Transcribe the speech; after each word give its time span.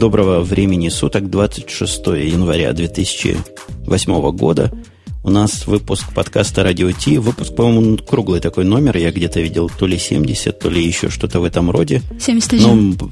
Доброго 0.00 0.40
времени 0.40 0.88
суток, 0.88 1.28
26 1.28 2.06
января 2.06 2.72
2008 2.72 4.30
года. 4.30 4.72
У 5.22 5.28
нас 5.28 5.66
выпуск 5.66 6.14
подкаста 6.14 6.62
Радио 6.62 6.90
Ти. 6.90 7.18
Выпуск, 7.18 7.54
по-моему, 7.54 7.98
круглый 7.98 8.40
такой 8.40 8.64
номер. 8.64 8.96
Я 8.96 9.10
где-то 9.10 9.42
видел 9.42 9.68
то 9.68 9.86
ли 9.86 9.98
70, 9.98 10.58
то 10.58 10.70
ли 10.70 10.82
еще 10.82 11.10
что-то 11.10 11.40
в 11.40 11.44
этом 11.44 11.70
роде. 11.70 12.00
71. 12.18 12.96
Ну, 12.98 13.10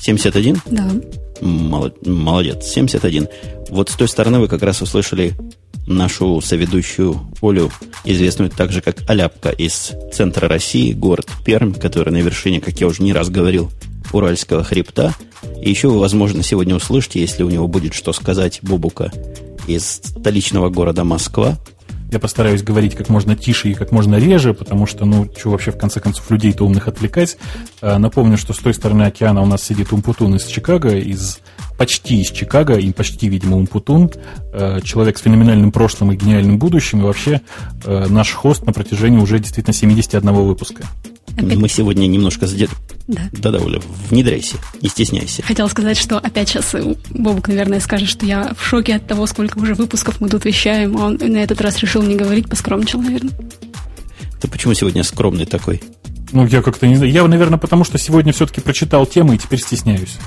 71? 0.00 0.58
Да. 0.66 0.92
Молодец, 1.40 2.66
71. 2.66 3.26
Вот 3.70 3.88
с 3.88 3.96
той 3.96 4.06
стороны 4.06 4.38
вы 4.38 4.46
как 4.46 4.62
раз 4.62 4.82
услышали 4.82 5.32
нашу 5.88 6.40
соведущую 6.40 7.20
Олю, 7.42 7.68
известную 8.04 8.48
также 8.48 8.80
как 8.80 9.10
Аляпка 9.10 9.48
из 9.48 9.90
центра 10.12 10.46
России, 10.46 10.92
город 10.92 11.26
Пермь, 11.44 11.74
который 11.74 12.12
на 12.12 12.18
вершине, 12.18 12.60
как 12.60 12.80
я 12.80 12.86
уже 12.86 13.02
не 13.02 13.12
раз 13.12 13.28
говорил, 13.28 13.72
Уральского 14.12 14.64
хребта. 14.64 15.14
И 15.60 15.70
еще 15.70 15.88
вы, 15.88 15.98
возможно, 15.98 16.42
сегодня 16.42 16.74
услышите, 16.74 17.20
если 17.20 17.42
у 17.42 17.50
него 17.50 17.68
будет 17.68 17.94
что 17.94 18.12
сказать 18.12 18.60
Бубука 18.62 19.12
из 19.66 20.00
столичного 20.04 20.68
города 20.68 21.04
Москва. 21.04 21.56
Я 22.10 22.18
постараюсь 22.18 22.62
говорить 22.64 22.96
как 22.96 23.08
можно 23.08 23.36
тише 23.36 23.70
и 23.70 23.74
как 23.74 23.92
можно 23.92 24.16
реже, 24.16 24.52
потому 24.52 24.84
что, 24.86 25.04
ну, 25.04 25.28
что 25.36 25.50
вообще, 25.50 25.70
в 25.70 25.78
конце 25.78 26.00
концов, 26.00 26.28
людей-то 26.28 26.64
умных 26.64 26.88
отвлекать. 26.88 27.36
А, 27.80 27.98
напомню, 27.98 28.36
что 28.36 28.52
с 28.52 28.58
той 28.58 28.74
стороны 28.74 29.04
океана 29.04 29.42
у 29.42 29.46
нас 29.46 29.62
сидит 29.62 29.92
Умпутун 29.92 30.34
из 30.34 30.44
Чикаго, 30.46 30.96
из 30.96 31.38
почти 31.78 32.20
из 32.20 32.30
Чикаго, 32.30 32.74
и 32.74 32.92
почти, 32.92 33.28
видимо, 33.28 33.56
Умпутун, 33.58 34.10
а, 34.52 34.80
человек 34.80 35.18
с 35.18 35.22
феноменальным 35.22 35.70
прошлым 35.70 36.10
и 36.10 36.16
гениальным 36.16 36.58
будущим, 36.58 37.00
и 37.00 37.04
вообще 37.04 37.42
а, 37.84 38.08
наш 38.08 38.32
хост 38.32 38.66
на 38.66 38.72
протяжении 38.72 39.18
уже 39.18 39.38
действительно 39.38 39.72
71 39.72 40.32
выпуска. 40.32 40.82
Опять... 41.36 41.56
Мы 41.56 41.68
сегодня 41.68 42.06
немножко 42.06 42.46
задержим. 42.46 42.76
Да. 43.06 43.22
Да-да, 43.32 43.58
Оля, 43.58 43.80
внедряйся, 44.08 44.56
не 44.82 44.88
стесняйся. 44.88 45.42
Хотела 45.42 45.66
сказать, 45.68 45.96
что 45.96 46.18
опять 46.18 46.48
сейчас 46.48 46.74
Бобук, 47.10 47.48
наверное, 47.48 47.80
скажет, 47.80 48.08
что 48.08 48.24
я 48.24 48.54
в 48.56 48.64
шоке 48.64 48.96
от 48.96 49.06
того, 49.06 49.26
сколько 49.26 49.58
уже 49.58 49.74
выпусков 49.74 50.20
мы 50.20 50.28
тут 50.28 50.44
вещаем, 50.44 50.96
а 50.96 51.06
он 51.06 51.18
на 51.20 51.38
этот 51.38 51.60
раз 51.60 51.78
решил 51.78 52.02
не 52.02 52.14
говорить, 52.14 52.48
поскромничал, 52.48 53.00
наверное. 53.00 53.32
Ты 54.40 54.48
почему 54.48 54.74
сегодня 54.74 55.02
скромный 55.02 55.44
такой? 55.44 55.82
Ну, 56.32 56.46
я 56.46 56.62
как-то 56.62 56.86
не 56.86 56.96
знаю. 56.96 57.10
Я, 57.10 57.26
наверное, 57.26 57.58
потому 57.58 57.84
что 57.84 57.98
сегодня 57.98 58.32
все-таки 58.32 58.60
прочитал 58.60 59.06
тему 59.06 59.32
и 59.32 59.38
теперь 59.38 59.60
стесняюсь. 59.60 60.18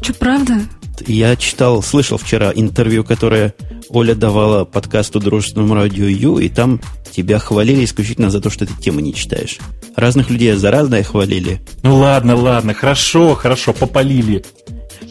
Че, 0.00 0.12
правда? 0.14 0.60
Я 1.06 1.36
читал, 1.36 1.82
слышал 1.82 2.18
вчера 2.18 2.52
интервью, 2.54 3.04
которое 3.04 3.54
Оля 3.88 4.14
давала 4.14 4.64
подкасту 4.64 5.20
«Дружественному 5.20 5.74
радио 5.74 6.06
Ю», 6.06 6.38
и 6.38 6.48
там 6.48 6.80
тебя 7.10 7.38
хвалили 7.38 7.84
исключительно 7.84 8.30
за 8.30 8.40
то, 8.40 8.50
что 8.50 8.66
ты 8.66 8.72
темы 8.74 9.02
не 9.02 9.14
читаешь. 9.14 9.58
Разных 9.96 10.30
людей 10.30 10.52
за 10.54 10.70
разное 10.70 11.02
хвалили. 11.02 11.60
Ну 11.82 11.96
ладно, 11.96 12.36
ладно, 12.36 12.74
хорошо, 12.74 13.34
хорошо, 13.34 13.72
попалили. 13.72 14.44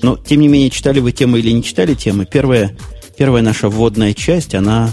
Но, 0.02 0.18
тем 0.18 0.42
не 0.42 0.48
менее, 0.48 0.70
читали 0.70 1.00
вы 1.00 1.12
темы 1.14 1.40
или 1.40 1.52
не 1.52 1.64
читали 1.64 1.94
темы, 1.94 2.26
первая, 2.26 2.76
первая 3.18 3.42
наша 3.42 3.70
вводная 3.70 4.14
часть, 4.14 4.54
она, 4.54 4.92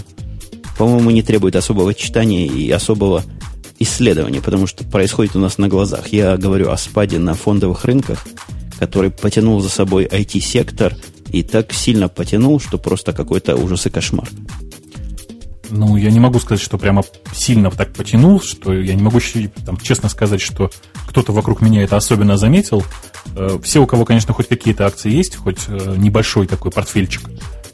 по-моему, 0.77 1.11
не 1.11 1.21
требует 1.21 1.55
особого 1.57 1.93
читания 1.93 2.45
и 2.45 2.69
особого 2.71 3.23
исследования, 3.79 4.41
потому 4.41 4.67
что 4.67 4.85
происходит 4.85 5.35
у 5.35 5.39
нас 5.39 5.57
на 5.57 5.67
глазах. 5.67 6.09
Я 6.09 6.37
говорю 6.37 6.69
о 6.69 6.77
спаде 6.77 7.19
на 7.19 7.33
фондовых 7.33 7.83
рынках, 7.83 8.25
который 8.81 9.11
потянул 9.11 9.61
за 9.61 9.69
собой 9.69 10.05
IT-сектор 10.05 10.95
и 11.29 11.43
так 11.43 11.71
сильно 11.71 12.07
потянул, 12.09 12.59
что 12.59 12.79
просто 12.79 13.13
какой-то 13.13 13.55
ужас 13.55 13.85
и 13.85 13.91
кошмар. 13.91 14.27
Ну, 15.69 15.97
я 15.97 16.09
не 16.09 16.19
могу 16.19 16.39
сказать, 16.39 16.63
что 16.63 16.79
прямо 16.79 17.03
сильно 17.31 17.69
так 17.69 17.93
потянул, 17.93 18.41
что 18.41 18.73
я 18.73 18.95
не 18.95 19.03
могу 19.03 19.19
там, 19.67 19.77
честно 19.77 20.09
сказать, 20.09 20.41
что 20.41 20.71
кто-то 21.07 21.31
вокруг 21.31 21.61
меня 21.61 21.83
это 21.83 21.95
особенно 21.95 22.37
заметил. 22.37 22.83
Э, 23.35 23.59
все, 23.61 23.83
у 23.83 23.85
кого, 23.85 24.03
конечно, 24.03 24.33
хоть 24.33 24.47
какие-то 24.47 24.87
акции 24.87 25.11
есть, 25.11 25.35
хоть 25.35 25.59
э, 25.67 25.95
небольшой 25.97 26.47
такой 26.47 26.71
портфельчик, 26.71 27.21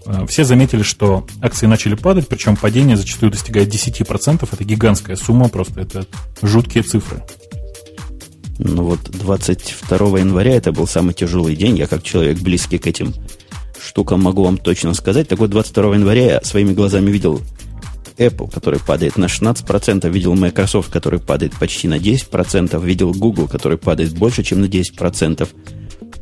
э, 0.05 0.25
все 0.27 0.43
заметили, 0.43 0.83
что 0.83 1.25
акции 1.41 1.67
начали 1.67 1.95
падать, 1.95 2.27
причем 2.27 2.57
падение 2.57 2.97
зачастую 2.97 3.31
достигает 3.31 3.73
10%. 3.73 4.45
Это 4.51 4.63
гигантская 4.65 5.15
сумма, 5.15 5.47
просто 5.47 5.79
это 5.79 6.05
жуткие 6.41 6.83
цифры. 6.83 7.23
Ну 8.59 8.83
вот 8.83 8.99
22 9.03 10.19
января 10.19 10.55
это 10.55 10.71
был 10.71 10.87
самый 10.87 11.13
тяжелый 11.13 11.55
день. 11.55 11.77
Я 11.77 11.87
как 11.87 12.03
человек 12.03 12.39
близкий 12.39 12.77
к 12.77 12.87
этим 12.87 13.13
штукам 13.79 14.21
могу 14.21 14.43
вам 14.43 14.57
точно 14.57 14.93
сказать. 14.93 15.27
Так 15.27 15.39
вот 15.39 15.49
22 15.49 15.95
января 15.95 16.25
я 16.25 16.41
своими 16.41 16.73
глазами 16.73 17.11
видел 17.11 17.41
Apple, 18.17 18.51
который 18.51 18.79
падает 18.79 19.17
на 19.17 19.25
16%, 19.25 20.09
видел 20.09 20.35
Microsoft, 20.35 20.91
который 20.91 21.19
падает 21.19 21.53
почти 21.55 21.87
на 21.87 21.97
10%, 21.97 22.83
видел 22.83 23.11
Google, 23.11 23.47
который 23.47 23.77
падает 23.77 24.17
больше, 24.17 24.43
чем 24.43 24.61
на 24.61 24.65
10%. 24.65 25.47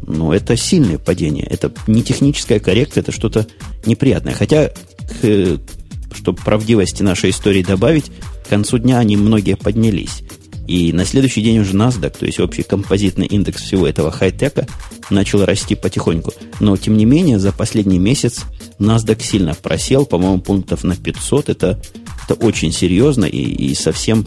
Но 0.08 0.34
это 0.34 0.56
сильное 0.58 0.98
падение. 0.98 1.46
Это 1.46 1.72
не 1.88 2.04
техническая 2.04 2.60
коррекция, 2.60 3.02
это 3.02 3.12
что-то 3.12 3.48
неприятное. 3.86 4.34
Хотя, 4.34 4.72
чтобы 6.14 6.42
правдивости 6.44 7.02
нашей 7.02 7.30
истории 7.30 7.64
добавить, 7.64 8.12
к 8.46 8.50
концу 8.50 8.78
дня 8.78 9.00
они 9.00 9.18
многие 9.18 9.56
поднялись. 9.56 10.22
И 10.68 10.92
на 10.94 11.06
следующий 11.06 11.42
день 11.42 11.60
уже 11.60 11.74
NASDAQ, 11.74 12.18
то 12.20 12.26
есть 12.26 12.40
общий 12.40 12.64
композитный 12.64 13.26
индекс 13.28 13.62
всего 13.62 13.88
этого 13.88 14.12
хай-тека, 14.12 14.68
начал 15.10 15.46
расти 15.46 15.76
потихоньку. 15.76 16.34
Но, 16.60 16.76
тем 16.78 16.98
не 16.98 17.06
менее, 17.06 17.40
за 17.40 17.52
последний 17.52 18.00
месяц 18.00 18.44
NASDAQ 18.80 19.22
сильно 19.22 19.54
просел, 19.54 20.06
по-моему, 20.06 20.40
пунктов 20.40 20.84
на 20.84 20.96
500. 20.96 21.50
Это, 21.50 21.80
это 22.28 22.34
очень 22.36 22.72
серьезно 22.72 23.26
и, 23.26 23.38
и 23.38 23.76
совсем, 23.76 24.26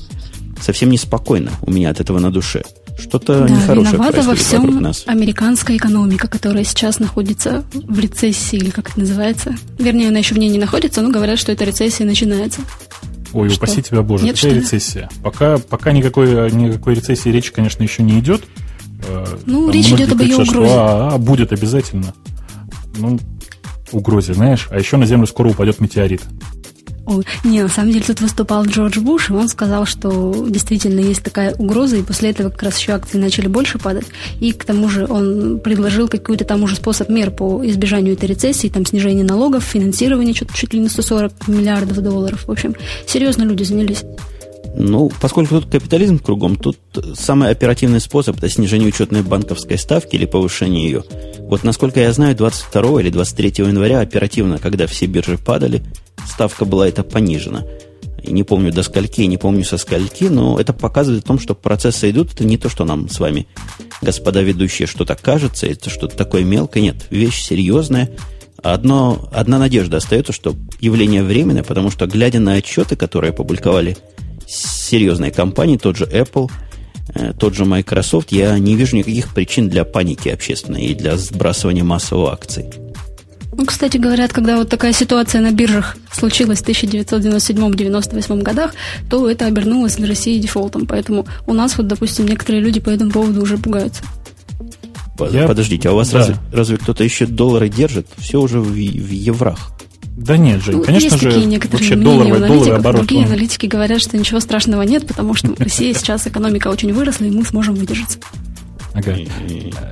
совсем 0.60 0.90
неспокойно 0.90 1.52
у 1.62 1.70
меня 1.70 1.90
от 1.90 2.00
этого 2.00 2.18
на 2.18 2.30
душе. 2.30 2.62
Что-то 2.98 3.46
да, 3.46 3.48
нехорошее 3.48 3.92
виновата 3.92 4.22
во 4.22 4.34
всем 4.34 4.82
нас. 4.82 5.04
американская 5.06 5.76
экономика, 5.76 6.26
которая 6.26 6.64
сейчас 6.64 6.98
находится 6.98 7.64
в 7.72 7.98
рецессии, 7.98 8.56
или 8.56 8.70
как 8.70 8.90
это 8.90 9.00
называется. 9.00 9.54
Вернее, 9.78 10.08
она 10.08 10.18
еще 10.18 10.34
в 10.34 10.38
ней 10.38 10.48
не 10.48 10.58
находится, 10.58 11.00
но 11.00 11.10
говорят, 11.10 11.38
что 11.38 11.52
эта 11.52 11.64
рецессия 11.64 12.04
начинается. 12.04 12.60
Ой, 13.32 13.48
что? 13.48 13.58
упаси 13.58 13.82
тебя, 13.82 14.02
Боже, 14.02 14.24
Нет, 14.24 14.36
какая 14.36 14.54
рецессия? 14.54 15.08
Пока, 15.22 15.58
пока 15.58 15.92
никакой, 15.92 16.50
никакой 16.50 16.94
рецессии 16.94 17.28
речи, 17.28 17.52
конечно, 17.52 17.82
еще 17.82 18.02
не 18.02 18.18
идет. 18.18 18.44
Э, 19.06 19.24
ну, 19.46 19.66
Там 19.66 19.70
речь 19.74 19.90
идет 19.90 20.12
об 20.12 20.20
ее 20.20 20.36
угрозе. 20.36 20.50
Что, 20.50 20.64
а, 20.64 21.14
а, 21.14 21.18
будет 21.18 21.52
обязательно. 21.52 22.14
Ну, 22.96 23.18
угрозе, 23.92 24.34
знаешь. 24.34 24.68
А 24.70 24.78
еще 24.78 24.96
на 24.96 25.06
Землю 25.06 25.26
скоро 25.26 25.50
упадет 25.50 25.80
метеорит. 25.80 26.22
Ой, 27.08 27.24
не, 27.42 27.62
на 27.62 27.68
самом 27.68 27.90
деле 27.90 28.04
тут 28.04 28.20
выступал 28.20 28.66
Джордж 28.66 28.98
Буш, 29.00 29.30
и 29.30 29.32
он 29.32 29.48
сказал, 29.48 29.86
что 29.86 30.46
действительно 30.46 31.00
есть 31.00 31.22
такая 31.22 31.54
угроза, 31.54 31.96
и 31.96 32.02
после 32.02 32.28
этого 32.28 32.50
как 32.50 32.64
раз 32.64 32.78
еще 32.78 32.92
акции 32.92 33.16
начали 33.16 33.48
больше 33.48 33.78
падать. 33.78 34.04
И 34.40 34.52
к 34.52 34.66
тому 34.66 34.90
же 34.90 35.06
он 35.08 35.58
предложил 35.58 36.08
какой-то 36.08 36.44
там 36.44 36.62
уже 36.64 36.76
способ 36.76 37.08
мер 37.08 37.30
по 37.30 37.66
избежанию 37.66 38.12
этой 38.12 38.26
рецессии, 38.26 38.68
там 38.68 38.84
снижение 38.84 39.24
налогов, 39.24 39.64
финансирование 39.64 40.34
чуть, 40.34 40.52
чуть 40.52 40.74
ли 40.74 40.80
не 40.80 40.90
140 40.90 41.48
миллиардов 41.48 41.96
долларов. 42.02 42.44
В 42.46 42.50
общем, 42.50 42.76
серьезно 43.06 43.44
люди 43.44 43.62
занялись. 43.62 44.04
Ну, 44.74 45.10
поскольку 45.20 45.60
тут 45.60 45.70
капитализм 45.70 46.18
кругом, 46.18 46.56
тут 46.56 46.78
самый 47.14 47.50
оперативный 47.50 48.00
способ– 48.00 48.36
это 48.38 48.48
снижение 48.48 48.88
учетной 48.88 49.22
банковской 49.22 49.78
ставки 49.78 50.14
или 50.14 50.24
повышение 50.24 50.84
ее. 50.84 51.04
Вот 51.40 51.64
насколько 51.64 52.00
я 52.00 52.12
знаю, 52.12 52.36
22 52.36 53.00
или 53.00 53.10
23 53.10 53.54
января 53.66 54.00
оперативно, 54.00 54.58
когда 54.58 54.86
все 54.86 55.06
биржи 55.06 55.38
падали, 55.38 55.82
ставка 56.26 56.64
была 56.64 56.86
это 56.86 57.02
понижена. 57.02 57.64
И 58.22 58.32
не 58.32 58.42
помню 58.42 58.72
до 58.72 58.82
скольки, 58.82 59.22
не 59.22 59.36
помню 59.36 59.64
со 59.64 59.78
скольки, 59.78 60.24
но 60.24 60.58
это 60.60 60.72
показывает 60.72 61.24
о 61.24 61.28
том, 61.28 61.38
что 61.38 61.54
процессы 61.54 62.10
идут. 62.10 62.34
Это 62.34 62.44
не 62.44 62.58
то, 62.58 62.68
что 62.68 62.84
нам 62.84 63.08
с 63.08 63.20
вами, 63.20 63.46
господа 64.02 64.42
ведущие, 64.42 64.86
что-то 64.86 65.16
кажется, 65.16 65.66
это 65.66 65.88
что-то 65.88 66.16
такое 66.16 66.44
мелкое. 66.44 66.82
Нет, 66.82 67.06
вещь 67.10 67.42
серьезная. 67.42 68.10
Одно, 68.62 69.28
одна 69.32 69.58
надежда 69.58 69.98
остается, 69.98 70.32
что 70.32 70.54
явление 70.80 71.22
временное, 71.22 71.62
потому 71.62 71.90
что, 71.90 72.06
глядя 72.06 72.40
на 72.40 72.54
отчеты, 72.54 72.96
которые 72.96 73.30
опубликовали 73.30 73.96
серьезные 74.48 75.30
компании, 75.30 75.76
тот 75.76 75.96
же 75.96 76.04
Apple, 76.04 76.50
э, 77.14 77.32
тот 77.38 77.54
же 77.54 77.64
Microsoft, 77.64 78.32
я 78.32 78.58
не 78.58 78.74
вижу 78.74 78.96
никаких 78.96 79.34
причин 79.34 79.68
для 79.68 79.84
паники 79.84 80.28
общественной 80.28 80.86
и 80.86 80.94
для 80.94 81.16
сбрасывания 81.16 81.84
массовых 81.84 82.32
акций. 82.32 82.64
Ну, 83.58 83.66
кстати, 83.66 83.96
говорят, 83.96 84.32
когда 84.32 84.56
вот 84.56 84.68
такая 84.68 84.92
ситуация 84.92 85.40
на 85.40 85.50
биржах 85.50 85.96
случилась 86.12 86.60
в 86.60 86.68
1997-98 86.68 88.42
годах, 88.42 88.72
то 89.10 89.28
это 89.28 89.46
обернулось 89.46 89.96
для 89.96 90.06
России 90.06 90.38
дефолтом. 90.38 90.86
Поэтому 90.86 91.26
у 91.44 91.54
нас 91.54 91.76
вот, 91.76 91.88
допустим, 91.88 92.26
некоторые 92.26 92.62
люди 92.62 92.78
по 92.78 92.88
этому 92.88 93.10
поводу 93.10 93.42
уже 93.42 93.58
пугаются. 93.58 94.04
Я... 95.32 95.48
Подождите, 95.48 95.88
а 95.88 95.92
у 95.92 95.96
вас 95.96 96.10
да. 96.10 96.18
разве, 96.18 96.36
разве 96.52 96.76
кто-то 96.76 97.02
еще 97.02 97.26
доллары 97.26 97.68
держит? 97.68 98.06
Все 98.18 98.40
уже 98.40 98.60
в, 98.60 98.68
в 98.70 98.76
еврах. 98.76 99.72
Да 100.18 100.36
нет 100.36 100.60
же, 100.64 100.72
ну, 100.72 100.82
конечно 100.82 101.14
есть 101.14 101.22
же, 101.22 101.30
такие 101.30 101.46
некоторые 101.46 101.78
вообще 101.78 101.96
долларовый, 101.96 102.40
долларовый 102.40 102.78
оборот. 102.78 103.06
Другие 103.06 103.24
аналитики 103.24 103.66
говорят, 103.66 104.00
что 104.00 104.18
ничего 104.18 104.40
страшного 104.40 104.82
нет, 104.82 105.06
потому 105.06 105.34
что 105.34 105.54
в 105.54 105.60
России 105.60 105.92
сейчас 105.92 106.26
экономика 106.26 106.68
очень 106.68 106.92
выросла, 106.92 107.24
и 107.26 107.30
мы 107.30 107.44
сможем 107.44 107.76
выдержаться. 107.76 108.18
Ага. 108.94 109.16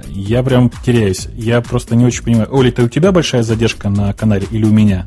Я 0.08 0.43
прям 0.43 0.73
теряюсь. 0.84 1.28
Я 1.37 1.61
просто 1.61 1.94
не 1.94 2.05
очень 2.05 2.25
понимаю. 2.25 2.49
Оля, 2.50 2.70
это 2.70 2.82
у 2.82 2.88
тебя 2.88 3.12
большая 3.12 3.44
задержка 3.44 3.88
на 3.88 4.12
канале 4.14 4.49
или 4.50 4.64
у 4.64 4.70
меня? 4.70 5.06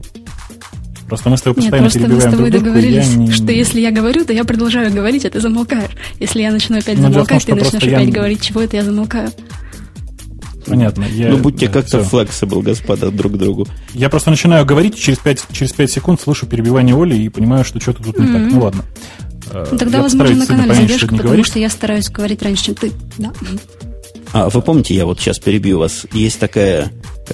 Просто 1.08 1.30
мы 1.30 1.38
с 1.38 1.42
тобой 1.42 1.56
постоянно 1.56 1.84
Нет, 1.86 1.92
просто 1.92 2.00
перебиваем 2.00 2.26
мы 2.26 2.32
с 2.32 2.36
тобой 2.38 2.52
друг 2.52 2.64
договорились, 2.64 3.16
не... 3.16 3.32
что 3.32 3.52
если 3.52 3.82
я 3.82 3.92
говорю, 3.92 4.24
то 4.24 4.32
я 4.32 4.46
продолжаю 4.46 4.94
говорить, 4.94 5.26
а 5.26 5.30
ты 5.30 5.42
замолкаешь. 5.42 5.92
Если 6.20 6.42
я 6.42 6.52
начну 6.52 6.78
опять 6.78 6.98
ну, 6.98 7.12
замолкать, 7.12 7.46
том, 7.46 7.58
ты 7.58 7.64
начнешь 7.66 7.84
опять 7.84 8.08
я... 8.08 8.14
говорить, 8.14 8.42
чего 8.42 8.62
это 8.62 8.78
я 8.78 8.84
замолкаю. 8.84 9.32
Понятно. 10.66 11.06
Я, 11.06 11.30
ну, 11.30 11.38
будьте 11.38 11.68
да, 11.68 11.74
как-то 11.74 12.00
flexible, 12.00 12.62
господа, 12.62 13.12
друг 13.12 13.34
к 13.34 13.38
другу. 13.38 13.68
Я 13.94 14.10
просто 14.10 14.30
начинаю 14.30 14.66
говорить, 14.66 14.98
через 14.98 15.20
5, 15.20 15.48
через 15.52 15.72
5 15.72 15.92
секунд 15.92 16.22
слышу 16.22 16.46
перебивание 16.46 16.96
Оли 16.96 17.16
и 17.16 17.30
понимаю, 17.30 17.64
что 17.64 17.80
что-то 17.80 18.04
тут 18.04 18.18
mm-hmm. 18.18 18.28
не 18.28 18.34
так. 18.34 18.52
Ну, 18.52 18.60
ладно. 18.62 18.86
Ну, 19.72 19.78
тогда, 19.78 19.98
я 19.98 20.04
возможно, 20.04 20.36
на 20.36 20.46
канале 20.46 20.70
понять, 20.70 20.84
задержка, 20.84 21.08
потому 21.08 21.24
говорить. 21.24 21.48
что 21.48 21.60
я 21.60 21.70
стараюсь 21.70 22.10
говорить 22.10 22.42
раньше, 22.42 22.66
чем 22.66 22.76
ты. 22.76 22.92
Да. 23.18 23.32
А 24.32 24.50
вы 24.50 24.62
помните, 24.62 24.94
я 24.94 25.06
вот 25.06 25.20
сейчас 25.20 25.40
перебью 25.40 25.80
вас, 25.80 26.06
есть 26.14 26.40
такая... 26.40 26.92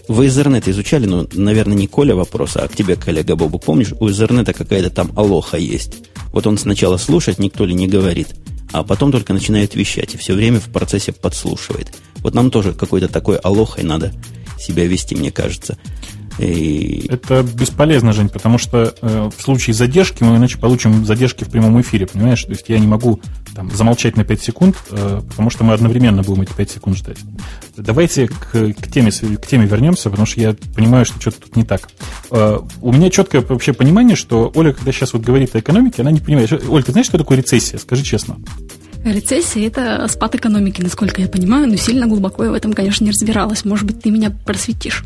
Вы 0.07 0.28
Ethernet 0.28 0.69
изучали, 0.69 1.06
ну, 1.06 1.28
наверное, 1.33 1.75
не 1.75 1.88
Коля 1.88 2.16
вопрос, 2.16 2.56
а 2.56 2.68
к 2.68 2.75
тебе, 2.75 2.95
коллега 2.95 3.36
Бобу, 3.36 3.60
помнишь, 3.60 3.94
у 4.00 4.07
Ethernet 4.07 4.54
какая-то 4.54 4.89
там 4.89 5.12
алоха 5.16 5.57
есть. 5.57 5.95
Вот 6.31 6.48
он 6.48 6.57
сначала 6.57 6.98
слушает, 6.98 7.39
никто 7.39 7.66
ли 7.66 7.74
не 7.74 7.88
говорит, 7.88 8.36
а 8.72 8.84
потом 8.84 9.12
только 9.12 9.34
начинает 9.34 9.76
вещать 9.76 10.16
и 10.16 10.18
все 10.18 10.34
время 10.34 10.60
в 10.60 10.70
процессе 10.70 11.12
подслушивает. 11.12 11.94
Вот 12.18 12.34
нам 12.34 12.52
тоже 12.52 12.74
какой-то 12.74 13.08
такой 13.08 13.38
алохой 13.38 13.84
надо 13.84 14.14
себя 14.60 14.86
вести, 14.86 15.16
мне 15.16 15.32
кажется. 15.32 15.78
И... 16.40 17.08
Это 17.10 17.44
бесполезно, 17.44 18.14
Жень, 18.14 18.30
потому 18.30 18.58
что 18.58 18.94
э, 19.02 19.30
в 19.36 19.42
случае 19.42 19.74
задержки 19.74 20.24
мы 20.24 20.38
иначе 20.38 20.58
получим 20.58 21.06
задержки 21.06 21.44
в 21.44 21.50
прямом 21.50 21.80
эфире, 21.82 22.08
понимаешь? 22.08 22.44
То 22.44 22.52
есть 22.52 22.66
я 22.68 22.80
не 22.80 22.88
могу 22.88 23.22
там, 23.56 23.72
замолчать 23.72 24.18
на 24.18 24.26
5 24.26 24.42
секунд, 24.42 24.76
э, 24.92 25.22
потому 25.28 25.50
что 25.50 25.64
мы 25.64 25.74
одновременно 25.74 26.24
будем 26.24 26.42
эти 26.42 26.54
5 26.54 26.72
секунд 26.72 26.98
ждать. 26.98 27.18
Давайте 27.78 28.28
к, 28.28 28.52
к, 28.52 28.92
теме, 28.92 29.12
к 29.12 29.48
теме 29.48 29.66
вернемся, 29.66 30.10
потому 30.10 30.26
что 30.26 30.42
я 30.42 30.56
понимаю, 30.76 31.06
что 31.06 31.20
что-то 31.22 31.42
тут 31.42 31.56
не 31.56 31.64
так. 31.64 31.90
Э, 32.32 32.60
у 32.81 32.92
меня 32.92 33.10
четкое 33.10 33.42
вообще 33.42 33.74
понимание, 33.74 34.16
что 34.16 34.52
Оля, 34.56 34.74
когда 34.74 34.92
сейчас 34.92 35.14
вот 35.14 35.22
говорит 35.22 35.56
о 35.56 35.60
экономике, 35.60 36.02
она 36.02 36.12
не 36.12 36.20
понимает. 36.20 36.52
Оль, 36.68 36.84
ты 36.84 36.92
знаешь, 36.92 37.08
что 37.08 37.18
такое 37.18 37.38
рецессия? 37.38 37.80
Скажи 37.80 38.04
честно. 38.04 38.38
Рецессия– 39.06 39.68
это 39.68 40.08
спад 40.08 40.34
экономики, 40.34 40.81
насколько 40.81 41.22
я 41.22 41.28
понимаю, 41.28 41.68
но 41.68 41.76
сильно 41.76 42.08
глубоко 42.08 42.44
я 42.44 42.50
в 42.50 42.56
этом, 42.56 42.74
конечно, 42.74 43.04
не 43.04 43.12
разбиралась. 43.12 43.64
Может 43.64 43.86
быть, 43.86 44.02
ты 44.02 44.10
меня 44.10 44.31
просветишь. 44.31 45.04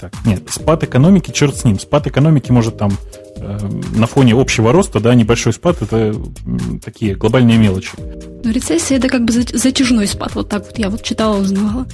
Так, 0.00 0.12
нет, 0.24 0.42
спад 0.48 0.82
экономики, 0.82 1.30
черт 1.30 1.56
с 1.56 1.64
ним. 1.64 1.78
Спад 1.78 2.06
экономики 2.06 2.50
может 2.50 2.78
там 2.78 2.96
э, 3.36 3.58
на 3.94 4.06
фоне 4.06 4.34
общего 4.34 4.72
роста, 4.72 4.98
да, 4.98 5.14
небольшой 5.14 5.52
спад, 5.52 5.82
это 5.82 6.14
такие 6.82 7.14
глобальные 7.14 7.58
мелочи. 7.58 7.90
Но 8.42 8.50
рецессия 8.50 8.96
это 8.96 9.08
как 9.08 9.26
бы 9.26 9.32
затяжной 9.32 10.06
спад, 10.06 10.34
вот 10.34 10.48
так 10.48 10.64
вот 10.64 10.78
я 10.78 10.88
вот 10.88 11.02
читала, 11.02 11.38
узнавала. 11.38 11.86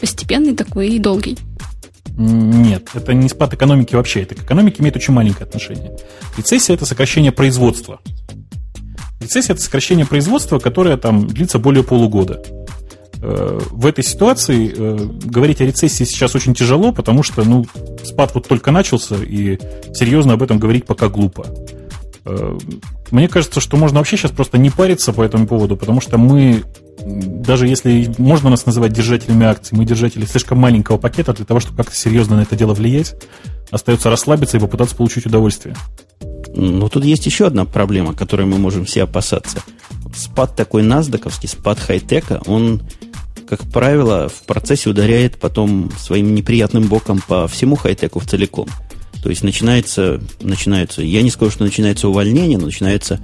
Постепенный 0.00 0.56
такой 0.56 0.88
и 0.88 0.98
долгий. 0.98 1.38
Нет, 2.16 2.88
это 2.94 3.14
не 3.14 3.28
спад 3.28 3.54
экономики 3.54 3.94
вообще. 3.94 4.22
Это 4.22 4.34
к 4.34 4.42
экономике 4.42 4.82
имеет 4.82 4.96
очень 4.96 5.14
маленькое 5.14 5.46
отношение. 5.46 5.96
Рецессия– 6.36 6.74
это 6.76 6.84
сокращение 6.84 7.30
производства. 7.30 8.00
Рецессия– 9.20 9.54
это 9.54 9.62
сокращение 9.62 10.04
производства, 10.04 10.58
которое 10.58 10.96
там 10.96 11.28
длится 11.28 11.60
более 11.60 11.84
полугода. 11.84 12.42
Э, 13.24 13.60
в 13.70 13.86
этой 13.86 14.02
ситуации 14.02 14.74
э, 14.76 14.96
говорить 15.24 15.60
о 15.60 15.64
рецессии 15.64 16.02
сейчас 16.02 16.34
очень 16.34 16.54
тяжело, 16.54 16.92
потому 16.92 17.22
что 17.22 17.44
ну, 17.44 17.64
спад 18.02 18.34
вот 18.34 18.48
только 18.48 18.72
начался, 18.72 19.14
и 19.16 19.60
серьезно 19.94 20.32
об 20.32 20.42
этом 20.42 20.58
говорить 20.58 20.86
пока 20.86 21.08
глупо. 21.08 21.46
Э, 22.24 22.58
мне 23.12 23.28
кажется, 23.28 23.60
что 23.60 23.76
можно 23.76 23.98
вообще 23.98 24.16
сейчас 24.16 24.32
просто 24.32 24.58
не 24.58 24.70
париться 24.70 25.12
по 25.12 25.22
этому 25.22 25.46
поводу, 25.46 25.76
потому 25.76 26.00
что 26.00 26.18
мы, 26.18 26.64
даже 27.04 27.68
если 27.68 28.12
можно 28.18 28.50
нас 28.50 28.66
называть 28.66 28.92
держателями 28.92 29.46
акций, 29.46 29.78
мы 29.78 29.84
держатели 29.84 30.24
слишком 30.24 30.58
маленького 30.58 30.96
пакета 30.96 31.32
для 31.32 31.44
того, 31.44 31.60
чтобы 31.60 31.76
как-то 31.76 31.94
серьезно 31.94 32.36
на 32.36 32.40
это 32.40 32.56
дело 32.56 32.74
влиять. 32.74 33.14
Остается 33.70 34.10
расслабиться 34.10 34.56
и 34.56 34.60
попытаться 34.60 34.96
получить 34.96 35.26
удовольствие. 35.26 35.76
Но 36.54 36.88
тут 36.88 37.04
есть 37.04 37.24
еще 37.26 37.46
одна 37.46 37.66
проблема, 37.66 38.14
которой 38.14 38.46
мы 38.46 38.58
можем 38.58 38.84
все 38.84 39.04
опасаться. 39.04 39.62
Спад 40.12 40.56
такой 40.56 40.82
насдаковский, 40.82 41.48
спад 41.48 41.78
хай-тека, 41.78 42.42
он 42.46 42.82
как 43.52 43.70
правило, 43.70 44.30
в 44.30 44.44
процессе 44.44 44.88
ударяет 44.88 45.38
потом 45.38 45.92
своим 45.98 46.34
неприятным 46.34 46.84
боком 46.84 47.20
по 47.20 47.46
всему 47.46 47.76
хай-теку 47.76 48.18
в 48.18 48.24
целиком. 48.24 48.66
То 49.22 49.28
есть 49.28 49.42
начинается, 49.42 50.22
начинается, 50.40 51.02
я 51.02 51.20
не 51.20 51.28
скажу, 51.28 51.50
что 51.50 51.64
начинается 51.64 52.08
увольнение, 52.08 52.56
но 52.56 52.64
начинается 52.64 53.20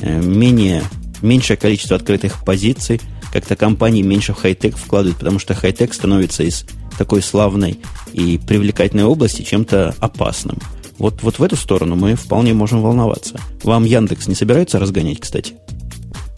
э, 0.00 0.18
менее, 0.18 0.82
меньшее 1.20 1.58
количество 1.58 1.94
открытых 1.94 2.42
позиций, 2.42 3.02
как-то 3.30 3.54
компании 3.54 4.00
меньше 4.00 4.32
в 4.32 4.38
хай-тек 4.38 4.78
вкладывают, 4.78 5.18
потому 5.18 5.38
что 5.38 5.52
хай-тек 5.52 5.92
становится 5.92 6.42
из 6.42 6.64
такой 6.96 7.20
славной 7.20 7.78
и 8.14 8.38
привлекательной 8.38 9.04
области 9.04 9.42
чем-то 9.42 9.94
опасным. 10.00 10.58
Вот, 10.96 11.22
вот 11.22 11.38
в 11.38 11.42
эту 11.42 11.56
сторону 11.56 11.96
мы 11.96 12.14
вполне 12.14 12.54
можем 12.54 12.80
волноваться. 12.80 13.38
Вам 13.62 13.84
Яндекс 13.84 14.26
не 14.26 14.34
собирается 14.34 14.78
разгонять, 14.78 15.20
кстати? 15.20 15.56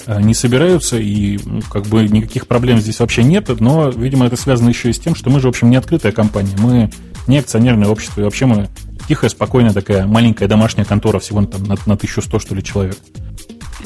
Э, 0.08 0.22
не 0.22 0.32
собираются, 0.32 0.96
и 0.98 1.38
ну, 1.44 1.60
как 1.70 1.84
бы 1.84 2.08
никаких 2.08 2.46
проблем 2.46 2.80
здесь 2.80 2.98
вообще 2.98 3.22
нет, 3.22 3.50
но, 3.60 3.90
видимо, 3.90 4.24
это 4.24 4.36
связано 4.36 4.70
еще 4.70 4.88
и 4.88 4.94
с 4.94 4.98
тем, 4.98 5.14
что 5.14 5.28
мы 5.28 5.38
же, 5.38 5.48
в 5.48 5.50
общем, 5.50 5.68
не 5.68 5.76
открытая 5.76 6.12
компания, 6.12 6.56
мы 6.58 6.90
не 7.26 7.36
акционерное 7.36 7.88
общество, 7.88 8.22
и 8.22 8.24
вообще 8.24 8.46
мы 8.46 8.70
тихая, 9.06 9.28
спокойная 9.28 9.74
такая 9.74 10.06
маленькая 10.06 10.48
домашняя 10.48 10.86
контора, 10.86 11.18
всего 11.18 11.44
там 11.44 11.62
на, 11.64 11.76
на 11.84 11.92
1100, 11.92 12.38
что 12.38 12.54
ли, 12.54 12.62
человек. 12.62 12.96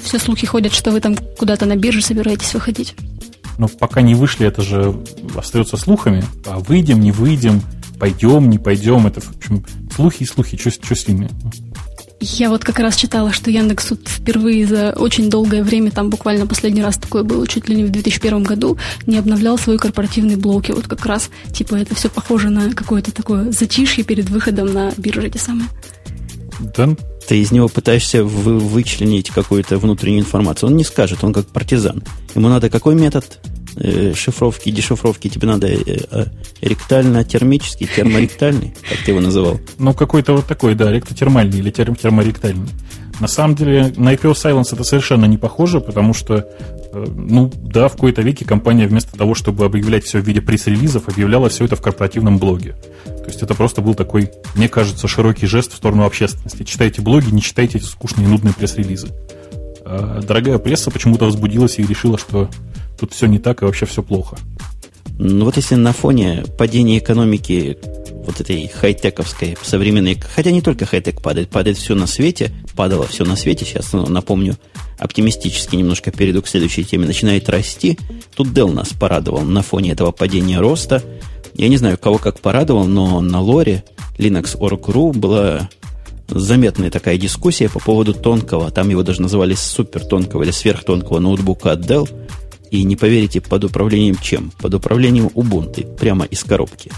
Все 0.01 0.21
слухи 0.21 0.47
ходят, 0.47 0.73
что 0.73 0.93
вы 0.93 1.01
там 1.01 1.17
куда-то 1.17 1.67
на 1.67 1.75
бирже 1.75 2.03
собираетесь 2.03 2.55
выходить. 2.55 2.95
Но 3.59 3.67
пока 3.67 4.01
не 4.01 4.15
вышли, 4.15 4.47
это 4.47 4.63
же 4.63 4.95
остается 5.35 5.77
слухами. 5.77 6.25
А 6.47 6.61
выйдем, 6.61 7.01
не 7.01 7.11
выйдем, 7.11 7.63
пойдем, 7.99 8.49
не 8.49 8.59
пойдем, 8.59 9.09
это, 9.09 9.21
в 9.21 9.37
общем, 9.37 9.65
слухи 9.93 10.23
и 10.23 10.27
слухи, 10.27 10.57
что 10.57 10.95
с 10.95 11.09
ними? 11.09 11.29
Я 12.25 12.51
вот 12.51 12.65
как 12.65 12.79
раз 12.79 12.95
читала, 12.95 13.33
что 13.33 13.51
Яндекс 13.51 13.87
тут 13.87 14.07
впервые 14.07 14.65
за 14.65 14.93
очень 14.93 15.29
долгое 15.29 15.65
время, 15.65 15.91
там 15.91 16.09
буквально 16.09 16.47
последний 16.47 16.81
раз 16.81 16.97
такое 16.97 17.25
было, 17.25 17.49
чуть 17.49 17.69
ли 17.69 17.75
не 17.75 17.83
в 17.83 17.91
2001 17.91 18.45
году, 18.45 18.79
не 19.09 19.19
обновлял 19.19 19.59
свой 19.59 19.77
корпоративный 19.77 20.37
блок. 20.37 20.69
И 20.69 20.73
вот 20.73 20.87
как 20.87 21.05
раз, 21.05 21.31
типа, 21.53 21.75
это 21.75 21.97
все 21.97 22.09
похоже 22.09 22.51
на 22.51 22.73
какое-то 22.75 23.11
такое 23.11 23.51
затишье 23.51 24.05
перед 24.05 24.31
выходом 24.31 24.73
на 24.73 24.93
биржу 24.97 25.23
эти 25.23 25.39
самые. 25.39 25.69
Да. 26.77 26.91
Ты 27.27 27.41
из 27.41 27.51
него 27.51 27.69
пытаешься 27.69 28.23
вы, 28.23 28.57
вычленить 28.59 29.31
какую-то 29.31 29.79
внутреннюю 29.79 30.21
информацию. 30.21 30.69
Он 30.69 30.77
не 30.77 30.85
скажет, 30.85 31.25
он 31.25 31.33
как 31.33 31.49
партизан. 31.49 32.05
Ему 32.37 32.49
надо 32.49 32.71
какой 32.71 32.95
метод 32.95 33.41
шифровки, 34.15 34.71
дешифровки 34.71 35.29
тебе 35.29 35.49
надо 35.49 35.69
э, 35.69 35.79
э, 35.87 36.25
ректально-термический, 36.61 37.87
терморектальный, 37.87 38.75
как 38.89 38.99
ты 38.99 39.13
его 39.13 39.21
называл? 39.21 39.61
Ну, 39.79 39.95
какой-то 39.95 40.35
вот 40.35 40.47
такой, 40.47 40.75
да, 40.75 40.91
ректотермальный 40.91 41.59
или 41.59 41.71
терм 41.71 41.95
терморектальный. 41.95 42.69
На 43.21 43.29
самом 43.29 43.55
деле 43.55 43.93
на 43.97 44.15
IPO 44.15 44.33
Silence 44.33 44.73
это 44.73 44.85
совершенно 44.85 45.27
не 45.27 45.39
похоже, 45.39 45.81
потому 45.81 46.13
что, 46.13 46.37
э, 46.37 47.05
ну, 47.15 47.53
да, 47.57 47.89
в 47.89 47.93
какой-то 47.93 48.23
веке 48.23 48.45
компания 48.45 48.87
вместо 48.87 49.17
того, 49.17 49.35
чтобы 49.35 49.65
объявлять 49.65 50.05
все 50.05 50.21
в 50.21 50.27
виде 50.27 50.41
пресс-релизов, 50.41 51.09
объявляла 51.09 51.49
все 51.49 51.65
это 51.65 51.77
в 51.77 51.81
корпоративном 51.83 52.39
блоге. 52.39 52.75
То 53.05 53.27
есть 53.29 53.43
это 53.43 53.55
просто 53.55 53.81
был 53.81 53.95
такой, 53.95 54.31
мне 54.55 54.69
кажется, 54.69 55.07
широкий 55.09 55.47
жест 55.47 55.73
в 55.73 55.77
сторону 55.77 56.05
общественности. 56.05 56.65
Читайте 56.65 57.03
блоги, 57.03 57.31
не 57.31 57.41
читайте 57.41 57.79
скучные 57.79 58.27
и 58.27 58.31
нудные 58.31 58.55
пресс-релизы. 58.55 59.09
А 59.95 60.23
дорогая 60.23 60.59
пресса 60.59 60.91
почему-то 60.91 61.27
возбудилась 61.27 61.79
и 61.79 61.87
решила, 61.87 62.17
что 62.17 62.49
тут 62.99 63.13
все 63.13 63.27
не 63.27 63.39
так 63.39 63.63
и 63.63 63.67
вообще 63.67 63.85
все 63.85 64.03
плохо. 64.03 64.37
Ну 65.19 65.45
вот 65.45 65.57
если 65.57 65.75
на 65.75 65.93
фоне 65.93 66.45
падения 66.57 66.99
экономики 66.99 67.77
вот 68.25 68.41
этой 68.41 68.69
хай-тековской, 68.69 69.59
современной, 69.63 70.19
хотя 70.19 70.51
не 70.51 70.63
только 70.63 70.87
хай-тек 70.87 71.21
падает, 71.21 71.51
падает 71.51 71.77
все 71.77 71.95
на 71.95 72.07
свете, 72.07 72.53
падало 72.75 73.07
все 73.07 73.25
на 73.25 73.37
свете, 73.37 73.67
сейчас 73.67 73.93
ну, 73.93 74.07
напомню, 74.07 74.57
оптимистически 74.99 75.77
немножко 75.77 76.11
перейду 76.11 76.41
к 76.41 76.49
следующей 76.49 76.85
теме, 76.85 77.07
начинает 77.07 77.49
расти. 77.51 77.99
Тут 78.35 78.49
Dell 78.49 78.73
нас 78.73 78.91
порадовал 78.91 79.43
на 79.43 79.61
фоне 79.61 79.93
этого 79.93 80.11
падения 80.11 80.59
роста. 80.59 81.03
Я 81.55 81.69
не 81.69 81.77
знаю, 81.77 81.99
кого 81.99 82.17
как 82.17 82.41
порадовал, 82.41 82.87
но 82.87 83.21
на 83.21 83.41
лоре 83.41 83.85
Linux 84.17 84.57
Org.ru 84.57 85.13
была 85.13 85.69
заметная 86.35 86.91
такая 86.91 87.19
дискуссия 87.19 87.69
по 87.69 87.79
поводу 87.79 88.15
тонкого, 88.15 88.71
там 88.71 88.89
его 88.89 89.03
даже 89.03 89.23
называли 89.23 89.55
супер 89.55 90.05
тонкого 90.05 90.43
или 90.43 90.51
сверхтонкого 90.51 91.19
ноутбука 91.19 91.73
от 91.73 91.81
Dell, 91.81 92.09
и 92.71 92.85
не 92.85 92.97
поверите, 92.97 93.41
под 93.41 93.65
управлением 93.65 94.17
чем? 94.17 94.51
Под 94.61 94.75
управлением 94.75 95.31
Ubuntu, 95.35 95.95
прямо 95.97 96.25
из 96.25 96.43
коробки. 96.43 96.91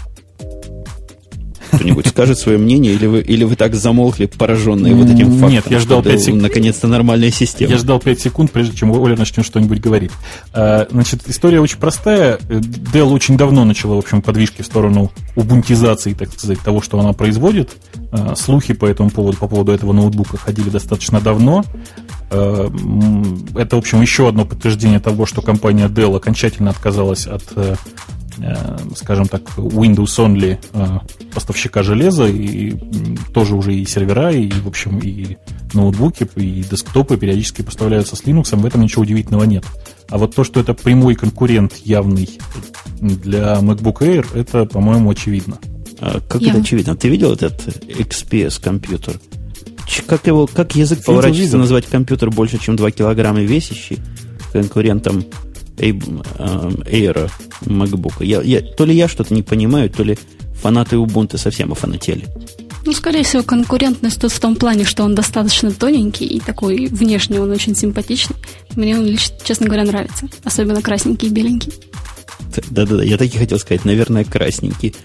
Кто-нибудь 1.71 2.07
скажет 2.07 2.37
свое 2.37 2.57
мнение, 2.57 2.93
или 2.93 3.05
вы, 3.07 3.21
или 3.21 3.43
вы 3.43 3.55
так 3.55 3.73
замолкли, 3.75 4.25
пораженные 4.25 4.93
вот 4.93 5.09
этим 5.09 5.31
фактом? 5.31 5.49
Нет, 5.49 5.65
я 5.69 5.79
ждал 5.79 6.03
5 6.03 6.21
секунд. 6.21 6.41
Наконец-то 6.43 6.87
нормальная 6.87 7.31
система. 7.31 7.71
Я 7.71 7.77
ждал 7.77 7.99
5 7.99 8.19
секунд, 8.19 8.51
прежде 8.51 8.77
чем 8.77 8.91
Оля 8.91 9.15
начнет 9.17 9.45
что-нибудь 9.45 9.79
говорить. 9.79 10.11
А, 10.53 10.87
значит, 10.89 11.27
история 11.27 11.59
очень 11.59 11.77
простая. 11.77 12.37
Dell 12.37 13.11
очень 13.11 13.37
давно 13.37 13.65
начала, 13.65 13.95
в 13.95 13.99
общем, 13.99 14.21
подвижки 14.21 14.61
в 14.61 14.65
сторону 14.65 15.11
убунтизации, 15.35 16.13
так 16.13 16.31
сказать, 16.31 16.59
того, 16.59 16.81
что 16.81 16.99
она 16.99 17.13
производит. 17.13 17.71
А, 18.11 18.35
слухи 18.35 18.73
по 18.73 18.85
этому 18.85 19.09
поводу, 19.09 19.37
по 19.37 19.47
поводу 19.47 19.71
этого 19.71 19.93
ноутбука 19.93 20.37
ходили 20.37 20.69
достаточно 20.69 21.19
давно. 21.19 21.65
А, 22.29 22.71
это, 23.55 23.75
в 23.75 23.79
общем, 23.79 24.01
еще 24.01 24.27
одно 24.27 24.45
подтверждение 24.45 24.99
того, 24.99 25.25
что 25.25 25.41
компания 25.41 25.87
Dell 25.87 26.15
окончательно 26.15 26.69
отказалась 26.69 27.25
от 27.25 27.55
Э, 27.55 27.75
скажем 28.95 29.27
так, 29.27 29.43
Windows 29.57 30.17
Only 30.17 30.59
э, 30.73 30.99
поставщика 31.33 31.83
железа, 31.83 32.25
и 32.27 32.75
тоже 33.33 33.55
уже 33.55 33.75
и 33.75 33.85
сервера, 33.85 34.31
и, 34.31 34.49
в 34.51 34.67
общем, 34.67 34.99
и 34.99 35.37
ноутбуки, 35.73 36.27
и 36.35 36.63
десктопы 36.69 37.17
периодически 37.17 37.61
поставляются 37.61 38.15
с 38.15 38.23
Linux, 38.23 38.55
в 38.55 38.65
этом 38.65 38.81
ничего 38.81 39.03
удивительного 39.03 39.43
нет. 39.43 39.65
А 40.09 40.17
вот 40.17 40.35
то, 40.35 40.43
что 40.43 40.59
это 40.59 40.73
прямой 40.73 41.15
конкурент 41.15 41.73
явный 41.83 42.29
для 42.99 43.55
MacBook 43.61 43.99
Air, 43.99 44.25
это, 44.37 44.65
по-моему, 44.65 45.11
очевидно. 45.11 45.57
А 45.99 46.19
как 46.19 46.41
Я... 46.41 46.51
это 46.51 46.59
очевидно? 46.59 46.95
Ты 46.95 47.09
видел 47.09 47.33
этот 47.33 47.67
XPS 47.67 48.61
компьютер? 48.61 49.19
Как 50.07 50.27
его, 50.27 50.47
как 50.47 50.75
язык 50.75 51.03
поворачивается 51.03 51.57
назвать 51.57 51.85
компьютер 51.85 52.31
больше, 52.31 52.57
чем 52.57 52.75
2 52.75 52.91
килограмма 52.91 53.41
весящий 53.41 53.99
конкурентом 54.51 55.25
Air 55.77 57.31
MacBook. 57.61 58.23
Я, 58.23 58.41
я, 58.41 58.61
то 58.61 58.85
ли 58.85 58.95
я 58.95 59.07
что-то 59.07 59.33
не 59.33 59.43
понимаю, 59.43 59.89
то 59.89 60.03
ли 60.03 60.17
фанаты 60.61 60.95
Ubuntu 60.95 61.37
совсем 61.37 61.71
офанатели. 61.71 62.25
Ну, 62.85 62.93
скорее 62.93 63.23
всего, 63.23 63.41
конкурентность 63.41 64.21
тут 64.21 64.31
в 64.31 64.39
том 64.39 64.55
плане, 64.55 64.85
что 64.85 65.03
он 65.03 65.15
достаточно 65.15 65.71
тоненький 65.71 66.25
и 66.25 66.39
такой 66.39 66.85
внешне 66.85 67.41
он 67.41 67.49
очень 67.49 67.75
симпатичный. 67.75 68.35
Мне 68.75 68.97
он, 68.97 69.17
честно 69.43 69.65
говоря, 69.65 69.85
нравится. 69.85 70.27
Особенно 70.43 70.81
красненький 70.83 71.29
и 71.29 71.31
беленький. 71.31 71.73
Да-да-да, 72.69 73.03
я 73.03 73.17
так 73.17 73.33
и 73.33 73.37
хотел 73.37 73.57
сказать, 73.57 73.85
наверное, 73.85 74.23
красненький. 74.23 74.95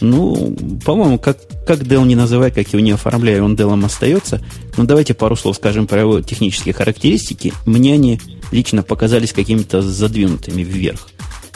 Ну, 0.00 0.56
по-моему, 0.84 1.18
как, 1.18 1.38
как 1.66 1.80
Dell 1.80 2.06
не 2.06 2.14
называй, 2.14 2.50
как 2.52 2.68
его 2.68 2.80
не 2.80 2.92
оформляя, 2.92 3.42
он 3.42 3.56
Dell 3.56 3.84
остается. 3.84 4.40
Но 4.76 4.84
давайте 4.84 5.14
пару 5.14 5.34
слов 5.34 5.56
скажем 5.56 5.86
про 5.86 6.00
его 6.00 6.20
технические 6.20 6.72
характеристики. 6.72 7.52
Мне 7.66 7.94
они 7.94 8.20
лично 8.52 8.82
показались 8.82 9.32
какими-то 9.32 9.82
задвинутыми 9.82 10.62
вверх. 10.62 11.08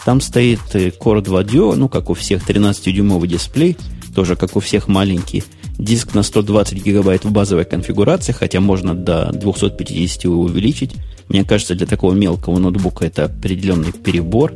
Там 0.04 0.20
стоит 0.20 0.60
э, 0.74 0.88
Core 0.88 1.20
2 1.20 1.42
Duo, 1.42 1.74
ну, 1.74 1.88
как 1.88 2.10
у 2.10 2.14
всех 2.14 2.48
13-дюймовый 2.48 3.28
дисплей, 3.28 3.76
тоже 4.14 4.36
как 4.36 4.56
у 4.56 4.60
всех 4.60 4.88
маленький. 4.88 5.44
Диск 5.78 6.14
на 6.14 6.22
120 6.22 6.82
гигабайт 6.82 7.24
в 7.24 7.30
базовой 7.30 7.64
конфигурации, 7.64 8.32
хотя 8.32 8.60
можно 8.60 8.94
до 8.94 9.30
250 9.32 10.24
увеличить. 10.26 10.94
Мне 11.28 11.44
кажется, 11.44 11.74
для 11.74 11.86
такого 11.86 12.14
мелкого 12.14 12.58
ноутбука 12.58 13.06
это 13.06 13.26
определенный 13.26 13.92
перебор. 13.92 14.54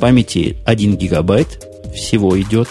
Памяти 0.00 0.58
1 0.66 0.96
гигабайт 0.96 1.64
всего 1.94 2.38
идет 2.40 2.68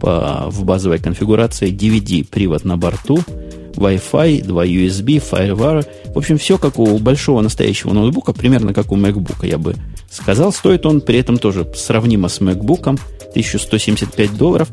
по, 0.00 0.46
в 0.48 0.64
базовой 0.64 0.98
конфигурации. 0.98 1.72
DVD-привод 1.72 2.64
на 2.64 2.76
борту– 2.76 3.20
Wi-Fi, 3.76 4.44
2 4.44 4.66
USB, 4.66 5.22
FireWire. 5.30 5.86
В 6.14 6.18
общем, 6.18 6.38
все 6.38 6.58
как 6.58 6.78
у 6.78 6.98
большого 6.98 7.40
настоящего 7.40 7.92
ноутбука, 7.92 8.32
примерно 8.32 8.74
как 8.74 8.92
у 8.92 8.96
MacBook, 8.96 9.46
я 9.46 9.58
бы 9.58 9.74
сказал. 10.10 10.52
Стоит 10.52 10.86
он 10.86 11.00
при 11.00 11.18
этом 11.18 11.38
тоже 11.38 11.66
сравнимо 11.74 12.28
с 12.28 12.40
MacBook, 12.40 12.98
1175 13.30 14.36
долларов, 14.36 14.68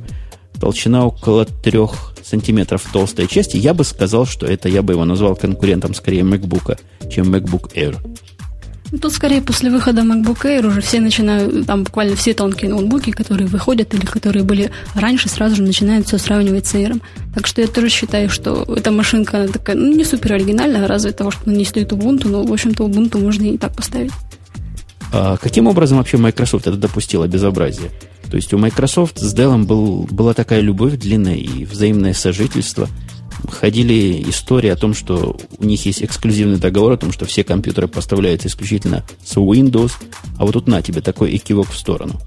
толщина 0.60 1.06
около 1.06 1.46
3 1.46 1.80
сантиметров 2.24 2.84
толстой 2.92 3.28
части. 3.28 3.58
Я 3.58 3.74
бы 3.74 3.84
сказал, 3.84 4.26
что 4.26 4.46
это 4.46 4.68
я 4.70 4.82
бы 4.82 4.94
его 4.94 5.06
назвал 5.06 5.36
конкурентом 5.36 5.94
скорее 5.94 6.22
MacBook, 6.22 6.80
чем 7.10 7.34
MacBook 7.34 7.74
Air. 7.76 7.98
Ну, 8.92 9.00
тут 9.00 9.12
скорее 9.12 9.42
после 9.42 9.70
выхода 9.70 10.02
MacBook 10.02 10.44
Air 10.44 10.66
уже 10.66 10.80
все 10.80 11.02
начинают, 11.02 11.66
там 11.66 11.84
буквально 11.84 12.16
все 12.16 12.34
тонкие 12.34 12.72
ноутбуки, 12.72 13.12
которые 13.12 13.48
выходят 13.48 13.94
или 13.94 14.06
которые 14.06 14.44
были 14.44 14.72
раньше, 14.96 15.28
сразу 15.28 15.58
же 15.58 15.64
начинают 15.64 16.08
все 16.08 16.18
сравнивать 16.18 16.68
с 16.68 16.76
Air. 16.76 17.02
Так 17.36 17.48
что 17.48 17.62
я 17.62 17.68
тоже 17.68 17.90
считаю, 17.90 18.30
что 18.30 18.64
эта 18.64 18.92
машинка 18.92 19.40
она 19.40 19.48
такая, 19.48 19.76
ну, 19.76 19.94
не 19.94 20.06
супер 20.06 20.34
оригинальная, 20.34 20.88
разве 20.88 21.12
того, 21.12 21.32
что 21.32 21.42
она 21.46 21.56
не 21.56 21.66
стоит 21.66 21.92
Ubuntu, 21.92 22.30
но, 22.30 22.44
в 22.44 22.54
общем-то, 22.54 22.86
Ubuntu 22.86 23.20
можно 23.20 23.44
и 23.44 23.58
так 23.58 23.76
поставить. 23.76 24.14
А 25.12 25.38
каким 25.38 25.68
образом 25.68 25.98
вообще 25.98 26.18
Microsoft 26.18 26.68
это 26.68 26.78
допустила 26.78 27.28
безобразие? 27.28 27.92
То 28.30 28.38
есть 28.38 28.54
у 28.54 28.58
Microsoft 28.58 29.20
с 29.20 29.36
Dell 29.36 29.64
был, 29.64 30.08
была 30.12 30.34
такая 30.34 30.62
любовь 30.62 30.98
длинная 30.98 31.36
и 31.36 31.66
взаимное 31.66 32.14
сожительство– 32.14 32.88
ходили 33.50 34.24
истории 34.30 34.70
о 34.70 34.76
том, 34.76 34.94
что 34.94 35.38
у 35.58 35.66
них 35.66 35.86
есть 35.86 36.04
эксклюзивный 36.04 36.58
договор 36.58 36.94
о 36.94 36.98
том, 36.98 37.12
что 37.12 37.26
все 37.26 37.44
компьютеры 37.44 37.88
поставляются 37.88 38.48
исключительно 38.48 39.04
с 39.24 39.36
Windows, 39.38 39.94
а 40.38 40.46
вот 40.46 40.54
тут 40.54 40.68
на 40.68 40.82
тебе 40.82 41.02
такой 41.02 41.36
экивок 41.36 41.70
в 41.70 41.78
сторону. 41.78 42.20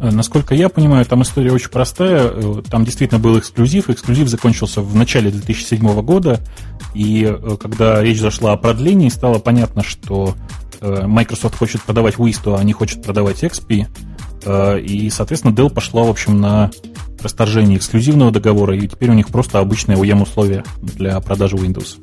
Э, 0.00 0.10
насколько 0.10 0.54
я 0.54 0.68
понимаю, 0.68 1.06
там 1.06 1.22
история 1.22 1.52
очень 1.52 1.70
простая. 1.70 2.30
Э, 2.32 2.62
там 2.68 2.84
действительно 2.84 3.20
был 3.20 3.38
эксклюзив. 3.38 3.90
Эксклюзив 3.90 4.28
закончился 4.28 4.80
в 4.80 4.94
начале 4.94 5.30
2007 5.30 6.02
года. 6.02 6.40
И 6.94 7.24
э, 7.24 7.56
когда 7.58 8.02
речь 8.02 8.20
зашла 8.20 8.52
о 8.52 8.56
продлении, 8.56 9.08
стало 9.08 9.38
понятно, 9.38 9.82
что 9.82 10.34
Microsoft 10.80 11.56
хочет 11.56 11.80
продавать 11.82 12.16
Vista, 12.16 12.58
а 12.58 12.62
не 12.62 12.74
хочет 12.74 13.02
продавать 13.02 13.42
XP. 13.42 13.86
И, 14.82 15.08
соответственно, 15.08 15.54
Dell 15.54 15.70
пошла, 15.70 16.02
в 16.02 16.10
общем, 16.10 16.38
на 16.38 16.72
расторжение 17.24 17.78
эксклюзивного 17.78 18.30
договора, 18.30 18.76
и 18.76 18.86
теперь 18.86 19.10
у 19.10 19.14
них 19.14 19.28
просто 19.28 19.58
обычные 19.58 19.98
OEM-условия 19.98 20.64
для 20.80 21.18
продажи 21.20 21.56
Windows. 21.56 21.96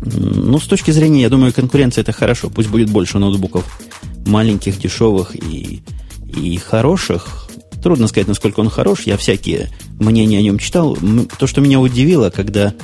Ну, 0.00 0.58
с 0.58 0.66
точки 0.66 0.90
зрения, 0.90 1.22
я 1.22 1.28
думаю, 1.28 1.52
конкуренция 1.52 2.02
это 2.02 2.12
хорошо. 2.12 2.50
Пусть 2.50 2.70
будет 2.70 2.90
больше 2.90 3.18
ноутбуков 3.18 3.80
маленьких, 4.26 4.78
дешевых 4.78 5.36
и, 5.36 5.82
и 6.26 6.56
хороших. 6.56 7.48
Трудно 7.82 8.08
сказать, 8.08 8.28
насколько 8.28 8.60
он 8.60 8.68
хорош. 8.68 9.02
Я 9.02 9.16
всякие 9.16 9.68
мнения 10.00 10.38
о 10.38 10.42
нем 10.42 10.58
читал. 10.58 10.96
То, 11.38 11.46
что 11.46 11.60
меня 11.60 11.78
удивило, 11.78 12.30
когда 12.30 12.74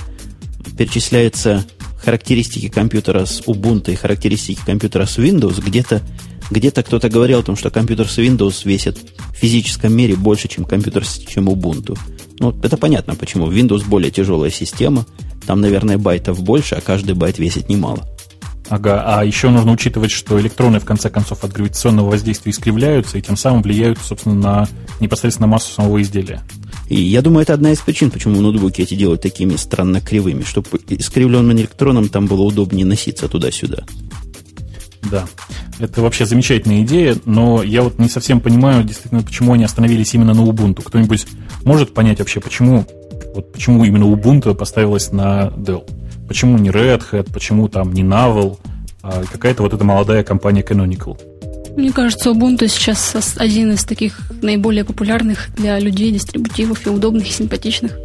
перечисляются 0.76 1.64
характеристики 2.04 2.68
компьютера 2.68 3.24
с 3.24 3.40
Ubuntu 3.42 3.92
и 3.92 3.96
характеристики 3.96 4.60
компьютера 4.64 5.06
с 5.06 5.18
Windows, 5.18 5.60
где-то 5.64 6.02
где-то 6.50 6.82
кто-то 6.82 7.08
говорил 7.08 7.40
о 7.40 7.42
том, 7.42 7.56
что 7.56 7.70
компьютер 7.70 8.08
с 8.08 8.18
Windows 8.18 8.62
весит 8.64 8.98
в 9.32 9.36
физическом 9.36 9.92
мире 9.92 10.16
больше, 10.16 10.48
чем 10.48 10.64
компьютер, 10.64 11.04
с, 11.04 11.18
чем 11.18 11.48
Ubuntu. 11.48 11.98
Ну, 12.38 12.56
это 12.62 12.76
понятно, 12.76 13.14
почему. 13.14 13.50
Windows 13.50 13.84
более 13.86 14.10
тяжелая 14.10 14.50
система, 14.50 15.06
там, 15.46 15.60
наверное, 15.60 15.98
байтов 15.98 16.42
больше, 16.42 16.74
а 16.74 16.80
каждый 16.80 17.14
байт 17.14 17.38
весит 17.38 17.68
немало. 17.68 18.06
Ага, 18.68 19.02
а 19.06 19.24
еще 19.24 19.48
нужно 19.48 19.72
учитывать, 19.72 20.10
что 20.10 20.38
электроны, 20.38 20.78
в 20.78 20.84
конце 20.84 21.08
концов, 21.08 21.42
от 21.42 21.52
гравитационного 21.52 22.10
воздействия 22.10 22.52
искривляются 22.52 23.16
и 23.16 23.22
тем 23.22 23.36
самым 23.36 23.62
влияют, 23.62 23.98
собственно, 23.98 24.34
на 24.34 24.68
непосредственно 25.00 25.46
массу 25.46 25.72
самого 25.72 26.02
изделия. 26.02 26.42
И 26.88 27.00
я 27.00 27.22
думаю, 27.22 27.42
это 27.42 27.54
одна 27.54 27.72
из 27.72 27.80
причин, 27.80 28.10
почему 28.10 28.40
ноутбуки 28.40 28.82
эти 28.82 28.94
делают 28.94 29.22
такими 29.22 29.56
странно 29.56 30.00
кривыми, 30.00 30.42
чтобы 30.42 30.68
искривленным 30.88 31.56
электроном 31.56 32.08
там 32.08 32.26
было 32.26 32.42
удобнее 32.42 32.84
носиться 32.84 33.28
туда-сюда. 33.28 33.84
Да, 35.10 35.26
это 35.78 36.02
вообще 36.02 36.26
замечательная 36.26 36.82
идея, 36.82 37.16
но 37.24 37.62
я 37.62 37.82
вот 37.82 37.98
не 37.98 38.08
совсем 38.08 38.40
понимаю, 38.40 38.84
действительно, 38.84 39.22
почему 39.22 39.52
они 39.52 39.64
остановились 39.64 40.12
именно 40.14 40.34
на 40.34 40.40
Ubuntu. 40.40 40.82
Кто-нибудь 40.82 41.26
может 41.64 41.94
понять 41.94 42.18
вообще, 42.18 42.40
почему, 42.40 42.84
вот 43.34 43.52
почему 43.52 43.84
именно 43.84 44.04
Ubuntu 44.04 44.54
поставилась 44.54 45.12
на 45.12 45.52
Dell? 45.56 45.88
Почему 46.26 46.58
не 46.58 46.70
Red 46.70 47.02
Hat, 47.12 47.32
почему 47.32 47.68
там 47.68 47.92
не 47.92 48.02
Navel, 48.02 48.58
а 49.02 49.22
какая-то 49.24 49.62
вот 49.62 49.72
эта 49.72 49.84
молодая 49.84 50.24
компания 50.24 50.62
Canonical? 50.62 51.18
Мне 51.76 51.92
кажется, 51.92 52.30
Ubuntu 52.30 52.66
сейчас 52.66 53.14
один 53.36 53.72
из 53.72 53.84
таких 53.84 54.20
наиболее 54.42 54.84
популярных 54.84 55.48
для 55.56 55.78
людей 55.78 56.10
дистрибутивов 56.10 56.86
и 56.86 56.90
удобных 56.90 57.28
и 57.28 57.32
симпатичных. 57.32 57.96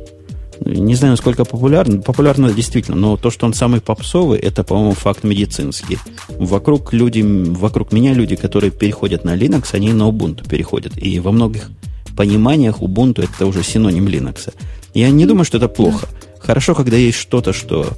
Не 0.65 0.95
знаю, 0.95 1.13
насколько 1.13 1.43
популярно. 1.43 2.01
Популярно 2.01 2.53
действительно, 2.53 2.95
но 2.95 3.17
то, 3.17 3.29
что 3.29 3.45
он 3.45 3.53
самый 3.53 3.81
попсовый, 3.81 4.39
это, 4.39 4.63
по-моему, 4.63 4.93
факт 4.93 5.23
медицинский. 5.23 5.97
Вокруг, 6.29 6.93
люди, 6.93 7.21
вокруг 7.21 7.91
меня 7.91 8.13
люди, 8.13 8.35
которые 8.35 8.71
переходят 8.71 9.25
на 9.25 9.35
Linux, 9.35 9.69
они 9.73 9.91
на 9.91 10.03
Ubuntu 10.03 10.47
переходят. 10.47 10.93
И 10.97 11.19
во 11.19 11.31
многих 11.31 11.69
пониманиях 12.15 12.81
Ubuntu 12.81 13.23
это 13.23 13.45
уже 13.45 13.63
синоним 13.63 14.07
Linux. 14.07 14.53
Я 14.93 15.09
не 15.09 15.25
думаю, 15.25 15.43
что 15.43 15.57
это 15.57 15.67
плохо. 15.67 16.07
Хорошо, 16.39 16.75
когда 16.75 16.95
есть 16.95 17.17
что-то, 17.17 17.51
что 17.51 17.89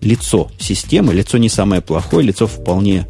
лицо 0.00 0.50
системы, 0.58 1.14
лицо 1.14 1.38
не 1.38 1.48
самое 1.48 1.82
плохое, 1.82 2.26
лицо 2.26 2.46
вполне 2.46 3.06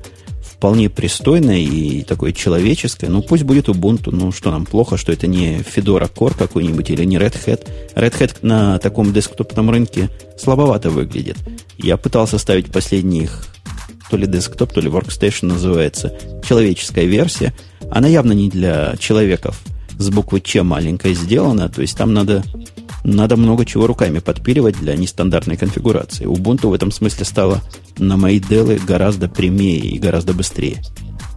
вполне 0.62 0.88
пристойное 0.88 1.58
и 1.58 2.04
такое 2.04 2.30
человеческое. 2.30 3.08
Ну, 3.08 3.20
пусть 3.20 3.42
будет 3.42 3.68
Ubuntu. 3.68 4.12
Ну, 4.12 4.30
что 4.30 4.52
нам 4.52 4.64
плохо, 4.64 4.96
что 4.96 5.10
это 5.10 5.26
не 5.26 5.56
Fedora 5.58 6.08
Core 6.08 6.38
какой-нибудь 6.38 6.88
или 6.88 7.02
не 7.02 7.16
Red 7.16 7.34
Hat. 7.44 7.68
Red 7.96 8.16
Hat 8.16 8.36
на 8.42 8.78
таком 8.78 9.12
десктопном 9.12 9.70
рынке 9.70 10.08
слабовато 10.38 10.90
выглядит. 10.90 11.36
Я 11.78 11.96
пытался 11.96 12.38
ставить 12.38 12.70
последних 12.70 13.44
то 14.08 14.16
ли 14.16 14.28
десктоп, 14.28 14.72
то 14.72 14.80
ли 14.80 14.88
workstation 14.88 15.46
называется, 15.46 16.16
человеческая 16.46 17.06
версия. 17.06 17.52
Она 17.90 18.06
явно 18.06 18.30
не 18.30 18.48
для 18.48 18.94
человеков 19.00 19.60
с 19.98 20.10
буквы 20.10 20.40
Ч 20.40 20.62
маленькой 20.62 21.14
сделана, 21.14 21.70
то 21.70 21.82
есть 21.82 21.96
там 21.96 22.14
надо, 22.14 22.44
надо 23.04 23.36
много 23.36 23.64
чего 23.64 23.86
руками 23.86 24.20
подпиливать 24.20 24.78
для 24.78 24.96
нестандартной 24.96 25.56
конфигурации. 25.56 26.26
Ubuntu 26.26 26.68
в 26.68 26.72
этом 26.72 26.90
смысле 26.90 27.24
стала 27.24 27.62
на 27.98 28.16
мои 28.16 28.38
делы 28.38 28.80
гораздо 28.84 29.28
прямее 29.28 29.80
и 29.80 29.98
гораздо 29.98 30.34
быстрее. 30.34 30.80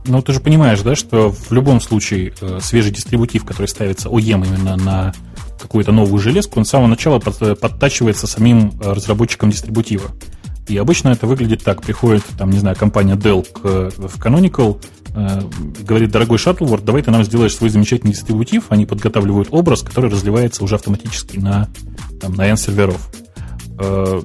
Ну, 0.08 0.22
ты 0.22 0.34
же 0.34 0.40
понимаешь, 0.40 0.82
да, 0.82 0.96
что 0.96 1.32
в 1.32 1.52
любом 1.52 1.82
случае 1.82 2.34
э, 2.40 2.60
свежий 2.62 2.92
дистрибутив, 2.92 3.44
который 3.44 3.68
ставится 3.68 4.10
OEM 4.10 4.46
именно 4.46 4.76
на 4.76 5.14
какую-то 5.60 5.92
новую 5.92 6.20
железку, 6.20 6.60
он 6.60 6.66
с 6.66 6.70
самого 6.70 6.88
начала 6.88 7.20
под, 7.20 7.60
подтачивается 7.60 8.28
самим 8.28 8.74
э, 8.80 8.94
разработчиком 8.94 9.50
дистрибутива. 9.50 10.12
И 10.68 10.78
обычно 10.78 11.10
это 11.10 11.28
выглядит 11.28 11.64
так. 11.64 11.82
Приходит, 11.82 12.24
там, 12.38 12.52
не 12.52 12.60
знаю, 12.60 12.76
компания 12.76 13.16
Dell 13.16 13.46
к, 13.52 13.92
в 13.98 14.20
Canonical, 14.20 14.82
э, 15.16 15.42
говорит, 15.82 16.12
дорогой 16.12 16.38
Shuttleworth, 16.38 16.84
давай 16.84 17.02
ты 17.02 17.12
нам 17.12 17.24
сделаешь 17.24 17.56
свой 17.56 17.70
замечательный 17.70 18.12
дистрибутив, 18.12 18.66
они 18.70 18.86
подготавливают 18.86 19.48
образ, 19.52 19.82
который 19.82 20.10
разливается 20.10 20.64
уже 20.64 20.76
автоматически 20.76 21.38
на, 21.38 21.70
там, 22.22 22.34
на 22.34 22.48
N 22.48 22.58
серверов. 22.58 23.10
Э, 23.80 24.22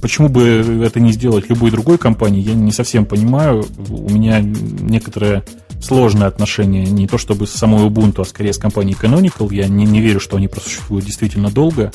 почему 0.00 0.28
бы 0.28 0.82
это 0.84 1.00
не 1.00 1.12
сделать 1.12 1.48
любой 1.48 1.70
другой 1.70 1.98
компании, 1.98 2.40
я 2.40 2.54
не 2.54 2.72
совсем 2.72 3.06
понимаю. 3.06 3.64
У 3.88 4.10
меня 4.10 4.40
некоторое 4.40 5.44
сложное 5.80 6.28
отношение 6.28 6.84
не 6.84 7.06
то 7.06 7.18
чтобы 7.18 7.46
с 7.46 7.52
самой 7.52 7.86
Ubuntu, 7.86 8.22
а 8.22 8.24
скорее 8.24 8.52
с 8.52 8.58
компанией 8.58 8.96
Canonical. 9.00 9.52
Я 9.52 9.68
не, 9.68 9.84
не 9.84 10.00
верю, 10.00 10.20
что 10.20 10.36
они 10.36 10.48
просуществуют 10.48 11.06
действительно 11.06 11.50
долго. 11.50 11.92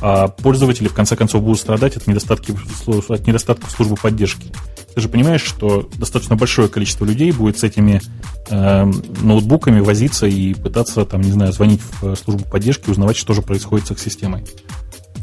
А 0.00 0.28
пользователи, 0.28 0.88
в 0.88 0.94
конце 0.94 1.16
концов, 1.16 1.42
будут 1.42 1.60
страдать 1.60 1.96
от, 1.96 2.06
недостатки, 2.06 2.54
от 2.86 3.26
недостатков 3.26 3.70
службы 3.70 3.96
поддержки. 3.96 4.48
Ты 4.94 5.00
же 5.00 5.08
понимаешь, 5.08 5.42
что 5.42 5.88
достаточно 5.96 6.36
большое 6.36 6.68
количество 6.68 7.04
людей 7.04 7.30
будет 7.32 7.58
с 7.58 7.64
этими 7.64 8.00
э, 8.48 8.92
ноутбуками 9.22 9.80
возиться 9.80 10.26
и 10.26 10.54
пытаться, 10.54 11.04
там, 11.04 11.20
не 11.20 11.32
знаю, 11.32 11.52
звонить 11.52 11.80
в 12.00 12.16
службу 12.16 12.44
поддержки, 12.44 12.90
узнавать, 12.90 13.16
что 13.16 13.34
же 13.34 13.42
происходит 13.42 13.86
с 13.86 13.90
их 13.92 14.00
системой. 14.00 14.44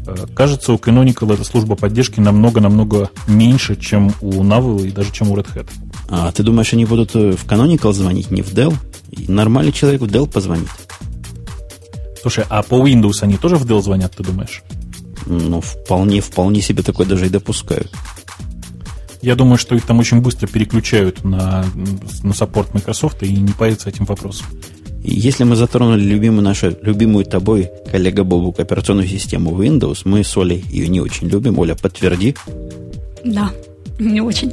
Э, 0.06 0.26
кажется, 0.34 0.72
у 0.72 0.76
Canonical 0.76 1.34
эта 1.34 1.44
служба 1.44 1.76
поддержки 1.76 2.20
намного-намного 2.20 3.10
меньше, 3.26 3.76
чем 3.76 4.12
у 4.20 4.42
Navel 4.42 4.86
и 4.86 4.90
даже 4.90 5.12
чем 5.12 5.30
у 5.30 5.36
Red 5.36 5.48
Hat. 5.54 5.68
А 6.08 6.32
ты 6.32 6.42
думаешь, 6.42 6.72
они 6.72 6.86
будут 6.86 7.14
э, 7.14 7.32
в 7.32 7.46
Canonical 7.46 7.92
звонить, 7.92 8.30
не 8.30 8.42
в 8.42 8.54
Dell? 8.54 8.74
И 9.10 9.30
нормальный 9.30 9.72
человек 9.72 10.00
в 10.00 10.06
Dell 10.06 10.30
позвонит. 10.30 10.68
Слушай, 12.20 12.44
а 12.48 12.62
по 12.62 12.74
Windows 12.74 13.22
они 13.22 13.36
тоже 13.36 13.56
в 13.56 13.64
Dell 13.64 13.82
звонят, 13.82 14.16
ты 14.16 14.22
думаешь? 14.22 14.62
Ну, 15.26 15.60
вполне, 15.60 16.20
вполне 16.20 16.60
себе 16.60 16.82
такое 16.82 17.06
даже 17.06 17.26
и 17.26 17.28
допускают. 17.28 17.92
Я 19.20 19.34
думаю, 19.34 19.58
что 19.58 19.74
их 19.74 19.84
там 19.84 19.98
очень 19.98 20.20
быстро 20.20 20.46
переключают 20.46 21.24
на, 21.24 21.64
на 22.22 22.32
саппорт 22.32 22.72
Microsoft 22.72 23.22
и 23.22 23.32
не 23.32 23.52
парятся 23.52 23.88
этим 23.88 24.04
вопросом. 24.04 24.46
Если 25.02 25.44
мы 25.44 25.56
затронули 25.56 26.02
любимую 26.02 26.42
нашу, 26.42 26.76
любимую 26.82 27.24
тобой, 27.24 27.70
коллега 27.90 28.24
Бобук, 28.24 28.60
операционную 28.60 29.08
систему 29.08 29.60
Windows, 29.60 30.02
мы 30.04 30.24
с 30.24 30.36
Олей 30.36 30.64
ее 30.68 30.88
не 30.88 31.00
очень 31.00 31.28
любим. 31.28 31.58
Оля, 31.58 31.74
подтверди. 31.74 32.34
Да, 33.24 33.50
не 33.98 34.20
очень. 34.20 34.52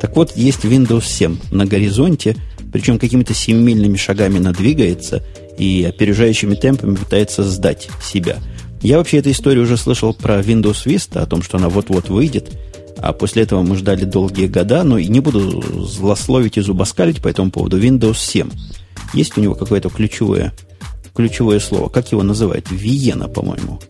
Так 0.00 0.14
вот, 0.16 0.36
есть 0.36 0.64
Windows 0.64 1.04
7 1.04 1.38
на 1.50 1.64
горизонте, 1.64 2.36
причем 2.72 2.98
какими-то 2.98 3.34
семимильными 3.34 3.96
шагами 3.96 4.38
надвигается 4.38 5.22
и 5.58 5.84
опережающими 5.88 6.54
темпами 6.54 6.94
пытается 6.94 7.42
сдать 7.42 7.88
себя. 8.02 8.38
Я 8.80 8.98
вообще 8.98 9.18
эту 9.18 9.30
историю 9.30 9.64
уже 9.64 9.76
слышал 9.76 10.14
про 10.14 10.40
Windows 10.40 10.86
Vista, 10.86 11.22
о 11.22 11.26
том, 11.26 11.42
что 11.42 11.58
она 11.58 11.68
вот-вот 11.68 12.08
выйдет, 12.08 12.56
а 12.98 13.12
после 13.12 13.42
этого 13.42 13.62
мы 13.62 13.76
ждали 13.76 14.04
долгие 14.04 14.46
года, 14.46 14.84
но 14.84 14.98
и 14.98 15.08
не 15.08 15.20
буду 15.20 15.84
злословить 15.84 16.58
и 16.58 16.60
зубоскалить 16.60 17.20
по 17.20 17.28
этому 17.28 17.50
поводу. 17.50 17.80
Windows 17.80 18.18
7. 18.18 18.50
Есть 19.14 19.36
у 19.36 19.40
него 19.40 19.54
какое-то 19.54 19.88
ключевое, 19.88 20.52
ключевое 21.14 21.60
слово. 21.60 21.88
Как 21.88 22.12
его 22.12 22.22
называют? 22.22 22.70
Виена, 22.70 23.28
по-моему. 23.28 23.80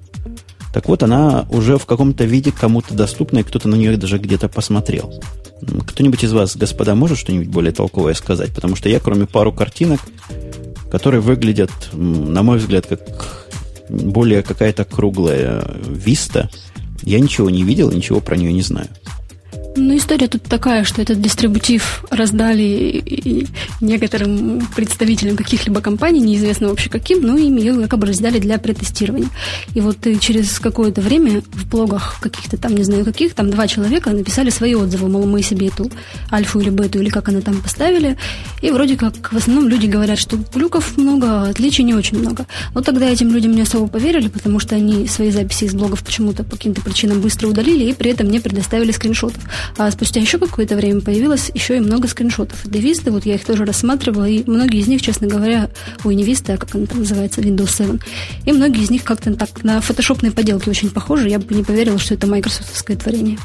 Так 0.73 0.89
вот, 0.89 1.03
она 1.03 1.47
уже 1.51 1.79
в 1.79 1.87
каком-то 1.87 2.25
виде 2.25 2.53
кому-то 2.53 2.95
доступна, 2.95 3.39
и 3.39 3.43
кто-то 3.43 3.69
на 3.69 3.75
нее 3.75 3.97
даже 3.97 4.19
где-то 4.19 4.49
посмотрел. 4.49 5.13
Кто-нибудь 5.87 6.23
из 6.23 6.33
вас, 6.33 6.57
господа, 6.57 6.95
может 6.95 7.19
что-нибудь 7.19 7.49
более 7.49 7.73
толковое 7.73 8.15
сказать? 8.15 8.55
Потому 8.55 8.77
что 8.77 8.89
я, 8.89 9.01
кроме 9.01 9.27
пару 9.27 9.53
картинок, 9.53 10.01
которые 10.91 11.21
выглядят, 11.21 11.71
на 11.93 12.43
мой 12.43 12.59
взгляд, 12.59 12.87
как 12.87 13.49
более 13.89 14.43
какая-то 14.43 14.85
круглая 14.85 15.65
виста, 15.87 16.49
я 17.03 17.21
ничего 17.21 17.49
не 17.51 17.63
видел, 17.63 17.91
ничего 17.91 18.21
про 18.21 18.37
нее 18.37 18.53
не 18.53 18.63
знаю. 18.63 18.89
Ну, 19.77 19.97
история 19.97 20.29
тут 20.29 20.43
такая, 20.43 20.85
что 20.85 21.01
этот 21.01 21.21
дистрибутив 21.21 22.05
раздали 22.11 23.47
некоторым 23.81 24.67
представителям 24.75 25.37
каких-либо 25.37 25.81
компаний, 25.81 26.21
неизвестно 26.21 26.69
вообще 26.69 26.91
каким, 26.91 27.23
но 27.23 27.37
им 27.37 27.57
ее 27.57 27.81
якобы 27.81 28.07
раздали 28.07 28.39
для 28.39 28.59
протестирования. 28.59 29.29
И 29.75 29.81
вот 29.81 29.99
через 30.21 30.59
какое-то 30.59 31.01
время 31.01 31.43
в 31.53 31.69
блогах 31.69 32.19
каких-то 32.21 32.57
там, 32.57 32.75
не 32.75 32.83
знаю 32.83 33.05
каких, 33.05 33.35
там 33.35 33.51
два 33.51 33.69
человека 33.69 34.11
написали 34.11 34.51
свои 34.51 34.75
отзывы, 34.75 35.09
мол, 35.09 35.27
мы 35.27 35.43
себе 35.43 35.69
эту 35.69 35.91
альфу 36.33 36.61
или 36.61 36.71
бету, 36.71 36.99
или 36.99 37.09
как 37.09 37.29
она 37.29 37.41
там 37.41 37.61
поставили, 37.63 38.17
и 38.63 38.71
вроде 38.71 38.97
как 38.97 39.33
в 39.33 39.37
основном 39.37 39.69
люди 39.69 39.87
говорят, 39.87 40.19
что 40.19 40.39
глюков 40.55 40.97
много, 40.97 41.43
отличий 41.43 41.85
не 41.85 41.95
очень 41.95 42.19
много. 42.19 42.47
Но 42.75 42.81
тогда 42.81 43.09
этим 43.09 43.33
людям 43.33 43.53
не 43.53 43.63
особо 43.63 43.87
поверили, 43.87 44.29
потому 44.29 44.59
что 44.59 44.75
они 44.75 45.07
свои 45.07 45.31
записи 45.31 45.65
из 45.65 45.75
блогов 45.75 46.03
почему-то 46.03 46.43
по 46.43 46.57
каким-то 46.57 46.81
причинам 46.83 47.21
быстро 47.21 47.47
удалили 47.49 47.85
и 47.85 47.93
при 47.93 48.11
этом 48.11 48.29
не 48.31 48.41
предоставили 48.41 48.91
скриншотов. 48.91 49.43
А 49.77 49.91
спустя 49.91 50.21
еще 50.21 50.39
какое-то 50.39 50.77
время 50.77 51.01
появилось 51.01 51.51
еще 51.55 51.77
и 51.77 51.81
много 51.81 52.09
скриншотов. 52.09 52.61
Девисты, 52.65 53.11
вот 53.11 53.27
я 53.27 53.35
их 53.35 53.45
тоже 53.45 53.65
рассматривала, 53.65 54.29
и 54.29 54.49
многие 54.49 54.81
из 54.81 54.89
них, 54.89 55.03
честно 55.03 55.27
говоря, 55.27 55.71
ой, 56.05 56.15
не 56.15 56.25
Vista, 56.25 56.55
а 56.55 56.57
как 56.57 56.75
она 56.75 56.87
там 56.87 56.99
называется, 57.01 57.41
Windows 57.41 57.77
7, 57.77 57.99
и 58.45 58.53
многие 58.53 58.83
из 58.83 58.91
них 58.91 59.05
как-то 59.05 59.35
так 59.35 59.65
на 59.65 59.81
фотошопные 59.81 60.33
поделки 60.33 60.69
очень 60.69 60.91
похожи, 60.91 61.29
я 61.29 61.39
бы 61.39 61.55
не 61.55 61.63
поверила, 61.63 61.99
что 61.99 62.15
это 62.15 62.27
майкрософтовское 62.27 62.97
творение. 62.97 63.39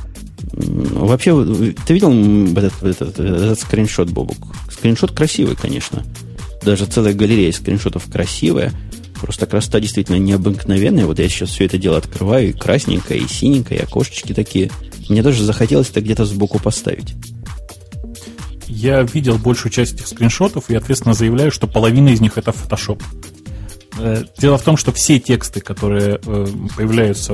Вообще, 0.54 1.73
ты 1.86 1.93
видел 1.93 2.12
этот, 2.58 2.84
этот, 2.84 3.19
этот 3.19 3.60
скриншот, 3.60 4.10
Бобук? 4.10 4.38
Скриншот 4.71 5.12
красивый, 5.12 5.56
конечно. 5.56 6.04
Даже 6.63 6.86
целая 6.86 7.13
галерея 7.13 7.52
скриншотов 7.52 8.06
красивая. 8.12 8.71
Просто 9.19 9.45
красота 9.45 9.80
действительно 9.80 10.17
необыкновенная. 10.17 11.06
Вот 11.06 11.17
я 11.19 11.30
сейчас 11.30 11.49
все 11.49 11.65
это 11.65 11.78
дело 11.78 11.97
открываю, 11.97 12.49
и 12.49 12.54
красненькое, 12.54 13.21
и 13.21 13.28
синенькое, 13.28 13.80
и 13.80 13.84
окошечки 13.84 14.34
такие– 14.34 14.69
мне 15.09 15.21
даже 15.21 15.43
захотелось 15.43 15.89
это 15.89 16.01
где-то 16.01 16.25
сбоку 16.25 16.59
поставить. 16.59 17.15
Я 18.67 19.01
видел 19.01 19.37
большую 19.37 19.71
часть 19.71 19.95
этих 19.95 20.07
скриншотов 20.07 20.69
и 20.69 20.75
ответственно 20.75 21.13
заявляю, 21.13 21.51
что 21.51 21.67
половина 21.67 22.09
из 22.09 22.21
них 22.21 22.37
это 22.37 22.51
Photoshop. 22.51 23.01
Э, 23.99 24.23
дело 24.37 24.57
в 24.57 24.63
том, 24.63 24.77
что 24.77 24.91
все 24.91 25.19
тексты, 25.19 25.61
которые 25.61 26.19
э, 26.25 26.47
появляются 26.75 27.33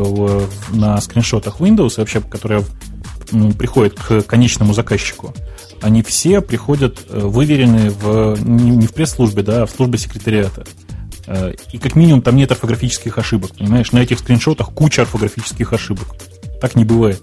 на 0.71 0.99
скриншотах 0.99 1.61
Windows, 1.61 1.93
вообще, 1.97 2.21
которые 2.21 2.63
приходят 3.57 3.93
к 3.93 4.23
конечному 4.23 4.73
заказчику, 4.73 5.33
они 5.81 6.01
все 6.01 6.41
приходят 6.41 6.99
э, 7.09 7.19
выверены 7.19 7.89
в, 7.89 8.37
не 8.43 8.87
в 8.87 8.93
пресс-службе, 8.93 9.43
да, 9.43 9.63
а 9.63 9.65
в 9.65 9.71
службе 9.71 9.97
секретариата. 9.97 10.65
И 11.71 11.77
как 11.77 11.95
минимум 11.95 12.23
там 12.23 12.35
нет 12.35 12.51
орфографических 12.51 13.19
ошибок, 13.19 13.51
понимаешь? 13.55 13.91
На 13.91 13.99
этих 13.99 14.17
скриншотах 14.17 14.71
куча 14.71 15.03
орфографических 15.03 15.71
ошибок. 15.73 16.15
Так 16.59 16.75
не 16.75 16.85
бывает 16.85 17.21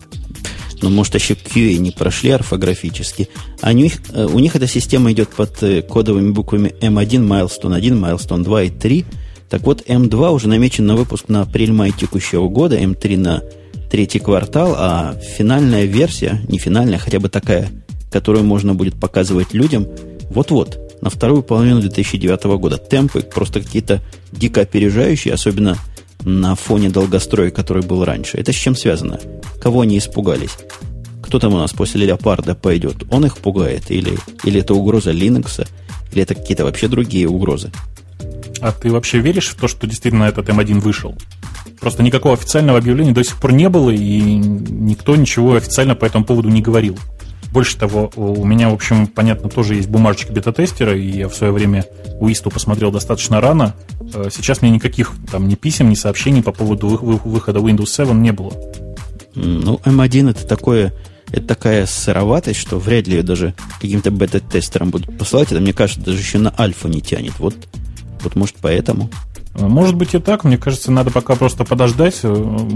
но, 0.83 0.91
может, 0.91 1.15
еще 1.15 1.35
QA 1.35 1.77
не 1.79 1.91
прошли 1.91 2.31
орфографически. 2.31 3.29
А 3.61 3.71
у 3.71 3.73
них, 3.73 3.95
э, 4.13 4.27
у 4.27 4.39
них 4.39 4.57
эта 4.57 4.67
система 4.67 5.13
идет 5.13 5.31
под 5.31 5.63
э, 5.63 5.83
кодовыми 5.83 6.31
буквами 6.31 6.75
M1, 6.81 7.27
Milestone 7.27 7.75
1, 7.75 8.05
Milestone 8.05 8.45
2 8.45 8.63
и 8.63 8.71
3. 8.71 9.05
Так 9.49 9.63
вот, 9.63 9.83
M2 9.87 10.31
уже 10.33 10.49
намечен 10.49 10.87
на 10.87 10.97
выпуск 10.97 11.29
на 11.29 11.43
апрель-май 11.43 11.93
текущего 11.93 12.49
года, 12.49 12.79
M3 12.79 13.17
на 13.17 13.43
третий 13.91 14.19
квартал, 14.19 14.75
а 14.77 15.15
финальная 15.37 15.85
версия, 15.85 16.41
не 16.49 16.59
финальная, 16.59 16.99
хотя 16.99 17.21
бы 17.21 17.29
такая, 17.29 17.69
которую 18.11 18.45
можно 18.45 18.75
будет 18.75 18.99
показывать 18.99 19.55
людям, 19.55 19.87
вот-вот, 20.31 21.01
на 21.01 21.11
вторую 21.11 21.43
половину 21.43 21.81
2009 21.81 22.45
года. 22.59 22.79
Темпы 22.79 23.21
просто 23.21 23.61
какие-то 23.61 24.03
дико 24.33 24.63
опережающие, 24.63 25.33
особенно 25.33 25.79
на 26.25 26.55
фоне 26.55 26.91
долгостроя, 26.91 27.51
который 27.51 27.83
был 27.83 28.05
раньше. 28.05 28.37
Это 28.37 28.53
с 28.53 28.57
чем 28.57 28.75
связано? 28.75 29.21
Кого 29.61 29.83
они 29.83 29.99
испугались? 29.99 30.57
Кто 31.23 31.39
там 31.39 31.55
у 31.55 31.59
нас 31.59 31.73
после 31.73 32.07
леопарда 32.07 32.55
пойдет? 32.55 33.05
Он 33.11 33.27
их 33.27 33.39
пугает? 33.39 33.91
Или, 33.91 34.19
или 34.45 34.61
это 34.61 34.75
угроза 34.75 35.11
Linux? 35.13 35.67
Или 36.13 36.23
это 36.23 36.35
какие-то 36.35 36.65
вообще 36.65 36.89
другие 36.89 37.29
угрозы? 37.29 37.71
А 38.61 38.73
ты 38.73 38.91
вообще 38.91 39.19
веришь 39.19 39.49
в 39.49 39.57
то, 39.57 39.69
что 39.69 39.87
действительно 39.87 40.25
этот 40.25 40.49
М1 40.49 40.81
вышел? 40.81 41.15
Просто 41.81 42.03
никакого 42.03 42.35
официального 42.35 42.79
объявления 42.79 43.13
до 43.13 43.23
сих 43.23 43.37
пор 43.37 43.53
не 43.53 43.69
было, 43.69 43.91
и 43.91 44.35
никто 44.35 45.15
ничего 45.15 45.55
официально 45.55 45.95
по 45.95 46.05
этому 46.05 46.25
поводу 46.25 46.49
не 46.49 46.63
говорил. 46.63 46.99
Больше 47.57 47.79
того, 47.79 48.13
у 48.17 48.45
меня, 48.45 48.69
в 48.69 48.75
общем, 48.75 49.07
понятно, 49.07 49.49
тоже 49.49 49.77
есть 49.77 49.89
бумажечка 49.89 50.31
бета-тестера, 50.31 50.95
и 50.95 51.09
я 51.09 51.27
в 51.27 51.35
свое 51.35 51.55
время 51.55 51.87
Уисту 52.21 52.51
посмотрел 52.51 52.91
достаточно 52.91 53.41
рано. 53.41 53.75
Э, 54.13 54.29
сейчас 54.31 54.61
мне 54.61 54.71
никаких 54.71 55.13
там 55.33 55.49
ни 55.49 55.55
писем, 55.55 55.89
ни 55.89 55.95
сообщений 55.95 56.43
по 56.43 56.53
поводу 56.53 56.89
выхода 56.89 57.61
Windows 57.61 57.87
7 57.87 58.13
не 58.21 58.33
было. 58.33 58.53
Ну, 59.35 59.81
M1 59.87 60.33
это 60.33 60.47
такое, 60.47 60.93
это 61.29 61.47
такая 61.47 61.87
сыроватость, 61.87 62.61
что 62.61 62.79
вряд 62.79 63.07
ли 63.07 63.17
ее 63.17 63.23
даже 63.23 63.55
каким-то 63.81 64.11
бета-тестерам 64.11 64.91
будут 64.91 65.17
посылать. 65.17 65.51
Это, 65.51 65.63
мне 65.63 65.73
кажется, 65.73 66.05
даже 66.05 66.19
еще 66.19 66.37
на 66.37 66.55
альфа 66.59 66.89
не 66.89 67.01
тянет. 67.01 67.39
Вот, 67.39 67.57
вот 68.23 68.37
может, 68.37 68.57
поэтому. 68.61 69.09
Может 69.59 69.95
быть 69.95 70.15
и 70.15 70.19
так, 70.19 70.45
мне 70.45 70.59
кажется, 70.59 70.93
надо 70.93 71.11
пока 71.11 71.35
просто 71.35 71.65
подождать, 71.65 72.21
э, 72.23 72.69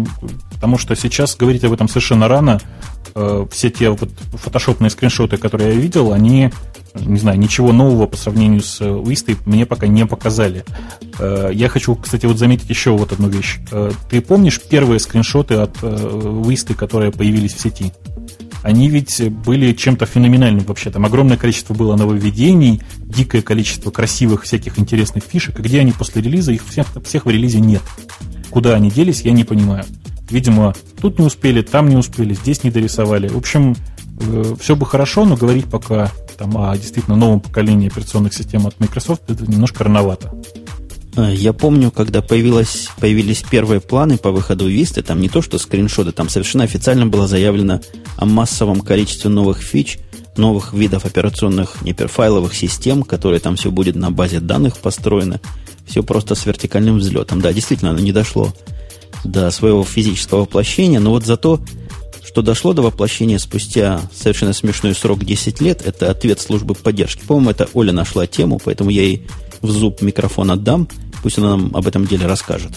потому 0.54 0.78
что 0.78 0.96
сейчас 0.96 1.36
говорить 1.36 1.62
об 1.64 1.72
этом 1.72 1.88
совершенно 1.88 2.26
рано. 2.26 2.60
Э, 3.14 3.46
все 3.50 3.70
те 3.70 3.90
вот 3.90 4.10
фотошопные 4.32 4.90
скриншоты, 4.90 5.36
которые 5.36 5.74
я 5.74 5.80
видел, 5.80 6.12
они, 6.12 6.50
не 6.94 7.18
знаю, 7.18 7.38
ничего 7.38 7.72
нового 7.72 8.06
по 8.06 8.16
сравнению 8.16 8.62
с 8.62 8.80
Вистой 8.80 9.36
мне 9.44 9.66
пока 9.66 9.88
не 9.88 10.06
показали. 10.06 10.64
Э, 11.18 11.50
я 11.52 11.68
хочу, 11.68 11.94
кстати, 11.96 12.24
вот 12.24 12.38
заметить 12.38 12.70
еще 12.70 12.92
вот 12.92 13.12
одну 13.12 13.28
вещь. 13.28 13.58
Ты 14.08 14.20
помнишь 14.22 14.60
первые 14.60 15.00
скриншоты 15.00 15.54
от 15.54 15.76
Висты, 15.82 16.74
которые 16.74 17.12
появились 17.12 17.54
в 17.54 17.60
сети? 17.60 17.92
Они 18.62 18.88
ведь 18.88 19.30
были 19.30 19.72
чем-то 19.72 20.06
феноменальным 20.06 20.64
вообще. 20.64 20.90
Там 20.90 21.04
огромное 21.06 21.36
количество 21.36 21.74
было 21.74 21.96
нововведений, 21.96 22.82
дикое 22.98 23.42
количество 23.42 23.90
красивых 23.90 24.42
всяких 24.42 24.78
интересных 24.78 25.24
фишек. 25.24 25.58
И 25.58 25.62
где 25.62 25.80
они 25.80 25.92
после 25.92 26.22
релиза? 26.22 26.52
Их 26.52 26.66
всех, 26.66 26.86
всех 27.04 27.26
в 27.26 27.30
релизе 27.30 27.60
нет. 27.60 27.82
Куда 28.50 28.74
они 28.74 28.90
делись, 28.90 29.22
я 29.22 29.32
не 29.32 29.44
понимаю. 29.44 29.84
Видимо, 30.28 30.74
тут 31.00 31.18
не 31.18 31.24
успели, 31.24 31.62
там 31.62 31.88
не 31.88 31.96
успели, 31.96 32.34
здесь 32.34 32.62
не 32.62 32.70
дорисовали. 32.70 33.28
В 33.28 33.36
общем, 33.36 33.74
э, 34.20 34.54
все 34.60 34.76
бы 34.76 34.86
хорошо, 34.86 35.24
но 35.24 35.36
говорить 35.36 35.66
пока 35.66 36.10
там, 36.38 36.56
о 36.56 36.76
действительно 36.76 37.16
новом 37.16 37.40
поколении 37.40 37.88
операционных 37.88 38.32
систем 38.32 38.66
от 38.66 38.78
Microsoft 38.80 39.22
это 39.28 39.50
немножко 39.50 39.84
рановато. 39.84 40.32
Э, 41.16 41.32
я 41.34 41.52
помню, 41.52 41.90
когда 41.90 42.22
появилось, 42.22 42.88
появились 43.00 43.42
первые 43.42 43.80
планы 43.80 44.18
по 44.18 44.30
выходу 44.30 44.68
Висты, 44.68 45.02
там 45.02 45.20
не 45.20 45.28
то 45.28 45.42
что 45.42 45.58
скриншоты, 45.58 46.12
там 46.12 46.28
совершенно 46.28 46.64
официально 46.64 47.06
было 47.06 47.26
заявлено 47.26 47.80
о 48.16 48.26
массовом 48.26 48.80
количестве 48.80 49.30
новых 49.30 49.62
фич, 49.62 49.98
новых 50.36 50.72
видов 50.72 51.04
операционных 51.04 51.82
неперфайловых 51.82 52.54
систем, 52.54 53.02
которые 53.02 53.40
там 53.40 53.56
все 53.56 53.70
будет 53.70 53.96
на 53.96 54.10
базе 54.10 54.40
данных 54.40 54.78
построено. 54.78 55.40
Все 55.86 56.02
просто 56.02 56.34
с 56.34 56.46
вертикальным 56.46 56.98
взлетом. 56.98 57.40
Да, 57.40 57.52
действительно, 57.52 57.90
оно 57.90 57.98
не 57.98 58.12
дошло 58.12 58.54
до 59.24 59.50
своего 59.50 59.84
физического 59.84 60.42
воплощения, 60.42 61.00
но 61.00 61.10
вот 61.10 61.26
зато, 61.26 61.60
что 62.24 62.42
дошло 62.42 62.72
до 62.72 62.82
воплощения 62.82 63.38
спустя 63.38 64.00
совершенно 64.14 64.52
смешной 64.52 64.94
срок 64.94 65.24
10 65.24 65.60
лет, 65.60 65.82
это 65.84 66.10
ответ 66.10 66.40
службы 66.40 66.74
поддержки. 66.74 67.24
По-моему, 67.26 67.50
это 67.50 67.68
Оля 67.74 67.92
нашла 67.92 68.26
тему, 68.26 68.60
поэтому 68.64 68.90
я 68.90 69.02
ей 69.02 69.26
в 69.62 69.70
зуб 69.70 70.02
микрофон 70.02 70.50
отдам, 70.50 70.88
пусть 71.22 71.38
она 71.38 71.56
нам 71.56 71.70
об 71.74 71.86
этом 71.86 72.06
деле 72.06 72.26
расскажет. 72.26 72.72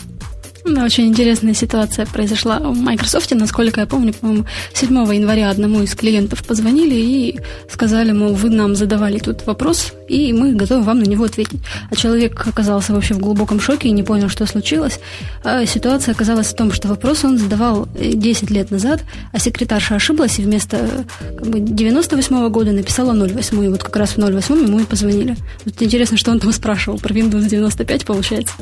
Да, 0.66 0.86
очень 0.86 1.08
интересная 1.08 1.54
ситуация 1.54 2.06
произошла 2.06 2.60
в 2.60 2.78
Microsoft. 2.78 3.32
Насколько 3.32 3.82
я 3.82 3.88
помню, 3.88 4.14
по-моему, 4.14 4.46
7 4.74 4.90
января 5.14 5.50
одному 5.50 5.82
из 5.82 5.94
клиентов 5.94 6.46
позвонили 6.46 6.96
и 6.96 7.40
сказали, 7.70 8.14
мол, 8.14 8.34
вы 8.34 8.50
нам 8.50 8.76
задавали 8.76 9.20
тут 9.20 9.46
вопрос, 9.46 9.94
и 10.08 10.32
мы 10.32 10.54
готовы 10.54 10.84
вам 10.84 11.00
на 11.00 11.04
него 11.04 11.26
ответить. 11.26 11.60
А 11.92 11.96
человек 11.96 12.48
оказался 12.48 12.94
вообще 12.94 13.14
в 13.14 13.20
глубоком 13.20 13.60
шоке 13.60 13.90
и 13.90 13.92
не 13.92 14.04
понял, 14.04 14.30
что 14.30 14.46
случилось. 14.46 15.00
А 15.44 15.66
ситуация 15.66 16.14
оказалась 16.14 16.48
в 16.48 16.56
том, 16.56 16.72
что 16.72 16.88
вопрос 16.88 17.26
он 17.26 17.38
задавал 17.38 17.90
10 17.96 18.50
лет 18.50 18.72
назад, 18.72 19.02
а 19.34 19.40
секретарша 19.40 19.96
ошиблась 19.96 20.40
и 20.40 20.44
вместо 20.44 21.06
как 21.38 21.48
бы, 21.48 21.60
98 21.60 22.36
-го 22.38 22.50
года 22.50 22.72
написала 22.72 23.12
08. 23.12 23.66
И 23.66 23.68
вот 23.68 23.84
как 23.84 23.98
раз 23.98 24.16
в 24.16 24.18
08 24.18 24.64
ему 24.64 24.80
и 24.80 24.86
позвонили. 24.86 25.36
Вот 25.66 25.82
интересно, 25.82 26.16
что 26.16 26.32
он 26.32 26.40
там 26.40 26.54
спрашивал 26.54 27.00
про 27.00 27.14
Windows 27.14 27.50
95, 27.50 28.06
получается. 28.06 28.54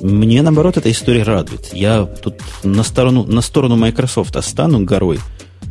Мне, 0.00 0.42
наоборот, 0.42 0.76
эта 0.76 0.90
история 0.90 1.22
радует. 1.22 1.72
Я 1.72 2.04
тут 2.04 2.34
на 2.62 2.82
сторону, 2.82 3.24
на 3.24 3.40
сторону 3.40 3.76
Microsoft 3.76 4.36
стану 4.44 4.84
горой. 4.84 5.18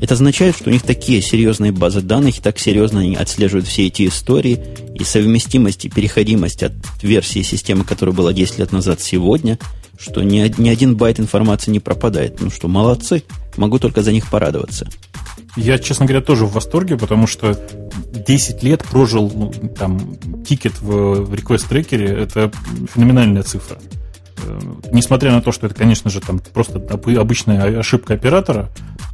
Это 0.01 0.13
означает, 0.13 0.55
что 0.55 0.69
у 0.69 0.73
них 0.73 0.83
такие 0.83 1.21
серьезные 1.21 1.71
базы 1.71 2.01
данных, 2.01 2.37
и 2.37 2.41
так 2.41 2.57
серьезно 2.57 3.01
они 3.01 3.15
отслеживают 3.15 3.67
все 3.67 3.87
эти 3.87 4.07
истории, 4.07 4.59
и 4.95 5.03
совместимость 5.03 5.85
и 5.85 5.89
переходимость 5.89 6.63
от 6.63 6.73
версии 7.01 7.41
системы, 7.41 7.83
которая 7.83 8.15
была 8.15 8.31
10 8.31 8.59
лет 8.59 8.71
назад, 8.71 9.01
сегодня, 9.01 9.59
что 9.99 10.21
ни, 10.21 10.53
ни 10.57 10.69
один 10.69 10.95
байт 10.95 11.19
информации 11.19 11.71
не 11.71 11.79
пропадает. 11.79 12.39
Ну 12.39 12.49
что, 12.49 12.67
молодцы, 12.67 13.23
могу 13.57 13.77
только 13.77 14.01
за 14.01 14.13
них 14.13 14.29
порадоваться. 14.29 14.87
Я, 15.59 15.77
честно 15.77 16.05
говоря, 16.05 16.23
тоже 16.23 16.45
в 16.45 16.53
восторге, 16.53 16.97
потому 16.97 17.27
что 17.27 17.57
10 18.27 18.63
лет 18.63 18.83
прожил 18.83 19.29
ну, 19.33 19.51
там 19.77 20.15
ticket 20.45 20.79
в, 20.81 21.25
в 21.25 21.33
request 21.33 21.65
tracker 21.65 21.98
е, 21.98 22.07
это 22.07 22.51
феноменальная 22.93 23.43
цифра. 23.43 23.77
Э, 24.43 24.59
несмотря 24.93 25.33
на 25.33 25.41
то, 25.41 25.51
что 25.51 25.67
это, 25.67 25.75
конечно 25.75 26.09
же, 26.09 26.21
там 26.21 26.39
просто 26.39 26.79
обычная 26.79 27.77
ошибка 27.77 28.13
оператора, 28.13 28.69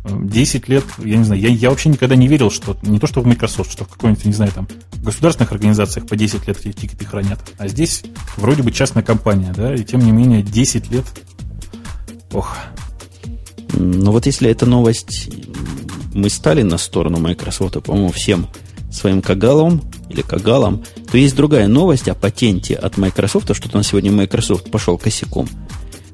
10 0.07 0.69
лет, 0.69 0.83
я 0.99 1.17
не 1.17 1.23
знаю, 1.23 1.41
я, 1.41 1.49
я 1.49 1.71
вообще 1.71 1.89
никогда 1.89 2.15
не 2.15 2.27
верил, 2.27 2.51
что 2.51 2.77
не 2.83 2.99
то, 2.99 3.07
что 3.07 3.21
в 3.21 3.25
Microsoft, 3.25 3.71
что 3.71 3.85
в 3.85 3.87
какой-нибудь, 3.87 4.25
не 4.25 4.33
знаю, 4.33 4.51
там, 4.51 4.67
государственных 4.97 5.51
организациях 5.51 6.05
по 6.07 6.15
10 6.15 6.47
лет 6.47 6.59
эти 6.63 6.73
тикеты 6.73 7.05
хранят. 7.05 7.39
А 7.57 7.67
здесь 7.67 8.03
вроде 8.37 8.61
бы 8.61 8.71
частная 8.71 9.01
компания, 9.01 9.51
да, 9.57 9.73
и 9.73 9.83
тем 9.83 10.01
не 10.01 10.11
менее 10.11 10.43
10 10.43 10.91
лет. 10.91 11.05
Ох. 12.33 12.55
Ну 13.73 14.11
вот 14.11 14.25
если 14.27 14.49
эта 14.49 14.65
новость 14.65 15.29
мы 16.15 16.29
стали 16.29 16.61
на 16.63 16.77
сторону 16.77 17.19
Microsoft, 17.19 17.83
по-моему, 17.83 18.11
всем 18.11 18.47
своим 18.91 19.21
кагалом 19.21 19.81
или 20.09 20.21
кагалом, 20.21 20.83
то 21.11 21.17
есть 21.17 21.35
другая 21.35 21.67
новость 21.67 22.07
о 22.07 22.15
патенте 22.15 22.75
от 22.75 22.97
Microsoft, 22.97 23.53
что-то 23.53 23.77
на 23.77 23.83
сегодня 23.83 24.11
Microsoft 24.11 24.71
пошел 24.71 24.97
косяком. 24.97 25.49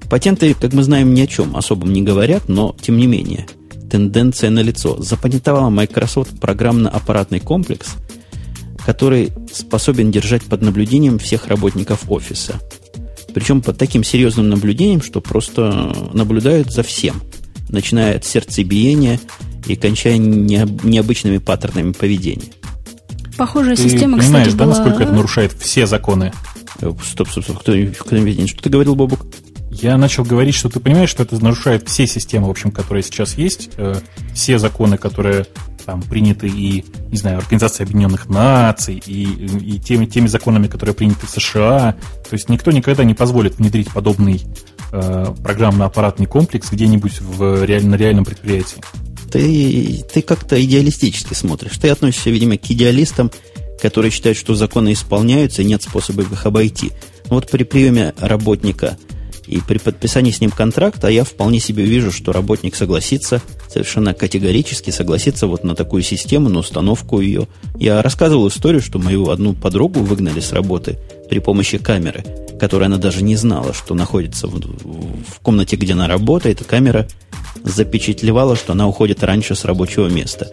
Патенты, 0.10 0.54
как 0.56 0.74
мы 0.74 0.84
знаем, 0.84 1.14
ни 1.14 1.22
о 1.22 1.28
чем 1.28 1.56
особом 1.56 1.94
не 1.94 2.02
говорят, 2.02 2.50
но 2.50 2.76
тем 2.82 2.98
не 2.98 3.08
менее, 3.08 3.46
тенденция 3.90 4.50
налицо. 4.50 5.02
Запатентовала 5.02 5.70
Microsoft 5.70 6.40
программно-аппаратный 6.40 7.40
комплекс, 7.40 7.90
который 8.86 9.32
способен 9.54 10.12
держать 10.12 10.44
под 10.44 10.64
наблюдением 10.64 11.20
всех 11.20 11.48
работников 11.48 12.10
офиса. 12.10 12.60
Причем 13.34 13.62
под 13.62 13.78
таким 13.78 14.04
серьезным 14.04 14.50
наблюдением, 14.50 15.02
что 15.02 15.22
просто 15.22 15.94
наблюдают 16.14 16.72
за 16.72 16.84
всем. 16.84 17.22
Начиная 17.70 18.18
от 18.18 18.26
сердцебиения 18.26 19.20
и 19.66 19.76
кончая 19.76 20.18
необычными 20.18 21.38
паттернами 21.38 21.92
поведения. 21.92 22.52
Похожая 23.38 23.76
ты 23.76 23.84
система, 23.84 24.18
понимаешь, 24.18 24.48
кстати, 24.48 24.58
да, 24.58 24.66
была... 24.66 24.78
насколько 24.78 25.04
это 25.04 25.14
нарушает 25.14 25.54
все 25.54 25.88
законы? 25.88 26.34
Э, 26.80 26.92
стоп, 27.04 27.30
стоп, 27.30 27.44
стоп. 27.44 27.60
Кто, 27.60 27.74
кто 28.00 28.16
видит? 28.16 28.50
Что 28.50 28.64
ты 28.64 28.70
говорил, 28.70 28.96
Бобук? 28.96 29.26
Я 29.72 29.98
начал 29.98 30.24
говорить, 30.24 30.54
что 30.54 30.70
ты 30.70 30.80
понимаешь, 30.80 31.10
что 31.10 31.24
это 31.24 31.42
нарушает 31.42 31.88
все 31.88 32.06
системы, 32.06 32.48
в 32.48 32.50
общем, 32.50 32.72
которые 32.72 33.04
сейчас 33.04 33.38
есть, 33.38 33.72
э, 33.78 33.96
все 34.34 34.60
законы, 34.60 34.98
которые 34.98 35.48
там 35.86 36.02
приняты 36.02 36.48
и, 36.48 36.86
не 37.10 37.18
знаю, 37.18 37.38
Организацией 37.38 37.86
Объединенных 37.86 38.30
Наций, 38.30 39.02
и, 39.06 39.24
и 39.24 39.80
теми, 39.80 40.06
теми 40.06 40.28
законами, 40.28 40.68
которые 40.68 40.94
приняты 40.94 41.26
в 41.26 41.30
США. 41.30 41.96
То 42.30 42.34
есть 42.34 42.50
никто 42.50 42.72
никогда 42.72 43.04
не 43.04 43.14
позволит 43.14 43.58
внедрить 43.58 43.90
подобный 43.92 44.42
э, 44.92 45.34
программно-аппаратный 45.42 46.26
комплекс 46.26 46.70
где-нибудь 46.70 47.22
в 47.22 47.64
реаль, 47.64 47.86
на 47.88 47.96
реальном 47.96 48.26
предприятии 48.26 48.82
ты, 49.32 50.04
ты 50.14 50.22
как-то 50.22 50.64
идеалистически 50.64 51.34
смотришь. 51.34 51.78
Ты 51.78 51.90
относишься, 51.90 52.30
видимо, 52.30 52.58
к 52.58 52.70
идеалистам, 52.70 53.32
которые 53.82 54.12
считают, 54.12 54.38
что 54.38 54.56
законы 54.56 54.94
исполняются 54.94 55.62
и 55.62 55.66
нет 55.66 55.82
способа 55.82 56.22
их 56.24 56.46
обойти. 56.46 56.92
Но 57.30 57.36
вот 57.36 57.50
при 57.50 57.64
приеме 57.64 58.14
работника 58.20 58.98
и 59.48 59.60
при 59.60 59.80
подписании 59.80 60.32
с 60.32 60.40
ним 60.40 60.52
контракта 60.52 61.08
я 61.08 61.24
вполне 61.24 61.60
себе 61.60 61.84
вижу, 61.84 62.12
что 62.12 62.32
работник 62.32 62.76
согласится, 62.76 63.42
совершенно 63.70 64.14
категорически 64.14 64.92
согласится 64.92 65.48
вот 65.48 65.64
на 65.64 65.76
такую 65.76 66.04
систему, 66.04 66.50
на 66.50 66.60
установку 66.60 67.20
ее. 67.22 67.48
Я 67.76 68.02
рассказывал 68.02 68.48
историю, 68.50 68.82
что 68.82 69.00
мою 69.00 69.30
одну 69.30 69.54
подругу 69.54 70.02
выгнали 70.02 70.40
с 70.40 70.54
работы 70.54 71.00
при 71.30 71.40
помощи 71.40 71.78
камеры, 71.78 72.24
которая 72.60 72.88
она 72.88 72.98
даже 72.98 73.24
не 73.24 73.36
знала, 73.36 73.74
что 73.74 73.96
находится 73.96 74.48
в, 74.48 74.60
в 74.60 75.40
комнате, 75.42 75.76
где 75.76 75.94
она 75.94 76.08
работает, 76.08 76.64
камера 76.64 77.08
запечатлевала, 77.64 78.56
что 78.56 78.74
она 78.74 78.88
уходит 78.88 79.24
раньше 79.24 79.56
с 79.56 79.66
рабочего 79.66 80.08
места. 80.08 80.52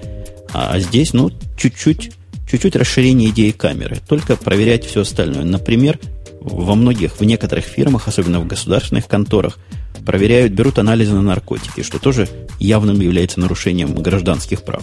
А 0.53 0.79
здесь, 0.79 1.13
ну, 1.13 1.31
чуть-чуть, 1.59 2.13
чуть-чуть 2.51 2.77
расширение 2.77 3.31
идеи 3.31 3.51
камеры. 3.51 3.99
Только 4.09 4.37
проверять 4.37 4.85
все 4.85 5.03
остальное. 5.03 5.45
Например, 5.45 5.99
во 6.41 6.75
многих, 6.75 7.21
в 7.21 7.25
некоторых 7.25 7.65
фирмах, 7.65 8.09
особенно 8.09 8.41
в 8.41 8.47
государственных 8.47 9.07
конторах, 9.07 9.59
проверяют, 10.07 10.53
берут 10.53 10.79
анализы 10.79 11.13
на 11.13 11.23
наркотики, 11.23 11.83
что 11.83 11.99
тоже 11.99 12.29
явным 12.59 13.01
является 13.01 13.41
нарушением 13.41 13.95
гражданских 13.95 14.63
прав. 14.63 14.83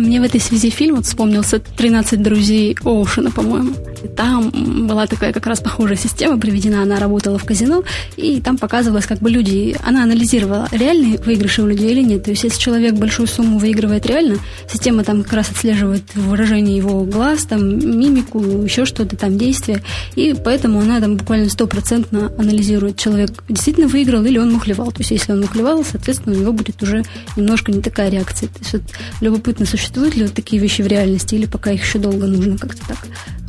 Мне 0.00 0.18
в 0.18 0.24
этой 0.24 0.40
связи 0.40 0.70
фильм 0.70 0.96
вот 0.96 1.04
вспомнился 1.04 1.58
«13 1.58 2.16
друзей 2.16 2.74
Оушена», 2.84 3.30
по-моему. 3.30 3.74
Там 4.16 4.50
была 4.86 5.06
такая 5.06 5.34
как 5.34 5.46
раз 5.46 5.60
похожая 5.60 5.98
система 5.98 6.38
приведена, 6.40 6.82
она 6.82 6.98
работала 6.98 7.38
в 7.38 7.44
казино, 7.44 7.82
и 8.16 8.40
там 8.40 8.56
показывалось, 8.56 9.04
как 9.04 9.18
бы 9.18 9.28
люди, 9.28 9.76
она 9.84 10.04
анализировала, 10.04 10.68
реальные 10.72 11.18
выигрыши 11.18 11.60
у 11.60 11.66
людей 11.66 11.92
или 11.92 12.02
нет. 12.02 12.24
То 12.24 12.30
есть, 12.30 12.44
если 12.44 12.58
человек 12.58 12.94
большую 12.94 13.26
сумму 13.26 13.58
выигрывает 13.58 14.06
реально, 14.06 14.38
система 14.72 15.04
там 15.04 15.22
как 15.22 15.34
раз 15.34 15.50
отслеживает 15.50 16.02
выражение 16.14 16.78
его 16.78 17.04
глаз, 17.04 17.44
там, 17.44 17.60
мимику, 17.78 18.40
еще 18.40 18.86
что-то 18.86 19.16
там, 19.16 19.36
действия, 19.36 19.82
и 20.16 20.34
поэтому 20.42 20.80
она 20.80 20.98
там 21.00 21.16
буквально 21.18 21.50
стопроцентно 21.50 22.32
анализирует, 22.38 22.96
человек 22.96 23.44
действительно 23.50 23.86
выиграл 23.86 24.24
или 24.24 24.38
он 24.38 24.50
мухлевал. 24.50 24.92
То 24.92 25.00
есть, 25.00 25.10
если 25.10 25.32
он 25.32 25.42
мухлевал, 25.42 25.84
соответственно, 25.84 26.34
у 26.36 26.40
него 26.40 26.52
будет 26.52 26.82
уже 26.82 27.04
немножко 27.36 27.70
не 27.70 27.82
такая 27.82 28.08
реакция. 28.08 28.48
То 28.48 28.60
есть, 28.60 28.72
вот, 28.72 28.82
любопытно 29.20 29.66
существует 29.66 29.89
существуют 29.90 30.14
ли 30.14 30.22
вот 30.22 30.34
такие 30.34 30.62
вещи 30.62 30.82
в 30.82 30.86
реальности, 30.86 31.34
или 31.34 31.46
пока 31.46 31.72
их 31.72 31.84
еще 31.84 31.98
долго 31.98 32.26
нужно 32.26 32.56
как-то 32.56 32.86
так 32.86 32.98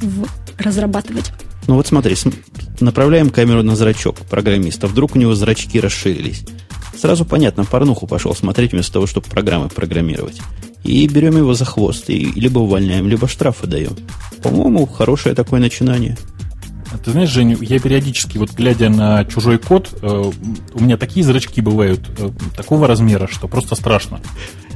в... 0.01 0.25
разрабатывать? 0.58 1.32
Ну 1.67 1.75
вот 1.75 1.86
смотри, 1.86 2.15
направляем 2.80 3.30
камеру 3.30 3.62
на 3.62 3.75
зрачок 3.75 4.17
программиста. 4.21 4.88
Вдруг 4.88 5.15
у 5.15 5.19
него 5.19 5.36
зрачки 5.36 5.80
расширились. 5.80 6.43
Сразу 6.97 7.25
понятно, 7.25 7.63
порнуху 7.63 8.08
пошел 8.08 8.34
смотреть 8.34 8.71
вместо 8.71 8.93
того, 8.93 9.06
чтобы 9.06 9.27
программы 9.27 9.69
программировать. 9.69 10.41
И 10.84 11.08
берем 11.08 11.38
его 11.38 11.54
за 11.54 11.65
хвост, 11.65 12.10
и 12.10 12.32
либо 12.32 12.58
увольняем, 12.58 13.08
либо 13.08 13.27
штрафы 13.27 13.67
даем. 13.67 13.95
По-моему, 14.41 14.88
хорошее 14.88 15.36
такое 15.36 15.60
начинание. 15.60 16.17
А 16.91 16.97
ты 16.97 17.12
знаешь, 17.12 17.30
Женя, 17.30 17.56
я 17.62 17.80
периодически, 17.80 18.39
вот 18.39 18.51
глядя 18.51 18.89
на 18.89 19.23
чужой 19.25 19.60
код, 19.60 19.89
э, 20.01 20.32
у 20.73 20.84
меня 20.84 20.97
такие 20.97 21.23
зрачки 21.23 21.62
бывают 21.62 22.01
э, 22.17 22.32
такого 22.58 22.88
размера, 22.88 23.27
что 23.32 23.47
просто 23.47 23.75
страшно. 23.75 24.19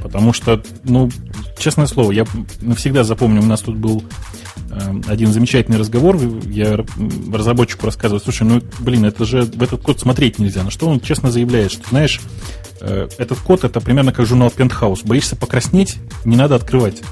Потому 0.06 0.32
что, 0.32 0.62
ну, 0.84 1.10
честное 1.58 1.86
слово, 1.86 2.12
я 2.12 2.24
навсегда 2.60 3.02
запомню, 3.02 3.42
у 3.42 3.46
нас 3.46 3.60
тут 3.60 3.76
был 3.76 4.04
э, 4.70 5.00
один 5.08 5.32
замечательный 5.32 5.78
разговор, 5.78 6.16
я 6.46 6.78
разработчику 7.32 7.86
рассказываю, 7.86 8.20
слушай, 8.20 8.44
ну, 8.44 8.62
блин, 8.78 9.04
это 9.04 9.24
же 9.24 9.42
в 9.42 9.60
этот 9.60 9.82
код 9.82 9.98
смотреть 9.98 10.38
нельзя. 10.38 10.62
На 10.62 10.70
что 10.70 10.86
он 10.86 11.00
честно 11.00 11.32
заявляет, 11.32 11.72
что, 11.72 11.88
знаешь, 11.88 12.20
э, 12.80 13.08
этот 13.18 13.40
код 13.40 13.64
это 13.64 13.80
примерно 13.80 14.12
как 14.12 14.26
журнал 14.26 14.50
Пентхаус. 14.50 15.02
Боишься 15.02 15.34
покраснеть, 15.34 15.96
не 16.24 16.36
надо 16.36 16.54
открывать. 16.54 17.02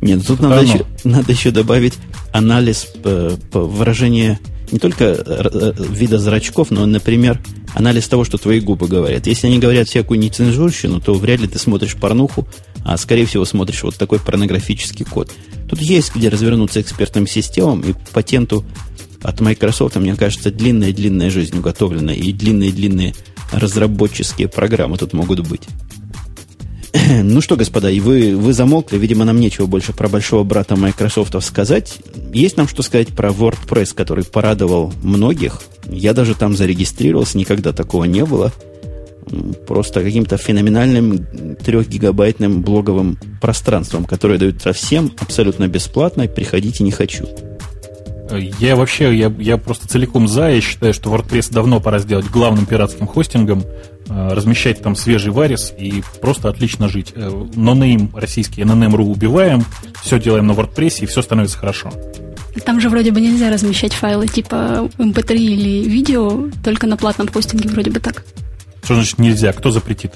Нет, 0.00 0.26
тут 0.26 0.40
надо 0.40 0.62
еще, 0.62 0.86
надо 1.04 1.30
еще 1.30 1.50
добавить 1.50 1.98
анализ 2.32 2.86
по 3.04 3.60
выражению 3.60 4.38
не 4.72 4.78
только 4.78 5.04
э, 5.04 5.72
вида 5.78 6.18
зрачков, 6.18 6.70
но, 6.70 6.86
например, 6.86 7.40
анализ 7.74 8.08
того, 8.08 8.24
что 8.24 8.38
твои 8.38 8.60
губы 8.60 8.88
говорят. 8.88 9.26
Если 9.26 9.46
они 9.46 9.58
говорят 9.58 9.88
всякую 9.88 10.18
нецензурщину, 10.20 11.00
то 11.00 11.14
вряд 11.14 11.40
ли 11.40 11.48
ты 11.48 11.58
смотришь 11.58 11.96
порнуху, 11.96 12.46
а 12.84 12.96
скорее 12.96 13.26
всего 13.26 13.44
смотришь 13.44 13.82
вот 13.82 13.96
такой 13.96 14.18
порнографический 14.18 15.04
код. 15.04 15.32
Тут 15.68 15.80
есть 15.80 16.14
где 16.14 16.28
развернуться 16.28 16.80
экспертным 16.80 17.26
системам, 17.26 17.80
и 17.80 17.94
патенту 18.12 18.64
от 19.22 19.40
Microsoft, 19.40 19.96
мне 19.96 20.16
кажется, 20.16 20.50
длинная-длинная 20.50 21.30
жизнь 21.30 21.58
уготовлена, 21.58 22.12
и 22.12 22.32
длинные-длинные 22.32 23.14
разработческие 23.52 24.48
программы 24.48 24.96
тут 24.96 25.12
могут 25.12 25.46
быть. 25.46 25.62
Ну 27.22 27.40
что, 27.40 27.56
господа, 27.56 27.90
и 27.90 28.00
вы, 28.00 28.36
вы 28.36 28.52
замолкли, 28.52 28.98
видимо, 28.98 29.24
нам 29.24 29.40
нечего 29.40 29.66
больше 29.66 29.92
про 29.92 30.08
большого 30.08 30.44
брата 30.44 30.76
Microsoft 30.76 31.34
сказать. 31.42 31.98
Есть 32.32 32.56
нам 32.56 32.68
что 32.68 32.82
сказать 32.82 33.08
про 33.08 33.30
WordPress, 33.30 33.94
который 33.94 34.24
порадовал 34.24 34.92
многих. 35.02 35.60
Я 35.86 36.12
даже 36.12 36.34
там 36.34 36.56
зарегистрировался, 36.56 37.38
никогда 37.38 37.72
такого 37.72 38.04
не 38.04 38.24
было. 38.24 38.52
Просто 39.66 40.02
каким-то 40.02 40.36
феноменальным 40.36 41.26
трехгигабайтным 41.64 42.62
блоговым 42.62 43.18
пространством, 43.40 44.04
которое 44.04 44.38
дают 44.38 44.60
совсем 44.60 45.12
абсолютно 45.20 45.68
бесплатно, 45.68 46.26
приходите 46.26 46.82
не 46.82 46.90
хочу. 46.90 47.28
Я 48.58 48.76
вообще, 48.76 49.16
я, 49.16 49.32
я 49.38 49.56
просто 49.56 49.88
целиком 49.88 50.28
за, 50.28 50.50
я 50.50 50.60
считаю, 50.60 50.94
что 50.94 51.10
WordPress 51.10 51.52
давно 51.52 51.80
пора 51.80 51.98
сделать 51.98 52.26
главным 52.26 52.66
пиратским 52.66 53.06
хостингом, 53.06 53.64
размещать 54.10 54.82
там 54.82 54.96
свежий 54.96 55.30
варис 55.30 55.72
и 55.78 56.02
просто 56.20 56.48
отлично 56.48 56.88
жить. 56.88 57.12
Э, 57.14 57.46
нонейм 57.54 58.10
российский, 58.14 58.62
NNM.ru 58.62 59.04
убиваем, 59.04 59.64
все 60.02 60.18
делаем 60.18 60.46
на 60.46 60.52
WordPress, 60.52 61.02
и 61.02 61.06
все 61.06 61.22
становится 61.22 61.58
хорошо. 61.58 61.92
Там 62.64 62.80
же 62.80 62.88
вроде 62.88 63.12
бы 63.12 63.20
нельзя 63.20 63.50
размещать 63.50 63.92
файлы 63.92 64.26
типа 64.26 64.88
MP3 64.98 65.36
или 65.36 65.88
видео, 65.88 66.48
только 66.64 66.86
на 66.86 66.96
платном 66.96 67.28
хостинге 67.28 67.68
вроде 67.68 67.90
бы 67.90 68.00
так. 68.00 68.24
Что 68.82 68.94
значит 68.94 69.18
нельзя? 69.18 69.52
Кто 69.52 69.70
запретит? 69.70 70.14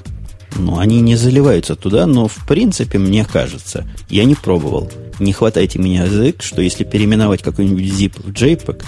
Ну, 0.56 0.78
они 0.78 1.00
не 1.00 1.16
заливаются 1.16 1.74
туда, 1.74 2.06
но 2.06 2.28
в 2.28 2.46
принципе, 2.46 2.98
мне 2.98 3.24
кажется, 3.24 3.86
я 4.08 4.24
не 4.24 4.34
пробовал. 4.34 4.90
Не 5.18 5.32
хватайте 5.32 5.78
меня 5.78 6.04
язык, 6.04 6.42
что 6.42 6.60
если 6.62 6.84
переименовать 6.84 7.42
какой-нибудь 7.42 7.84
zip 7.84 8.22
в 8.22 8.30
JPEG, 8.30 8.84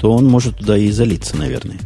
то 0.00 0.12
он 0.12 0.26
может 0.26 0.58
туда 0.58 0.76
и 0.78 0.90
залиться, 0.90 1.36
наверное. 1.36 1.78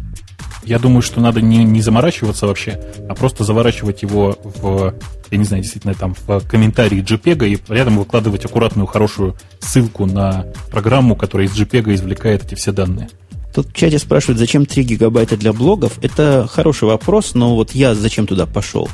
Я 0.65 0.79
думаю, 0.79 1.03
что 1.03 1.21
надо 1.21 1.41
не, 1.41 1.63
не 1.65 1.83
заморачиваться 1.83 2.47
вообще, 2.47 2.81
а 3.09 3.15
просто 3.15 3.45
заворачивать 3.45 4.03
его 4.03 4.39
в, 4.43 4.95
я 5.31 5.39
не 5.39 5.45
знаю, 5.45 5.63
действительно, 5.63 5.95
там 5.95 6.15
в 6.27 6.41
комментарии 6.49 7.03
JPEG 7.03 7.49
и 7.49 7.73
рядом 7.73 7.99
выкладывать 7.99 8.45
аккуратную, 8.45 8.87
хорошую 8.87 9.37
ссылку 9.61 10.07
на 10.07 10.47
программу, 10.71 11.17
которая 11.17 11.49
из 11.49 11.53
JPEG 11.53 11.95
извлекает 11.95 12.45
эти 12.45 12.55
все 12.55 12.73
данные. 12.73 13.11
Тут 13.55 13.69
в 13.69 13.73
чате 13.73 13.99
спрашивают, 13.99 14.39
зачем 14.39 14.67
3 14.67 14.83
гигабайта 14.83 15.37
для 15.37 15.53
блогов. 15.53 15.99
Это 16.03 16.49
хороший 16.51 16.89
вопрос, 16.89 17.35
но 17.35 17.55
вот 17.55 17.73
я 17.73 17.95
зачем 17.95 18.27
туда 18.27 18.47
пошел? 18.47 18.89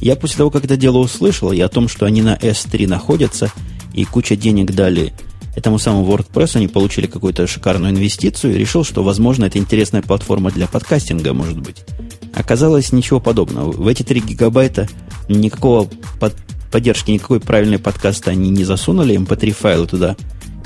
Я 0.00 0.16
после 0.16 0.38
того, 0.38 0.50
как 0.50 0.64
это 0.64 0.76
дело 0.76 0.98
услышал, 0.98 1.52
и 1.52 1.60
о 1.60 1.68
том, 1.68 1.86
что 1.86 2.06
они 2.06 2.22
на 2.22 2.34
S3 2.34 2.88
находятся, 2.88 3.52
и 3.92 4.04
куча 4.04 4.34
денег 4.34 4.72
дали 4.74 5.12
этому 5.54 5.78
самому 5.78 6.06
WordPress, 6.12 6.56
они 6.56 6.68
получили 6.68 7.06
какую-то 7.06 7.46
шикарную 7.46 7.92
инвестицию, 7.92 8.54
и 8.54 8.58
решил, 8.58 8.84
что, 8.84 9.02
возможно, 9.02 9.44
это 9.44 9.58
интересная 9.58 10.02
платформа 10.02 10.50
для 10.50 10.66
подкастинга, 10.66 11.32
может 11.32 11.60
быть. 11.60 11.84
Оказалось, 12.34 12.92
ничего 12.92 13.20
подобного. 13.20 13.72
В 13.72 13.86
эти 13.86 14.02
3 14.02 14.20
гигабайта 14.20 14.88
никакого 15.28 15.88
под, 16.18 16.34
поддержки, 16.70 17.10
никакой 17.10 17.40
правильной 17.40 17.78
подкаста 17.78 18.30
они 18.30 18.50
не 18.50 18.64
засунули, 18.64 19.16
mp3 19.18 19.48
эм 19.48 19.54
файлы 19.54 19.86
туда 19.86 20.16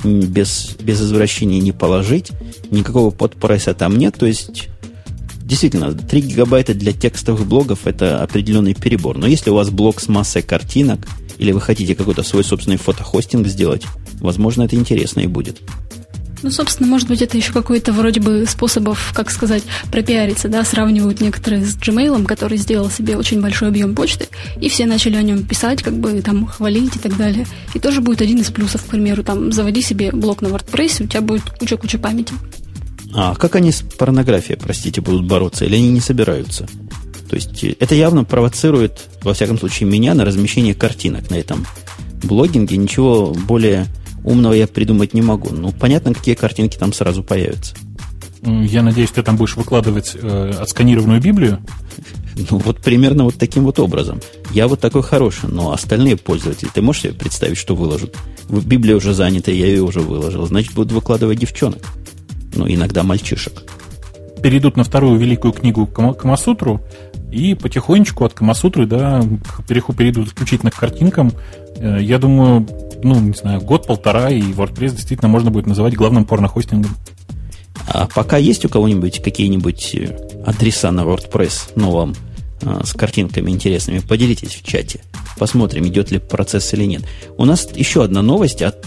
без, 0.05 0.77
без 0.81 1.01
извращения 1.01 1.61
не 1.61 1.73
положить, 1.73 2.31
никакого 2.71 3.11
подпресса 3.11 3.75
там 3.75 3.97
нет, 3.97 4.17
то 4.19 4.27
есть 4.27 4.69
Действительно, 5.45 5.93
3 5.93 6.21
гигабайта 6.23 6.73
для 6.73 6.93
текстовых 6.93 7.47
блогов 7.47 7.81
это 7.87 8.23
определенный 8.23 8.73
перебор. 8.73 9.19
Но 9.19 9.27
если 9.27 9.51
у 9.51 9.55
вас 9.55 9.69
блог 9.69 10.01
с 10.01 10.09
массой 10.09 10.41
картинок, 10.41 11.07
или 11.37 11.53
вы 11.53 11.61
хотите 11.61 11.95
какой-то 11.95 12.23
свой 12.23 12.45
собственный 12.45 12.79
фотохостинг 12.79 13.47
сделать, 13.47 13.83
возможно, 14.21 14.63
это 14.63 14.77
интересно 14.77 15.21
и 15.21 15.27
будет. 15.27 15.61
Ну, 16.45 16.51
собственно, 16.51 16.87
может 16.87 17.09
быть, 17.09 17.23
это 17.23 17.39
еще 17.39 17.55
какой-то 17.55 17.91
вроде 17.95 18.21
бы 18.21 18.45
способов, 18.47 19.13
как 19.15 19.31
сказать, 19.31 19.63
пропиариться, 19.91 20.51
да, 20.51 20.63
сравнивают 20.63 21.23
некоторые 21.23 21.65
с 21.65 21.75
Gmail, 21.75 22.23
который 22.27 22.59
сделал 22.59 22.91
себе 22.91 23.17
очень 23.17 23.41
большой 23.41 23.69
объем 23.69 23.95
почты, 23.95 24.29
и 24.61 24.69
все 24.69 24.85
начали 24.85 25.17
о 25.17 25.23
нем 25.23 25.45
писать, 25.45 25.83
как 25.83 25.95
бы 25.95 26.21
там 26.21 26.47
хвалить 26.47 26.97
и 26.97 26.99
так 26.99 27.17
далее. 27.17 27.47
И 27.73 27.79
тоже 27.79 28.03
будет 28.03 28.21
один 28.21 28.43
из 28.43 28.51
плюсов, 28.51 28.83
к 28.83 28.89
примеру, 28.89 29.25
там, 29.25 29.53
заводи 29.53 29.81
себе 29.81 30.13
блог 30.13 30.43
на 30.43 30.49
WordPress, 30.49 31.05
у 31.05 31.07
тебя 31.07 31.23
будет 31.23 31.45
куча-куча 31.59 31.99
памяти. 31.99 32.35
А 33.15 33.35
как 33.37 33.57
они 33.57 33.73
с 33.73 33.81
порнографией, 33.81 34.59
простите, 34.59 35.01
будут 35.01 35.27
бороться? 35.27 35.65
Или 35.65 35.77
они 35.77 35.89
не 35.89 36.01
собираются? 36.01 36.69
То 37.31 37.37
есть 37.37 37.65
э, 37.65 37.75
это 37.81 37.95
явно 37.95 38.25
провоцирует, 38.25 39.09
во 39.23 39.33
всяком 39.33 39.59
случае, 39.59 39.89
меня 39.89 40.13
на 40.13 40.27
размещение 40.27 40.75
картинок 40.75 41.31
на 41.31 41.37
этом 41.37 41.65
блогинге. 42.23 42.77
Ничего 42.77 43.33
более 43.33 43.87
умного 44.25 44.53
я 44.55 44.67
придумать 44.67 45.15
не 45.15 45.23
могу. 45.23 45.51
Ну, 45.55 45.73
понятно, 45.73 46.15
какие 46.15 46.35
картинки 46.35 46.77
там 46.77 46.93
сразу 46.93 47.23
появятся. 47.23 47.75
Я 48.43 48.83
надеюсь, 48.83 49.11
ты 49.11 49.23
там 49.23 49.37
будешь 49.37 49.57
выкладывать 49.57 50.17
э, 50.21 50.53
отсканированную 50.61 51.21
Библию. 51.21 51.61
Ну, 52.51 52.59
вот 52.59 52.81
примерно 52.81 53.23
вот 53.23 53.37
таким 53.37 53.63
вот 53.63 53.79
образом. 53.79 54.21
Я 54.51 54.67
вот 54.67 54.81
такой 54.81 55.05
хороший, 55.05 55.49
но 55.49 55.71
остальные 55.71 56.17
пользователи, 56.17 56.69
ты 56.75 56.83
можешь 56.83 57.03
себе 57.03 57.13
представить, 57.13 57.57
что 57.57 57.77
выложат? 57.77 58.17
Библия 58.49 58.97
уже 58.97 59.15
занята, 59.15 59.53
я 59.53 59.67
ее 59.67 59.83
уже 59.83 60.01
выложил. 60.01 60.45
Значит, 60.45 60.75
будут 60.75 60.91
выкладывать 60.91 61.39
девчонок 61.39 61.79
ну, 62.57 62.67
иногда 62.69 63.03
мальчишек. 63.03 63.63
Перейдут 64.43 64.77
на 64.77 64.85
вторую 64.85 65.19
великую 65.19 65.53
книгу 65.53 65.87
Камасутру, 65.87 66.83
и 67.33 67.55
потихонечку 67.55 68.25
от 68.25 68.35
Камасутры, 68.35 68.87
да, 68.87 69.23
перейдут 69.67 70.29
исключительно 70.29 70.71
к 70.71 70.77
картинкам. 70.77 71.33
Э, 71.77 71.99
я 72.01 72.19
думаю, 72.19 72.67
ну, 73.03 73.21
не 73.21 73.35
знаю, 73.35 73.61
год-полтора, 73.61 74.31
и 74.31 74.41
WordPress 74.41 74.93
действительно 74.93 75.29
можно 75.29 75.51
будет 75.51 75.67
называть 75.67 75.95
главным 75.95 76.25
порнохостингом. 76.25 76.97
А 77.87 78.07
пока 78.07 78.39
есть 78.39 78.65
у 78.65 78.69
кого-нибудь 78.69 79.23
какие-нибудь 79.23 79.95
э, 79.95 80.17
адреса 80.47 80.91
на 80.91 81.03
WordPress 81.03 81.73
новом 81.77 82.15
э, 82.63 82.81
с 82.85 82.95
картинками 82.95 83.51
интересными, 83.51 83.99
поделитесь 84.01 84.55
в 84.55 84.65
чате. 84.65 85.01
Посмотрим, 85.39 85.87
идет 85.87 86.11
ли 86.11 86.19
процесс 86.19 86.73
или 86.75 86.85
нет. 86.85 87.03
У 87.37 87.45
нас 87.45 87.69
еще 87.75 88.05
одна 88.05 88.23
новость 88.23 88.63
от 88.63 88.85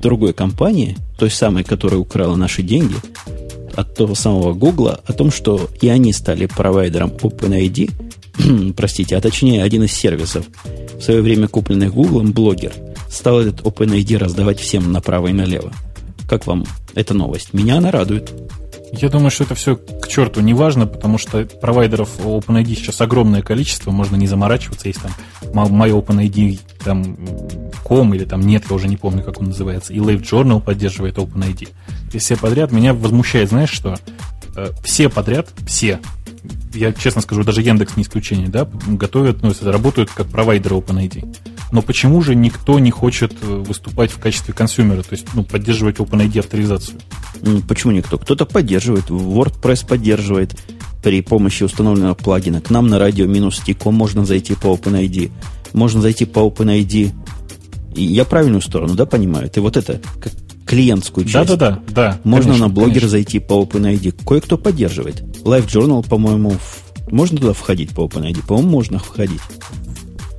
другой 0.00 0.32
компании, 0.32 0.98
той 1.16 1.30
самой, 1.30 1.64
которая 1.64 2.00
украла 2.00 2.36
наши 2.36 2.62
деньги, 2.62 2.96
от 3.74 3.94
того 3.94 4.14
самого 4.14 4.52
Гугла, 4.52 5.00
о 5.06 5.12
том, 5.12 5.30
что 5.30 5.68
и 5.80 5.88
они 5.88 6.12
стали 6.12 6.46
провайдером 6.46 7.10
OpenID, 7.10 8.72
простите, 8.76 9.16
а 9.16 9.20
точнее 9.20 9.62
один 9.62 9.84
из 9.84 9.92
сервисов, 9.92 10.46
в 10.98 11.02
свое 11.02 11.22
время 11.22 11.48
купленный 11.48 11.88
Гуглом, 11.88 12.32
блогер, 12.32 12.72
стал 13.10 13.40
этот 13.40 13.60
OpenID 13.60 14.18
раздавать 14.18 14.60
всем 14.60 14.92
направо 14.92 15.28
и 15.28 15.32
налево. 15.32 15.72
Как 16.28 16.46
вам 16.46 16.64
эта 16.94 17.14
новость? 17.14 17.52
Меня 17.52 17.78
она 17.78 17.90
радует. 17.90 18.32
Я 18.92 19.08
думаю, 19.08 19.30
что 19.30 19.44
это 19.44 19.54
все 19.54 19.76
к 19.76 20.06
черту 20.06 20.40
не 20.42 20.52
важно, 20.52 20.86
потому 20.86 21.16
что 21.16 21.44
провайдеров 21.44 22.20
OpenID 22.20 22.74
сейчас 22.74 23.00
огромное 23.00 23.42
количество, 23.42 23.90
можно 23.90 24.16
не 24.16 24.26
заморачиваться, 24.26 24.88
есть 24.88 25.00
там 25.00 25.12
MyOpenID, 25.52 26.60
там 26.84 27.16
com 27.82 28.14
или 28.14 28.24
там 28.24 28.42
нет, 28.42 28.64
я 28.68 28.76
уже 28.76 28.88
не 28.88 28.98
помню, 28.98 29.22
как 29.22 29.40
он 29.40 29.46
называется, 29.46 29.94
и 29.94 29.96
Live 29.96 30.22
Journal 30.22 30.60
поддерживает 30.60 31.16
OpenID. 31.16 31.70
И 32.12 32.18
все 32.18 32.36
подряд 32.36 32.70
меня 32.70 32.92
возмущает, 32.92 33.48
знаешь 33.48 33.70
что? 33.70 33.96
Э, 34.56 34.70
все 34.84 35.08
подряд, 35.08 35.48
все, 35.66 35.98
я 36.74 36.92
честно 36.92 37.22
скажу, 37.22 37.44
даже 37.44 37.62
Яндекс 37.62 37.96
не 37.96 38.02
исключение, 38.02 38.48
да, 38.48 38.68
готовят, 38.86 39.42
ну, 39.42 39.52
работают 39.62 40.10
как 40.10 40.28
провайдеры 40.28 40.76
OpenID. 40.76 41.36
Но 41.70 41.82
почему 41.82 42.20
же 42.22 42.34
никто 42.34 42.78
не 42.78 42.90
хочет 42.90 43.34
э, 43.42 43.46
выступать 43.46 44.10
в 44.10 44.18
качестве 44.18 44.52
консюмера, 44.52 45.02
то 45.02 45.12
есть 45.12 45.26
ну, 45.34 45.44
поддерживать 45.44 45.96
OpenID 45.96 46.40
авторизацию? 46.40 46.98
Почему 47.68 47.92
никто? 47.92 48.18
Кто-то 48.18 48.46
поддерживает, 48.46 49.06
WordPress 49.06 49.86
поддерживает 49.86 50.54
при 51.02 51.20
помощи 51.22 51.64
установленного 51.64 52.14
плагина. 52.14 52.60
К 52.60 52.70
нам 52.70 52.88
на 52.88 52.98
радио 52.98 53.26
минус 53.26 53.56
стиком 53.56 53.94
можно 53.94 54.24
зайти 54.24 54.54
по 54.54 54.66
OpenID. 54.74 55.30
Можно 55.72 56.00
зайти 56.00 56.24
по 56.24 56.40
OpenID. 56.40 57.12
И 57.94 58.02
я 58.02 58.24
правильную 58.24 58.62
сторону, 58.62 58.94
да, 58.94 59.04
понимаю? 59.06 59.50
Ты 59.50 59.60
вот 59.60 59.76
это, 59.76 60.00
как 60.20 60.32
клиентскую 60.66 61.26
часть. 61.26 61.48
Да-да-да. 61.48 61.80
да. 61.88 62.20
Можно 62.24 62.50
конечно, 62.50 62.68
на 62.68 62.72
блогер 62.72 62.94
конечно. 62.94 63.08
зайти 63.08 63.38
по 63.38 63.62
OpenID. 63.62 64.24
Кое-кто 64.24 64.58
поддерживает. 64.58 65.20
Live 65.44 65.66
Journal, 65.66 66.06
по-моему, 66.08 66.56
можно 67.10 67.38
туда 67.38 67.52
входить 67.52 67.90
по 67.90 68.06
OpenID? 68.06 68.46
По-моему, 68.46 68.70
можно 68.70 68.98
входить. 68.98 69.40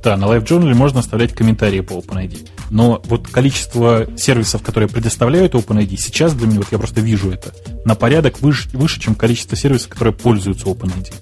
Да, 0.04 0.18
на 0.18 0.26
LiveJournal 0.26 0.74
можно 0.74 1.00
оставлять 1.00 1.32
комментарии 1.32 1.80
по 1.80 1.94
OpenID. 1.94 2.46
Но 2.70 3.00
вот 3.06 3.26
количество 3.28 4.06
сервисов, 4.18 4.62
которые 4.62 4.88
предоставляют 4.88 5.54
OpenID, 5.54 5.96
сейчас 5.96 6.34
для 6.34 6.46
меня, 6.46 6.58
вот 6.58 6.68
я 6.72 6.78
просто 6.78 7.00
вижу 7.00 7.30
это, 7.30 7.54
на 7.86 7.94
порядок 7.94 8.42
выше, 8.42 8.68
выше 8.74 9.00
чем 9.00 9.14
количество 9.14 9.56
сервисов, 9.56 9.88
которые 9.88 10.12
пользуются 10.12 10.66
OpenID. 10.66 11.12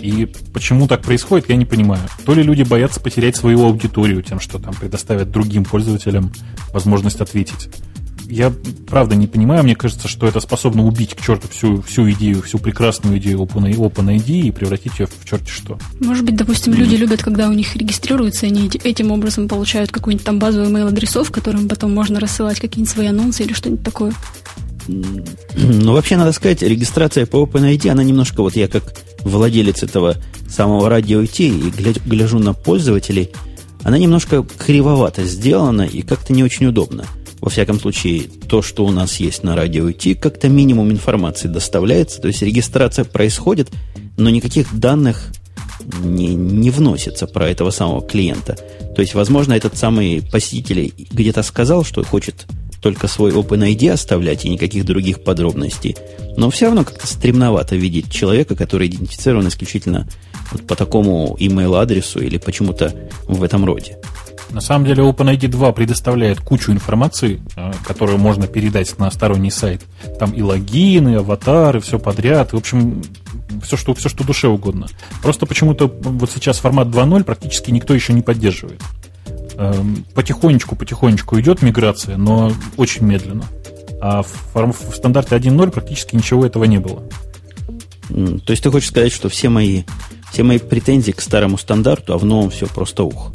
И 0.00 0.26
почему 0.52 0.88
так 0.88 1.02
происходит, 1.02 1.48
я 1.48 1.56
не 1.56 1.64
понимаю. 1.64 2.02
То 2.26 2.34
ли 2.34 2.42
люди 2.42 2.62
боятся 2.62 3.00
потерять 3.00 3.36
свою 3.36 3.64
аудиторию 3.64 4.22
тем, 4.22 4.40
что 4.40 4.58
там 4.58 4.74
предоставят 4.74 5.30
другим 5.30 5.64
пользователям 5.64 6.32
возможность 6.72 7.20
ответить 7.20 7.68
я 8.28 8.52
правда 8.88 9.14
не 9.14 9.26
понимаю, 9.26 9.64
мне 9.64 9.76
кажется, 9.76 10.08
что 10.08 10.26
это 10.26 10.40
способно 10.40 10.86
убить 10.86 11.14
к 11.14 11.20
черту 11.20 11.48
всю, 11.48 11.82
всю 11.82 12.10
идею, 12.12 12.42
всю 12.42 12.58
прекрасную 12.58 13.18
идею 13.18 13.40
Open, 13.40 13.70
OpenID 13.74 14.40
и 14.40 14.50
превратить 14.50 14.98
ее 14.98 15.06
в 15.06 15.24
черти 15.24 15.50
что. 15.50 15.78
Может 16.00 16.24
быть, 16.24 16.36
допустим, 16.36 16.72
mm-hmm. 16.72 16.76
люди 16.76 16.96
любят, 16.96 17.22
когда 17.22 17.48
у 17.48 17.52
них 17.52 17.76
регистрируются, 17.76 18.46
они 18.46 18.70
этим 18.82 19.10
образом 19.10 19.48
получают 19.48 19.90
какую-нибудь 19.90 20.24
там 20.24 20.38
базу 20.38 20.62
email-адресов, 20.62 21.30
которым 21.30 21.68
потом 21.68 21.94
можно 21.94 22.20
рассылать 22.20 22.60
какие-нибудь 22.60 22.92
свои 22.92 23.06
анонсы 23.06 23.44
или 23.44 23.52
что-нибудь 23.52 23.84
такое. 23.84 24.12
Ну, 24.86 25.92
вообще, 25.92 26.16
надо 26.16 26.32
сказать, 26.32 26.62
регистрация 26.62 27.26
по 27.26 27.42
OpenID, 27.42 27.88
она 27.88 28.02
немножко, 28.02 28.42
вот 28.42 28.56
я 28.56 28.68
как 28.68 28.94
владелец 29.20 29.82
этого 29.82 30.16
самого 30.48 30.88
радио 30.88 31.22
IT 31.22 31.46
и 31.46 31.98
гляжу 32.08 32.38
на 32.38 32.52
пользователей, 32.52 33.30
она 33.82 33.98
немножко 33.98 34.44
кривовато 34.58 35.24
сделана 35.24 35.82
и 35.82 36.02
как-то 36.02 36.32
не 36.32 36.42
очень 36.42 36.66
удобно. 36.66 37.04
Во 37.40 37.50
всяком 37.50 37.78
случае, 37.78 38.24
то, 38.48 38.62
что 38.62 38.84
у 38.84 38.90
нас 38.90 39.16
есть 39.20 39.42
на 39.42 39.54
радио 39.54 39.88
IT, 39.88 40.14
как-то 40.16 40.48
минимум 40.48 40.90
информации 40.90 41.48
доставляется, 41.48 42.20
то 42.20 42.28
есть 42.28 42.42
регистрация 42.42 43.04
происходит, 43.04 43.70
но 44.16 44.30
никаких 44.30 44.78
данных 44.78 45.30
не, 46.02 46.34
не 46.34 46.70
вносится 46.70 47.26
про 47.26 47.48
этого 47.48 47.70
самого 47.70 48.02
клиента. 48.02 48.56
То 48.94 49.02
есть, 49.02 49.14
возможно, 49.14 49.52
этот 49.52 49.76
самый 49.76 50.22
посетитель 50.22 50.92
где-то 51.10 51.42
сказал, 51.42 51.84
что 51.84 52.02
хочет 52.04 52.46
только 52.80 53.08
свой 53.08 53.32
OpenID 53.32 53.90
оставлять 53.90 54.44
и 54.44 54.50
никаких 54.50 54.84
других 54.84 55.24
подробностей. 55.24 55.96
Но 56.36 56.50
все 56.50 56.66
равно 56.66 56.84
как-то 56.84 57.06
стремновато 57.06 57.76
видеть 57.76 58.12
человека, 58.12 58.54
который 58.54 58.88
идентифицирован 58.88 59.48
исключительно 59.48 60.06
вот 60.52 60.66
по 60.66 60.76
такому 60.76 61.34
email 61.40 61.80
адресу 61.80 62.20
или 62.20 62.36
почему-то 62.36 62.94
в 63.26 63.42
этом 63.42 63.64
роде. 63.64 63.96
На 64.54 64.60
самом 64.60 64.86
деле 64.86 65.02
OpenID 65.02 65.48
2 65.48 65.72
предоставляет 65.72 66.38
кучу 66.38 66.70
информации, 66.70 67.42
э, 67.56 67.72
которую 67.84 68.18
можно 68.18 68.46
передать 68.46 68.96
на 69.00 69.10
сторонний 69.10 69.50
сайт. 69.50 69.82
Там 70.20 70.30
и 70.30 70.42
логины, 70.42 71.14
и 71.14 71.16
аватары, 71.16 71.80
все 71.80 71.98
подряд. 71.98 72.52
В 72.52 72.56
общем, 72.56 73.02
все 73.64 73.76
что, 73.76 73.94
все, 73.94 74.08
что 74.08 74.24
душе 74.24 74.46
угодно. 74.46 74.86
Просто 75.22 75.46
почему-то 75.46 75.88
вот 75.88 76.30
сейчас 76.30 76.58
формат 76.58 76.86
2.0 76.86 77.24
практически 77.24 77.72
никто 77.72 77.94
еще 77.94 78.12
не 78.12 78.22
поддерживает. 78.22 78.80
Эм, 79.56 80.04
потихонечку, 80.14 80.76
потихонечку 80.76 81.40
идет 81.40 81.60
миграция, 81.60 82.16
но 82.16 82.52
очень 82.76 83.04
медленно. 83.04 83.46
А 84.00 84.22
в, 84.22 84.54
в 84.54 84.94
стандарте 84.94 85.34
1.0 85.34 85.72
практически 85.72 86.14
ничего 86.14 86.46
этого 86.46 86.62
не 86.62 86.78
было. 86.78 87.02
То 88.08 88.52
есть 88.52 88.62
ты 88.62 88.70
хочешь 88.70 88.90
сказать, 88.90 89.12
что 89.12 89.28
все 89.28 89.48
мои, 89.48 89.82
все 90.30 90.44
мои 90.44 90.58
претензии 90.58 91.10
к 91.10 91.20
старому 91.20 91.58
стандарту, 91.58 92.14
а 92.14 92.18
в 92.18 92.24
новом 92.24 92.50
все 92.50 92.68
просто 92.68 93.02
ух? 93.02 93.32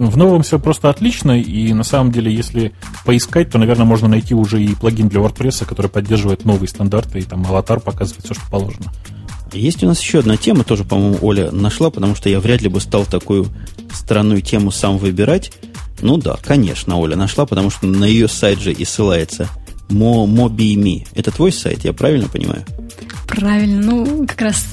В 0.00 0.16
новом 0.16 0.42
все 0.42 0.58
просто 0.58 0.88
отлично, 0.88 1.38
и 1.38 1.74
на 1.74 1.84
самом 1.84 2.10
деле, 2.10 2.34
если 2.34 2.72
поискать, 3.04 3.50
то, 3.50 3.58
наверное, 3.58 3.84
можно 3.84 4.08
найти 4.08 4.34
уже 4.34 4.62
и 4.62 4.74
плагин 4.74 5.08
для 5.10 5.20
WordPress, 5.20 5.66
который 5.66 5.90
поддерживает 5.90 6.46
новые 6.46 6.68
стандарты, 6.68 7.18
и 7.18 7.22
там 7.22 7.44
аватар 7.44 7.80
показывает 7.80 8.24
все, 8.24 8.32
что 8.32 8.42
положено. 8.50 8.90
Есть 9.52 9.84
у 9.84 9.86
нас 9.86 10.00
еще 10.00 10.20
одна 10.20 10.38
тема, 10.38 10.64
тоже, 10.64 10.84
по-моему, 10.84 11.18
Оля 11.20 11.50
нашла, 11.50 11.90
потому 11.90 12.14
что 12.14 12.30
я 12.30 12.40
вряд 12.40 12.62
ли 12.62 12.70
бы 12.70 12.80
стал 12.80 13.04
такую 13.04 13.48
странную 13.92 14.40
тему 14.40 14.70
сам 14.70 14.96
выбирать. 14.96 15.52
Ну 16.00 16.16
да, 16.16 16.38
конечно, 16.42 16.96
Оля 16.96 17.14
нашла, 17.14 17.44
потому 17.44 17.68
что 17.68 17.86
на 17.86 18.06
ее 18.06 18.26
сайт 18.26 18.58
же 18.58 18.72
и 18.72 18.86
ссылается 18.86 19.50
MobiMe. 19.90 21.08
Это 21.14 21.30
твой 21.30 21.52
сайт, 21.52 21.84
я 21.84 21.92
правильно 21.92 22.26
понимаю? 22.26 22.64
Правильно. 23.30 23.80
Ну, 23.80 24.26
как 24.26 24.40
раз 24.40 24.66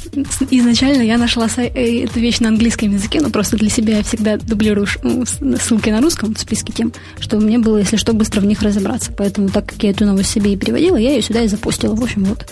изначально 0.49 1.03
я 1.03 1.17
нашла 1.17 1.47
э, 1.57 2.03
эту 2.05 2.19
вещь 2.19 2.39
на 2.39 2.49
английском 2.49 2.91
языке, 2.91 3.21
но 3.21 3.29
просто 3.29 3.55
для 3.55 3.69
себя 3.69 3.97
я 3.97 4.03
всегда 4.03 4.37
дублирую 4.37 4.87
ссылки 4.87 5.89
на 5.91 6.01
русском 6.01 6.33
в 6.33 6.39
списке 6.39 6.73
тем, 6.73 6.91
чтобы 7.19 7.45
мне 7.45 7.59
было, 7.59 7.77
если 7.77 7.97
что, 7.97 8.13
быстро 8.13 8.41
в 8.41 8.45
них 8.45 8.63
разобраться. 8.63 9.11
Поэтому, 9.15 9.49
так 9.49 9.67
как 9.67 9.83
я 9.83 9.91
эту 9.91 10.05
новость 10.05 10.31
себе 10.31 10.53
и 10.53 10.57
переводила, 10.57 10.97
я 10.97 11.13
ее 11.13 11.21
сюда 11.21 11.43
и 11.43 11.47
запустила. 11.47 11.93
В 11.93 12.01
общем, 12.01 12.25
вот. 12.25 12.47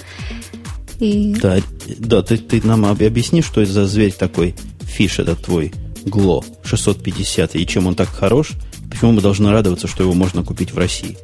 И... 1.00 1.36
Да, 1.42 1.58
да 1.98 2.22
ты, 2.22 2.38
ты 2.38 2.66
нам 2.66 2.86
объясни, 2.86 3.42
что 3.42 3.62
это 3.62 3.72
за 3.72 3.88
зверь 3.88 4.14
такой, 4.14 4.56
фиш 4.84 5.20
этот 5.20 5.44
твой, 5.44 5.74
Гло 6.06 6.46
650, 6.64 7.56
и 7.56 7.66
чем 7.66 7.88
он 7.88 7.96
так 7.96 8.10
хорош, 8.10 8.52
почему 8.92 9.12
мы 9.12 9.22
должны 9.22 9.52
радоваться, 9.52 9.88
что 9.88 10.04
его 10.04 10.14
можно 10.14 10.44
купить 10.44 10.72
в 10.72 10.78
России? 10.78 11.18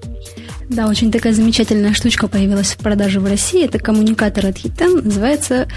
Да, 0.71 0.87
очень 0.87 1.11
такая 1.11 1.33
замечательная 1.33 1.93
штучка 1.93 2.29
появилась 2.29 2.71
в 2.71 2.77
продаже 2.77 3.19
в 3.19 3.25
России. 3.25 3.65
Это 3.65 3.77
коммуникатор 3.77 4.45
от 4.45 4.55
Hitan, 4.55 5.01
называется 5.03 5.67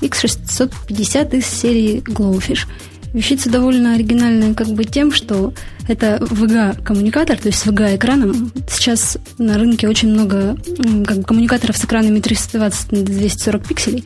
X650 0.00 1.36
из 1.36 1.46
серии 1.46 2.00
Glowfish. 2.00 2.66
Вещица 3.12 3.50
довольно 3.50 3.94
оригинальная 3.94 4.54
как 4.54 4.68
бы 4.68 4.84
тем, 4.84 5.12
что 5.12 5.52
это 5.86 6.16
VGA-коммуникатор, 6.22 7.36
то 7.36 7.48
есть 7.48 7.58
с 7.58 7.66
VGA-экраном. 7.66 8.50
Сейчас 8.70 9.18
на 9.36 9.58
рынке 9.58 9.86
очень 9.86 10.08
много 10.08 10.56
как 11.06 11.18
бы, 11.18 11.22
коммуникаторов 11.24 11.76
с 11.76 11.84
экранами 11.84 12.20
320 12.20 12.92
на 12.92 13.02
240 13.02 13.68
пикселей, 13.68 14.04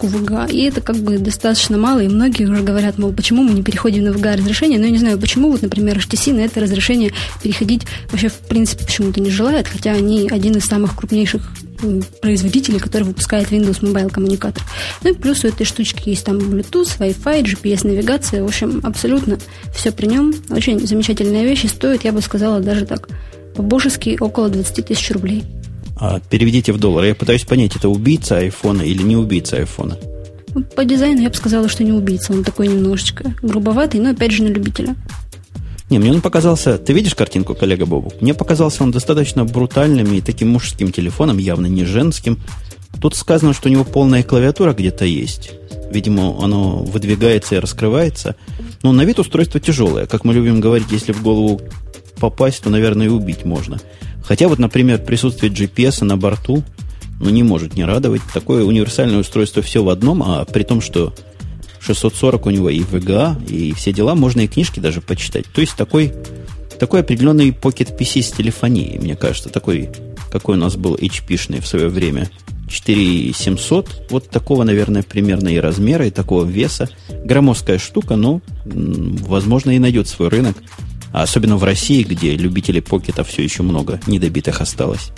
QVGA, 0.00 0.50
и 0.50 0.62
это 0.64 0.80
как 0.80 0.96
бы 0.96 1.18
достаточно 1.18 1.78
мало, 1.78 2.00
и 2.00 2.08
многие 2.08 2.46
уже 2.46 2.62
говорят, 2.62 2.98
мол, 2.98 3.12
почему 3.12 3.42
мы 3.42 3.52
не 3.52 3.62
переходим 3.62 4.04
на 4.04 4.08
VGA 4.08 4.36
разрешение, 4.36 4.78
но 4.78 4.86
я 4.86 4.90
не 4.90 4.98
знаю, 4.98 5.18
почему, 5.18 5.50
вот, 5.50 5.62
например, 5.62 5.98
HTC 5.98 6.32
на 6.32 6.40
это 6.40 6.60
разрешение 6.60 7.12
переходить 7.42 7.82
вообще 8.10 8.28
в 8.28 8.38
принципе 8.38 8.84
почему-то 8.84 9.20
не 9.20 9.30
желает, 9.30 9.68
хотя 9.68 9.92
они 9.92 10.28
один 10.30 10.56
из 10.56 10.64
самых 10.64 10.96
крупнейших 10.96 11.42
производителей, 12.20 12.78
который 12.78 13.04
выпускает 13.04 13.50
Windows 13.50 13.80
Mobile 13.80 14.10
коммуникатор. 14.10 14.62
Ну 15.02 15.10
и 15.10 15.14
плюс 15.14 15.44
у 15.44 15.48
этой 15.48 15.64
штучки 15.64 16.10
есть 16.10 16.24
там 16.24 16.38
Bluetooth, 16.38 16.98
Wi-Fi, 16.98 17.42
GPS-навигация, 17.42 18.42
в 18.42 18.46
общем, 18.46 18.80
абсолютно 18.82 19.38
все 19.74 19.90
при 19.90 20.06
нем. 20.06 20.34
Очень 20.50 20.86
замечательная 20.86 21.44
вещь 21.44 21.64
и 21.64 21.68
стоит, 21.68 22.04
я 22.04 22.12
бы 22.12 22.20
сказала, 22.20 22.60
даже 22.60 22.84
так, 22.84 23.08
по-божески 23.54 24.16
около 24.20 24.48
20 24.48 24.86
тысяч 24.86 25.10
рублей. 25.10 25.44
А 26.00 26.18
переведите 26.18 26.72
в 26.72 26.78
доллар. 26.78 27.04
Я 27.04 27.14
пытаюсь 27.14 27.44
понять, 27.44 27.76
это 27.76 27.90
убийца 27.90 28.38
айфона 28.38 28.82
или 28.82 29.02
не 29.02 29.16
убийца 29.16 29.58
айфона. 29.58 29.98
Ну, 30.54 30.64
по 30.64 30.84
дизайну 30.84 31.20
я 31.20 31.28
бы 31.28 31.34
сказала, 31.34 31.68
что 31.68 31.84
не 31.84 31.92
убийца. 31.92 32.32
Он 32.32 32.42
такой 32.42 32.68
немножечко 32.68 33.34
грубоватый, 33.42 34.00
но 34.00 34.10
опять 34.10 34.32
же 34.32 34.42
на 34.42 34.48
любителя. 34.48 34.96
Не, 35.90 35.98
мне 35.98 36.10
он 36.10 36.22
показался... 36.22 36.78
Ты 36.78 36.92
видишь 36.94 37.14
картинку, 37.14 37.54
коллега 37.54 37.84
Бобу? 37.84 38.12
Мне 38.20 38.32
показался 38.32 38.82
он 38.82 38.92
достаточно 38.92 39.44
брутальным 39.44 40.12
и 40.14 40.20
таким 40.20 40.48
мужским 40.48 40.90
телефоном, 40.90 41.38
явно 41.38 41.66
не 41.66 41.84
женским. 41.84 42.38
Тут 43.00 43.14
сказано, 43.14 43.52
что 43.52 43.68
у 43.68 43.72
него 43.72 43.84
полная 43.84 44.22
клавиатура 44.22 44.72
где-то 44.72 45.04
есть. 45.04 45.52
Видимо, 45.90 46.42
оно 46.42 46.82
выдвигается 46.82 47.56
и 47.56 47.58
раскрывается. 47.58 48.36
Но 48.82 48.92
на 48.92 49.04
вид 49.04 49.18
устройство 49.18 49.60
тяжелое. 49.60 50.06
Как 50.06 50.24
мы 50.24 50.32
любим 50.32 50.60
говорить, 50.60 50.92
если 50.92 51.12
в 51.12 51.22
голову 51.22 51.60
попасть, 52.18 52.62
то, 52.62 52.70
наверное, 52.70 53.06
и 53.06 53.10
убить 53.10 53.44
можно. 53.44 53.80
Хотя 54.30 54.46
вот, 54.46 54.60
например, 54.60 55.02
присутствие 55.02 55.50
GPS 55.50 56.04
на 56.04 56.16
борту 56.16 56.62
ну, 57.18 57.30
не 57.30 57.42
может 57.42 57.74
не 57.74 57.84
радовать. 57.84 58.20
Такое 58.32 58.62
универсальное 58.62 59.18
устройство 59.18 59.60
все 59.60 59.82
в 59.82 59.88
одном, 59.88 60.22
а 60.22 60.44
при 60.44 60.62
том, 60.62 60.80
что 60.80 61.12
640 61.80 62.46
у 62.46 62.50
него 62.50 62.70
и 62.70 62.78
VGA, 62.78 63.44
и 63.48 63.72
все 63.72 63.92
дела, 63.92 64.14
можно 64.14 64.42
и 64.42 64.46
книжки 64.46 64.78
даже 64.78 65.00
почитать. 65.00 65.46
То 65.52 65.60
есть 65.60 65.74
такой, 65.74 66.12
такой 66.78 67.00
определенный 67.00 67.50
Pocket 67.50 67.98
PC 67.98 68.22
с 68.22 68.30
телефонией, 68.30 69.00
мне 69.00 69.16
кажется, 69.16 69.48
такой, 69.48 69.90
какой 70.30 70.54
у 70.54 70.60
нас 70.60 70.76
был 70.76 70.94
HP-шный 70.94 71.60
в 71.60 71.66
свое 71.66 71.88
время. 71.88 72.30
4700, 72.68 74.10
вот 74.10 74.30
такого, 74.30 74.62
наверное, 74.62 75.02
примерно 75.02 75.48
и 75.48 75.58
размера, 75.58 76.06
и 76.06 76.10
такого 76.10 76.44
веса. 76.44 76.88
Громоздкая 77.24 77.78
штука, 77.78 78.14
но, 78.14 78.42
возможно, 78.64 79.72
и 79.72 79.80
найдет 79.80 80.06
свой 80.06 80.28
рынок. 80.28 80.56
А 81.12 81.22
особенно 81.22 81.56
в 81.56 81.64
России, 81.64 82.02
где 82.02 82.36
любителей 82.36 82.80
покета 82.80 83.24
все 83.24 83.42
еще 83.42 83.62
много, 83.62 84.00
недобитых 84.06 84.60
осталось. 84.60 85.10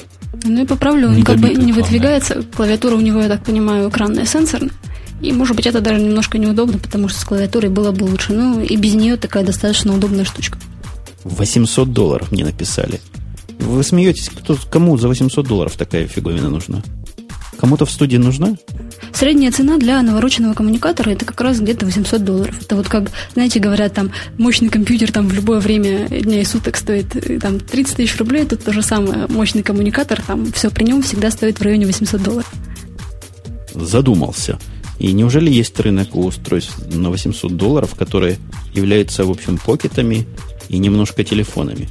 Ну 0.44 0.62
и 0.62 0.66
поправлю, 0.66 1.08
он 1.08 1.22
как 1.22 1.38
бы 1.38 1.50
не 1.50 1.72
выдвигается. 1.72 2.42
Клавиатура 2.56 2.96
у 2.96 3.00
него, 3.00 3.20
я 3.20 3.28
так 3.28 3.44
понимаю, 3.44 3.90
экранная 3.90 4.24
сенсорная. 4.24 4.72
И, 5.20 5.32
может 5.32 5.54
быть, 5.54 5.66
это 5.66 5.80
даже 5.80 6.00
немножко 6.00 6.38
неудобно, 6.38 6.78
потому 6.78 7.08
что 7.08 7.20
с 7.20 7.24
клавиатурой 7.24 7.70
было 7.70 7.92
бы 7.92 8.04
лучше. 8.04 8.32
Ну, 8.32 8.60
и 8.60 8.76
без 8.76 8.94
нее 8.94 9.16
такая 9.16 9.44
достаточно 9.44 9.94
удобная 9.94 10.24
штучка. 10.24 10.58
800 11.24 11.92
долларов 11.92 12.32
мне 12.32 12.44
написали. 12.44 13.00
Вы 13.60 13.84
смеетесь, 13.84 14.28
кто, 14.28 14.58
кому 14.70 14.98
за 14.98 15.06
800 15.06 15.46
долларов 15.46 15.76
такая 15.76 16.08
фиговина 16.08 16.48
нужна? 16.48 16.82
Кому-то 17.58 17.86
в 17.86 17.90
студии 17.92 18.16
нужна? 18.16 18.56
Средняя 19.12 19.50
цена 19.52 19.78
для 19.78 20.00
навороченного 20.02 20.54
коммуникатора 20.54 21.10
это 21.10 21.24
как 21.24 21.40
раз 21.40 21.60
где-то 21.60 21.86
800 21.86 22.24
долларов. 22.24 22.56
Это 22.60 22.76
вот 22.76 22.88
как, 22.88 23.10
знаете, 23.34 23.60
говорят, 23.60 23.94
там 23.94 24.10
мощный 24.38 24.68
компьютер 24.68 25.12
там 25.12 25.28
в 25.28 25.32
любое 25.32 25.60
время 25.60 26.08
дня 26.08 26.40
и 26.40 26.44
суток 26.44 26.76
стоит 26.76 27.14
э, 27.16 27.38
там 27.38 27.60
30 27.60 27.96
тысяч 27.96 28.16
рублей, 28.18 28.44
тут 28.44 28.64
то 28.64 28.72
же 28.72 28.82
самое. 28.82 29.26
Мощный 29.28 29.62
коммуникатор, 29.62 30.20
там 30.22 30.50
все 30.52 30.70
при 30.70 30.84
нем 30.84 31.02
всегда 31.02 31.30
стоит 31.30 31.58
в 31.58 31.62
районе 31.62 31.86
800 31.86 32.22
долларов. 32.22 32.52
Задумался. 33.74 34.58
И 34.98 35.12
неужели 35.12 35.50
есть 35.50 35.78
рынок 35.80 36.14
у 36.14 36.24
устройств 36.26 36.78
на 36.92 37.10
800 37.10 37.56
долларов, 37.56 37.94
которые 37.94 38.38
являются, 38.72 39.24
в 39.24 39.30
общем, 39.30 39.58
покетами 39.58 40.26
и 40.68 40.78
немножко 40.78 41.24
телефонами. 41.24 41.88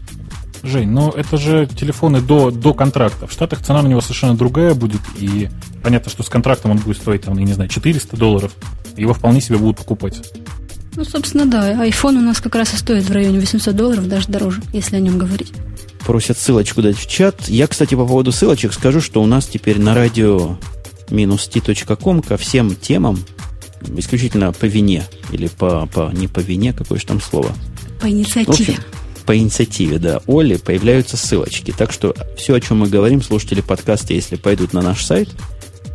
Жень, 0.63 0.89
ну 0.89 1.09
это 1.09 1.37
же 1.37 1.67
телефоны 1.67 2.21
до, 2.21 2.51
до 2.51 2.73
контракта. 2.73 3.25
В 3.27 3.31
Штатах 3.31 3.61
цена 3.61 3.81
на 3.81 3.87
него 3.87 4.01
совершенно 4.01 4.35
другая 4.35 4.75
будет, 4.75 5.01
и 5.17 5.49
понятно, 5.81 6.11
что 6.11 6.23
с 6.23 6.29
контрактом 6.29 6.71
он 6.71 6.77
будет 6.77 6.97
стоить, 6.97 7.23
там, 7.23 7.37
я 7.37 7.45
не 7.45 7.53
знаю, 7.53 7.69
400 7.69 8.15
долларов. 8.15 8.51
Его 8.95 9.13
вполне 9.13 9.41
себе 9.41 9.57
будут 9.57 9.77
покупать. 9.77 10.21
Ну, 10.95 11.05
собственно, 11.05 11.45
да. 11.45 11.87
iPhone 11.87 12.17
у 12.17 12.21
нас 12.21 12.41
как 12.41 12.55
раз 12.55 12.73
и 12.73 12.77
стоит 12.77 13.05
в 13.05 13.11
районе 13.11 13.39
800 13.39 13.75
долларов, 13.75 14.07
даже 14.07 14.27
дороже, 14.27 14.61
если 14.73 14.97
о 14.97 14.99
нем 14.99 15.17
говорить. 15.17 15.53
Просят 16.05 16.37
ссылочку 16.37 16.81
дать 16.81 16.97
в 16.97 17.07
чат. 17.07 17.47
Я, 17.47 17.67
кстати, 17.67 17.95
по 17.95 18.05
поводу 18.05 18.31
ссылочек 18.31 18.73
скажу, 18.73 19.01
что 19.01 19.21
у 19.21 19.25
нас 19.25 19.47
теперь 19.47 19.79
на 19.79 19.95
радио 19.95 20.57
минус 21.09 21.47
t.com 21.47 22.21
ко 22.21 22.37
всем 22.37 22.75
темам, 22.75 23.19
исключительно 23.95 24.51
по 24.51 24.65
вине, 24.65 25.03
или 25.31 25.47
по, 25.47 25.87
по 25.87 26.11
не 26.13 26.27
по 26.27 26.39
вине, 26.39 26.73
какое 26.73 26.99
же 26.99 27.05
там 27.05 27.21
слово? 27.21 27.51
По 28.01 28.09
инициативе. 28.09 28.73
общем, 28.73 28.83
по 29.31 29.37
инициативе, 29.37 29.97
да, 29.97 30.19
Оли 30.27 30.57
появляются 30.57 31.15
ссылочки. 31.15 31.71
Так 31.71 31.93
что 31.93 32.13
все, 32.35 32.53
о 32.53 32.59
чем 32.59 32.79
мы 32.79 32.89
говорим, 32.89 33.21
слушатели 33.21 33.61
подкаста, 33.61 34.13
если 34.13 34.35
пойдут 34.35 34.73
на 34.73 34.81
наш 34.81 35.05
сайт, 35.05 35.29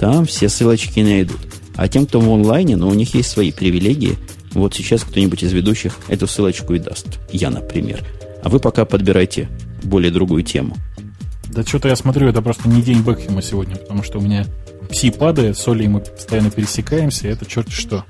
там 0.01 0.24
все 0.24 0.49
ссылочки 0.49 1.01
найдут. 1.01 1.37
А 1.74 1.87
тем, 1.87 2.07
кто 2.07 2.18
в 2.18 2.32
онлайне, 2.32 2.76
ну, 2.76 2.89
у 2.89 2.95
них 2.95 3.14
есть 3.14 3.28
свои 3.28 3.53
привилегии. 3.53 4.16
Вот 4.53 4.74
сейчас 4.74 5.03
кто-нибудь 5.03 5.43
из 5.43 5.53
ведущих 5.53 5.99
эту 6.09 6.26
ссылочку 6.26 6.72
и 6.72 6.78
даст. 6.78 7.20
Я, 7.30 7.51
например. 7.51 8.03
А 8.43 8.49
вы 8.49 8.59
пока 8.59 8.87
подбирайте 8.87 9.51
более 9.82 10.11
другую 10.11 10.43
тему. 10.43 10.74
Да 11.51 11.62
что-то 11.62 11.89
я 11.89 11.97
смотрю, 11.97 12.28
это 12.28 12.41
просто 12.41 12.70
не 12.70 12.80
день 12.80 13.03
Бекхема 13.03 13.43
сегодня, 13.43 13.76
потому 13.76 14.03
что 14.03 14.18
у 14.18 14.22
меня 14.22 14.47
пси 14.89 15.11
падает, 15.11 15.59
с 15.59 15.68
Олей 15.68 15.89
мы 15.89 16.01
постоянно 16.01 16.51
пересекаемся, 16.51 17.28
это 17.28 17.45
черт 17.45 17.68
что. 17.68 18.07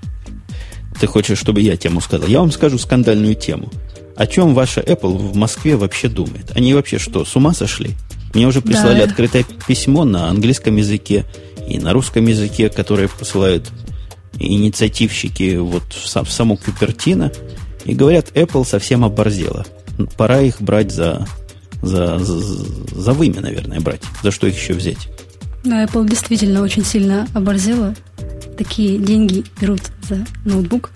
Ты 1.00 1.08
хочешь, 1.08 1.38
чтобы 1.38 1.62
я 1.62 1.76
тему 1.76 2.00
сказал? 2.00 2.28
Я 2.28 2.38
вам 2.38 2.52
скажу 2.52 2.78
скандальную 2.78 3.34
тему. 3.34 3.72
О 4.16 4.26
чем 4.26 4.54
ваша 4.54 4.80
Apple 4.80 5.16
в 5.16 5.36
Москве 5.36 5.76
вообще 5.76 6.08
думает? 6.08 6.52
Они 6.54 6.72
вообще 6.74 6.98
что, 6.98 7.24
с 7.24 7.36
ума 7.36 7.52
сошли? 7.52 7.94
Мне 8.34 8.46
уже 8.46 8.60
прислали 8.60 8.98
да. 8.98 9.04
открытое 9.04 9.44
письмо 9.66 10.04
на 10.04 10.28
английском 10.28 10.76
языке 10.76 11.24
и 11.68 11.78
на 11.78 11.92
русском 11.92 12.26
языке, 12.26 12.68
которое 12.68 13.08
посылают 13.08 13.70
инициативщики 14.38 15.56
вот 15.56 15.84
в, 15.92 16.24
в 16.24 16.30
саму 16.30 16.56
Купертино. 16.56 17.32
И 17.84 17.94
говорят, 17.94 18.32
Apple 18.32 18.66
совсем 18.66 19.04
оборзела. 19.04 19.64
Пора 20.16 20.40
их 20.40 20.60
брать 20.60 20.92
за, 20.92 21.26
за, 21.82 22.18
за, 22.18 22.38
за 22.38 23.12
вымя, 23.12 23.40
наверное, 23.40 23.80
брать. 23.80 24.02
За 24.22 24.30
что 24.30 24.46
их 24.46 24.56
еще 24.56 24.72
взять? 24.72 25.08
Да, 25.64 25.84
Apple 25.84 26.08
действительно 26.08 26.62
очень 26.62 26.84
сильно 26.84 27.26
оборзела. 27.34 27.94
Такие 28.56 28.98
деньги 28.98 29.44
берут 29.60 29.82
за 30.08 30.26
ноутбук. 30.44 30.90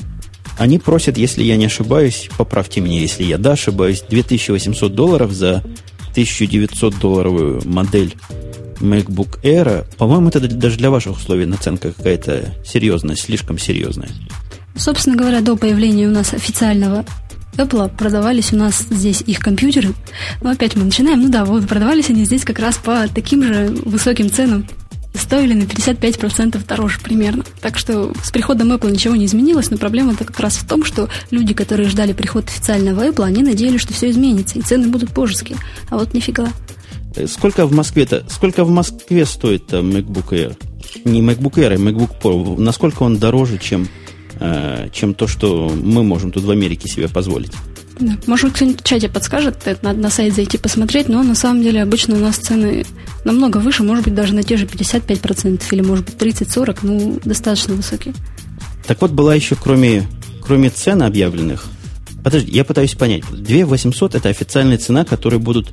Они 0.59 0.79
просят, 0.79 1.17
если 1.17 1.43
я 1.43 1.57
не 1.57 1.67
ошибаюсь, 1.67 2.29
поправьте 2.37 2.81
меня, 2.81 3.01
если 3.01 3.25
я 3.25 3.39
да 3.39 3.53
ошибаюсь, 3.53 4.03
2800 4.09 4.95
долларов 4.95 5.33
за 5.33 5.63
1900 6.13 6.99
долларовую 6.99 7.63
модель 7.65 8.17
MacBook 8.81 9.41
Air. 9.43 9.87
По-моему, 9.97 10.29
это 10.29 10.41
даже 10.41 10.77
для 10.77 10.91
ваших 10.91 11.17
условий 11.17 11.47
наценка 11.47 11.93
какая-то 11.93 12.55
серьезная, 12.65 13.17
слишком 13.17 13.59
серьезная. 13.59 14.11
Собственно 14.77 15.17
говоря, 15.17 15.41
до 15.41 15.57
появления 15.57 16.09
у 16.09 16.13
нас 16.13 16.33
официального 16.33 17.05
Apple 17.57 17.95
продавались 17.97 18.53
у 18.53 18.57
нас 18.57 18.87
здесь 18.91 19.23
их 19.27 19.41
компьютеры. 19.41 19.91
Но 20.41 20.51
опять 20.51 20.77
мы 20.77 20.85
начинаем. 20.85 21.23
Ну 21.23 21.29
да, 21.29 21.45
вот 21.45 21.67
продавались 21.67 22.11
они 22.11 22.25
здесь 22.25 22.45
как 22.45 22.59
раз 22.59 22.77
по 22.77 23.07
таким 23.09 23.43
же 23.43 23.75
высоким 23.85 24.31
ценам. 24.31 24.67
Стоили 25.15 25.55
на 25.55 25.65
55% 25.65 26.67
дороже 26.67 26.99
примерно. 27.01 27.45
Так 27.61 27.79
что 27.79 28.13
с 28.23 28.31
приходом 28.31 28.73
Apple 28.73 28.91
ничего 28.91 29.17
не 29.17 29.27
изменилось, 29.27 29.71
но 29.71 29.77
проблема-то 29.77 30.25
как 30.25 30.39
раз 30.41 30.57
в 30.57 30.67
том, 30.67 30.85
что 30.85 31.09
люди, 31.31 31.53
которые 31.53 31.89
ждали 31.89 32.13
приход 32.13 32.47
официального 32.47 33.07
Apple, 33.07 33.25
они 33.25 33.43
надеялись, 33.43 33.81
что 33.81 33.93
все 33.93 34.11
изменится, 34.11 34.59
и 34.59 34.63
цены 34.63 34.89
будут 34.89 35.13
божеские. 35.13 35.59
А 35.89 35.99
вот 35.99 36.15
нифига. 36.15 36.49
Э, 37.17 37.27
сколько 37.27 37.67
в 37.67 37.73
Москве-то? 37.73 38.25
Сколько 38.29 38.65
в 38.65 38.71
Москве 38.71 39.27
стоит 39.27 39.73
MacBook 39.73 40.31
Air? 40.31 40.57
Не 41.05 41.21
MacBook 41.21 41.55
Air, 41.55 41.75
а 41.75 41.77
MacBook 41.77 42.21
Pro. 42.23 42.61
Насколько 42.61 43.03
он 43.03 43.19
дороже, 43.19 43.59
чем 43.59 43.89
Э, 44.43 44.89
чем 44.91 45.13
то, 45.13 45.27
что 45.27 45.69
мы 45.69 46.03
можем 46.03 46.33
тут 46.33 46.45
в 46.45 46.51
Америке 46.51 46.89
себе 46.89 47.09
позволить. 47.09 47.53
Да. 48.01 48.17
Может, 48.27 48.53
кто-нибудь 48.53 48.81
в 48.81 48.85
чате 48.85 49.09
подскажет, 49.09 49.59
это 49.65 49.85
надо 49.85 50.01
на 50.01 50.11
сайт 50.11 50.35
зайти 50.35 50.57
посмотреть, 50.59 51.09
но 51.09 51.23
на 51.23 51.35
самом 51.35 51.63
деле 51.63 51.83
обычно 51.83 52.17
у 52.17 52.19
нас 52.19 52.37
цены 52.37 52.85
намного 53.25 53.59
выше, 53.59 53.83
может 53.83 54.05
быть, 54.05 54.15
даже 54.15 54.35
на 54.35 54.43
те 54.43 54.57
же 54.57 54.65
55% 54.65 55.63
или, 55.71 55.83
может 55.83 56.07
быть, 56.07 56.15
30-40, 56.15 56.79
ну, 56.83 57.21
достаточно 57.25 57.75
высокие. 57.75 58.15
Так 58.87 59.01
вот, 59.03 59.11
была 59.11 59.35
еще, 59.35 59.55
кроме, 59.55 60.09
кроме 60.43 60.71
цен 60.71 61.03
объявленных, 61.03 61.67
подожди, 62.25 62.51
я 62.51 62.65
пытаюсь 62.65 62.95
понять, 62.95 63.23
2 63.31 63.67
800 63.67 64.15
это 64.15 64.31
официальная 64.31 64.79
цена, 64.79 65.05
которую 65.05 65.41
будут 65.41 65.69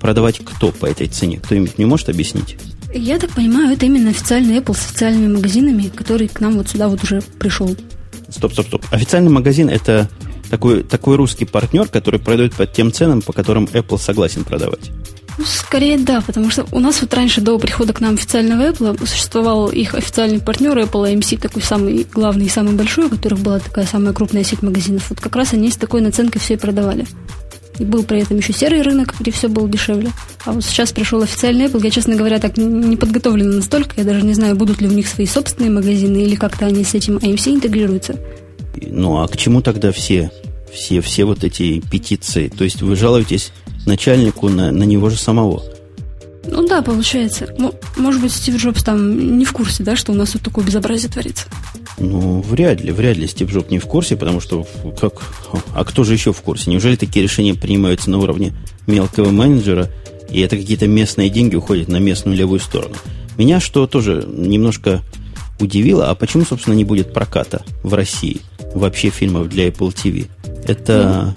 продавать 0.00 0.40
кто 0.42 0.72
по 0.72 0.86
этой 0.86 1.06
цене? 1.06 1.38
Кто-нибудь 1.38 1.78
не 1.78 1.84
может 1.84 2.08
объяснить? 2.08 2.56
Я 2.92 3.18
так 3.18 3.30
понимаю, 3.30 3.72
это 3.72 3.86
именно 3.86 4.10
официальный 4.10 4.56
Apple 4.56 4.74
с 4.74 4.86
официальными 4.86 5.34
магазинами, 5.34 5.90
который 5.94 6.26
к 6.26 6.40
нам 6.40 6.54
вот 6.54 6.70
сюда 6.70 6.88
вот 6.88 7.04
уже 7.04 7.20
пришел. 7.38 7.76
Стоп, 8.30 8.52
стоп, 8.52 8.66
стоп. 8.66 8.86
Официальный 8.90 9.30
магазин 9.30 9.68
это 9.68 10.08
такой, 10.50 10.82
такой 10.82 11.16
русский 11.16 11.44
партнер, 11.44 11.88
который 11.88 12.20
продает 12.20 12.54
по 12.54 12.66
тем 12.66 12.92
ценам, 12.92 13.22
по 13.22 13.32
которым 13.32 13.64
Apple 13.64 13.98
согласен 13.98 14.44
продавать. 14.44 14.90
Ну, 15.38 15.44
скорее 15.46 15.96
да, 15.98 16.20
потому 16.20 16.50
что 16.50 16.66
у 16.70 16.80
нас 16.80 17.00
вот 17.00 17.14
раньше 17.14 17.40
до 17.40 17.58
прихода 17.58 17.92
к 17.92 18.00
нам 18.00 18.14
официального 18.14 18.70
Apple 18.70 19.06
существовал 19.06 19.68
их 19.68 19.94
официальный 19.94 20.40
партнер 20.40 20.76
Apple 20.76 21.14
AMC, 21.14 21.40
такой 21.40 21.62
самый 21.62 22.06
главный 22.12 22.46
и 22.46 22.50
самый 22.50 22.74
большой, 22.74 23.06
у 23.06 23.10
которых 23.10 23.40
была 23.40 23.58
такая 23.58 23.86
самая 23.86 24.12
крупная 24.12 24.44
сеть 24.44 24.62
магазинов. 24.62 25.08
Вот 25.08 25.20
как 25.20 25.34
раз 25.36 25.54
они 25.54 25.70
с 25.70 25.76
такой 25.76 26.02
наценкой 26.02 26.40
все 26.40 26.54
и 26.54 26.58
продавали. 26.58 27.06
И 27.80 27.84
был 27.84 28.02
при 28.02 28.20
этом 28.20 28.36
еще 28.36 28.52
серый 28.52 28.82
рынок, 28.82 29.14
где 29.18 29.30
все 29.30 29.48
было 29.48 29.66
дешевле. 29.66 30.10
А 30.44 30.52
вот 30.52 30.62
сейчас 30.62 30.92
пришел 30.92 31.22
официальный 31.22 31.64
Apple. 31.64 31.82
Я, 31.82 31.90
честно 31.90 32.14
говоря, 32.14 32.38
так 32.38 32.58
не 32.58 32.96
подготовлена 32.96 33.56
настолько. 33.56 33.94
Я 33.96 34.04
даже 34.04 34.22
не 34.22 34.34
знаю, 34.34 34.54
будут 34.54 34.82
ли 34.82 34.86
у 34.86 34.92
них 34.92 35.08
свои 35.08 35.26
собственные 35.26 35.70
магазины 35.70 36.18
или 36.18 36.34
как-то 36.34 36.66
они 36.66 36.84
с 36.84 36.94
этим 36.94 37.16
AMC 37.16 37.54
интегрируются. 37.54 38.16
Ну, 38.82 39.22
а 39.22 39.28
к 39.28 39.36
чему 39.38 39.62
тогда 39.62 39.92
все, 39.92 40.30
все, 40.70 41.00
все 41.00 41.24
вот 41.24 41.42
эти 41.42 41.80
петиции? 41.80 42.48
То 42.48 42.64
есть 42.64 42.82
вы 42.82 42.96
жалуетесь 42.96 43.50
начальнику 43.86 44.50
на, 44.50 44.70
на 44.70 44.84
него 44.84 45.08
же 45.08 45.16
самого? 45.16 45.62
Ну 46.44 46.68
да, 46.68 46.82
получается. 46.82 47.48
Может 47.96 48.20
быть, 48.20 48.32
Стив 48.32 48.56
Джобс 48.56 48.82
там 48.82 49.38
не 49.38 49.46
в 49.46 49.52
курсе, 49.52 49.82
да, 49.82 49.96
что 49.96 50.12
у 50.12 50.14
нас 50.14 50.30
тут 50.30 50.42
такое 50.42 50.66
безобразие 50.66 51.10
творится? 51.10 51.46
Ну, 52.00 52.40
вряд 52.40 52.80
ли, 52.80 52.92
вряд 52.92 53.18
ли 53.18 53.26
Стив 53.26 53.52
Джобс 53.52 53.70
не 53.70 53.78
в 53.78 53.84
курсе, 53.84 54.16
потому 54.16 54.40
что 54.40 54.66
как... 54.98 55.22
А 55.74 55.84
кто 55.84 56.02
же 56.02 56.14
еще 56.14 56.32
в 56.32 56.40
курсе? 56.40 56.70
Неужели 56.70 56.96
такие 56.96 57.22
решения 57.22 57.54
принимаются 57.54 58.10
на 58.10 58.18
уровне 58.18 58.54
мелкого 58.86 59.30
менеджера, 59.30 59.90
и 60.30 60.40
это 60.40 60.56
какие-то 60.56 60.88
местные 60.88 61.28
деньги 61.28 61.56
уходят 61.56 61.88
на 61.88 61.98
местную 61.98 62.36
левую 62.36 62.58
сторону? 62.58 62.96
Меня 63.36 63.60
что 63.60 63.86
тоже 63.86 64.26
немножко 64.26 65.02
удивило, 65.60 66.08
а 66.08 66.14
почему, 66.14 66.44
собственно, 66.44 66.74
не 66.74 66.84
будет 66.84 67.12
проката 67.12 67.62
в 67.82 67.92
России 67.92 68.40
вообще 68.74 69.10
фильмов 69.10 69.48
для 69.50 69.68
Apple 69.68 69.94
TV? 69.94 70.26
Это 70.66 71.34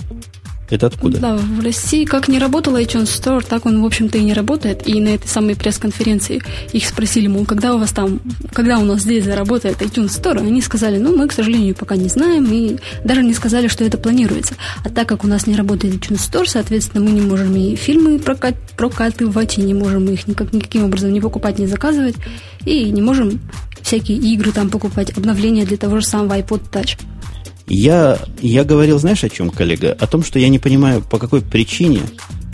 это 0.70 0.88
откуда? 0.88 1.20
Да, 1.20 1.36
в 1.36 1.60
России 1.62 2.06
как 2.06 2.28
не 2.28 2.40
работал 2.40 2.76
iTunes 2.78 3.06
Store, 3.06 3.46
так 3.48 3.66
он, 3.66 3.82
в 3.82 3.86
общем-то, 3.86 4.18
и 4.18 4.24
не 4.24 4.34
работает. 4.34 4.88
И 4.88 5.00
на 5.00 5.10
этой 5.10 5.28
самой 5.28 5.56
пресс-конференции 5.56 6.42
их 6.72 6.88
спросили, 6.88 7.28
мол, 7.28 7.46
когда 7.46 7.76
у 7.76 7.80
вас 7.80 7.92
там, 7.92 8.22
когда 8.52 8.80
у 8.80 8.86
нас 8.86 9.02
здесь 9.02 9.26
заработает 9.26 9.82
iTunes 9.82 10.08
Store, 10.08 10.40
они 10.40 10.62
сказали, 10.62 10.98
ну, 10.98 11.16
мы, 11.16 11.28
к 11.28 11.34
сожалению, 11.34 11.76
пока 11.76 11.96
не 11.96 12.08
знаем, 12.08 12.46
и 12.52 12.78
даже 13.04 13.24
не 13.24 13.34
сказали, 13.34 13.68
что 13.68 13.84
это 13.84 13.98
планируется. 13.98 14.56
А 14.84 14.90
так 14.90 15.08
как 15.08 15.24
у 15.24 15.28
нас 15.28 15.48
не 15.48 15.56
работает 15.56 15.96
iTunes 15.96 16.32
Store, 16.32 16.46
соответственно, 16.48 17.04
мы 17.04 17.12
не 17.12 17.22
можем 17.22 17.56
и 17.56 17.76
фильмы 17.76 18.20
прокат, 18.20 18.56
прокатывать, 18.78 19.58
и 19.58 19.62
не 19.62 19.74
можем 19.74 20.08
их 20.10 20.28
никак, 20.28 20.54
никаким 20.54 20.86
образом 20.86 21.12
не 21.14 21.22
покупать, 21.22 21.60
не 21.60 21.68
заказывать, 21.68 22.16
и 22.66 22.90
не 22.90 23.02
можем 23.02 23.42
всякие 23.82 24.18
игры 24.18 24.52
там 24.52 24.70
покупать, 24.70 25.16
обновления 25.16 25.66
для 25.66 25.78
того 25.78 26.00
же 26.00 26.06
самого 26.06 26.40
iPod 26.40 26.62
Touch. 26.72 26.98
Я, 27.68 28.20
я 28.42 28.64
говорил, 28.64 29.00
знаешь, 29.00 29.24
о 29.24 29.30
чем, 29.30 29.50
коллега? 29.50 29.96
О 30.00 30.08
том, 30.08 30.24
что 30.24 30.40
я 30.40 30.50
не 30.50 30.60
понимаю, 30.60 31.02
по 31.02 31.18
какой 31.18 31.42
причине 31.42 32.02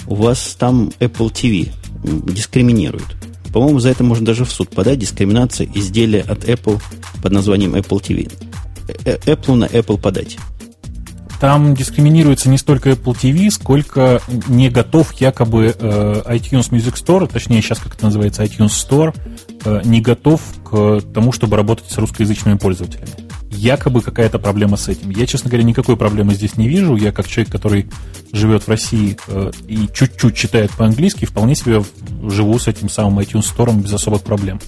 у 0.08 0.16
вас 0.16 0.56
там 0.58 0.92
Apple 1.00 1.32
TV 1.32 1.72
дискриминируют. 2.04 3.16
По-моему, 3.52 3.80
за 3.80 3.90
это 3.90 4.04
можно 4.04 4.26
даже 4.26 4.46
в 4.46 4.52
суд 4.52 4.70
подать. 4.70 5.00
Дискриминация 5.00 5.68
изделия 5.74 6.22
от 6.22 6.44
Apple 6.46 6.82
под 7.22 7.32
названием 7.32 7.76
Apple 7.76 8.02
TV. 8.02 8.32
Э, 8.88 8.94
э, 9.06 9.18
Apple 9.34 9.56
на 9.56 9.66
Apple 9.66 10.00
подать. 10.00 10.38
Там 11.40 11.74
дискриминируется 11.74 12.50
не 12.50 12.58
столько 12.58 12.92
Apple 12.92 13.18
TV, 13.20 13.50
сколько 13.50 14.22
не 14.48 14.70
готов 14.70 15.14
якобы 15.22 15.76
э, 15.80 16.22
iTunes 16.28 16.70
Music 16.70 16.96
Store, 16.96 17.32
точнее 17.32 17.62
сейчас 17.62 17.80
как 17.80 17.96
это 17.96 18.06
называется 18.06 18.44
iTunes 18.44 18.72
Store, 18.72 19.16
не 19.86 20.02
готов 20.02 20.42
к 20.64 21.02
тому, 21.14 21.32
чтобы 21.32 21.56
работать 21.56 21.90
с 21.90 21.98
русскоязычными 21.98 22.58
пользователями 22.58 23.29
якобы 23.52 24.02
какая-то 24.02 24.40
проблема 24.40 24.78
с 24.78 24.88
этим. 24.88 25.10
Я, 25.10 25.26
честно 25.26 25.50
говоря, 25.50 25.64
никакой 25.64 25.98
проблемы 25.98 26.34
здесь 26.34 26.58
не 26.58 26.68
вижу. 26.68 26.96
Я, 26.96 27.12
как 27.12 27.28
человек, 27.28 27.52
который 27.52 27.90
живет 28.32 28.64
в 28.64 28.70
России 28.70 29.18
э, 29.28 29.52
и 29.68 29.90
чуть-чуть 29.94 30.36
читает 30.36 30.72
по-английски, 30.72 31.26
вполне 31.26 31.56
себе 31.56 31.84
живу 32.24 32.60
с 32.60 32.68
этим 32.68 32.90
самым 32.90 33.20
iTunes 33.20 33.46
Store 33.56 33.76
без 33.76 33.92
особых 33.92 34.22
проблем. 34.22 34.60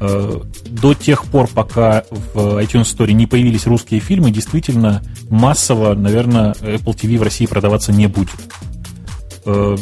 Э, 0.00 0.40
до 0.68 0.94
тех 0.94 1.24
пор, 1.24 1.48
пока 1.48 2.04
в 2.10 2.62
iTunes 2.62 2.94
Store 2.94 3.10
не 3.12 3.26
появились 3.26 3.66
русские 3.66 4.00
фильмы, 4.00 4.30
действительно 4.30 5.02
массово, 5.30 5.94
наверное, 5.94 6.52
Apple 6.60 6.94
TV 6.94 7.18
в 7.18 7.22
России 7.22 7.46
продаваться 7.46 7.92
не 7.92 8.06
будет. 8.06 8.36
Э, 9.46 9.76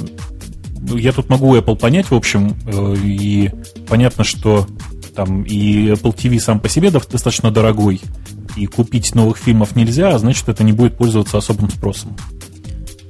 я 0.94 1.12
тут 1.12 1.28
могу 1.28 1.56
Apple 1.56 1.76
понять, 1.76 2.10
в 2.10 2.14
общем, 2.14 2.56
и 3.04 3.50
понятно, 3.88 4.24
что 4.24 4.66
там 5.14 5.42
и 5.42 5.88
Apple 5.88 6.14
TV 6.14 6.40
сам 6.40 6.60
по 6.60 6.68
себе 6.68 6.90
достаточно 6.90 7.50
дорогой, 7.50 8.00
и 8.56 8.66
купить 8.66 9.14
новых 9.14 9.38
фильмов 9.38 9.76
нельзя, 9.76 10.14
а 10.14 10.18
значит, 10.18 10.48
это 10.48 10.64
не 10.64 10.72
будет 10.72 10.96
пользоваться 10.96 11.38
особым 11.38 11.70
спросом. 11.70 12.16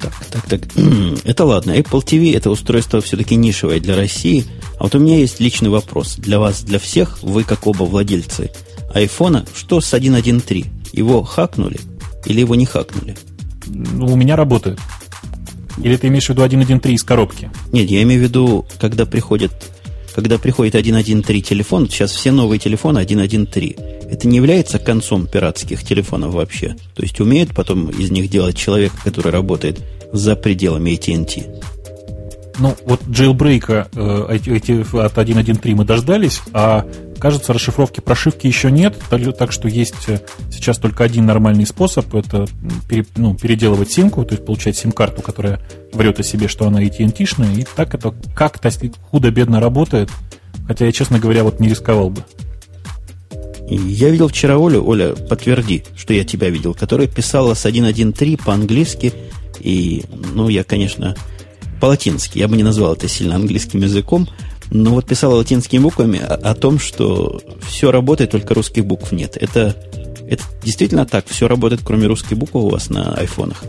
Так, 0.00 0.12
так, 0.30 0.42
так. 0.46 0.61
Это 1.24 1.44
ладно. 1.44 1.70
Apple 1.72 2.05
TV 2.05 2.36
это 2.36 2.50
устройство 2.50 3.00
все-таки 3.00 3.36
нишевое 3.36 3.78
для 3.78 3.94
России. 3.94 4.44
А 4.80 4.84
вот 4.84 4.96
у 4.96 4.98
меня 4.98 5.18
есть 5.18 5.38
личный 5.38 5.70
вопрос. 5.70 6.16
Для 6.16 6.40
вас, 6.40 6.64
для 6.64 6.80
всех, 6.80 7.22
вы 7.22 7.44
как 7.44 7.68
оба 7.68 7.84
владельцы 7.84 8.50
айфона, 8.92 9.46
что 9.55 9.80
с 9.80 9.94
1.1.3? 9.94 10.66
Его 10.92 11.22
хакнули 11.22 11.78
или 12.26 12.40
его 12.40 12.57
не 12.57 12.66
хакнули? 12.66 13.16
Ну, 13.66 14.07
у 14.07 14.16
меня 14.16 14.34
работает. 14.34 14.80
Или 15.78 15.96
ты 15.96 16.09
имеешь 16.09 16.26
в 16.26 16.30
виду 16.30 16.42
1.1.3 16.42 16.92
из 16.92 17.05
коробки? 17.05 17.50
Нет, 17.70 17.88
я 17.88 18.03
имею 18.03 18.20
в 18.20 18.24
виду, 18.24 18.66
когда 18.80 19.07
приходит, 19.07 19.53
когда 20.13 20.39
приходит 20.39 20.75
1.1.3 20.75 21.41
телефон, 21.41 21.89
сейчас 21.89 22.13
все 22.13 22.33
новые 22.33 22.59
телефоны 22.59 22.99
1.1.3. 22.99 24.11
Это 24.11 24.29
не 24.29 24.37
является 24.37 24.79
концом 24.79 25.27
пиратских 25.27 25.83
телефонов 25.85 26.35
вообще. 26.35 26.77
То 26.95 27.03
есть 27.03 27.21
умеют 27.21 27.55
потом 27.55 27.89
из 27.91 28.11
них 28.11 28.31
делать 28.31 28.57
человека, 28.57 28.97
который 29.03 29.33
работает 29.33 29.81
за 30.13 30.37
пределами 30.37 30.91
AT&T. 30.91 31.63
Ну, 32.59 32.77
вот 32.85 33.01
джейлбрейка 33.09 33.89
э, 33.95 34.27
эти, 34.31 34.81
от 34.81 35.17
1.1.3 35.17 35.75
мы 35.75 35.85
дождались, 35.85 36.41
а, 36.53 36.87
кажется, 37.23 37.53
расшифровки 37.53 38.01
прошивки 38.01 38.49
еще 38.49 38.68
нет, 38.68 38.97
так, 39.39 39.53
что 39.53 39.68
есть 39.68 40.09
э, 40.09 40.18
сейчас 40.51 40.79
только 40.79 41.05
один 41.05 41.25
нормальный 41.25 41.64
способ, 41.64 42.12
это 42.16 42.49
пере, 42.89 43.07
ну, 43.14 43.37
переделывать 43.37 43.93
симку, 43.93 44.25
то 44.25 44.35
есть 44.35 44.45
получать 44.45 44.77
сим-карту, 44.77 45.23
которая 45.23 45.61
врет 45.93 46.18
о 46.18 46.25
себе, 46.25 46.49
что 46.49 46.66
она 46.66 46.83
AT&T-шная, 46.83 47.55
и 47.55 47.64
так 47.77 47.95
это 47.95 48.12
как-то 48.35 48.73
худо-бедно 49.12 49.61
работает, 49.61 50.11
хотя 50.66 50.85
я, 50.85 50.91
честно 50.91 51.20
говоря, 51.20 51.45
вот 51.45 51.61
не 51.61 51.68
рисковал 51.68 52.11
бы. 52.11 52.25
Я 53.70 54.09
видел 54.09 54.27
вчера 54.27 54.57
Олю, 54.57 54.85
Оля, 54.85 55.14
подтверди, 55.14 55.85
что 55.95 56.12
я 56.14 56.25
тебя 56.25 56.51
видел, 56.51 56.75
которая 56.75 57.07
писала 57.07 57.55
с 57.55 57.64
1.1.3 57.64 58.43
по-английски, 58.45 59.12
и, 59.61 60.03
ну, 60.35 60.49
я, 60.49 60.64
конечно, 60.64 61.14
по-латински. 61.81 62.41
Я 62.41 62.49
бы 62.49 62.57
не 62.57 62.64
назвал 62.64 62.95
это 62.95 63.07
сильно 63.07 63.37
английским 63.37 63.81
языком, 63.81 64.29
но 64.75 64.93
вот 64.93 65.07
писала 65.07 65.35
латинскими 65.35 65.81
буквами 65.81 66.18
о, 66.18 66.35
о 66.35 66.55
том, 66.55 66.79
что 66.79 67.41
все 67.61 67.91
работает, 67.93 68.31
только 68.31 68.55
русских 68.55 68.87
букв 68.87 69.12
нет. 69.12 69.37
Это, 69.37 69.77
это 70.29 70.43
действительно 70.62 71.05
так. 71.05 71.27
Все 71.27 71.47
работает, 71.47 71.83
кроме 71.85 72.07
русских 72.07 72.39
букв 72.39 72.55
у 72.55 72.70
вас 72.70 72.89
на 72.89 73.14
айфонах. 73.14 73.64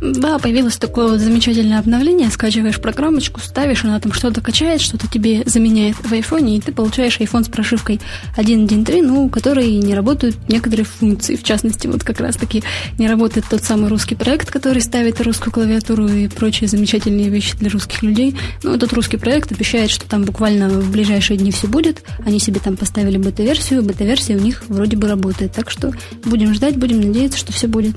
Да, 0.00 0.38
появилось 0.38 0.76
такое 0.76 1.08
вот 1.08 1.20
замечательное 1.20 1.78
обновление. 1.78 2.30
Скачиваешь 2.30 2.80
программочку, 2.80 3.40
ставишь, 3.40 3.84
она 3.84 4.00
там 4.00 4.12
что-то 4.12 4.40
качает, 4.40 4.80
что-то 4.80 5.06
тебе 5.08 5.42
заменяет 5.44 5.96
в 5.96 6.10
айфоне, 6.12 6.56
и 6.56 6.60
ты 6.60 6.72
получаешь 6.72 7.20
iPhone 7.20 7.44
с 7.44 7.48
прошивкой 7.48 8.00
1.1.3, 8.36 9.02
ну, 9.02 9.24
у 9.24 9.28
которой 9.28 9.70
не 9.70 9.94
работают 9.94 10.36
некоторые 10.48 10.86
функции. 10.86 11.36
В 11.36 11.42
частности, 11.42 11.86
вот 11.86 12.02
как 12.02 12.20
раз-таки 12.20 12.62
не 12.98 13.08
работает 13.08 13.44
тот 13.50 13.62
самый 13.62 13.88
русский 13.88 14.14
проект, 14.14 14.50
который 14.50 14.80
ставит 14.80 15.20
русскую 15.20 15.52
клавиатуру 15.52 16.08
и 16.08 16.28
прочие 16.28 16.68
замечательные 16.68 17.28
вещи 17.28 17.56
для 17.58 17.68
русских 17.68 18.02
людей. 18.02 18.36
Ну, 18.62 18.72
этот 18.72 18.94
русский 18.94 19.18
проект 19.18 19.52
обещает, 19.52 19.90
что 19.90 20.08
там 20.08 20.24
буквально 20.24 20.70
в 20.70 20.90
ближайшие 20.90 21.36
дни 21.36 21.50
все 21.50 21.66
будет. 21.66 22.02
Они 22.24 22.38
себе 22.38 22.58
там 22.58 22.78
поставили 22.78 23.18
бета-версию, 23.18 23.82
бета-версия 23.82 24.36
у 24.36 24.40
них 24.40 24.62
вроде 24.68 24.96
бы 24.96 25.08
работает. 25.08 25.52
Так 25.52 25.70
что 25.70 25.92
будем 26.24 26.54
ждать, 26.54 26.78
будем 26.78 27.02
надеяться, 27.02 27.38
что 27.38 27.52
все 27.52 27.66
будет. 27.66 27.96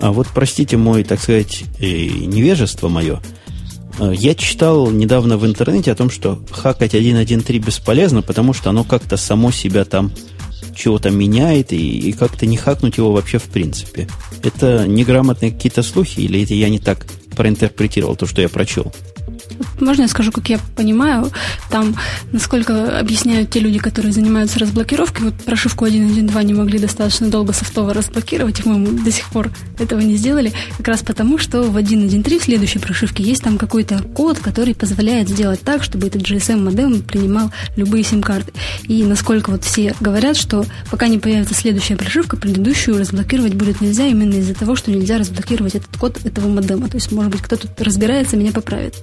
А 0.00 0.12
вот 0.12 0.28
простите 0.34 0.76
мой, 0.76 1.04
так 1.04 1.20
сказать, 1.20 1.64
невежество 1.80 2.88
мое. 2.88 3.20
Э, 3.98 4.12
я 4.14 4.34
читал 4.34 4.90
недавно 4.90 5.36
в 5.36 5.46
интернете 5.46 5.92
о 5.92 5.94
том, 5.94 6.10
что 6.10 6.42
хакать 6.50 6.94
1.1.3 6.94 7.58
бесполезно, 7.58 8.22
потому 8.22 8.52
что 8.52 8.70
оно 8.70 8.84
как-то 8.84 9.16
само 9.16 9.50
себя 9.50 9.84
там 9.84 10.12
чего-то 10.74 11.10
меняет, 11.10 11.72
и, 11.72 11.98
и 12.10 12.12
как-то 12.12 12.46
не 12.46 12.56
хакнуть 12.56 12.98
его 12.98 13.12
вообще 13.12 13.38
в 13.38 13.44
принципе. 13.44 14.08
Это 14.42 14.86
неграмотные 14.88 15.52
какие-то 15.52 15.82
слухи, 15.82 16.20
или 16.20 16.42
это 16.42 16.54
я 16.54 16.68
не 16.68 16.78
так 16.78 17.06
проинтерпретировал 17.36 18.16
то, 18.16 18.26
что 18.26 18.42
я 18.42 18.48
прочел? 18.48 18.92
Можно 19.80 20.02
я 20.02 20.08
скажу, 20.08 20.32
как 20.32 20.48
я 20.48 20.58
понимаю, 20.76 21.30
там, 21.70 21.96
насколько 22.32 22.98
объясняют 22.98 23.50
те 23.50 23.60
люди, 23.60 23.78
которые 23.78 24.12
занимаются 24.12 24.58
разблокировкой, 24.58 25.26
вот 25.26 25.34
прошивку 25.34 25.86
1.1.2 25.86 26.44
не 26.44 26.54
могли 26.54 26.78
достаточно 26.78 27.28
долго 27.28 27.52
софтово 27.52 27.94
разблокировать, 27.94 28.60
и 28.60 28.68
мы 28.68 28.86
до 29.02 29.10
сих 29.10 29.28
пор 29.30 29.50
этого 29.78 30.00
не 30.00 30.16
сделали, 30.16 30.52
как 30.78 30.88
раз 30.88 31.02
потому, 31.02 31.38
что 31.38 31.62
в 31.62 31.76
1.1.3 31.76 32.38
в 32.38 32.44
следующей 32.44 32.78
прошивке 32.78 33.22
есть 33.22 33.42
там 33.42 33.58
какой-то 33.58 34.02
код, 34.14 34.38
который 34.38 34.74
позволяет 34.74 35.28
сделать 35.28 35.60
так, 35.60 35.82
чтобы 35.82 36.06
этот 36.06 36.22
GSM-модем 36.22 37.02
принимал 37.02 37.50
любые 37.76 38.04
сим-карты. 38.04 38.52
И 38.84 39.02
насколько 39.04 39.50
вот 39.50 39.64
все 39.64 39.94
говорят, 40.00 40.36
что 40.36 40.64
пока 40.90 41.08
не 41.08 41.18
появится 41.18 41.54
следующая 41.54 41.96
прошивка, 41.96 42.36
предыдущую 42.36 42.98
разблокировать 42.98 43.54
будет 43.54 43.80
нельзя 43.80 44.06
именно 44.06 44.34
из-за 44.34 44.54
того, 44.54 44.76
что 44.76 44.90
нельзя 44.90 45.18
разблокировать 45.18 45.74
этот 45.74 45.96
код 45.96 46.18
этого 46.24 46.48
модема. 46.48 46.88
То 46.88 46.96
есть, 46.96 47.12
может 47.12 47.32
быть, 47.32 47.42
кто-то 47.42 47.68
разбирается, 47.78 48.36
меня 48.36 48.52
поправит. 48.52 48.94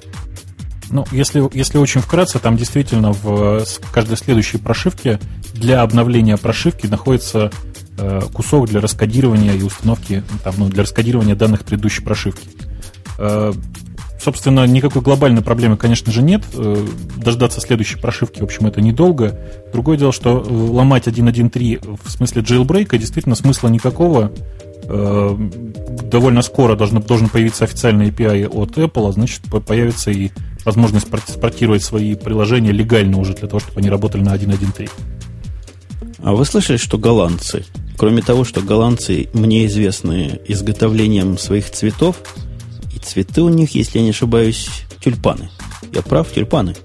Ну, 0.92 1.06
если, 1.12 1.44
если 1.54 1.78
очень 1.78 2.02
вкратце, 2.02 2.40
там 2.40 2.58
действительно 2.58 3.14
в 3.14 3.64
каждой 3.94 4.18
следующей 4.18 4.58
прошивке 4.58 5.20
для 5.54 5.82
обновления 5.82 6.36
прошивки 6.38 6.88
находится 6.88 7.50
э, 7.98 8.22
кусок 8.34 8.68
для 8.68 8.82
раскодирования 8.82 9.54
и 9.54 9.64
установки, 9.64 10.24
там, 10.44 10.56
ну, 10.58 10.68
для 10.68 10.84
раскодирования 10.84 11.36
данных 11.36 11.64
предыдущей 11.64 12.04
прошивки. 12.04 12.50
Э, 13.18 13.54
собственно, 14.22 14.68
никакой 14.68 15.02
глобальной 15.02 15.42
проблемы, 15.42 15.78
конечно 15.78 16.12
же, 16.12 16.22
нет. 16.22 16.44
Э, 16.56 16.86
дождаться 17.16 17.62
следующей 17.62 17.98
прошивки, 17.98 18.42
в 18.42 18.44
общем, 18.44 18.68
это 18.68 18.82
недолго. 18.82 19.40
Другое 19.72 19.98
дело, 19.98 20.12
что 20.12 20.42
ломать 20.42 21.08
1.1.3 21.08 22.00
в 22.04 22.12
смысле 22.12 22.42
jailbreak 22.42 22.98
действительно 22.98 23.36
смысла 23.36 23.70
никакого. 23.70 24.32
Довольно 24.84 26.42
скоро 26.42 26.76
должен, 26.76 27.02
должен 27.02 27.30
появиться 27.30 27.64
официальный 27.64 28.10
API 28.10 28.48
от 28.48 28.78
Apple, 28.78 29.08
а 29.08 29.12
значит, 29.14 29.42
появится 29.66 30.12
и 30.12 30.32
возможность 30.66 31.08
спортировать 31.28 31.84
свои 31.84 32.16
приложения 32.16 32.72
легально 32.72 33.20
уже 33.20 33.34
для 33.34 33.48
того, 33.48 33.60
чтобы 33.60 33.80
они 33.80 33.90
работали 33.90 34.22
на 34.22 34.36
1.1.3. 34.36 34.90
А 36.24 36.34
вы 36.34 36.46
слышали, 36.46 36.78
что 36.78 36.98
голландцы, 36.98 37.66
кроме 37.98 38.22
того, 38.22 38.44
что 38.44 38.62
голландцы 38.62 39.30
мне 39.34 39.66
известны 39.66 40.40
изготовлением 40.48 41.38
своих 41.38 41.72
цветов, 41.72 42.18
и 42.94 43.00
цветы 43.00 43.42
у 43.42 43.50
них, 43.50 43.74
если 43.74 44.00
я 44.00 44.04
не 44.04 44.12
ошибаюсь, 44.12 44.70
тюльпаны. 45.04 45.50
Я 45.94 46.02
прав, 46.02 46.32
тюльпаны 46.32 46.76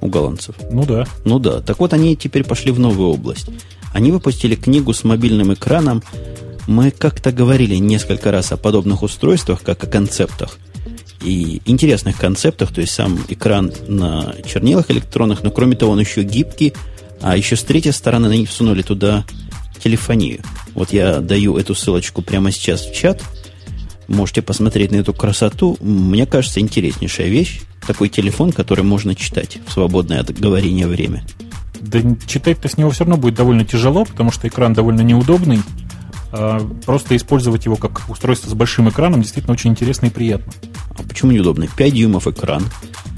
у 0.00 0.08
голландцев. 0.08 0.56
Ну 0.70 0.84
да. 0.84 1.06
Ну 1.24 1.38
да. 1.38 1.60
Так 1.60 1.78
вот, 1.78 1.92
они 1.92 2.16
теперь 2.16 2.44
пошли 2.44 2.72
в 2.72 2.80
новую 2.80 3.10
область. 3.10 3.46
Они 3.92 4.10
выпустили 4.10 4.56
книгу 4.56 4.92
с 4.92 5.04
мобильным 5.04 5.52
экраном. 5.52 6.02
Мы 6.66 6.90
как-то 6.90 7.32
говорили 7.32 7.76
несколько 7.76 8.30
раз 8.30 8.52
о 8.52 8.56
подобных 8.56 9.02
устройствах, 9.02 9.62
как 9.62 9.82
о 9.84 9.86
концептах– 9.86 10.58
и 11.22 11.60
интересных 11.64 12.16
концептах, 12.16 12.72
то 12.72 12.80
есть 12.80 12.92
сам 12.92 13.18
экран 13.28 13.72
на 13.88 14.34
чернилах 14.46 14.90
электронных, 14.90 15.42
но 15.42 15.50
кроме 15.50 15.76
того 15.76 15.92
он 15.92 16.00
еще 16.00 16.22
гибкий, 16.22 16.72
а 17.20 17.36
еще 17.36 17.56
с 17.56 17.62
третьей 17.62 17.92
стороны 17.92 18.26
они 18.26 18.46
всунули 18.46 18.82
туда 18.82 19.24
телефонию. 19.82 20.40
Вот 20.74 20.92
я 20.92 21.20
даю 21.20 21.56
эту 21.56 21.74
ссылочку 21.74 22.22
прямо 22.22 22.50
сейчас 22.50 22.84
в 22.84 22.94
чат. 22.94 23.22
Можете 24.08 24.42
посмотреть 24.42 24.90
на 24.90 24.96
эту 24.96 25.12
красоту. 25.12 25.76
Мне 25.80 26.26
кажется, 26.26 26.60
интереснейшая 26.60 27.28
вещь. 27.28 27.60
Такой 27.86 28.08
телефон, 28.08 28.52
который 28.52 28.84
можно 28.84 29.14
читать 29.14 29.58
в 29.66 29.72
свободное 29.72 30.20
от 30.20 30.38
говорения 30.38 30.86
время. 30.86 31.24
Да 31.80 32.00
читать-то 32.26 32.68
с 32.68 32.76
него 32.76 32.90
все 32.90 33.04
равно 33.04 33.16
будет 33.16 33.34
довольно 33.34 33.64
тяжело, 33.64 34.04
потому 34.04 34.32
что 34.32 34.48
экран 34.48 34.74
довольно 34.74 35.00
неудобный. 35.00 35.60
А, 36.32 36.60
просто 36.86 37.16
использовать 37.16 37.64
его 37.64 37.76
как 37.76 38.08
устройство 38.08 38.50
с 38.50 38.54
большим 38.54 38.88
экраном 38.88 39.22
действительно 39.22 39.52
очень 39.52 39.70
интересно 39.70 40.06
и 40.06 40.10
приятно. 40.10 40.52
А 40.96 41.02
почему 41.02 41.32
неудобно? 41.32 41.66
5 41.76 41.94
дюймов 41.94 42.26
экран. 42.26 42.64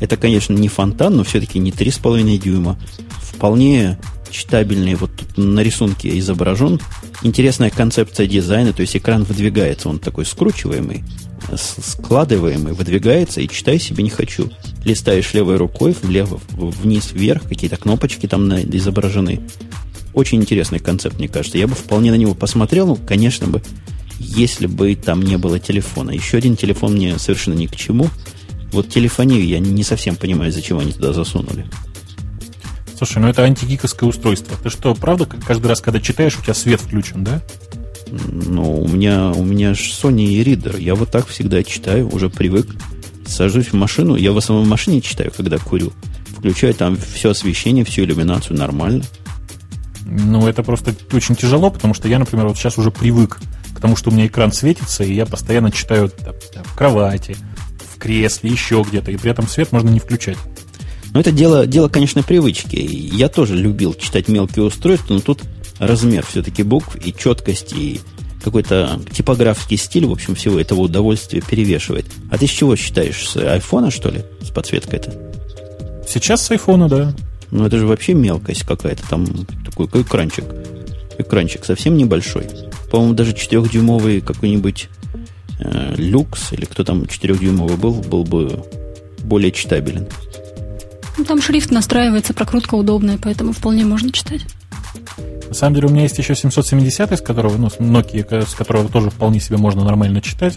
Это, 0.01 0.17
конечно, 0.17 0.55
не 0.55 0.69
фонтан, 0.69 1.17
но 1.17 1.25
все-таки 1.25 1.59
не 1.59 1.71
3,5 1.71 2.39
дюйма. 2.39 2.79
Вполне 3.21 3.99
читабельный, 4.31 4.95
вот 4.95 5.11
тут 5.15 5.37
на 5.37 5.61
рисунке 5.61 6.19
изображен. 6.19 6.81
Интересная 7.23 7.71
концепция 7.71 8.27
дизайна, 8.27 8.73
то 8.73 8.81
есть 8.81 8.97
экран 8.97 9.25
выдвигается, 9.25 9.89
он 9.89 9.99
такой 9.99 10.25
скручиваемый, 10.25 11.05
складываемый, 11.55 12.73
выдвигается, 12.73 13.41
и 13.41 13.49
читай 13.49 13.79
себе 13.79 14.03
не 14.03 14.11
хочу. 14.11 14.51
Листаешь 14.85 15.33
левой 15.35 15.57
рукой, 15.57 15.95
влево, 16.03 16.41
вниз, 16.51 17.13
вверх, 17.13 17.43
какие-то 17.43 17.77
кнопочки 17.77 18.27
там 18.27 18.53
изображены. 18.53 19.41
Очень 20.15 20.41
интересный 20.43 20.79
концепт, 20.79 21.19
мне 21.19 21.29
кажется. 21.29 21.59
Я 21.59 21.67
бы 21.67 21.75
вполне 21.75 22.11
на 22.11 22.17
него 22.17 22.35
посмотрел, 22.35 22.87
ну, 22.87 22.97
конечно 22.97 23.47
бы, 23.47 23.63
если 24.19 24.67
бы 24.67 24.95
там 24.95 25.23
не 25.23 25.39
было 25.39 25.59
телефона. 25.59 26.11
Еще 26.11 26.39
один 26.39 26.57
телефон 26.57 26.95
мне 26.95 27.19
совершенно 27.19 27.55
ни 27.55 27.67
к 27.67 27.77
чему. 27.77 28.09
Вот 28.73 28.89
телефонию 28.89 29.45
я 29.47 29.59
не 29.59 29.85
совсем 29.85 30.17
понимаю, 30.17 30.53
зачем 30.53 30.79
они 30.79 30.93
туда 30.93 31.13
засунули. 31.13 31.67
Слушай, 32.97 33.19
ну 33.19 33.29
это 33.29 33.43
антигиковское 33.43 34.09
устройство. 34.09 34.57
Ты 34.63 34.71
что, 34.71 34.95
правда, 34.95 35.27
каждый 35.27 35.67
раз, 35.67 35.81
когда 35.81 36.01
читаешь, 36.01 36.39
у 36.39 36.43
тебя 36.43 36.55
свет 36.55 36.81
включен, 36.81 37.25
да? 37.25 37.43
Ну, 38.11 38.81
у 38.81 38.89
меня, 38.89 39.31
у 39.31 39.45
меня 39.45 39.75
же 39.75 39.83
Sony 39.83 40.25
и 40.25 40.43
Reader. 40.45 40.81
Я 40.81 40.95
вот 40.95 41.11
так 41.11 41.27
всегда 41.27 41.65
читаю, 41.65 42.09
уже 42.15 42.31
привык. 42.31 42.69
Сажусь 43.27 43.69
в 43.69 43.73
машину, 43.73 44.17
я 44.17 44.33
в 44.33 44.37
основном 44.37 44.67
в 44.67 44.71
машине 44.71 45.01
читаю, 45.01 45.33
когда 45.35 45.59
курю. 45.59 45.93
Включаю 46.37 46.75
там 46.75 46.97
все 46.97 47.31
освещение, 47.31 47.85
всю 47.85 48.03
иллюминацию 48.05 48.57
нормально. 48.57 49.05
Ну, 50.05 50.49
это 50.49 50.63
просто 50.63 50.95
очень 51.13 51.35
тяжело, 51.35 51.71
потому 51.71 51.95
что 51.95 52.09
я, 52.09 52.19
например, 52.19 52.47
вот 52.47 52.57
сейчас 52.57 52.79
уже 52.79 52.91
привык 52.91 53.41
к 53.75 53.81
тому, 53.81 53.97
что 53.97 54.11
у 54.11 54.13
меня 54.13 54.27
экран 54.27 54.53
светится, 54.53 55.05
и 55.05 55.15
я 55.15 55.27
постоянно 55.27 55.71
читаю 55.71 56.09
там, 56.09 56.35
в 56.65 56.75
кровати, 56.77 57.37
в 57.95 57.99
кресле, 57.99 58.51
еще 58.51 58.85
где-то, 58.87 59.11
и 59.11 59.17
при 59.17 59.31
этом 59.31 59.47
свет 59.47 59.73
можно 59.73 59.89
не 59.89 60.01
включать. 60.01 60.39
Ну, 61.13 61.21
это 61.21 61.31
дело, 61.31 61.67
дело, 61.67 61.89
конечно, 61.89 62.23
привычки. 62.23 62.77
Я 62.77 63.29
тоже 63.29 63.55
любил 63.57 63.95
читать 63.95 64.29
мелкие 64.29 64.65
устройства, 64.65 65.15
но 65.15 65.21
тут 65.21 65.43
размер 65.79 66.25
все-таки 66.25 66.63
букв 66.63 66.97
и 66.97 67.15
четкость, 67.15 67.73
и 67.73 68.01
какой-то 68.43 69.01
типографский 69.13 69.77
стиль, 69.77 70.07
в 70.07 70.13
общем, 70.13 70.35
всего 70.35 70.59
этого 70.59 70.81
удовольствия 70.81 71.41
перевешивает. 71.41 72.07
А 72.31 72.39
ты 72.39 72.47
с 72.47 72.51
чего 72.51 72.77
считаешь? 72.77 73.29
С 73.29 73.37
айфона, 73.37 73.91
что 73.91 74.11
ли? 74.11 74.25
С 74.41 74.51
подсветкой-то? 74.51 75.13
Сейчас 76.09 76.45
с 76.45 76.51
айфона, 76.51 76.89
да. 76.89 77.15
Ну, 77.53 77.67
это 77.67 77.79
же 77.79 77.87
вообще 77.87 78.15
мелкость 78.15 78.65
какая-то. 78.65 79.07
Там 79.09 79.27
такой 79.65 79.87
экранчик. 80.03 80.47
Экранчик 81.19 81.67
совсем 81.67 81.99
небольшой. 81.99 82.49
По-моему, 82.91 83.13
даже 83.13 83.33
4-дюймовый 83.33 84.23
какой-нибудь 84.23 84.89
э, 85.61 85.95
люкс, 85.97 86.55
или 86.55 86.65
кто 86.65 86.83
там 86.83 87.03
4-дюймовый 87.03 87.77
был, 87.77 87.97
был 87.97 88.25
бы 88.25 88.65
более 89.23 89.53
читабелен. 89.53 90.09
Ну, 91.19 91.25
там 91.25 91.43
шрифт 91.43 91.71
настраивается, 91.71 92.33
прокрутка 92.33 92.75
удобная, 92.75 93.19
поэтому 93.23 93.53
вполне 93.53 93.85
можно 93.85 94.11
читать. 94.11 94.47
На 95.53 95.57
самом 95.57 95.75
деле 95.75 95.89
у 95.89 95.91
меня 95.91 96.05
есть 96.05 96.17
еще 96.17 96.35
770, 96.35 97.13
из 97.13 97.21
которого, 97.21 97.59
ну, 97.59 97.67
Nokia, 97.67 98.49
с 98.49 98.55
которого 98.55 98.89
тоже 98.89 99.11
вполне 99.11 99.39
себе 99.39 99.59
можно 99.59 99.85
нормально 99.85 100.23
читать. 100.23 100.57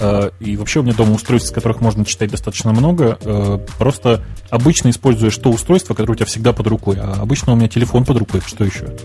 Э, 0.00 0.30
и 0.40 0.56
вообще 0.56 0.80
у 0.80 0.82
меня 0.82 0.94
дома 0.94 1.12
устройств, 1.12 1.50
с 1.50 1.52
которых 1.52 1.82
можно 1.82 2.06
читать 2.06 2.30
достаточно 2.30 2.72
много. 2.72 3.18
Э, 3.20 3.58
просто 3.76 4.24
обычно 4.48 4.88
используешь 4.88 5.36
то 5.36 5.50
устройство, 5.50 5.92
которое 5.92 6.12
у 6.12 6.14
тебя 6.14 6.24
всегда 6.24 6.54
под 6.54 6.66
рукой. 6.68 6.96
А 6.98 7.18
обычно 7.20 7.52
у 7.52 7.56
меня 7.56 7.68
телефон 7.68 8.06
под 8.06 8.16
рукой. 8.16 8.40
Что 8.46 8.64
еще? 8.64 8.96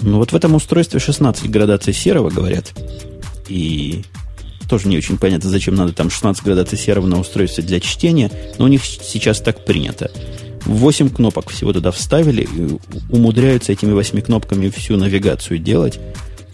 Ну 0.00 0.16
вот 0.16 0.32
в 0.32 0.34
этом 0.34 0.54
устройстве 0.54 0.98
16 0.98 1.50
градаций 1.50 1.92
серого, 1.92 2.30
говорят. 2.30 2.72
И 3.48 4.02
тоже 4.70 4.88
не 4.88 4.96
очень 4.96 5.18
понятно, 5.18 5.50
зачем 5.50 5.74
надо 5.74 5.92
там 5.92 6.08
16 6.08 6.42
градаций 6.42 6.78
серого 6.78 7.06
на 7.06 7.20
устройстве 7.20 7.62
для 7.62 7.80
чтения. 7.80 8.30
Но 8.58 8.64
у 8.64 8.68
них 8.68 8.82
сейчас 8.82 9.42
так 9.42 9.66
принято. 9.66 10.10
8 10.66 11.10
кнопок 11.10 11.50
всего 11.50 11.72
туда 11.72 11.90
вставили, 11.90 12.42
и 12.42 12.78
умудряются 13.10 13.72
этими 13.72 13.92
8 13.92 14.20
кнопками 14.20 14.68
всю 14.68 14.96
навигацию 14.96 15.58
делать. 15.58 15.98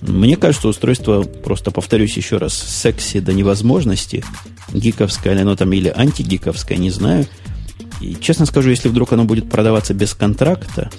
Мне 0.00 0.36
кажется, 0.36 0.68
устройство, 0.68 1.22
просто 1.22 1.70
повторюсь 1.70 2.16
еще 2.16 2.38
раз, 2.38 2.54
секси 2.54 3.20
до 3.20 3.32
невозможности. 3.32 4.24
Гиковское 4.72 5.34
или 5.34 5.42
оно 5.42 5.56
там, 5.56 5.72
или 5.72 5.92
антигиковское, 5.94 6.78
не 6.78 6.90
знаю. 6.90 7.26
И 8.00 8.16
честно 8.18 8.46
скажу, 8.46 8.70
если 8.70 8.88
вдруг 8.88 9.12
оно 9.12 9.24
будет 9.24 9.50
продаваться 9.50 9.92
без 9.92 10.14
контракта, 10.14 10.90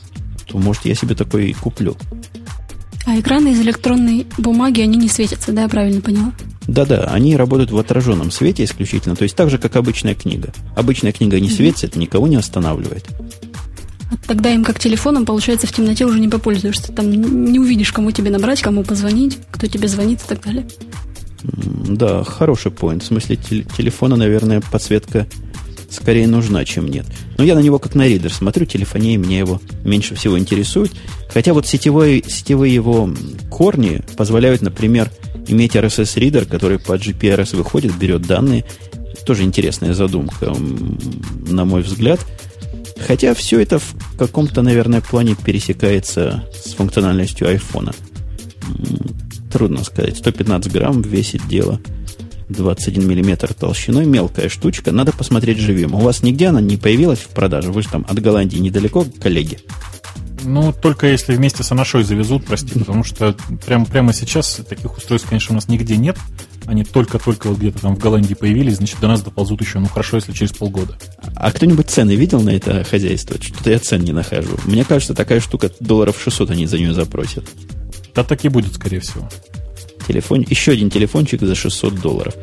то, 0.45 0.57
может, 0.59 0.85
я 0.85 0.93
себе 0.93 1.15
такое 1.15 1.45
и 1.45 1.53
куплю. 1.53 1.97
А 3.05 3.19
экраны 3.19 3.53
из 3.53 3.59
электронной 3.61 4.27
бумаги, 4.37 4.81
они 4.81 4.97
не 4.97 5.09
светятся, 5.09 5.51
да, 5.51 5.63
я 5.63 5.69
правильно 5.69 6.01
поняла? 6.01 6.33
Да-да, 6.67 7.05
они 7.05 7.35
работают 7.35 7.71
в 7.71 7.77
отраженном 7.77 8.31
свете 8.31 8.63
исключительно, 8.63 9.15
то 9.15 9.23
есть 9.23 9.35
так 9.35 9.49
же, 9.49 9.57
как 9.57 9.75
обычная 9.75 10.13
книга. 10.13 10.53
Обычная 10.75 11.11
книга 11.11 11.39
не 11.39 11.49
светится, 11.49 11.87
это 11.87 11.99
никого 11.99 12.27
не 12.27 12.35
останавливает. 12.35 13.05
А 14.11 14.15
тогда 14.27 14.53
им 14.53 14.63
как 14.63 14.79
телефоном, 14.79 15.25
получается, 15.25 15.67
в 15.67 15.71
темноте 15.71 16.05
уже 16.05 16.19
не 16.19 16.27
попользуешься. 16.27 16.91
Там 16.91 17.09
не 17.09 17.59
увидишь, 17.59 17.91
кому 17.91 18.11
тебе 18.11 18.29
набрать, 18.29 18.61
кому 18.61 18.83
позвонить, 18.83 19.39
кто 19.51 19.67
тебе 19.67 19.87
звонит 19.87 20.19
и 20.21 20.27
так 20.27 20.43
далее. 20.43 20.67
Да, 21.43 22.23
хороший 22.23 22.71
поинт. 22.71 23.03
В 23.03 23.07
смысле, 23.07 23.37
телефона, 23.37 24.15
наверное, 24.15 24.61
подсветка 24.61 25.27
скорее 25.91 26.27
нужна, 26.27 26.65
чем 26.65 26.87
нет. 26.87 27.05
Но 27.37 27.43
я 27.43 27.55
на 27.55 27.59
него 27.59 27.77
как 27.79 27.95
на 27.95 28.07
ридер 28.07 28.33
смотрю, 28.33 28.65
телефония 28.65 29.17
меня 29.17 29.39
его 29.39 29.61
меньше 29.83 30.15
всего 30.15 30.39
интересует. 30.39 30.91
Хотя 31.33 31.53
вот 31.53 31.67
сетевой, 31.67 32.23
сетевые 32.27 32.73
его 32.73 33.09
корни 33.49 34.01
позволяют, 34.17 34.61
например, 34.61 35.11
иметь 35.47 35.75
RSS-ридер, 35.75 36.45
который 36.45 36.79
по 36.79 36.93
GPRS 36.93 37.55
выходит, 37.55 37.95
берет 37.95 38.21
данные. 38.23 38.65
Тоже 39.25 39.43
интересная 39.43 39.93
задумка, 39.93 40.53
на 41.47 41.65
мой 41.65 41.81
взгляд. 41.81 42.19
Хотя 43.05 43.33
все 43.33 43.59
это 43.59 43.79
в 43.79 43.95
каком-то, 44.17 44.61
наверное, 44.61 45.01
плане 45.01 45.35
пересекается 45.35 46.43
с 46.53 46.73
функциональностью 46.73 47.47
айфона. 47.47 47.93
Трудно 49.51 49.83
сказать. 49.83 50.17
115 50.17 50.71
грамм 50.71 51.01
весит 51.01 51.47
дело. 51.47 51.79
21 52.51 53.07
миллиметр 53.07 53.53
толщиной, 53.53 54.05
мелкая 54.05 54.49
штучка. 54.49 54.91
Надо 54.91 55.11
посмотреть 55.11 55.57
живьем. 55.57 55.93
У 55.95 55.99
вас 55.99 56.23
нигде 56.23 56.47
она 56.47 56.61
не 56.61 56.77
появилась 56.77 57.19
в 57.19 57.29
продаже? 57.29 57.71
Вы 57.71 57.81
же 57.83 57.89
там 57.89 58.05
от 58.07 58.19
Голландии 58.19 58.57
недалеко, 58.57 59.05
коллеги? 59.21 59.59
Ну, 60.43 60.73
только 60.73 61.07
если 61.07 61.35
вместе 61.35 61.63
с 61.63 61.71
Анашой 61.71 62.03
завезут, 62.03 62.45
прости, 62.45 62.77
потому 62.77 63.03
что 63.03 63.35
прям, 63.65 63.85
прямо 63.85 64.13
сейчас 64.13 64.61
таких 64.67 64.97
устройств, 64.97 65.29
конечно, 65.29 65.53
у 65.53 65.55
нас 65.55 65.67
нигде 65.67 65.97
нет. 65.97 66.17
Они 66.65 66.83
только-только 66.83 67.47
вот 67.47 67.57
где-то 67.57 67.79
там 67.81 67.95
в 67.95 67.99
Голландии 67.99 68.33
появились, 68.33 68.77
значит, 68.77 68.99
до 68.99 69.07
нас 69.07 69.21
доползут 69.21 69.61
еще, 69.61 69.79
ну, 69.79 69.87
хорошо, 69.87 70.17
если 70.17 70.31
через 70.31 70.51
полгода. 70.51 70.97
А 71.35 71.51
кто-нибудь 71.51 71.89
цены 71.89 72.15
видел 72.15 72.41
на 72.41 72.51
это 72.51 72.83
хозяйство? 72.83 73.37
Что-то 73.41 73.71
я 73.71 73.79
цен 73.79 74.03
не 74.03 74.13
нахожу. 74.13 74.57
Мне 74.65 74.83
кажется, 74.83 75.13
такая 75.13 75.39
штука 75.39 75.71
долларов 75.79 76.19
600 76.23 76.51
они 76.51 76.67
за 76.67 76.77
нее 76.77 76.93
запросят. 76.93 77.45
Да 78.13 78.23
так 78.23 78.43
и 78.45 78.49
будет, 78.49 78.73
скорее 78.75 78.99
всего. 78.99 79.27
Телефон, 80.07 80.45
еще 80.49 80.71
один 80.71 80.89
телефончик 80.89 81.41
за 81.41 81.55
600 81.55 81.95
долларов. 82.01 82.35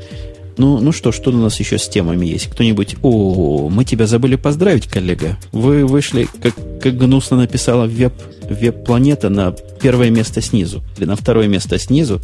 Ну, 0.58 0.80
ну 0.80 0.90
что, 0.90 1.12
что 1.12 1.30
у 1.30 1.34
нас 1.34 1.58
еще 1.60 1.78
с 1.78 1.88
темами 1.88 2.26
есть? 2.26 2.48
Кто-нибудь... 2.48 2.96
О, 3.02 3.68
мы 3.70 3.84
тебя 3.84 4.06
забыли 4.08 4.34
поздравить, 4.34 4.88
коллега. 4.88 5.38
Вы 5.52 5.86
вышли, 5.86 6.28
как, 6.42 6.54
как 6.80 6.96
гнусно 6.96 7.36
написала 7.36 7.86
веб, 7.86 8.12
веб-планета, 8.50 9.28
на 9.28 9.52
первое 9.80 10.10
место 10.10 10.42
снизу. 10.42 10.82
Или 10.96 11.04
на 11.04 11.14
второе 11.14 11.46
место 11.46 11.78
снизу. 11.78 12.20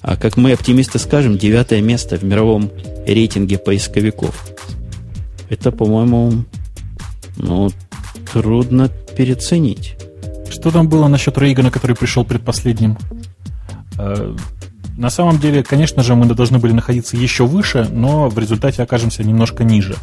А 0.00 0.16
как 0.16 0.36
мы, 0.36 0.52
оптимисты, 0.52 0.98
скажем, 0.98 1.38
девятое 1.38 1.80
место 1.80 2.16
в 2.16 2.24
мировом 2.24 2.70
рейтинге 3.06 3.58
поисковиков. 3.58 4.54
Это, 5.48 5.70
по-моему, 5.70 6.44
ну, 7.36 7.70
трудно 8.32 8.90
переоценить. 9.16 9.94
Что 10.50 10.72
там 10.72 10.88
было 10.88 11.06
насчет 11.06 11.38
Рейгана, 11.38 11.70
который 11.70 11.94
пришел 11.94 12.24
предпоследним? 12.24 12.98
Э, 13.98 14.36
на 14.96 15.10
самом 15.10 15.38
деле, 15.38 15.62
конечно 15.62 16.02
же, 16.02 16.14
мы 16.14 16.26
должны 16.26 16.58
были 16.58 16.72
находиться 16.72 17.16
еще 17.16 17.46
выше, 17.46 17.88
но 17.90 18.28
в 18.28 18.38
результате 18.38 18.82
окажемся 18.82 19.24
немножко 19.24 19.64
ниже. 19.64 19.96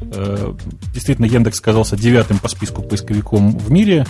Э, 0.00 0.52
действительно, 0.92 1.26
Яндекс 1.26 1.60
оказался 1.60 1.96
девятым 1.96 2.38
по 2.38 2.48
списку 2.48 2.82
поисковиком 2.82 3.56
в 3.56 3.70
мире. 3.70 4.06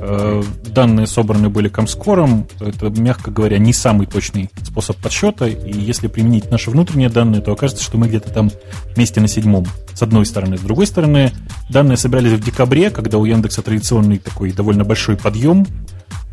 Э, 0.00 0.42
данные 0.66 1.06
собраны 1.06 1.48
были 1.48 1.68
комскором. 1.68 2.46
Это, 2.60 2.90
мягко 2.90 3.30
говоря, 3.30 3.58
не 3.58 3.72
самый 3.72 4.06
точный 4.06 4.50
способ 4.62 4.96
подсчета. 4.98 5.46
И 5.46 5.72
если 5.72 6.06
применить 6.06 6.50
наши 6.50 6.70
внутренние 6.70 7.08
данные, 7.08 7.40
то 7.40 7.52
окажется, 7.52 7.82
что 7.82 7.98
мы 7.98 8.08
где-то 8.08 8.30
там 8.30 8.50
вместе 8.94 9.20
на 9.20 9.28
седьмом. 9.28 9.66
С 9.94 10.02
одной 10.02 10.26
стороны. 10.26 10.58
С 10.58 10.60
другой 10.60 10.86
стороны, 10.86 11.32
данные 11.70 11.96
собирались 11.96 12.32
в 12.32 12.44
декабре, 12.44 12.90
когда 12.90 13.18
у 13.18 13.24
Яндекса 13.24 13.62
традиционный 13.62 14.18
такой 14.18 14.52
довольно 14.52 14.84
большой 14.84 15.16
подъем. 15.16 15.66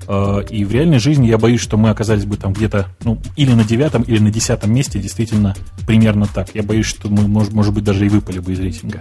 Э, 0.07 0.43
и 0.49 0.65
в 0.65 0.71
реальной 0.71 0.99
жизни 0.99 1.27
я 1.27 1.37
боюсь, 1.37 1.61
что 1.61 1.77
мы 1.77 1.89
оказались 1.89 2.25
бы 2.25 2.37
там 2.37 2.53
где-то, 2.53 2.87
ну, 3.03 3.19
или 3.35 3.53
на 3.53 3.63
девятом, 3.63 4.03
или 4.03 4.19
на 4.19 4.31
десятом 4.31 4.73
месте, 4.73 4.99
действительно, 4.99 5.55
примерно 5.87 6.27
так. 6.27 6.49
Я 6.53 6.63
боюсь, 6.63 6.85
что 6.85 7.09
мы, 7.09 7.27
может, 7.27 7.53
может 7.53 7.73
быть, 7.73 7.83
даже 7.83 8.05
и 8.05 8.09
выпали 8.09 8.39
бы 8.39 8.53
из 8.53 8.59
рейтинга 8.59 8.99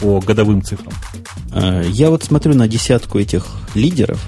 по 0.00 0.20
годовым 0.20 0.62
цифрам. 0.62 0.92
Э, 1.52 1.84
я 1.88 2.10
вот 2.10 2.24
смотрю 2.24 2.54
на 2.54 2.68
десятку 2.68 3.18
этих 3.18 3.46
лидеров. 3.74 4.20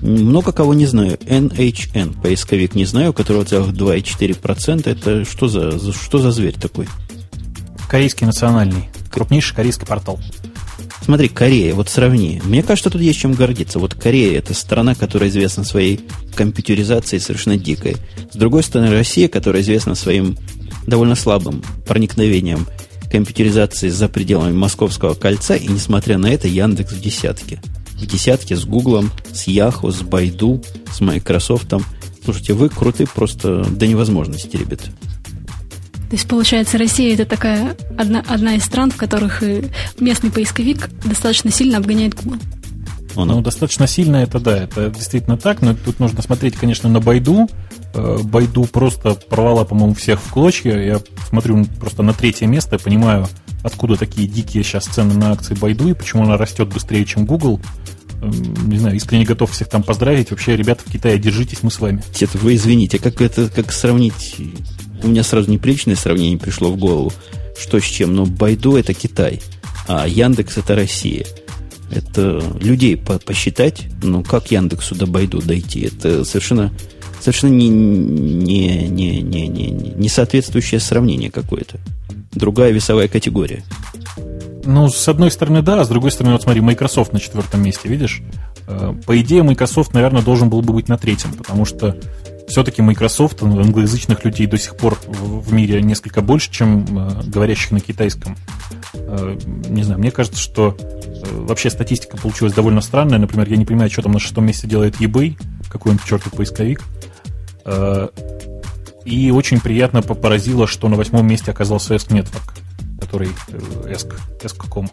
Много 0.00 0.52
кого 0.52 0.74
не 0.74 0.86
знаю. 0.86 1.18
NHN, 1.18 2.20
поисковик 2.20 2.74
не 2.74 2.84
знаю, 2.84 3.10
у 3.10 3.12
которого 3.12 3.44
целых 3.44 3.74
2,4%. 3.74 4.88
Это 4.88 5.24
что 5.24 5.48
за, 5.48 5.92
что 5.92 6.18
за 6.18 6.30
зверь 6.30 6.54
такой? 6.54 6.88
Корейский 7.88 8.26
национальный. 8.26 8.88
Крупнейший 9.10 9.56
корейский 9.56 9.86
портал. 9.86 10.20
Смотри, 11.08 11.28
Корея, 11.28 11.72
вот 11.72 11.88
сравни. 11.88 12.38
Мне 12.44 12.62
кажется, 12.62 12.90
тут 12.90 13.00
есть 13.00 13.18
чем 13.18 13.32
гордиться. 13.32 13.78
Вот 13.78 13.94
Корея– 13.94 14.38
это 14.40 14.52
страна, 14.52 14.94
которая 14.94 15.30
известна 15.30 15.64
своей 15.64 16.00
компьютеризацией 16.34 17.18
совершенно 17.18 17.56
дикой. 17.56 17.96
С 18.30 18.36
другой 18.36 18.62
стороны, 18.62 18.90
Россия, 18.90 19.26
которая 19.26 19.62
известна 19.62 19.94
своим 19.94 20.36
довольно 20.86 21.14
слабым 21.14 21.62
проникновением 21.86 22.66
компьютеризации 23.10 23.88
за 23.88 24.10
пределами 24.10 24.52
Московского 24.52 25.14
кольца, 25.14 25.54
и 25.54 25.66
несмотря 25.68 26.18
на 26.18 26.26
это, 26.26 26.46
Яндекс 26.46 26.92
в 26.92 27.00
десятке. 27.00 27.62
В 27.94 28.04
десятке 28.04 28.54
с 28.54 28.66
Гуглом, 28.66 29.10
с 29.32 29.44
Яху, 29.44 29.90
с 29.90 30.02
Байду, 30.02 30.62
с 30.92 31.00
Microsoft. 31.00 31.72
Слушайте, 32.22 32.52
вы 32.52 32.68
крутые 32.68 33.06
просто 33.06 33.64
до 33.64 33.86
невозможности, 33.86 34.58
ребята. 34.58 34.90
То 36.08 36.16
есть, 36.16 36.26
получается, 36.26 36.78
Россия 36.78 37.14
это 37.14 37.26
такая 37.26 37.76
одна, 37.98 38.24
одна 38.26 38.54
из 38.54 38.64
стран, 38.64 38.90
в 38.90 38.96
которых 38.96 39.42
местный 40.00 40.30
поисковик 40.30 40.88
достаточно 41.04 41.50
сильно 41.50 41.78
обгоняет 41.78 42.14
Google. 42.14 42.38
Он... 43.14 43.28
Ну, 43.28 43.40
достаточно 43.42 43.86
сильно 43.86 44.16
это, 44.16 44.38
да, 44.38 44.56
это 44.56 44.90
действительно 44.90 45.36
так, 45.36 45.60
но 45.60 45.74
тут 45.74 45.98
нужно 45.98 46.22
смотреть, 46.22 46.56
конечно, 46.56 46.88
на 46.88 47.00
Байду. 47.00 47.48
Э, 47.94 48.18
Байду 48.22 48.64
просто 48.64 49.14
порвала, 49.14 49.64
по-моему, 49.64 49.94
всех 49.94 50.20
в 50.20 50.32
клочья. 50.32 50.78
Я 50.78 51.00
смотрю 51.28 51.64
просто 51.80 52.02
на 52.02 52.14
третье 52.14 52.46
место, 52.46 52.78
понимаю, 52.78 53.26
откуда 53.62 53.96
такие 53.96 54.28
дикие 54.28 54.62
сейчас 54.62 54.84
цены 54.84 55.14
на 55.14 55.32
акции 55.32 55.54
Байду 55.54 55.88
и 55.88 55.94
почему 55.94 56.24
она 56.24 56.36
растет 56.36 56.68
быстрее, 56.68 57.04
чем 57.04 57.26
Google. 57.26 57.60
Эм, 58.22 58.68
не 58.68 58.78
знаю, 58.78 58.96
искренне 58.96 59.24
готов 59.24 59.50
всех 59.50 59.68
там 59.68 59.82
поздравить. 59.82 60.30
Вообще, 60.30 60.56
ребята 60.56 60.82
в 60.86 60.90
Китае, 60.90 61.18
держитесь, 61.18 61.62
мы 61.62 61.70
с 61.70 61.80
вами. 61.80 62.02
Нет, 62.20 62.34
вы 62.34 62.54
извините, 62.54 62.98
как 62.98 63.20
это, 63.20 63.48
как 63.48 63.72
сравнить... 63.72 64.36
У 65.02 65.08
меня 65.08 65.22
сразу 65.22 65.50
неприличное 65.50 65.96
сравнение 65.96 66.38
пришло 66.38 66.70
в 66.70 66.76
голову. 66.76 67.12
Что 67.58 67.80
с 67.80 67.84
чем? 67.84 68.14
Но 68.14 68.26
Байду 68.26 68.76
это 68.76 68.94
Китай, 68.94 69.40
а 69.86 70.06
Яндекс 70.06 70.58
это 70.58 70.74
Россия. 70.74 71.26
Это 71.90 72.42
людей 72.60 72.96
по 72.96 73.18
посчитать, 73.18 73.86
ну 74.02 74.22
как 74.22 74.50
Яндексу 74.50 74.94
до 74.94 75.06
Байду 75.06 75.40
дойти? 75.40 75.80
Это 75.80 76.24
совершенно, 76.24 76.72
совершенно 77.20 77.52
не, 77.52 77.68
не, 77.68 78.88
не, 78.88 79.22
не, 79.22 79.48
не, 79.48 79.70
не 79.70 80.08
соответствующее 80.08 80.80
сравнение 80.80 81.30
какое-то. 81.30 81.78
Другая 82.32 82.72
весовая 82.72 83.08
категория. 83.08 83.64
Ну, 84.64 84.90
с 84.90 85.08
одной 85.08 85.30
стороны, 85.30 85.62
да, 85.62 85.80
а 85.80 85.84
с 85.84 85.88
другой 85.88 86.10
стороны, 86.10 86.34
вот 86.34 86.42
смотри, 86.42 86.60
Microsoft 86.60 87.14
на 87.14 87.20
четвертом 87.20 87.62
месте, 87.62 87.88
видишь? 87.88 88.20
Э, 88.66 88.94
по 89.06 89.18
идее, 89.18 89.42
Microsoft, 89.42 89.94
наверное, 89.94 90.20
должен 90.20 90.50
был 90.50 90.60
бы 90.60 90.74
быть 90.74 90.88
на 90.88 90.98
третьем, 90.98 91.32
потому 91.32 91.64
что 91.64 91.96
все-таки 92.48 92.82
Microsoft 92.82 93.42
англоязычных 93.42 94.24
людей 94.24 94.46
до 94.46 94.58
сих 94.58 94.76
пор 94.76 94.98
в 95.06 95.52
мире 95.52 95.80
несколько 95.82 96.22
больше, 96.22 96.50
чем 96.50 96.84
э, 96.84 97.22
говорящих 97.26 97.70
на 97.70 97.80
китайском. 97.80 98.36
Э, 98.94 99.38
не 99.68 99.82
знаю, 99.82 100.00
мне 100.00 100.10
кажется, 100.10 100.40
что 100.40 100.76
вообще 101.32 101.70
статистика 101.70 102.16
получилась 102.16 102.54
довольно 102.54 102.80
странная. 102.80 103.18
Например, 103.18 103.48
я 103.48 103.56
не 103.56 103.64
понимаю, 103.64 103.90
что 103.90 104.02
там 104.02 104.12
на 104.12 104.18
шестом 104.18 104.46
месте 104.46 104.66
делает 104.66 105.00
eBay, 105.00 105.38
какой 105.70 105.92
он 105.92 105.98
чертов 105.98 106.32
поисковик. 106.32 106.82
И 109.04 109.30
очень 109.30 109.60
приятно 109.60 110.02
поразило, 110.02 110.66
что 110.66 110.88
на 110.88 110.96
восьмом 110.96 111.26
месте 111.26 111.50
оказался 111.50 111.94
Esk 111.94 112.08
Network 112.08 112.58
который 113.08 113.28
ESC, 113.86 114.14
э, 114.42 114.44
ESC.com. 114.44 114.90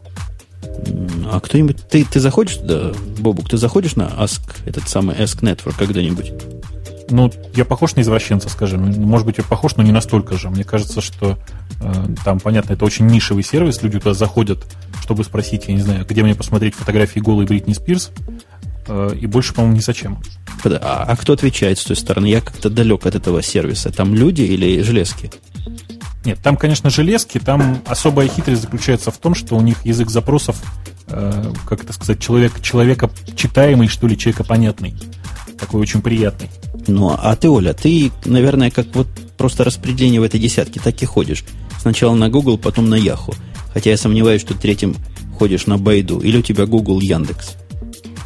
А 1.31 1.39
кто-нибудь... 1.39 1.87
Ты, 1.89 2.05
ты 2.05 2.19
заходишь 2.19 2.55
туда, 2.55 2.93
Бобук, 3.19 3.49
ты 3.49 3.57
заходишь 3.57 3.95
на 3.95 4.03
Ask, 4.03 4.41
этот 4.65 4.87
самый 4.87 5.15
Ask 5.15 5.41
Network 5.41 5.75
когда-нибудь? 5.77 6.33
Ну, 7.09 7.31
я 7.55 7.65
похож 7.65 7.95
на 7.95 8.01
извращенца, 8.01 8.49
скажем. 8.49 8.91
Может 9.01 9.25
быть, 9.25 9.37
я 9.37 9.43
похож, 9.43 9.75
но 9.75 9.83
не 9.83 9.91
настолько 9.91 10.37
же. 10.37 10.49
Мне 10.49 10.63
кажется, 10.63 11.01
что 11.01 11.37
э, 11.81 11.93
там, 12.23 12.39
понятно, 12.39 12.73
это 12.73 12.85
очень 12.85 13.05
нишевый 13.07 13.43
сервис. 13.43 13.81
Люди 13.83 13.99
туда 13.99 14.13
заходят, 14.13 14.65
чтобы 15.01 15.23
спросить, 15.23 15.65
я 15.67 15.75
не 15.75 15.81
знаю, 15.81 16.05
где 16.07 16.23
мне 16.23 16.35
посмотреть 16.35 16.73
фотографии 16.73 17.19
голой 17.19 17.45
Бритни 17.45 17.73
Спирс. 17.73 18.11
Э, 18.87 19.15
и 19.19 19.27
больше, 19.27 19.53
по-моему, 19.53 19.77
ни 19.77 19.81
зачем. 19.81 20.19
А, 20.63 21.05
а 21.07 21.15
кто 21.15 21.33
отвечает 21.33 21.77
с 21.77 21.83
той 21.83 21.95
стороны? 21.95 22.25
Я 22.27 22.41
как-то 22.41 22.69
далек 22.69 23.05
от 23.05 23.15
этого 23.15 23.41
сервиса. 23.41 23.91
Там 23.91 24.15
люди 24.15 24.41
или 24.41 24.81
железки? 24.81 25.31
Нет, 26.25 26.39
там, 26.41 26.57
конечно, 26.57 26.89
железки, 26.89 27.37
там 27.37 27.83
особая 27.85 28.27
хитрость 28.27 28.63
заключается 28.63 29.11
в 29.11 29.17
том, 29.17 29.35
что 29.35 29.55
у 29.55 29.61
них 29.61 29.85
язык 29.85 30.09
запросов, 30.09 30.57
э, 31.07 31.53
как 31.67 31.83
это 31.83 31.93
сказать, 31.93 32.19
человек, 32.19 32.61
человека 32.61 33.11
читаемый, 33.35 33.87
что 33.87 34.07
ли, 34.07 34.17
человека 34.17 34.43
понятный. 34.43 34.95
Такой 35.59 35.81
очень 35.81 36.01
приятный. 36.01 36.49
Ну, 36.87 37.15
а 37.17 37.35
ты, 37.35 37.49
Оля, 37.49 37.73
ты, 37.73 38.11
наверное, 38.25 38.71
как 38.71 38.87
вот 38.93 39.07
просто 39.37 39.63
распределение 39.63 40.21
в 40.21 40.23
этой 40.23 40.39
десятке 40.39 40.79
так 40.79 41.01
и 41.01 41.05
ходишь. 41.05 41.43
Сначала 41.79 42.15
на 42.15 42.29
Google, 42.29 42.57
потом 42.57 42.89
на 42.89 42.95
Yahoo. 42.95 43.35
Хотя 43.73 43.91
я 43.91 43.97
сомневаюсь, 43.97 44.41
что 44.41 44.53
третьим 44.53 44.95
ходишь 45.37 45.67
на 45.67 45.77
Байду. 45.77 46.19
Или 46.19 46.37
у 46.37 46.41
тебя 46.41 46.65
Google, 46.65 46.99
Яндекс. 46.99 47.55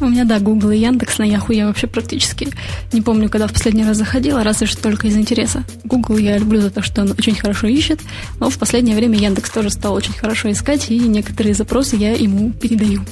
У 0.00 0.06
меня, 0.06 0.24
да, 0.24 0.38
Google 0.38 0.70
и 0.70 0.78
Яндекс, 0.78 1.18
на 1.18 1.24
Яху 1.24 1.52
я 1.52 1.66
вообще 1.66 1.86
практически 1.86 2.48
не 2.90 3.02
помню, 3.02 3.28
когда 3.28 3.46
в 3.46 3.52
последний 3.52 3.84
раз 3.84 3.98
заходила, 3.98 4.42
разве 4.42 4.66
что 4.66 4.82
только 4.82 5.08
из 5.08 5.16
интереса. 5.16 5.64
Google 5.84 6.16
я 6.16 6.38
люблю 6.38 6.62
за 6.62 6.70
то, 6.70 6.80
что 6.80 7.02
он 7.02 7.10
очень 7.10 7.34
хорошо 7.34 7.66
ищет, 7.66 8.00
но 8.38 8.48
в 8.48 8.56
последнее 8.56 8.96
время 8.96 9.18
Яндекс 9.18 9.50
тоже 9.50 9.68
стал 9.68 9.92
очень 9.92 10.14
хорошо 10.14 10.50
искать, 10.50 10.90
и 10.90 10.98
некоторые 10.98 11.54
запросы 11.54 11.96
я 11.96 12.12
ему 12.12 12.50
передаю. 12.50 13.02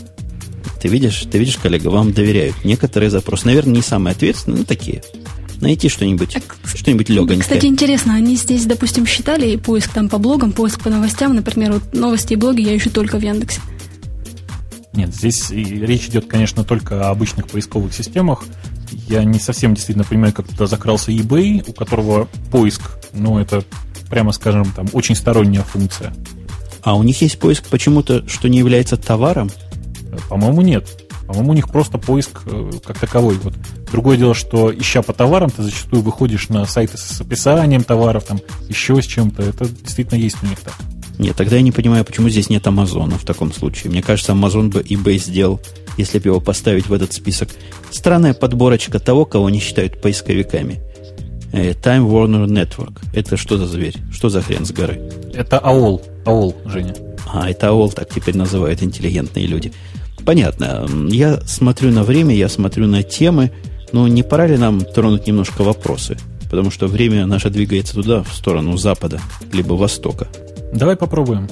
Ты 0.81 0.89
видишь, 0.89 1.27
ты 1.31 1.39
видишь, 1.39 1.57
коллега, 1.57 1.89
вам 1.89 2.13
доверяют. 2.13 2.57
Некоторые 2.65 3.11
запросы, 3.11 3.47
наверное, 3.47 3.75
не 3.75 3.83
самые 3.83 4.13
ответственные, 4.13 4.61
но 4.61 4.65
такие. 4.65 5.03
Найти 5.61 5.89
что-нибудь, 5.89 6.35
так, 6.35 6.57
что-нибудь 6.65 7.09
легонькое. 7.09 7.41
Кстати, 7.41 7.67
интересно, 7.67 8.15
они 8.15 8.37
здесь, 8.37 8.65
допустим, 8.65 9.07
считали 9.07 9.57
поиск 9.57 9.93
там 9.93 10.09
по 10.09 10.19
блогам, 10.19 10.53
поиск 10.53 10.81
по 10.81 10.91
новостям, 10.91 11.35
например, 11.35 11.73
вот 11.73 11.95
новости 11.95 12.35
и 12.35 12.37
блоги 12.37 12.63
я 12.63 12.77
ищу 12.77 12.91
только 12.91 13.19
в 13.19 13.23
Яндексе. 13.23 13.61
Нет, 14.93 15.15
здесь 15.15 15.51
речь 15.51 16.07
идет, 16.07 16.27
конечно, 16.27 16.65
только 16.65 17.09
о 17.09 17.11
обычных 17.11 17.49
поисковых 17.49 17.93
системах. 17.93 18.45
Я 19.09 19.25
не 19.25 19.41
совсем 19.41 19.75
действительно 19.75 20.05
понимаю, 20.05 20.33
как 20.33 20.47
туда 20.47 20.67
закрался 20.67 21.11
eBay, 21.11 21.65
у 21.67 21.73
которого 21.73 22.29
поиск, 22.53 22.83
ну, 23.13 23.39
это, 23.39 23.65
прямо 24.11 24.31
скажем, 24.33 24.65
там, 24.75 24.87
очень 24.93 25.17
сторонняя 25.17 25.63
функция. 25.63 26.15
А 26.83 26.97
у 26.97 27.03
них 27.03 27.21
есть 27.21 27.39
поиск 27.39 27.65
почему-то, 27.67 28.27
что 28.29 28.49
не 28.49 28.59
является 28.59 28.97
товаром? 28.97 29.51
По-моему, 30.29 30.63
нет. 30.63 30.87
По-моему, 31.27 31.51
у 31.51 31.55
них 31.55 31.69
просто 31.69 31.99
поиск 31.99 32.41
э, 32.47 32.71
как 32.85 32.99
таковой. 32.99 33.37
Вот. 33.37 33.55
Другое 33.91 34.17
дело, 34.17 34.35
что 34.35 34.75
ища 34.75 35.03
по 35.03 35.13
товарам, 35.13 35.51
ты 35.51 35.63
зачастую 35.63 36.03
выходишь 36.03 36.49
на 36.49 36.65
сайты 36.67 36.97
с 36.97 37.21
описанием 37.21 37.85
товаров, 37.85 38.25
там, 38.25 38.41
еще 38.69 39.01
с 39.03 39.07
чем-то. 39.07 39.43
Это 39.43 39.69
действительно 39.69 40.19
есть 40.19 40.43
у 40.43 40.47
них 40.47 40.59
так. 40.61 40.75
Нет, 41.19 41.37
тогда 41.37 41.57
я 41.57 41.63
не 41.63 41.73
понимаю, 41.73 42.05
почему 42.05 42.29
здесь 42.29 42.49
нет 42.49 42.67
Амазона 42.67 43.19
в 43.19 43.25
таком 43.25 43.53
случае. 43.53 43.91
Мне 43.91 44.03
кажется, 44.03 44.33
Амазон 44.33 44.71
бы 44.71 44.81
eBay 44.81 45.19
сделал, 45.19 45.61
если 45.97 46.19
бы 46.19 46.29
его 46.31 46.41
поставить 46.41 46.87
в 46.87 46.93
этот 46.93 47.13
список. 47.13 47.49
Странная 47.91 48.35
подборочка 48.35 49.01
того, 49.01 49.25
кого 49.25 49.47
они 49.47 49.59
считают 49.59 50.01
поисковиками. 50.01 50.81
Э, 51.53 51.73
Time 51.73 52.09
Warner 52.09 52.47
Network. 52.47 53.01
Это 53.13 53.37
что 53.37 53.59
за 53.59 53.67
зверь? 53.67 53.97
Что 54.13 54.29
за 54.29 54.43
хрен 54.43 54.65
с 54.65 54.71
горы? 54.71 55.11
Это 55.35 55.59
АОЛ. 55.59 56.03
АОЛ, 56.25 56.57
Женя. 56.67 56.95
А, 57.27 57.51
это 57.51 57.69
АОЛ 57.69 57.91
так 57.91 58.09
теперь 58.15 58.37
называют 58.37 58.83
интеллигентные 58.83 59.47
люди. 59.47 59.73
Понятно. 60.29 60.87
Я 61.09 61.41
смотрю 61.47 61.91
на 61.91 62.03
время, 62.03 62.35
я 62.35 62.51
смотрю 62.51 62.87
на 62.87 63.03
темы. 63.03 63.51
Но 63.93 64.07
не 64.09 64.23
пора 64.23 64.47
ли 64.47 64.59
нам 64.59 64.83
тронуть 64.83 65.27
немножко 65.27 65.63
вопросы? 65.63 66.19
Потому 66.51 66.71
что 66.71 66.87
время 66.87 67.25
наше 67.25 67.49
двигается 67.49 67.95
туда, 67.95 68.23
в 68.23 68.35
сторону 68.35 68.77
запада, 68.77 69.23
либо 69.55 69.73
востока. 69.73 70.29
Давай 70.71 70.97
попробуем. 70.97 71.49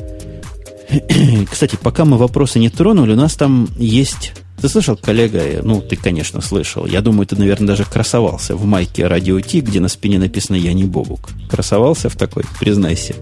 Кстати, 1.51 1.79
пока 1.81 2.05
мы 2.05 2.19
вопросы 2.19 2.59
не 2.59 2.69
тронули, 2.69 3.15
у 3.15 3.17
нас 3.17 3.35
там 3.35 3.67
есть... 3.79 4.35
Ты 4.61 4.69
слышал, 4.69 4.95
коллега? 4.95 5.63
Ну, 5.63 5.81
ты, 5.81 5.97
конечно, 5.97 6.43
слышал. 6.43 6.85
Я 6.85 7.01
думаю, 7.01 7.27
ты, 7.27 7.35
наверное, 7.35 7.69
даже 7.69 7.87
красовался 7.87 8.57
в 8.57 8.67
майке 8.67 9.07
Радио 9.07 9.41
Ти, 9.41 9.63
где 9.63 9.81
на 9.81 9.89
спине 9.89 10.19
написано 10.19 10.57
«Я 10.57 10.75
не 10.75 10.85
Бобук». 10.85 11.31
Красовался 11.49 12.11
в 12.11 12.17
такой? 12.17 12.45
Признайся. 12.61 13.15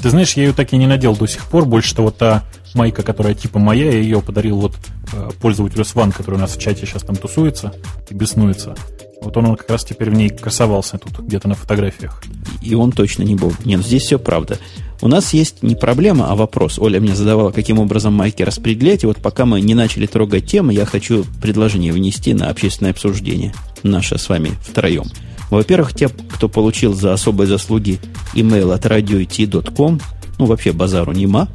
Ты 0.00 0.10
знаешь, 0.10 0.34
я 0.34 0.44
ее 0.44 0.52
так 0.52 0.72
и 0.72 0.76
не 0.76 0.86
надел 0.86 1.16
до 1.16 1.26
сих 1.26 1.46
пор. 1.46 1.64
Больше 1.64 1.96
того, 1.96 2.12
та 2.12 2.44
майка, 2.74 3.02
которая 3.02 3.34
типа 3.34 3.58
моя, 3.58 3.86
я 3.86 3.98
ее 3.98 4.20
подарил 4.20 4.60
вот 4.60 4.74
э, 5.12 5.30
пользователю 5.40 5.84
Сван, 5.84 6.12
который 6.12 6.36
у 6.36 6.38
нас 6.38 6.56
в 6.56 6.60
чате 6.60 6.86
сейчас 6.86 7.02
там 7.02 7.16
тусуется 7.16 7.74
и 8.10 8.14
беснуется. 8.14 8.74
Вот 9.22 9.36
он, 9.36 9.46
он 9.46 9.56
как 9.56 9.70
раз 9.70 9.84
теперь 9.84 10.10
в 10.10 10.14
ней 10.14 10.28
красовался 10.28 10.98
тут, 10.98 11.20
где-то 11.20 11.48
на 11.48 11.54
фотографиях. 11.54 12.22
И 12.62 12.74
он 12.74 12.92
точно 12.92 13.22
не 13.22 13.34
был. 13.34 13.52
Нет, 13.64 13.78
ну 13.78 13.82
здесь 13.82 14.02
все 14.02 14.18
правда. 14.18 14.58
У 15.00 15.08
нас 15.08 15.32
есть 15.32 15.62
не 15.62 15.74
проблема, 15.74 16.30
а 16.30 16.34
вопрос. 16.34 16.78
Оля 16.78 17.00
мне 17.00 17.14
задавала, 17.14 17.50
каким 17.50 17.78
образом 17.78 18.12
майки 18.12 18.42
распределять. 18.42 19.02
И 19.02 19.06
вот 19.06 19.18
пока 19.18 19.46
мы 19.46 19.60
не 19.60 19.74
начали 19.74 20.06
трогать 20.06 20.46
темы, 20.46 20.74
я 20.74 20.84
хочу 20.84 21.24
предложение 21.40 21.92
внести 21.92 22.34
на 22.34 22.50
общественное 22.50 22.92
обсуждение. 22.92 23.54
Наше 23.82 24.18
с 24.18 24.28
вами 24.28 24.52
втроем. 24.62 25.04
Во-первых, 25.50 25.94
те, 25.94 26.08
кто 26.08 26.48
получил 26.48 26.94
за 26.94 27.12
особые 27.12 27.46
заслуги 27.46 27.98
имейл 28.34 28.72
от 28.72 28.84
radioit.com, 28.84 30.00
ну, 30.38 30.46
вообще 30.46 30.72
базару 30.72 31.12
нема, 31.12 31.48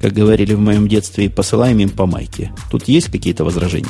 как 0.00 0.12
говорили 0.12 0.54
в 0.54 0.60
моем 0.60 0.88
детстве, 0.88 1.26
и 1.26 1.28
посылаем 1.28 1.78
им 1.78 1.90
по 1.90 2.06
майке. 2.06 2.52
Тут 2.70 2.88
есть 2.88 3.08
какие-то 3.08 3.44
возражения? 3.44 3.88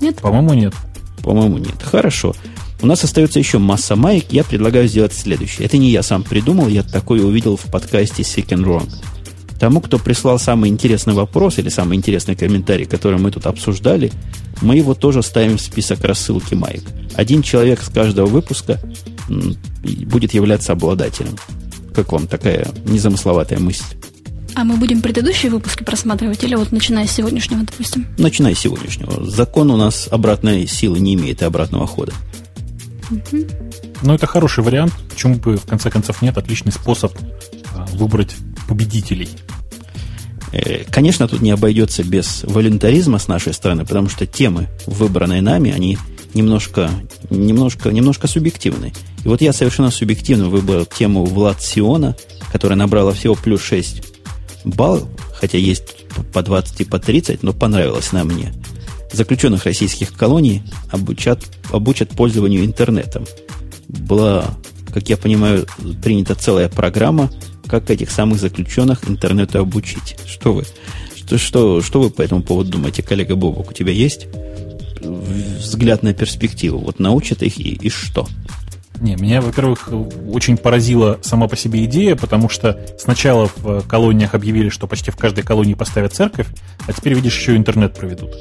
Нет. 0.00 0.16
По-моему, 0.16 0.54
нет. 0.54 0.74
По-моему, 1.22 1.58
нет. 1.58 1.82
Хорошо. 1.82 2.34
У 2.80 2.86
нас 2.86 3.02
остается 3.02 3.38
еще 3.38 3.58
масса 3.58 3.96
маек. 3.96 4.26
Я 4.30 4.44
предлагаю 4.44 4.88
сделать 4.88 5.12
следующее. 5.12 5.66
Это 5.66 5.78
не 5.78 5.90
я 5.90 6.02
сам 6.02 6.22
придумал, 6.22 6.68
я 6.68 6.82
такое 6.82 7.22
увидел 7.22 7.56
в 7.56 7.62
подкасте 7.62 8.22
Sick 8.22 8.48
and 8.48 8.64
Wrong. 8.64 8.88
Тому, 9.58 9.80
кто 9.80 9.98
прислал 9.98 10.38
самый 10.38 10.70
интересный 10.70 11.14
вопрос 11.14 11.58
или 11.58 11.68
самый 11.68 11.96
интересный 11.96 12.36
комментарий, 12.36 12.86
который 12.86 13.18
мы 13.18 13.32
тут 13.32 13.46
обсуждали, 13.46 14.12
мы 14.62 14.76
его 14.76 14.94
тоже 14.94 15.22
ставим 15.22 15.56
в 15.58 15.60
список 15.60 16.04
рассылки 16.04 16.54
маек. 16.54 16.84
Один 17.14 17.42
человек 17.42 17.82
с 17.82 17.88
каждого 17.88 18.26
выпуска 18.26 18.80
будет 19.28 20.32
являться 20.32 20.72
обладателем. 20.72 21.36
Как 21.92 22.12
вам 22.12 22.28
такая 22.28 22.68
незамысловатая 22.84 23.58
мысль? 23.58 23.84
А 24.58 24.64
мы 24.64 24.76
будем 24.76 25.02
предыдущие 25.02 25.52
выпуски 25.52 25.84
просматривать 25.84 26.42
или 26.42 26.56
вот 26.56 26.72
начиная 26.72 27.06
с 27.06 27.12
сегодняшнего, 27.12 27.62
допустим? 27.62 28.08
Начиная 28.18 28.56
с 28.56 28.58
сегодняшнего. 28.58 29.24
Закон 29.24 29.70
у 29.70 29.76
нас 29.76 30.08
обратной 30.10 30.66
силы 30.66 30.98
не 30.98 31.14
имеет 31.14 31.42
и 31.42 31.44
обратного 31.44 31.86
хода. 31.86 32.12
Угу. 33.08 33.46
Ну, 34.02 34.14
это 34.14 34.26
хороший 34.26 34.64
вариант. 34.64 34.92
Почему 35.10 35.36
бы, 35.36 35.58
в 35.58 35.64
конце 35.64 35.90
концов, 35.90 36.22
нет? 36.22 36.36
Отличный 36.36 36.72
способ 36.72 37.16
а, 37.72 37.86
выбрать 37.92 38.34
победителей. 38.66 39.28
Э, 40.50 40.82
конечно, 40.90 41.28
тут 41.28 41.40
не 41.40 41.52
обойдется 41.52 42.02
без 42.02 42.42
волюнтаризма 42.42 43.20
с 43.20 43.28
нашей 43.28 43.54
стороны, 43.54 43.84
потому 43.84 44.08
что 44.08 44.26
темы, 44.26 44.66
выбранные 44.86 45.40
нами, 45.40 45.70
они 45.70 45.98
немножко, 46.34 46.90
немножко, 47.30 47.92
немножко 47.92 48.26
субъективны. 48.26 48.92
И 49.24 49.28
вот 49.28 49.40
я 49.40 49.52
совершенно 49.52 49.92
субъективно 49.92 50.48
выбрал 50.48 50.84
тему 50.84 51.24
Влад 51.24 51.62
Сиона, 51.62 52.16
которая 52.50 52.76
набрала 52.76 53.12
всего 53.12 53.36
плюс 53.36 53.62
6 53.62 54.17
баллов, 54.68 55.08
хотя 55.32 55.58
есть 55.58 56.06
по 56.32 56.42
20 56.42 56.80
и 56.80 56.84
по 56.84 56.98
30, 56.98 57.42
но 57.42 57.52
понравилась 57.52 58.12
на 58.12 58.24
мне. 58.24 58.52
Заключенных 59.12 59.64
российских 59.64 60.12
колоний 60.12 60.62
обучат, 60.90 61.44
обучат 61.72 62.10
пользованию 62.10 62.64
интернетом. 62.64 63.26
Была, 63.88 64.44
как 64.92 65.08
я 65.08 65.16
понимаю, 65.16 65.66
принята 66.02 66.34
целая 66.34 66.68
программа, 66.68 67.30
как 67.66 67.90
этих 67.90 68.10
самых 68.10 68.40
заключенных 68.40 69.08
интернету 69.08 69.58
обучить. 69.60 70.16
Что 70.26 70.52
вы, 70.52 70.64
что, 71.16 71.38
что, 71.38 71.82
что 71.82 72.00
вы 72.00 72.10
по 72.10 72.22
этому 72.22 72.42
поводу 72.42 72.72
думаете, 72.72 73.02
коллега 73.02 73.36
Бобок? 73.36 73.70
У 73.70 73.74
тебя 73.74 73.92
есть 73.92 74.26
взгляд 75.00 76.02
на 76.02 76.12
перспективу? 76.14 76.78
Вот 76.78 76.98
научат 76.98 77.42
их 77.42 77.58
и, 77.58 77.74
и 77.74 77.88
что? 77.88 78.26
Не, 79.00 79.14
меня, 79.16 79.40
во-первых, 79.40 79.88
очень 80.30 80.56
поразила 80.56 81.18
сама 81.22 81.46
по 81.46 81.56
себе 81.56 81.84
идея, 81.84 82.16
потому 82.16 82.48
что 82.48 82.80
сначала 82.98 83.48
в 83.56 83.86
колониях 83.86 84.34
объявили, 84.34 84.68
что 84.68 84.86
почти 84.86 85.10
в 85.10 85.16
каждой 85.16 85.44
колонии 85.44 85.74
поставят 85.74 86.14
церковь, 86.14 86.46
а 86.86 86.92
теперь, 86.92 87.14
видишь, 87.14 87.38
еще 87.38 87.56
интернет 87.56 87.94
проведут. 87.94 88.34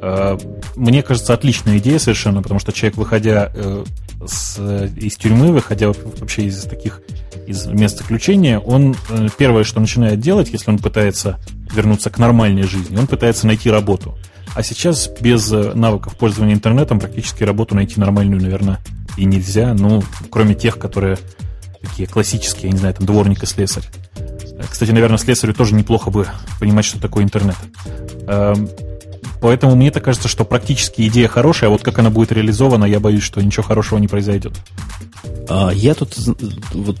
Э, 0.00 0.38
мне 0.76 1.02
кажется, 1.02 1.32
отличная 1.32 1.78
идея 1.78 1.98
совершенно, 1.98 2.42
потому 2.42 2.60
что 2.60 2.72
человек, 2.72 2.98
выходя 2.98 3.50
э, 3.54 3.84
с, 4.26 4.58
из 4.96 5.16
тюрьмы, 5.16 5.50
выходя 5.52 5.88
вообще 5.88 6.44
из 6.44 6.64
таких 6.64 7.00
из 7.46 7.66
мест 7.66 7.98
заключения, 7.98 8.58
он 8.58 8.96
э, 9.10 9.28
первое, 9.38 9.64
что 9.64 9.80
начинает 9.80 10.20
делать, 10.20 10.50
если 10.52 10.70
он 10.70 10.78
пытается 10.78 11.38
вернуться 11.72 12.10
к 12.10 12.18
нормальной 12.18 12.64
жизни, 12.64 12.96
он 12.96 13.06
пытается 13.06 13.46
найти 13.46 13.70
работу. 13.70 14.16
А 14.54 14.62
сейчас 14.62 15.10
без 15.20 15.50
навыков 15.50 16.16
пользования 16.16 16.54
интернетом 16.54 17.00
практически 17.00 17.42
работу 17.42 17.74
найти 17.74 17.98
нормальную, 17.98 18.40
наверное, 18.40 18.80
и 19.16 19.24
нельзя, 19.24 19.74
ну, 19.74 20.02
кроме 20.30 20.54
тех, 20.54 20.78
которые 20.78 21.18
такие 21.80 22.08
классические, 22.08 22.68
я 22.68 22.72
не 22.72 22.78
знаю, 22.78 22.94
там 22.94 23.06
дворник 23.06 23.42
и 23.42 23.46
слесарь. 23.46 23.84
Кстати, 24.70 24.90
наверное, 24.90 25.18
слесарю 25.18 25.54
тоже 25.54 25.74
неплохо 25.74 26.10
бы 26.10 26.26
понимать, 26.58 26.84
что 26.84 27.00
такое 27.00 27.24
интернет. 27.24 27.56
Поэтому 29.44 29.76
мне 29.76 29.90
так 29.90 30.02
кажется, 30.02 30.26
что 30.26 30.46
практически 30.46 31.02
идея 31.02 31.28
хорошая, 31.28 31.68
а 31.68 31.70
вот 31.70 31.82
как 31.82 31.98
она 31.98 32.08
будет 32.08 32.32
реализована, 32.32 32.86
я 32.86 32.98
боюсь, 32.98 33.22
что 33.22 33.42
ничего 33.42 33.62
хорошего 33.62 33.98
не 33.98 34.08
произойдет. 34.08 34.54
А 35.50 35.70
я 35.70 35.92
тут 35.92 36.16
вот, 36.72 36.96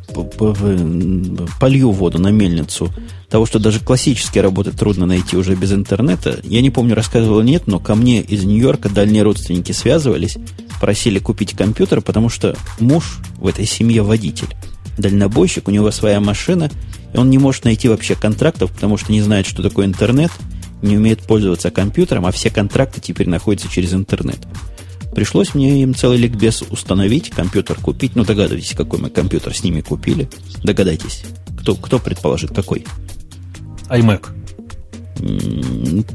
полью 1.58 1.90
воду 1.92 2.18
на 2.18 2.28
мельницу 2.28 2.92
того, 3.30 3.46
что 3.46 3.58
даже 3.58 3.80
классические 3.80 4.42
работы 4.42 4.72
трудно 4.72 5.06
найти 5.06 5.38
уже 5.38 5.54
без 5.54 5.72
интернета. 5.72 6.38
Я 6.44 6.60
не 6.60 6.68
помню, 6.68 6.94
рассказывал 6.94 7.40
нет, 7.40 7.62
но 7.66 7.80
ко 7.80 7.94
мне 7.94 8.20
из 8.20 8.44
Нью-Йорка 8.44 8.90
дальние 8.90 9.22
родственники 9.22 9.72
связывались, 9.72 10.36
просили 10.82 11.20
купить 11.20 11.54
компьютер, 11.56 12.02
потому 12.02 12.28
что 12.28 12.58
муж 12.78 13.20
в 13.38 13.46
этой 13.46 13.64
семье 13.64 14.02
водитель. 14.02 14.54
Дальнобойщик, 14.98 15.68
у 15.68 15.70
него 15.70 15.90
своя 15.90 16.20
машина, 16.20 16.70
и 17.14 17.16
он 17.16 17.30
не 17.30 17.38
может 17.38 17.64
найти 17.64 17.88
вообще 17.88 18.14
контрактов, 18.14 18.70
потому 18.70 18.98
что 18.98 19.12
не 19.12 19.22
знает, 19.22 19.46
что 19.46 19.62
такое 19.62 19.86
интернет, 19.86 20.30
не 20.84 20.96
умеет 20.96 21.22
пользоваться 21.22 21.70
компьютером, 21.70 22.26
а 22.26 22.30
все 22.30 22.50
контракты 22.50 23.00
теперь 23.00 23.28
находятся 23.28 23.68
через 23.68 23.94
интернет. 23.94 24.38
Пришлось 25.14 25.54
мне 25.54 25.82
им 25.82 25.94
целый 25.94 26.18
ликбез 26.18 26.62
установить, 26.70 27.30
компьютер 27.30 27.76
купить. 27.80 28.16
Ну, 28.16 28.24
догадывайтесь, 28.24 28.74
какой 28.76 28.98
мы 28.98 29.10
компьютер 29.10 29.54
с 29.54 29.62
ними 29.62 29.80
купили. 29.80 30.28
Догадайтесь. 30.62 31.24
Кто, 31.60 31.76
кто 31.76 31.98
предположит, 31.98 32.54
какой? 32.54 32.84
iMac. 33.88 34.28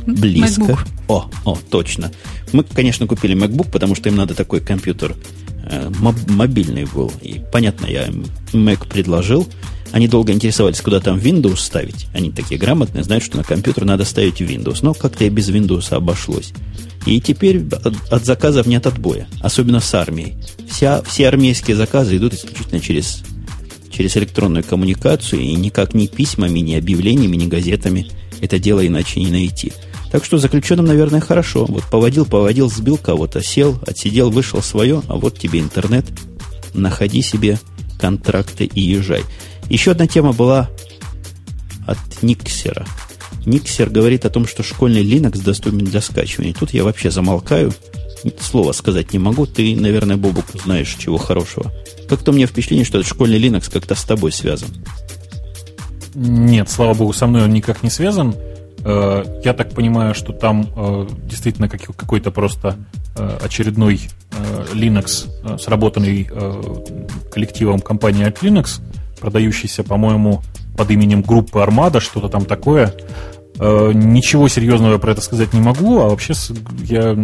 Близко. 0.06 0.62
MacBook. 0.62 0.80
О, 1.08 1.30
о, 1.46 1.58
точно. 1.70 2.12
Мы, 2.52 2.64
конечно, 2.64 3.08
купили 3.08 3.36
MacBook, 3.36 3.72
потому 3.72 3.96
что 3.96 4.10
им 4.10 4.18
надо 4.18 4.36
такой 4.36 4.60
компьютер 4.60 5.16
э, 5.64 5.90
мобильный 6.28 6.86
был. 6.86 7.12
И 7.22 7.42
понятно, 7.52 7.86
я 7.88 8.08
им 8.08 8.26
Mac 8.52 8.88
предложил. 8.88 9.48
Они 9.92 10.08
долго 10.08 10.32
интересовались, 10.32 10.82
куда 10.82 11.00
там 11.00 11.18
Windows 11.18 11.58
ставить. 11.58 12.08
Они 12.14 12.32
такие 12.32 12.60
грамотные, 12.60 13.04
знают, 13.04 13.24
что 13.24 13.38
на 13.38 13.44
компьютер 13.44 13.86
надо 13.86 14.06
ставить 14.06 14.42
Windows. 14.42 14.80
Но 14.82 14.94
как-то 14.94 15.26
и 15.26 15.30
без 15.30 15.50
Windows 15.50 15.94
обошлось. 15.94 16.54
И 17.06 17.20
теперь 17.22 17.64
от, 17.72 17.96
от 18.12 18.26
заказов 18.26 18.68
нет 18.68 18.86
отбоя, 18.86 19.28
особенно 19.42 19.80
с 19.80 19.94
армией. 19.94 20.36
Вся, 20.70 21.02
все 21.04 21.28
армейские 21.28 21.76
заказы 21.76 22.18
идут 22.18 22.34
исключительно 22.34 22.80
через, 22.80 23.24
через 23.92 24.16
электронную 24.18 24.64
коммуникацию, 24.64 25.42
и 25.42 25.54
никак 25.56 25.94
ни 25.94 26.08
письмами, 26.08 26.60
ни 26.60 26.76
объявлениями, 26.76 27.36
ни 27.36 27.48
газетами 27.48 28.08
это 28.42 28.60
дело 28.60 28.86
иначе 28.86 29.20
не 29.20 29.32
найти. 29.32 29.74
Так 30.12 30.26
что 30.26 30.38
заключенным, 30.38 30.86
наверное, 30.86 31.22
хорошо. 31.22 31.66
Вот 31.66 31.84
поводил, 31.86 32.26
поводил, 32.26 32.70
сбил 32.70 32.98
кого-то, 32.98 33.44
сел, 33.44 33.80
отсидел, 33.86 34.32
вышел 34.32 34.62
свое, 34.62 35.04
а 35.08 35.16
вот 35.16 35.38
тебе 35.38 35.60
интернет. 35.60 36.06
Находи 36.74 37.22
себе 37.22 37.60
контракты 38.00 38.66
и 38.66 38.82
езжай. 38.82 39.24
Еще 39.70 39.92
одна 39.92 40.08
тема 40.08 40.34
была 40.34 40.70
от 41.86 41.98
Никсера. 42.22 42.86
Никсер 43.46 43.90
говорит 43.90 44.26
о 44.26 44.30
том, 44.30 44.48
что 44.48 44.64
школьный 44.64 45.04
Linux 45.04 45.42
доступен 45.44 45.80
для 45.80 46.02
скачивания. 46.02 46.54
Тут 46.54 46.74
я 46.74 46.84
вообще 46.84 47.12
замолкаю. 47.12 47.74
Слова 48.40 48.74
сказать 48.74 49.14
не 49.14 49.20
могу. 49.20 49.46
Ты, 49.46 49.76
наверное, 49.76 50.18
Бобук, 50.18 50.46
знаешь 50.64 50.96
чего 51.00 51.18
хорошего. 51.18 51.72
Как-то 52.08 52.32
у 52.32 52.34
меня 52.34 52.48
впечатление, 52.48 52.86
что 52.86 52.98
этот 52.98 53.10
школьный 53.10 53.40
Linux 53.40 53.72
как-то 53.72 53.96
с 53.96 54.04
тобой 54.04 54.32
связан. 54.32 54.70
Нет, 56.16 56.70
слава 56.70 56.94
богу, 56.94 57.14
со 57.14 57.28
мной 57.28 57.44
он 57.44 57.54
никак 57.54 57.84
не 57.84 57.90
связан. 57.90 58.36
Э, 58.84 59.24
я 59.44 59.54
так 59.54 59.72
понимаю, 59.72 60.16
что 60.16 60.34
там 60.34 60.68
э, 60.76 61.08
действительно 61.24 61.70
какой-то 61.70 62.32
просто 62.32 62.76
э, 63.16 63.40
очередной 63.44 64.02
Linux, 64.74 65.28
сработанный 65.60 66.30
коллективом 67.32 67.80
компании 67.80 68.26
от 68.26 68.42
Linux, 68.42 68.80
продающийся, 69.20 69.84
по-моему, 69.84 70.42
под 70.78 70.92
именем 70.92 71.22
группы 71.22 71.60
Армада, 71.60 72.00
что-то 72.00 72.30
там 72.30 72.46
такое. 72.46 72.94
Ничего 73.58 74.48
серьезного 74.48 74.98
про 75.00 75.12
это 75.12 75.22
сказать 75.22 75.52
не 75.52 75.60
могу, 75.60 76.00
а 76.00 76.08
вообще 76.08 76.34
я 76.84 77.18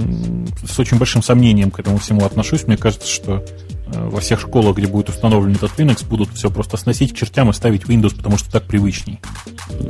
с 0.67 0.77
очень 0.77 0.97
большим 0.97 1.23
сомнением 1.23 1.71
к 1.71 1.79
этому 1.79 1.97
всему 1.97 2.25
отношусь. 2.25 2.67
Мне 2.67 2.75
кажется, 2.75 3.07
что 3.07 3.45
Э, 3.45 3.74
во 3.87 4.19
всех 4.19 4.39
школах, 4.39 4.77
где 4.77 4.87
будет 4.87 5.09
установлен 5.09 5.55
этот 5.55 5.71
Linux, 5.77 6.05
будут 6.07 6.29
все 6.33 6.49
просто 6.49 6.77
сносить 6.77 7.13
к 7.13 7.17
чертям 7.17 7.49
и 7.49 7.53
ставить 7.53 7.83
Windows, 7.83 8.15
потому 8.15 8.37
что 8.37 8.51
так 8.51 8.63
привычней. 8.63 9.19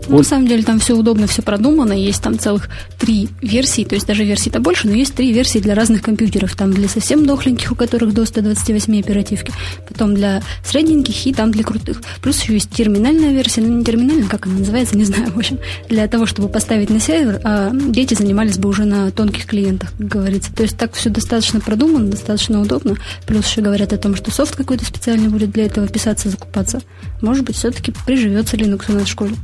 Ну, 0.08 0.18
на 0.18 0.24
самом 0.24 0.48
деле 0.48 0.64
там 0.64 0.80
все 0.80 0.96
удобно, 0.96 1.28
все 1.28 1.42
продумано. 1.42 1.94
Есть 1.94 2.22
там 2.22 2.38
целых 2.38 2.70
три 3.00 3.30
версии, 3.42 3.84
то 3.84 3.96
есть 3.96 4.08
даже 4.08 4.24
версий-то 4.24 4.60
больше, 4.60 4.88
но 4.88 4.94
есть 4.94 5.16
три 5.16 5.32
версии 5.32 5.60
для 5.60 5.76
разных 5.76 6.02
компьютеров. 6.02 6.56
Там 6.56 6.72
для 6.72 6.88
совсем 6.88 7.26
дохленьких, 7.26 7.72
у 7.72 7.76
которых 7.76 8.14
до 8.14 8.26
128 8.26 9.00
оперативки, 9.00 9.52
потом 9.88 10.16
для 10.16 10.42
средненьких 10.64 11.26
и 11.26 11.34
там 11.34 11.52
для 11.52 11.64
крутых. 11.64 12.02
Плюс 12.22 12.42
еще 12.42 12.54
есть 12.54 12.72
терминальная 12.72 13.32
версия, 13.32 13.62
ну 13.62 13.78
не 13.78 13.84
терминальная, 13.84 14.28
как 14.28 14.46
она 14.46 14.60
называется, 14.60 14.98
не 14.98 15.06
знаю, 15.06 15.32
в 15.32 15.38
общем, 15.38 15.60
для 15.90 16.08
того, 16.08 16.26
чтобы 16.26 16.50
поставить 16.50 16.90
на 16.90 17.00
сервер, 17.00 17.42
а 17.44 17.72
дети 17.74 18.14
занимались 18.14 18.58
бы 18.58 18.70
уже 18.70 18.86
на 18.86 19.12
тонких 19.12 19.46
клиентах, 19.46 19.92
как 19.98 20.08
говорится. 20.08 20.54
То 20.54 20.64
есть 20.64 20.78
так 20.78 20.94
все 20.94 21.10
достаточно 21.10 21.60
продумано, 21.60 22.10
достаточно 22.10 22.62
удобно. 22.62 22.96
Плюс 23.26 23.48
еще 23.48 23.62
говорят 23.62 23.85
о 23.94 23.98
том, 23.98 24.16
что 24.16 24.32
софт 24.32 24.56
какой-то 24.56 24.86
специальный 24.86 25.30
будет 25.30 25.52
для 25.52 25.66
этого 25.66 25.88
писаться, 25.88 26.30
закупаться. 26.30 26.82
Может 27.22 27.46
быть, 27.46 27.56
все-таки 27.56 27.94
приживется 28.06 28.58
Linux 28.58 28.86
у 28.90 28.94
нас 28.94 29.04
в 29.04 29.12
школе. 29.12 29.36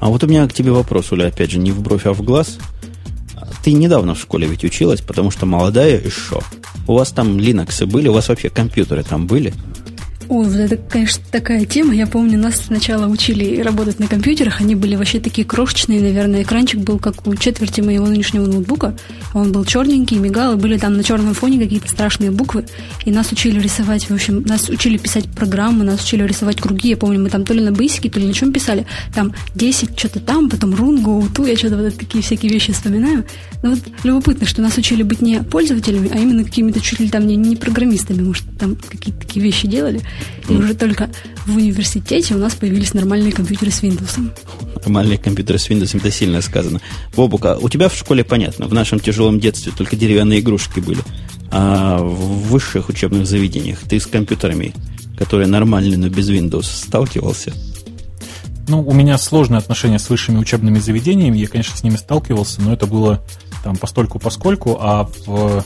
А 0.00 0.08
вот 0.08 0.22
у 0.22 0.26
меня 0.26 0.46
к 0.46 0.52
тебе 0.52 0.70
вопрос, 0.70 1.10
Уля, 1.12 1.26
опять 1.26 1.50
же, 1.50 1.58
не 1.58 1.72
в 1.72 1.80
бровь, 1.80 2.06
а 2.06 2.12
в 2.12 2.22
глаз. 2.22 2.58
Ты 3.64 3.72
недавно 3.72 4.14
в 4.14 4.20
школе 4.20 4.46
ведь 4.46 4.64
училась, 4.64 5.00
потому 5.00 5.30
что 5.30 5.46
молодая 5.46 6.00
шо? 6.10 6.42
У 6.86 6.94
вас 6.94 7.10
там 7.12 7.38
Linux 7.38 7.84
были, 7.86 8.08
у 8.08 8.12
вас 8.12 8.28
вообще 8.28 8.50
компьютеры 8.50 9.02
там 9.02 9.26
были? 9.26 9.52
Ой, 10.30 10.46
вот 10.46 10.56
это, 10.56 10.76
конечно, 10.76 11.22
такая 11.30 11.64
тема. 11.64 11.94
Я 11.94 12.06
помню, 12.06 12.38
нас 12.38 12.56
сначала 12.66 13.06
учили 13.06 13.62
работать 13.62 13.98
на 13.98 14.06
компьютерах. 14.08 14.60
Они 14.60 14.74
были 14.74 14.94
вообще 14.94 15.20
такие 15.20 15.46
крошечные, 15.46 16.02
наверное. 16.02 16.42
Экранчик 16.42 16.80
был 16.80 16.98
как 16.98 17.26
у 17.26 17.34
четверти 17.34 17.80
моего 17.80 18.06
нынешнего 18.06 18.44
ноутбука. 18.44 18.94
Он 19.32 19.52
был 19.52 19.64
черненький, 19.64 20.18
мигал, 20.18 20.52
и 20.52 20.56
были 20.56 20.76
там 20.76 20.98
на 20.98 21.02
черном 21.02 21.32
фоне 21.32 21.58
какие-то 21.58 21.88
страшные 21.88 22.30
буквы. 22.30 22.66
И 23.06 23.10
нас 23.10 23.32
учили 23.32 23.58
рисовать, 23.58 24.10
в 24.10 24.14
общем, 24.14 24.42
нас 24.42 24.68
учили 24.68 24.98
писать 24.98 25.30
программы, 25.30 25.84
нас 25.84 26.04
учили 26.04 26.24
рисовать 26.24 26.60
круги. 26.60 26.90
Я 26.90 26.98
помню, 26.98 27.20
мы 27.22 27.30
там 27.30 27.46
то 27.46 27.54
ли 27.54 27.62
на 27.62 27.72
бейсике, 27.72 28.10
то 28.10 28.20
ли 28.20 28.26
на 28.26 28.34
чем 28.34 28.52
писали. 28.52 28.84
Там 29.14 29.32
10 29.54 29.98
что-то 29.98 30.20
там, 30.20 30.50
потом 30.50 30.74
рун, 30.74 31.02
гоуту. 31.02 31.46
Я 31.46 31.56
что-то 31.56 31.78
вот 31.78 31.96
такие 31.96 32.22
всякие 32.22 32.52
вещи 32.52 32.74
вспоминаю. 32.74 33.24
Но 33.62 33.70
вот 33.70 33.80
любопытно, 34.04 34.46
что 34.46 34.60
нас 34.60 34.76
учили 34.76 35.02
быть 35.02 35.22
не 35.22 35.42
пользователями, 35.42 36.10
а 36.12 36.18
именно 36.18 36.44
какими-то 36.44 36.80
чуть 36.80 37.00
ли 37.00 37.08
там 37.08 37.26
не, 37.26 37.36
не 37.36 37.56
программистами. 37.56 38.20
Может, 38.20 38.44
там 38.58 38.76
какие-то 38.76 39.20
такие 39.20 39.42
вещи 39.42 39.66
делали. 39.66 40.02
И 40.48 40.52
уже 40.52 40.74
только 40.74 41.10
в 41.46 41.56
университете 41.56 42.34
у 42.34 42.38
нас 42.38 42.54
появились 42.54 42.94
нормальные 42.94 43.32
компьютеры 43.32 43.70
с 43.70 43.82
Windows. 43.82 44.30
Нормальные 44.76 45.18
компьютеры 45.18 45.58
с 45.58 45.68
Windows, 45.68 45.96
это 45.96 46.10
сильно 46.10 46.40
сказано. 46.40 46.80
Бобука, 47.14 47.58
у 47.60 47.68
тебя 47.68 47.88
в 47.88 47.94
школе 47.94 48.24
понятно, 48.24 48.66
в 48.66 48.74
нашем 48.74 49.00
тяжелом 49.00 49.40
детстве 49.40 49.72
только 49.76 49.96
деревянные 49.96 50.40
игрушки 50.40 50.80
были. 50.80 51.00
А 51.50 51.98
в 51.98 52.48
высших 52.48 52.88
учебных 52.88 53.26
заведениях 53.26 53.78
ты 53.88 53.98
с 54.00 54.06
компьютерами, 54.06 54.74
которые 55.18 55.46
нормальные, 55.46 55.98
но 55.98 56.08
без 56.08 56.30
Windows, 56.30 56.64
сталкивался? 56.64 57.52
Ну, 58.68 58.82
у 58.82 58.92
меня 58.92 59.16
сложные 59.16 59.58
отношения 59.58 59.98
с 59.98 60.10
высшими 60.10 60.36
учебными 60.36 60.78
заведениями. 60.78 61.38
Я, 61.38 61.48
конечно, 61.48 61.76
с 61.76 61.82
ними 61.82 61.96
сталкивался, 61.96 62.60
но 62.60 62.74
это 62.74 62.86
было 62.86 63.24
там 63.64 63.76
постольку 63.76 64.18
поскольку, 64.18 64.76
а 64.80 65.08
в 65.26 65.64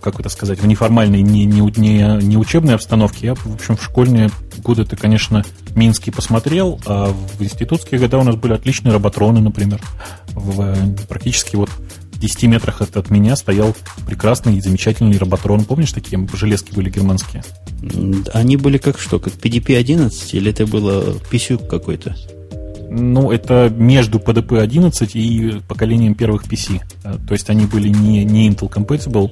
как 0.00 0.20
это 0.20 0.28
сказать, 0.28 0.60
в 0.60 0.66
неформальной, 0.66 1.22
не, 1.22 1.44
не, 1.44 1.60
не, 1.60 2.24
не 2.24 2.36
учебной 2.36 2.74
обстановке. 2.74 3.28
Я, 3.28 3.34
в 3.34 3.54
общем, 3.54 3.76
в 3.76 3.82
школьные 3.82 4.30
годы 4.58 4.84
ты, 4.84 4.96
конечно, 4.96 5.44
Минский 5.74 6.10
посмотрел, 6.10 6.80
а 6.86 7.12
в 7.12 7.42
институтские 7.42 8.00
годы 8.00 8.16
у 8.16 8.22
нас 8.22 8.36
были 8.36 8.52
отличные 8.52 8.92
роботроны, 8.92 9.40
например. 9.40 9.80
В, 10.32 10.76
практически 11.08 11.56
вот 11.56 11.70
в 12.16 12.18
10 12.18 12.44
метрах 12.44 12.80
от, 12.80 12.96
от 12.96 13.10
меня 13.10 13.36
стоял 13.36 13.76
прекрасный 14.06 14.56
и 14.56 14.60
замечательный 14.60 15.18
роботрон. 15.18 15.64
Помнишь, 15.64 15.92
такие 15.92 16.26
железки 16.32 16.74
были 16.74 16.90
германские? 16.90 17.44
Они 18.32 18.56
были 18.56 18.78
как 18.78 18.98
что, 18.98 19.18
как 19.18 19.34
PDP-11 19.34 20.10
или 20.32 20.50
это 20.50 20.66
было 20.66 21.16
PSU 21.30 21.64
какой-то? 21.66 22.16
Ну, 22.88 23.30
это 23.30 23.72
между 23.76 24.18
PDP-11 24.18 25.10
и 25.12 25.60
поколением 25.68 26.14
первых 26.14 26.46
PC. 26.46 26.80
Э, 27.04 27.16
то 27.26 27.32
есть 27.32 27.50
они 27.50 27.66
были 27.66 27.88
не, 27.88 28.24
не 28.24 28.48
Intel 28.48 28.70
compatible, 28.70 29.30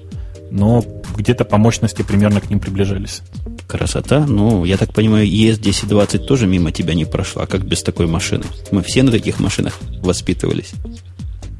но 0.51 0.85
где-то 1.17 1.45
по 1.45 1.59
мощности 1.59 2.03
примерно 2.03 2.41
к 2.41 2.51
ним 2.51 2.61
приближались. 2.61 3.23
Красота. 3.67 4.25
Ну, 4.27 4.65
я 4.65 4.77
так 4.77 4.93
понимаю, 4.93 5.27
ES1020 5.27 6.19
тоже 6.27 6.47
мимо 6.47 6.73
тебя 6.73 6.95
не 6.95 7.05
прошла. 7.05 7.47
Как 7.47 7.65
без 7.65 7.83
такой 7.83 8.07
машины? 8.07 8.45
Мы 8.71 8.83
все 8.83 9.03
на 9.03 9.11
таких 9.11 9.41
машинах 9.41 9.79
воспитывались. 10.03 10.73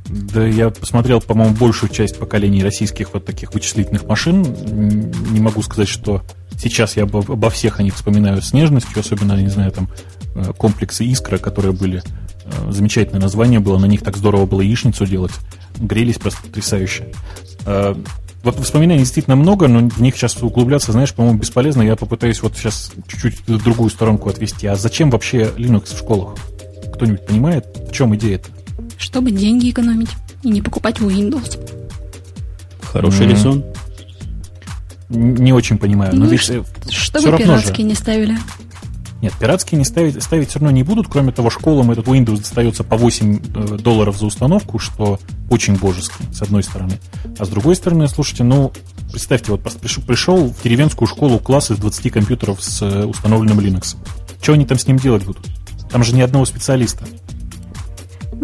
Да, 0.07 0.47
я 0.47 0.71
посмотрел, 0.71 1.21
по-моему, 1.21 1.55
большую 1.55 1.91
часть 1.91 2.19
поколений 2.19 2.63
российских 2.63 3.15
вот 3.15 3.25
таких 3.25 3.55
вычислительных 3.55 4.05
машин. 4.05 4.43
Не 4.43 5.41
могу 5.41 5.63
сказать, 5.63 5.89
что 5.89 6.23
сейчас 6.59 6.97
я 6.97 7.05
обо 7.05 7.51
всех 7.51 7.81
о 7.81 7.83
них 7.83 7.95
вспоминаю 7.95 8.43
с 8.43 8.53
нежностью, 8.53 9.01
особенно, 9.01 9.41
не 9.41 9.49
знаю, 9.49 9.73
там, 9.73 9.89
э, 10.35 10.53
комплексы 10.57 11.05
«Искра», 11.05 11.39
которые 11.39 11.73
были 11.73 12.03
э, 12.45 12.71
замечательное 12.71 13.21
название 13.21 13.61
было, 13.61 13.79
на 13.79 13.87
них 13.87 14.03
так 14.03 14.17
здорово 14.17 14.47
было 14.47 14.61
яичницу 14.61 15.07
делать. 15.07 15.33
Грелись 15.79 16.19
просто 16.19 16.43
потрясающе. 16.43 17.09
Вот 18.45 18.59
воспоминаний 18.59 19.01
действительно 19.01 19.37
много, 19.37 19.69
но 19.69 19.89
в 19.89 20.03
них 20.03 20.15
сейчас 20.15 20.37
углубляться, 20.43 20.93
знаешь, 20.93 21.15
по-моему, 21.15 21.39
бесполезно. 21.39 21.81
Я 21.81 21.97
попытаюсь 21.97 22.43
вот 22.43 22.55
сейчас 22.55 22.93
чуть-чуть 23.09 23.41
в 23.47 23.65
другую 23.65 23.89
сторонку 23.89 24.29
отвести. 24.29 24.67
А 24.67 24.77
зачем 24.77 25.09
вообще 25.11 25.51
Linux 25.57 25.95
в 25.95 25.99
школах? 25.99 26.35
Кто-нибудь 26.95 27.27
понимает, 27.27 27.65
в 27.89 27.93
чем 27.93 28.15
идея-то? 28.17 28.51
Чтобы 28.99 29.31
деньги 29.31 29.71
экономить 29.71 30.11
и 30.43 30.51
не 30.51 30.61
покупать 30.61 30.99
Windows. 30.99 31.59
Хороший 32.83 33.27
mm-hmm. 33.27 33.31
резон. 33.31 33.65
Не 35.09 35.55
очень 35.55 35.79
понимаю. 35.79 36.15
Ну, 36.15 36.25
но 36.25 36.31
ведь 36.31 36.49
э, 36.51 36.63
чтобы 36.91 37.39
пиратские 37.39 37.77
же. 37.77 37.83
не 37.83 37.95
ставили. 37.95 38.37
Нет, 39.25 39.33
пиратские 39.41 39.79
не 39.79 39.87
ставить, 39.87 40.23
ставить 40.23 40.51
все 40.51 40.59
равно 40.59 40.71
не 40.71 40.83
будут. 40.83 41.09
Кроме 41.09 41.33
того, 41.33 41.49
школам 41.49 41.91
этот 41.91 42.07
Windows 42.07 42.41
достается 42.41 42.85
по 42.85 42.99
8 42.99 43.39
э, 43.39 43.79
долларов 43.79 44.19
за 44.19 44.27
установку, 44.27 44.79
что 44.79 45.19
очень 45.49 45.77
божески, 45.77 46.17
с 46.31 46.43
одной 46.43 46.63
стороны. 46.63 47.01
А 47.39 47.47
с 47.47 47.49
другой 47.49 47.75
стороны, 47.75 48.07
слушайте, 48.07 48.45
ну, 48.45 48.71
представьте, 49.11 49.51
вот 49.51 49.63
пришел, 49.63 50.49
в 50.49 50.63
деревенскую 50.63 51.09
школу 51.09 51.39
класс 51.39 51.71
из 51.71 51.79
20 51.79 52.13
компьютеров 52.13 52.63
с 52.63 52.83
э, 52.83 53.07
установленным 53.07 53.59
Linux. 53.61 53.97
Что 54.43 54.53
они 54.53 54.67
там 54.67 54.79
с 54.79 54.87
ним 54.87 54.99
делать 54.99 55.25
будут? 55.25 55.47
Там 55.91 56.05
же 56.05 56.15
ни 56.15 56.21
одного 56.21 56.45
специалиста. 56.45 57.07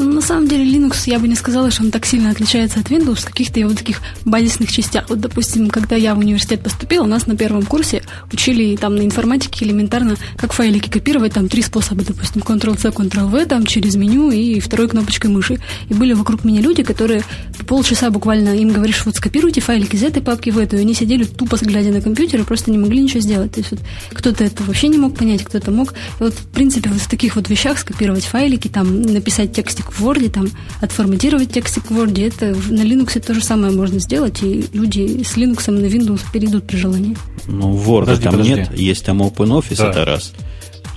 На 0.00 0.22
самом 0.22 0.48
деле 0.48 0.64
Linux, 0.64 1.02
я 1.06 1.18
бы 1.18 1.28
не 1.28 1.34
сказала, 1.34 1.70
что 1.70 1.82
он 1.82 1.90
так 1.90 2.06
сильно 2.06 2.30
отличается 2.30 2.80
от 2.80 2.90
Windows 2.90 3.20
в 3.20 3.24
каких-то 3.26 3.60
его 3.60 3.74
таких 3.74 4.00
базисных 4.24 4.72
частях. 4.72 5.04
Вот, 5.10 5.20
допустим, 5.20 5.68
когда 5.68 5.94
я 5.94 6.14
в 6.14 6.18
университет 6.18 6.62
поступила, 6.62 7.04
у 7.04 7.06
нас 7.06 7.26
на 7.26 7.36
первом 7.36 7.64
курсе 7.64 8.02
учили 8.32 8.76
там 8.76 8.96
на 8.96 9.02
информатике 9.02 9.66
элементарно, 9.66 10.16
как 10.36 10.54
файлики 10.54 10.88
копировать, 10.88 11.34
там 11.34 11.48
три 11.48 11.62
способа, 11.62 12.02
допустим, 12.02 12.40
Ctrl-C, 12.40 12.88
Ctrl-V, 12.88 13.44
там 13.46 13.66
через 13.66 13.96
меню 13.96 14.30
и 14.30 14.58
второй 14.58 14.88
кнопочкой 14.88 15.30
мыши. 15.30 15.58
И 15.90 15.94
были 15.94 16.14
вокруг 16.14 16.44
меня 16.44 16.62
люди, 16.62 16.82
которые 16.82 17.22
полчаса 17.66 18.10
буквально 18.10 18.56
им 18.56 18.70
говоришь, 18.72 19.04
вот 19.04 19.16
скопируйте 19.16 19.60
файлик 19.60 19.92
из 19.92 20.02
этой 20.02 20.22
папки 20.22 20.48
в 20.48 20.58
эту, 20.58 20.76
и 20.76 20.80
они 20.80 20.94
сидели 20.94 21.24
тупо 21.24 21.58
глядя 21.60 21.90
на 21.90 22.00
компьютер 22.00 22.40
и 22.40 22.44
просто 22.44 22.70
не 22.70 22.78
могли 22.78 23.02
ничего 23.02 23.20
сделать. 23.20 23.52
То 23.52 23.60
есть 23.60 23.70
вот 23.72 23.80
кто-то 24.14 24.44
это 24.44 24.62
вообще 24.64 24.88
не 24.88 24.96
мог 24.96 25.16
понять, 25.16 25.44
кто-то 25.44 25.70
мог. 25.70 25.92
И 25.92 26.22
вот, 26.22 26.32
в 26.32 26.46
принципе, 26.46 26.88
вот 26.88 27.00
в 27.00 27.08
таких 27.08 27.36
вот 27.36 27.50
вещах 27.50 27.78
скопировать 27.78 28.24
файлики, 28.24 28.68
там, 28.68 29.02
написать 29.02 29.52
текстик 29.52 29.89
в 29.90 30.06
Word, 30.06 30.30
там, 30.30 30.48
отформатировать 30.80 31.52
текстик 31.52 31.90
в 31.90 31.98
Word, 31.98 32.26
это 32.26 32.56
на 32.72 32.82
Linux 32.82 33.20
то 33.20 33.34
же 33.34 33.42
самое 33.42 33.72
можно 33.72 33.98
сделать, 33.98 34.42
и 34.42 34.64
люди 34.72 35.22
с 35.22 35.36
Linux 35.36 35.70
на 35.70 35.84
Windows 35.86 36.20
перейдут 36.32 36.66
при 36.66 36.76
желании. 36.76 37.16
Ну, 37.46 37.74
Word 37.74 38.00
подожди, 38.00 38.24
там 38.24 38.32
подожди. 38.32 38.54
нет, 38.54 38.78
есть 38.78 39.04
там 39.04 39.22
OpenOffice, 39.22 39.76
да. 39.76 39.90
это 39.90 40.04
раз. 40.04 40.32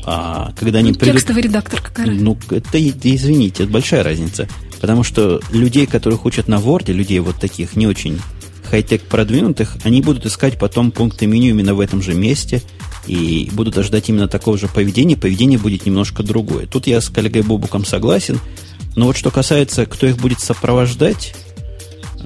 А 0.05 0.53
когда 0.57 0.79
они 0.79 0.91
ну, 0.91 0.97
придут... 0.97 1.15
Текстовый 1.15 1.43
редактор 1.43 1.81
какая 1.81 2.07
Ну, 2.07 2.37
это, 2.49 2.77
извините, 2.77 3.63
это 3.63 3.71
большая 3.71 4.03
разница. 4.03 4.47
Потому 4.81 5.03
что 5.03 5.39
людей, 5.51 5.85
которых 5.85 6.25
учат 6.25 6.47
на 6.49 6.55
Word, 6.55 6.91
людей 6.91 7.19
вот 7.19 7.37
таких 7.37 7.77
не 7.77 7.87
очень 7.87 8.19
хай-тек 8.69 9.03
продвинутых, 9.03 9.77
они 9.83 10.01
будут 10.01 10.25
искать 10.25 10.57
потом 10.57 10.91
пункты 10.91 11.25
меню 11.25 11.51
именно 11.51 11.73
в 11.73 11.79
этом 11.79 12.01
же 12.01 12.13
месте 12.13 12.61
и 13.07 13.49
будут 13.53 13.77
ожидать 13.77 14.09
именно 14.09 14.27
такого 14.27 14.57
же 14.57 14.67
поведения. 14.67 15.15
Поведение 15.15 15.59
будет 15.59 15.85
немножко 15.85 16.23
другое. 16.23 16.65
Тут 16.65 16.87
я 16.87 16.99
с 16.99 17.09
коллегой 17.09 17.43
Бобуком 17.43 17.85
согласен. 17.85 18.39
Но 18.95 19.07
вот 19.07 19.17
что 19.17 19.31
касается, 19.31 19.85
кто 19.85 20.07
их 20.07 20.17
будет 20.17 20.39
сопровождать, 20.39 21.33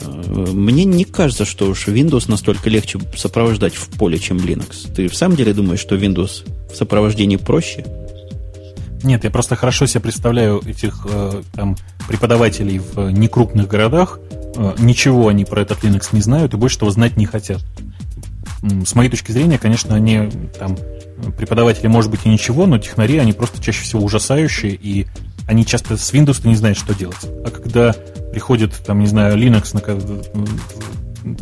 э, 0.01 0.09
мне 0.29 0.83
не 0.83 1.05
кажется, 1.05 1.45
что 1.45 1.67
уж 1.67 1.87
Windows 1.87 2.25
настолько 2.27 2.69
легче 2.69 2.99
сопровождать 3.15 3.75
в 3.75 3.89
поле, 3.89 4.19
чем 4.19 4.37
Linux. 4.37 4.93
Ты 4.93 5.07
в 5.07 5.15
самом 5.15 5.35
деле 5.35 5.53
думаешь, 5.53 5.79
что 5.79 5.95
Windows 5.95 6.45
в 6.71 6.75
сопровождении 6.75 7.37
проще? 7.37 7.85
Нет, 9.03 9.23
я 9.23 9.31
просто 9.31 9.55
хорошо 9.55 9.85
себе 9.85 10.01
представляю 10.01 10.61
этих 10.65 11.05
э, 11.09 11.43
там, 11.53 11.77
преподавателей 12.07 12.79
в 12.79 13.11
некрупных 13.11 13.67
городах. 13.67 14.19
Э, 14.55 14.73
ничего 14.79 15.29
они 15.29 15.45
про 15.45 15.61
этот 15.61 15.83
Linux 15.83 16.09
не 16.11 16.21
знают 16.21 16.53
и 16.53 16.57
больше 16.57 16.79
того 16.79 16.91
знать 16.91 17.15
не 17.15 17.25
хотят. 17.25 17.61
С 18.85 18.95
моей 18.95 19.09
точки 19.09 19.31
зрения, 19.31 19.59
конечно, 19.59 19.95
они 19.95 20.29
там 20.57 20.77
преподаватели, 21.37 21.87
может 21.87 22.09
быть, 22.09 22.21
и 22.25 22.29
ничего, 22.29 22.65
но 22.65 22.79
технари, 22.79 23.17
они 23.17 23.33
просто 23.33 23.61
чаще 23.61 23.83
всего 23.83 24.03
ужасающие, 24.03 24.73
и 24.73 25.05
они 25.47 25.65
часто 25.65 25.97
с 25.97 26.13
Windows 26.13 26.47
не 26.47 26.55
знают, 26.55 26.77
что 26.77 26.93
делать. 26.93 27.17
А 27.45 27.49
когда 27.49 27.95
приходит, 28.31 28.73
там, 28.85 28.99
не 28.99 29.07
знаю, 29.07 29.37
Linux 29.37 29.73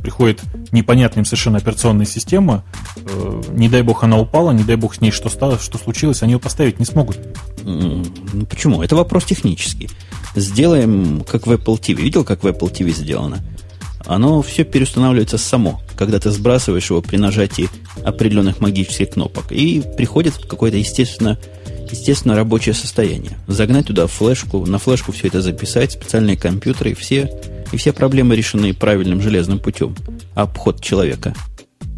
приходит 0.01 0.41
непонятная 0.72 1.22
им 1.22 1.26
совершенно 1.26 1.58
операционная 1.58 2.06
система, 2.06 2.64
э, 2.95 3.41
не 3.51 3.70
дай 3.70 3.82
бог 3.82 4.03
она 4.03 4.18
упала, 4.18 4.51
не 4.51 4.64
дай 4.64 4.76
бог 4.76 4.95
с 4.95 5.01
ней 5.01 5.12
что 5.12 5.30
стало, 5.30 5.60
что 5.60 5.78
случилось, 5.78 6.24
они 6.24 6.34
ее 6.34 6.39
поставить 6.39 6.80
не 6.80 6.86
смогут. 6.86 7.20
Ну, 7.64 8.03
почему? 8.49 8.82
Это 8.82 8.95
вопрос 8.95 9.26
технический. 9.26 9.89
Сделаем, 10.36 11.24
как 11.24 11.47
в 11.47 11.51
Apple 11.51 11.80
TV. 11.80 12.01
Видел, 12.01 12.24
как 12.24 12.43
в 12.43 12.47
Apple 12.47 12.72
TV 12.72 12.91
сделано? 12.91 13.43
Оно 14.06 14.41
все 14.41 14.64
переустанавливается 14.64 15.38
само, 15.38 15.82
когда 15.95 16.20
ты 16.20 16.30
сбрасываешь 16.30 16.89
его 16.89 17.01
при 17.01 17.18
нажатии 17.18 17.70
определенных 18.03 18.60
магических 18.60 19.12
кнопок. 19.12 19.51
И 19.51 19.82
приходит 19.97 20.36
какое-то, 20.36 20.78
естественно, 20.78 21.39
естественно, 21.92 22.36
рабочее 22.36 22.74
состояние. 22.74 23.38
Загнать 23.48 23.88
туда 23.88 24.08
флешку, 24.08 24.66
на 24.66 24.80
флешку 24.80 25.12
все 25.12 25.28
это 25.28 25.42
записать, 25.42 25.92
специальные 25.92 26.38
компьютеры, 26.38 26.92
и 26.92 26.96
все 26.96 27.30
и 27.72 27.78
все 27.78 27.94
проблемы 27.94 28.36
решены 28.36 28.74
правильным 28.74 29.22
железным 29.22 29.60
путем. 29.60 29.96
Обход 30.34 30.82
человека. 30.82 31.34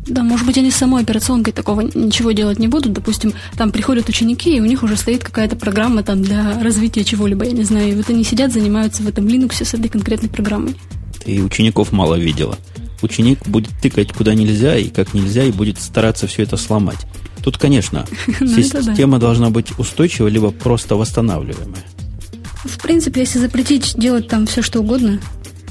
Да, 0.08 0.24
может 0.24 0.46
быть, 0.46 0.58
они 0.58 0.72
с 0.72 0.76
самой 0.76 1.04
операционкой 1.04 1.52
такого 1.52 1.82
ничего 1.82 2.32
делать 2.32 2.60
не 2.60 2.68
будут. 2.68 2.94
Допустим, 2.94 3.34
там 3.58 3.72
приходят 3.72 4.08
ученики, 4.08 4.56
и 4.56 4.62
у 4.62 4.66
них 4.66 4.84
уже 4.84 4.96
стоит 4.96 5.24
какая-то 5.24 5.58
программа 5.58 6.02
там 6.02 6.22
для 6.22 6.62
развития 6.64 7.04
чего-либо, 7.04 7.46
я 7.46 7.52
не 7.52 7.64
знаю. 7.64 7.92
И 7.92 7.96
вот 7.96 8.10
они 8.10 8.24
сидят, 8.24 8.54
занимаются 8.54 9.04
в 9.04 9.08
этом 9.08 9.28
Linux 9.28 9.64
с 9.64 9.74
этой 9.74 9.90
конкретной 9.90 10.30
программой. 10.30 10.76
Ты 11.24 11.44
учеников 11.44 11.92
мало 11.92 12.16
видела. 12.16 12.58
Ученик 13.02 13.46
будет 13.48 13.72
тыкать 13.82 14.14
куда 14.14 14.34
нельзя 14.34 14.78
и 14.78 14.90
как 14.90 15.14
нельзя, 15.14 15.44
и 15.44 15.52
будет 15.52 15.80
стараться 15.80 16.26
все 16.26 16.44
это 16.44 16.56
сломать. 16.56 17.06
Тут, 17.44 17.58
конечно, 17.58 18.06
ну, 18.40 18.48
система 18.48 19.20
должна 19.20 19.50
быть 19.50 19.78
устойчивая, 19.78 20.32
либо 20.32 20.52
просто 20.52 20.96
восстанавливаемая. 20.96 21.84
В 22.64 22.82
принципе, 22.82 23.22
если 23.22 23.40
запретить 23.40 23.98
делать 23.98 24.28
там 24.28 24.46
все, 24.46 24.62
что 24.62 24.82
угодно, 24.82 25.20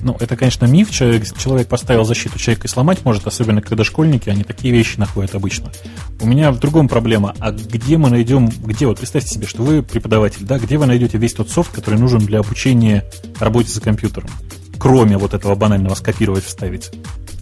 ну, 0.03 0.17
это, 0.21 0.37
конечно, 0.37 0.67
миф. 0.67 0.91
Человек, 0.91 1.25
человек 1.37 1.69
поставил 1.69 2.05
защиту 2.05 2.39
человека 2.39 2.67
и 2.67 2.71
сломать 2.71 3.05
может, 3.05 3.27
особенно 3.27 3.61
когда 3.63 3.83
школьники, 3.83 4.29
они 4.29 4.45
такие 4.45 4.73
вещи 4.73 4.99
находят 4.99 5.35
обычно. 5.35 5.73
У 6.21 6.27
меня 6.27 6.53
в 6.53 6.61
другом 6.61 6.89
проблема. 6.89 7.35
А 7.41 7.51
где 7.51 7.97
мы 7.97 8.11
найдем, 8.11 8.49
где, 8.49 8.87
вот 8.87 8.99
представьте 8.99 9.35
себе, 9.35 9.47
что 9.47 9.63
вы 9.63 9.83
преподаватель, 9.83 10.45
да, 10.45 10.59
где 10.59 10.77
вы 10.77 10.87
найдете 10.87 11.19
весь 11.19 11.33
тот 11.33 11.51
софт, 11.51 11.73
который 11.73 11.99
нужен 11.99 12.21
для 12.21 12.41
обучения 12.41 13.05
работе 13.41 13.73
за 13.73 13.81
компьютером? 13.81 14.31
Кроме 14.79 15.17
вот 15.17 15.35
этого 15.35 15.55
банального 15.55 15.95
скопировать, 15.95 16.45
вставить. 16.45 16.91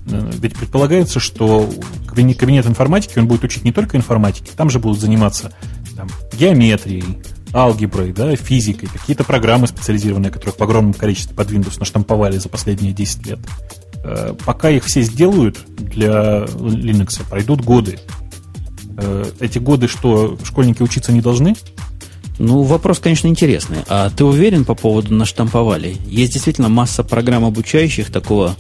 Э, 0.07 0.31
ведь 0.41 0.55
предполагается, 0.55 1.21
что 1.21 1.69
кабинет 2.07 2.67
информатики, 2.67 3.19
он 3.19 3.27
будет 3.27 3.45
учить 3.45 3.65
не 3.65 3.73
только 3.73 3.97
информатике, 3.97 4.53
там 4.57 4.71
же 4.71 4.79
будут 4.79 5.01
заниматься 5.01 5.53
там, 5.97 6.09
геометрией, 6.33 7.19
алгеброй, 7.53 8.13
да, 8.13 8.35
физикой, 8.37 8.89
какие-то 8.89 9.25
программы 9.25 9.67
специализированные, 9.67 10.31
которых 10.31 10.59
в 10.59 10.63
огромном 10.63 10.95
количестве 10.95 11.35
под 11.35 11.51
Windows 11.51 11.79
наштамповали 11.79 12.39
за 12.39 12.49
последние 12.49 12.93
10 12.93 13.27
лет. 13.27 13.39
Э, 14.05 14.35
пока 14.45 14.71
их 14.71 14.85
все 14.85 15.03
сделают 15.03 15.59
для 15.79 16.45
Linux, 16.45 17.23
пройдут 17.29 17.63
годы. 17.63 17.99
Э, 18.99 19.25
эти 19.41 19.59
годы 19.59 19.89
что, 19.89 20.37
школьники 20.45 20.83
учиться 20.83 21.13
не 21.13 21.21
должны? 21.21 21.55
Ну, 22.39 22.63
вопрос, 22.63 22.99
конечно, 22.99 23.29
интересный. 23.29 23.79
А 23.89 24.11
ты 24.11 24.25
уверен 24.25 24.65
по 24.65 24.75
поводу 24.75 25.15
наштамповали? 25.15 25.97
Есть 26.07 26.33
действительно 26.33 26.69
масса 26.69 27.05
программ 27.05 27.45
обучающих 27.45 28.11
такого, 28.11 28.57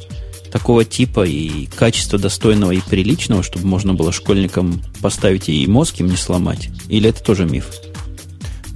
такого 0.55 0.84
типа 0.84 1.26
и 1.26 1.66
качества 1.66 2.16
достойного 2.16 2.70
и 2.70 2.80
приличного, 2.80 3.42
чтобы 3.42 3.66
можно 3.66 3.92
было 3.92 4.12
школьникам 4.12 4.80
поставить 5.02 5.48
и 5.48 5.66
мозг 5.66 5.98
им 5.98 6.07
не 6.07 6.16
сломать? 6.16 6.70
Или 6.88 7.11
это 7.11 7.24
тоже 7.24 7.44
миф? 7.44 7.72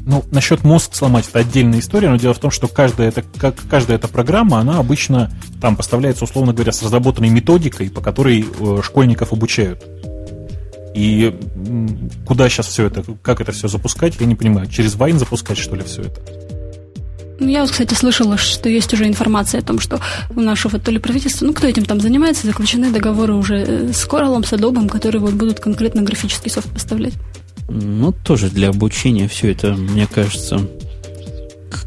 Ну, 0.04 0.24
насчет 0.32 0.64
мозг 0.64 0.96
сломать 0.96 1.28
это 1.28 1.38
отдельная 1.38 1.78
история, 1.78 2.10
но 2.10 2.16
дело 2.16 2.34
в 2.34 2.40
том, 2.40 2.50
что 2.50 2.66
каждая 2.66 3.10
эта, 3.10 3.22
как, 3.22 3.54
каждая 3.70 3.96
эта 3.96 4.08
программа, 4.08 4.58
она 4.58 4.78
обычно 4.80 5.30
там 5.60 5.76
поставляется, 5.76 6.24
условно 6.24 6.52
говоря, 6.52 6.72
с 6.72 6.82
разработанной 6.82 7.28
методикой, 7.28 7.90
по 7.90 8.00
которой 8.00 8.44
э, 8.44 8.80
школьников 8.82 9.32
обучают. 9.32 9.84
И 10.96 11.32
куда 12.26 12.48
сейчас 12.48 12.66
все 12.66 12.86
это, 12.86 13.04
как 13.22 13.40
это 13.40 13.52
все 13.52 13.68
запускать, 13.68 14.14
я 14.18 14.26
не 14.26 14.34
понимаю. 14.34 14.66
Через 14.66 14.96
Вайн 14.96 15.20
запускать, 15.20 15.58
что 15.58 15.76
ли, 15.76 15.84
все 15.84 16.02
это? 16.02 16.47
Ну, 17.40 17.48
я 17.48 17.62
вот, 17.62 17.70
кстати, 17.70 17.94
слышала, 17.94 18.36
что 18.36 18.68
есть 18.68 18.92
уже 18.92 19.06
информация 19.06 19.60
о 19.60 19.64
том, 19.64 19.78
что 19.78 20.00
у 20.34 20.40
нашего 20.40 20.78
то 20.78 20.90
ли 20.90 20.98
правительства, 20.98 21.46
ну, 21.46 21.52
кто 21.52 21.66
этим 21.66 21.84
там 21.84 22.00
занимается, 22.00 22.46
заключены 22.46 22.90
договоры 22.90 23.34
уже 23.34 23.56
э, 23.56 23.92
с 23.92 24.06
Corel, 24.06 24.44
с 24.44 24.52
Adobe, 24.52 24.88
которые 24.88 25.20
вот 25.20 25.34
будут 25.34 25.60
конкретно 25.60 26.02
графический 26.02 26.50
софт 26.50 26.68
поставлять. 26.70 27.14
Ну, 27.68 28.12
тоже 28.12 28.50
для 28.50 28.70
обучения 28.70 29.28
все 29.28 29.52
это, 29.52 29.74
мне 29.74 30.06
кажется... 30.06 30.60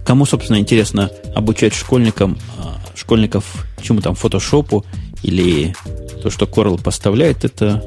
Кому, 0.06 0.26
собственно, 0.26 0.58
интересно 0.58 1.10
обучать 1.36 1.74
школьникам, 1.74 2.38
а, 2.58 2.80
школьников 2.95 3.66
чему 3.82 4.02
там, 4.02 4.16
фотошопу 4.16 4.86
или 5.24 5.76
то, 6.22 6.30
что 6.30 6.45
Coral 6.45 6.82
поставляет, 6.82 7.43
это 7.43 7.84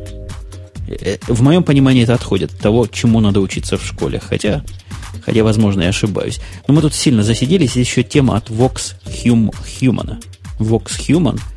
э, 0.89 1.19
в 1.29 1.43
моем 1.43 1.63
понимании 1.63 2.03
это 2.03 2.15
отходит 2.15 2.53
от 2.53 2.59
того, 2.59 2.87
чему 2.87 3.21
надо 3.21 3.41
учиться 3.41 3.79
в 3.79 3.85
школе. 3.85 4.21
Хотя, 4.21 4.65
хотя 5.23 5.45
возможно, 5.45 5.83
я 5.83 5.89
ошибаюсь. 5.89 6.41
Но 6.67 6.75
мы 6.75 6.81
тут 6.81 6.95
сильно 6.95 7.23
засиделись. 7.23 7.77
Еще 7.77 8.03
тема 8.03 8.37
от 8.37 8.51
Vox 8.51 8.95
hum, 9.05 9.55
Human. 9.81 10.23
Vox 10.59 10.99
Human– 11.09 11.41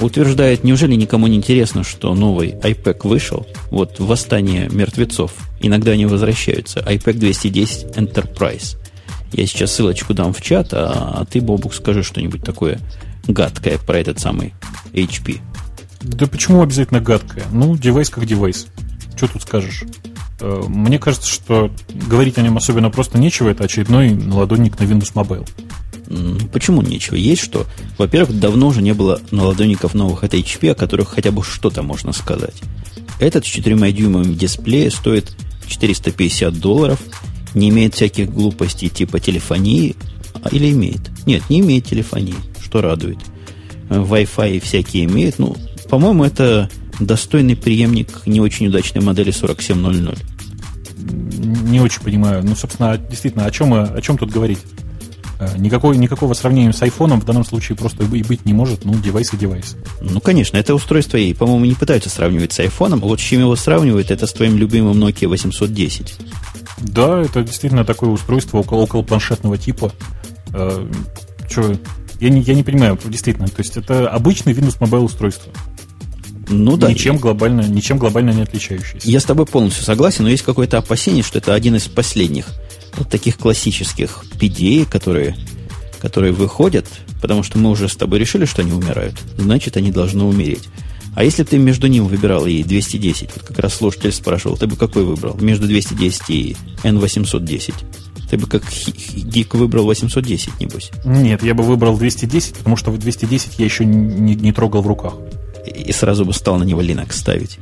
утверждает, 0.00 0.64
неужели 0.64 0.94
никому 0.94 1.26
не 1.26 1.36
интересно, 1.36 1.84
что 1.84 2.14
новый 2.14 2.50
iPad 2.50 3.06
вышел? 3.06 3.46
Вот 3.70 3.98
восстание 3.98 4.68
мертвецов. 4.70 5.32
Иногда 5.60 5.92
они 5.92 6.06
возвращаются. 6.06 6.80
iPad 6.80 7.14
210 7.14 7.96
Enterprise. 7.96 8.76
Я 9.32 9.46
сейчас 9.46 9.72
ссылочку 9.72 10.14
дам 10.14 10.32
в 10.32 10.42
чат, 10.42 10.72
а, 10.72 11.20
а 11.20 11.24
ты, 11.24 11.40
Бобук, 11.40 11.74
скажи 11.74 12.02
что-нибудь 12.02 12.42
такое 12.42 12.80
гадкое 13.28 13.78
про 13.78 13.98
этот 13.98 14.18
самый 14.18 14.54
HP. 14.92 15.38
Да 16.00 16.26
почему 16.26 16.62
обязательно 16.62 17.00
гадкое? 17.00 17.44
Ну, 17.52 17.76
девайс 17.76 18.10
как 18.10 18.26
девайс. 18.26 18.66
Что 19.16 19.28
тут 19.28 19.42
скажешь? 19.42 19.84
Э, 20.40 20.62
мне 20.66 20.98
кажется, 20.98 21.28
что 21.28 21.70
говорить 22.08 22.38
о 22.38 22.42
нем 22.42 22.56
особенно 22.56 22.90
просто 22.90 23.18
нечего. 23.18 23.48
Это 23.48 23.64
очередной 23.64 24.10
наладонник 24.10 24.78
на 24.78 24.84
Windows 24.84 25.12
Mobile. 25.14 25.48
Почему 26.52 26.82
нечего? 26.82 27.14
Есть 27.14 27.42
что? 27.42 27.66
Во-первых, 27.96 28.38
давно 28.38 28.68
уже 28.68 28.82
не 28.82 28.94
было 28.94 29.20
наладонников 29.30 29.94
новых 29.94 30.24
от 30.24 30.34
HP, 30.34 30.70
о 30.70 30.74
которых 30.74 31.10
хотя 31.10 31.30
бы 31.30 31.44
что-то 31.44 31.82
можно 31.82 32.12
сказать. 32.12 32.56
Этот 33.20 33.44
с 33.46 33.48
4 33.48 33.92
дюймами 33.92 34.34
дисплея 34.34 34.90
стоит 34.90 35.36
450 35.68 36.58
долларов, 36.58 36.98
не 37.54 37.68
имеет 37.68 37.94
всяких 37.94 38.30
глупостей 38.30 38.88
типа 38.88 39.20
телефонии, 39.20 39.94
а, 40.42 40.48
или 40.48 40.72
имеет? 40.72 41.00
Нет, 41.26 41.48
не 41.48 41.60
имеет 41.60 41.86
телефонии, 41.86 42.34
что 42.60 42.80
радует. 42.80 43.18
Wi-Fi 43.88 44.60
всякие 44.60 45.04
имеет. 45.04 45.38
Ну, 45.38 45.56
по-моему, 45.88 46.24
это 46.24 46.70
достойный 46.98 47.56
преемник 47.56 48.26
не 48.26 48.40
очень 48.40 48.68
удачной 48.68 49.02
модели 49.02 49.30
4700. 49.30 50.18
Не 51.00 51.80
очень 51.80 52.02
понимаю. 52.02 52.44
Ну, 52.44 52.54
собственно, 52.54 52.96
действительно, 52.96 53.46
о 53.46 53.50
чем, 53.50 53.72
о 53.72 54.00
чем 54.00 54.18
тут 54.18 54.30
говорить? 54.30 54.58
Э, 55.40 55.56
никакой, 55.56 55.96
никакого 55.96 56.34
сравнения 56.34 56.72
с 56.72 56.82
айфоном 56.82 57.20
в 57.20 57.24
данном 57.24 57.44
случае 57.44 57.76
просто 57.76 58.04
и 58.04 58.22
быть 58.22 58.44
не 58.44 58.52
может. 58.52 58.84
Ну, 58.84 58.94
девайс 58.94 59.32
и 59.32 59.38
девайс. 59.38 59.76
Ну, 60.02 60.20
конечно, 60.20 60.58
это 60.58 60.74
устройство, 60.74 61.16
и, 61.16 61.32
по-моему, 61.32 61.64
не 61.64 61.74
пытаются 61.74 62.10
сравнивать 62.10 62.52
с 62.52 62.60
айфоном. 62.60 63.02
С 63.16 63.20
чем 63.20 63.40
его 63.40 63.56
сравнивают, 63.56 64.10
это 64.10 64.26
с 64.26 64.32
твоим 64.32 64.58
любимым 64.58 65.02
Nokia 65.02 65.28
810. 65.28 66.14
Да, 66.78 67.20
это 67.20 67.42
действительно 67.42 67.84
такое 67.84 68.10
устройство 68.10 68.58
около, 68.58 68.82
около 68.82 69.02
планшетного 69.02 69.56
типа. 69.56 69.92
Э, 70.52 70.86
что, 71.48 71.74
я 72.20 72.28
не, 72.28 72.42
я 72.42 72.54
не 72.54 72.62
понимаю, 72.62 72.98
действительно. 73.06 73.48
То 73.48 73.60
есть 73.60 73.78
это 73.78 74.10
обычный 74.10 74.52
Windows 74.52 74.78
Mobile 74.78 75.04
устройство. 75.04 75.50
Ну 76.50 76.76
да. 76.76 76.90
Ничем 76.90 77.16
глобально, 77.16 77.62
ничем 77.62 77.98
глобально 77.98 78.30
не 78.30 78.42
отличающийся. 78.42 79.08
Я 79.08 79.20
с 79.20 79.24
тобой 79.24 79.46
полностью 79.46 79.84
согласен, 79.84 80.24
но 80.24 80.30
есть 80.30 80.42
какое-то 80.42 80.78
опасение, 80.78 81.22
что 81.22 81.38
это 81.38 81.54
один 81.54 81.76
из 81.76 81.84
последних 81.84 82.46
вот 82.96 83.08
таких 83.08 83.38
классических 83.38 84.24
PDA, 84.38 84.84
которые, 84.84 85.36
которые 86.00 86.32
выходят, 86.32 86.86
потому 87.22 87.42
что 87.42 87.58
мы 87.58 87.70
уже 87.70 87.88
с 87.88 87.96
тобой 87.96 88.18
решили, 88.18 88.44
что 88.44 88.62
они 88.62 88.72
умирают, 88.72 89.14
значит, 89.38 89.76
они 89.76 89.92
должны 89.92 90.24
умереть. 90.24 90.68
А 91.14 91.24
если 91.24 91.42
ты 91.42 91.58
между 91.58 91.86
ним 91.88 92.06
выбирал 92.06 92.46
и 92.46 92.62
210, 92.62 93.30
вот 93.34 93.44
как 93.44 93.58
раз 93.58 93.74
слушатель 93.74 94.12
спрашивал, 94.12 94.56
ты 94.56 94.66
бы 94.66 94.76
какой 94.76 95.04
выбрал? 95.04 95.36
Между 95.40 95.66
210 95.66 96.22
и 96.30 96.56
N810? 96.84 97.74
Ты 98.30 98.38
бы 98.38 98.46
как 98.46 98.62
гик 99.12 99.54
выбрал 99.54 99.86
810, 99.86 100.60
небось? 100.60 100.92
Нет, 101.04 101.42
я 101.42 101.54
бы 101.54 101.64
выбрал 101.64 101.98
210, 101.98 102.58
потому 102.58 102.76
что 102.76 102.92
в 102.92 102.98
210 102.98 103.58
я 103.58 103.64
еще 103.64 103.84
не, 103.84 104.36
не 104.36 104.52
трогал 104.52 104.82
в 104.82 104.86
руках. 104.86 105.14
И 105.74 105.92
сразу 105.92 106.24
бы 106.24 106.32
стал 106.32 106.58
на 106.58 106.64
него 106.64 106.82
Linux 106.82 107.12
ставить. 107.12 107.58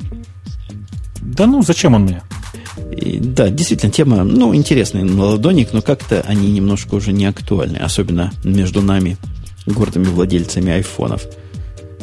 Да 1.20 1.46
ну, 1.46 1.62
зачем 1.62 1.94
он 1.94 2.02
мне? 2.02 2.22
И, 2.90 3.18
да, 3.18 3.50
действительно, 3.50 3.92
тема, 3.92 4.24
ну, 4.24 4.54
интересная 4.54 5.04
на 5.04 5.24
ладоник, 5.24 5.72
но 5.72 5.82
как-то 5.82 6.22
они 6.26 6.50
немножко 6.50 6.94
уже 6.94 7.12
не 7.12 7.26
актуальны, 7.26 7.76
особенно 7.76 8.32
между 8.44 8.82
нами, 8.82 9.16
гордыми 9.66 10.04
владельцами 10.04 10.72
айфонов. 10.72 11.26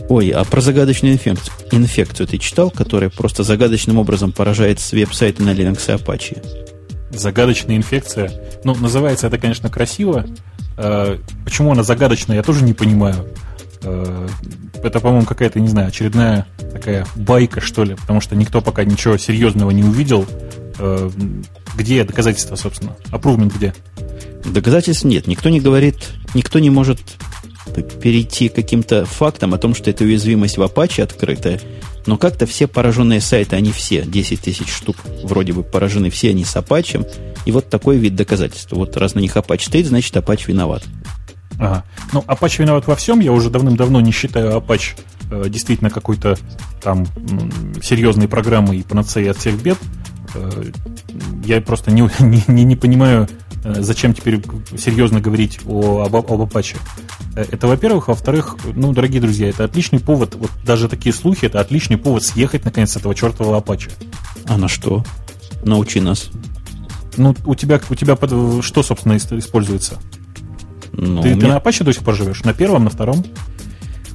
Ой, 0.08 0.30
а 0.30 0.44
про 0.44 0.62
загадочную 0.62 1.16
инфекцию, 1.16 1.54
инфекцию 1.72 2.28
ты 2.28 2.38
читал, 2.38 2.70
которая 2.70 3.10
просто 3.10 3.44
загадочным 3.44 3.98
образом 3.98 4.32
поражает 4.32 4.80
веб-сайты 4.92 5.42
на 5.42 5.52
Linux 5.52 5.80
и 5.88 5.98
Apache? 5.98 6.46
Загадочная 7.10 7.78
инфекция. 7.78 8.32
Ну, 8.64 8.76
называется 8.76 9.28
это, 9.28 9.38
конечно, 9.40 9.70
красиво. 9.70 10.26
Э, 10.78 11.18
почему 11.44 11.72
она 11.72 11.84
загадочная, 11.84 12.38
я 12.38 12.44
тоже 12.44 12.64
не 12.64 12.74
понимаю. 12.74 13.26
Э, 13.86 14.28
это, 14.84 15.00
по-моему, 15.00 15.26
какая-то, 15.26 15.60
не 15.60 15.68
знаю, 15.68 15.88
очередная 15.88 16.48
такая 16.74 17.06
байка, 17.16 17.62
что 17.62 17.84
ли, 17.84 17.96
потому 17.96 18.20
что 18.20 18.36
никто 18.36 18.62
пока 18.62 18.84
ничего 18.84 19.18
серьезного 19.18 19.72
не 19.72 19.84
увидел. 19.84 20.26
Э, 20.80 21.10
где 21.76 22.04
доказательства, 22.04 22.56
собственно? 22.56 22.96
Апрувмент 23.12 23.54
где? 23.54 23.74
Доказательств 24.44 25.06
нет. 25.06 25.28
Никто 25.28 25.50
не 25.50 25.60
говорит, 25.60 25.96
никто 26.34 26.60
не 26.60 26.70
может 26.70 27.00
перейти 28.02 28.50
к 28.50 28.56
каким-то 28.56 29.06
фактам 29.06 29.54
о 29.54 29.58
том, 29.58 29.76
что 29.76 29.90
эта 29.90 30.04
уязвимость 30.04 30.58
в 30.58 30.62
Apache 30.62 31.04
открытая. 31.04 31.60
Но 32.06 32.18
как-то 32.18 32.46
все 32.46 32.68
пораженные 32.68 33.20
сайты, 33.20 33.56
они 33.56 33.72
все, 33.72 34.04
10 34.04 34.40
тысяч 34.40 34.70
штук 34.70 34.98
вроде 35.24 35.54
бы 35.54 35.64
поражены, 35.64 36.10
все 36.10 36.30
они 36.30 36.46
с 36.46 36.56
Apache. 36.56 37.08
И 37.46 37.52
вот 37.52 37.70
такой 37.70 37.98
вид 37.98 38.16
доказательства. 38.16 38.76
Вот 38.76 38.96
раз 38.98 39.16
на 39.16 39.20
них 39.20 39.36
Apache 39.36 39.66
стоит, 39.66 39.88
значит 39.88 40.16
Apache 40.16 40.48
виноват. 40.48 40.84
Ага. 41.60 41.84
Ну, 42.14 42.22
Apache 42.28 42.62
виноват 42.62 42.88
во 42.88 42.96
всем. 42.96 43.20
Я 43.20 43.32
уже 43.32 43.50
давным-давно 43.50 44.02
не 44.02 44.12
считаю 44.12 44.58
Apache 44.58 45.00
э, 45.32 45.50
действительно 45.50 45.90
какой-то 45.90 46.38
там 46.82 47.06
м, 47.16 47.82
серьезной 47.82 48.28
программой 48.28 48.80
и 48.80 48.84
панацеей 48.84 49.32
от 49.32 49.38
всех 49.38 49.62
бед. 49.62 49.78
Э, 50.34 50.64
я 51.46 51.62
просто 51.62 51.92
не, 51.92 52.10
не, 52.20 52.64
не 52.64 52.76
понимаю, 52.76 53.28
э, 53.64 53.82
зачем 53.82 54.14
теперь 54.14 54.42
серьезно 54.78 55.22
говорить 55.22 55.60
о, 55.66 56.04
об, 56.06 56.16
об 56.16 56.42
Apache. 56.42 56.78
Э, 57.36 57.46
это, 57.50 57.68
во-первых. 57.68 58.08
Во-вторых, 58.08 58.58
ну, 58.76 58.92
дорогие 58.94 59.22
друзья, 59.22 59.50
это 59.50 59.64
отличный 59.64 60.00
повод, 60.00 60.36
вот 60.36 60.52
даже 60.66 60.90
такие 60.90 61.14
слухи, 61.14 61.46
это 61.46 61.60
отличный 61.60 61.98
повод 61.98 62.24
съехать, 62.24 62.66
наконец, 62.66 62.92
с 62.92 62.98
этого 62.98 63.16
чертового 63.16 63.60
Apache. 63.60 63.92
А 64.48 64.58
на 64.58 64.68
что? 64.68 65.04
Научи 65.64 66.00
нас. 66.00 66.30
Ну, 67.18 67.34
у 67.46 67.56
тебя, 67.56 67.80
у 67.90 67.96
тебя 67.96 68.16
под, 68.16 68.64
что, 68.64 68.84
собственно, 68.84 69.16
используется? 69.18 70.00
Ну, 70.98 71.22
ты, 71.22 71.30
меня... 71.30 71.40
ты 71.40 71.48
на 71.48 71.58
Apache 71.58 71.84
до 71.84 71.94
сих 71.94 72.04
пор 72.04 72.16
живешь? 72.16 72.44
На 72.44 72.54
первом, 72.54 72.86
на 72.86 72.90
втором? 72.90 73.24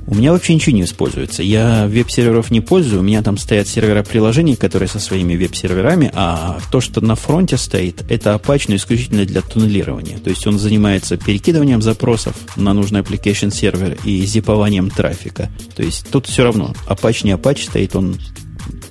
У 0.07 0.15
меня 0.17 0.33
вообще 0.33 0.55
ничего 0.55 0.75
не 0.75 0.83
используется. 0.83 1.43
Я 1.43 1.87
веб-серверов 1.87 2.51
не 2.51 2.61
пользую. 2.61 3.01
У 3.01 3.05
меня 3.05 3.23
там 3.23 3.39
стоят 3.39 3.69
сервера 3.69 4.03
приложений, 4.03 4.57
которые 4.57 4.89
со 4.89 4.99
своими 4.99 5.37
веб-серверами, 5.37 6.11
а 6.15 6.59
то, 6.73 6.81
что 6.81 7.01
на 7.01 7.15
фронте 7.15 7.57
стоит, 7.57 8.05
это 8.09 8.35
Apache, 8.35 8.65
но 8.69 8.75
исключительно 8.75 9.25
для 9.25 9.41
туннелирования. 9.41 10.19
То 10.19 10.31
есть 10.31 10.45
он 10.49 10.59
занимается 10.59 11.17
перекидыванием 11.17 11.81
запросов 11.81 12.35
на 12.57 12.73
нужный 12.73 13.03
application 13.03 13.53
сервер 13.55 13.99
и 14.05 14.23
зипованием 14.23 14.91
трафика. 14.91 15.49
То 15.77 15.85
есть 15.85 16.09
тут 16.11 16.27
все 16.27 16.43
равно, 16.43 16.75
Apache 16.89 17.27
не 17.27 17.31
Apache 17.33 17.69
стоит, 17.69 17.95
он 17.95 18.17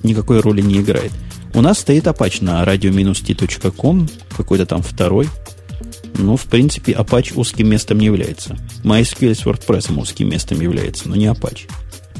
никакой 0.02 0.40
роли 0.40 0.62
не 0.62 0.78
играет. 0.78 1.12
У 1.52 1.60
нас 1.60 1.80
стоит 1.80 2.06
Apache 2.06 2.44
на 2.44 2.62
radio-t.com, 2.64 4.08
какой-то 4.36 4.64
там 4.64 4.82
второй, 4.82 5.28
ну, 6.14 6.36
в 6.36 6.44
принципе, 6.44 6.92
Apache 6.92 7.34
узким 7.36 7.68
местом 7.68 7.98
не 7.98 8.06
является. 8.06 8.56
MySQL 8.84 9.34
с 9.34 9.44
WordPress 9.44 9.98
узким 9.98 10.28
местом 10.30 10.60
является, 10.60 11.08
но 11.08 11.16
не 11.16 11.26
Apache. 11.26 11.68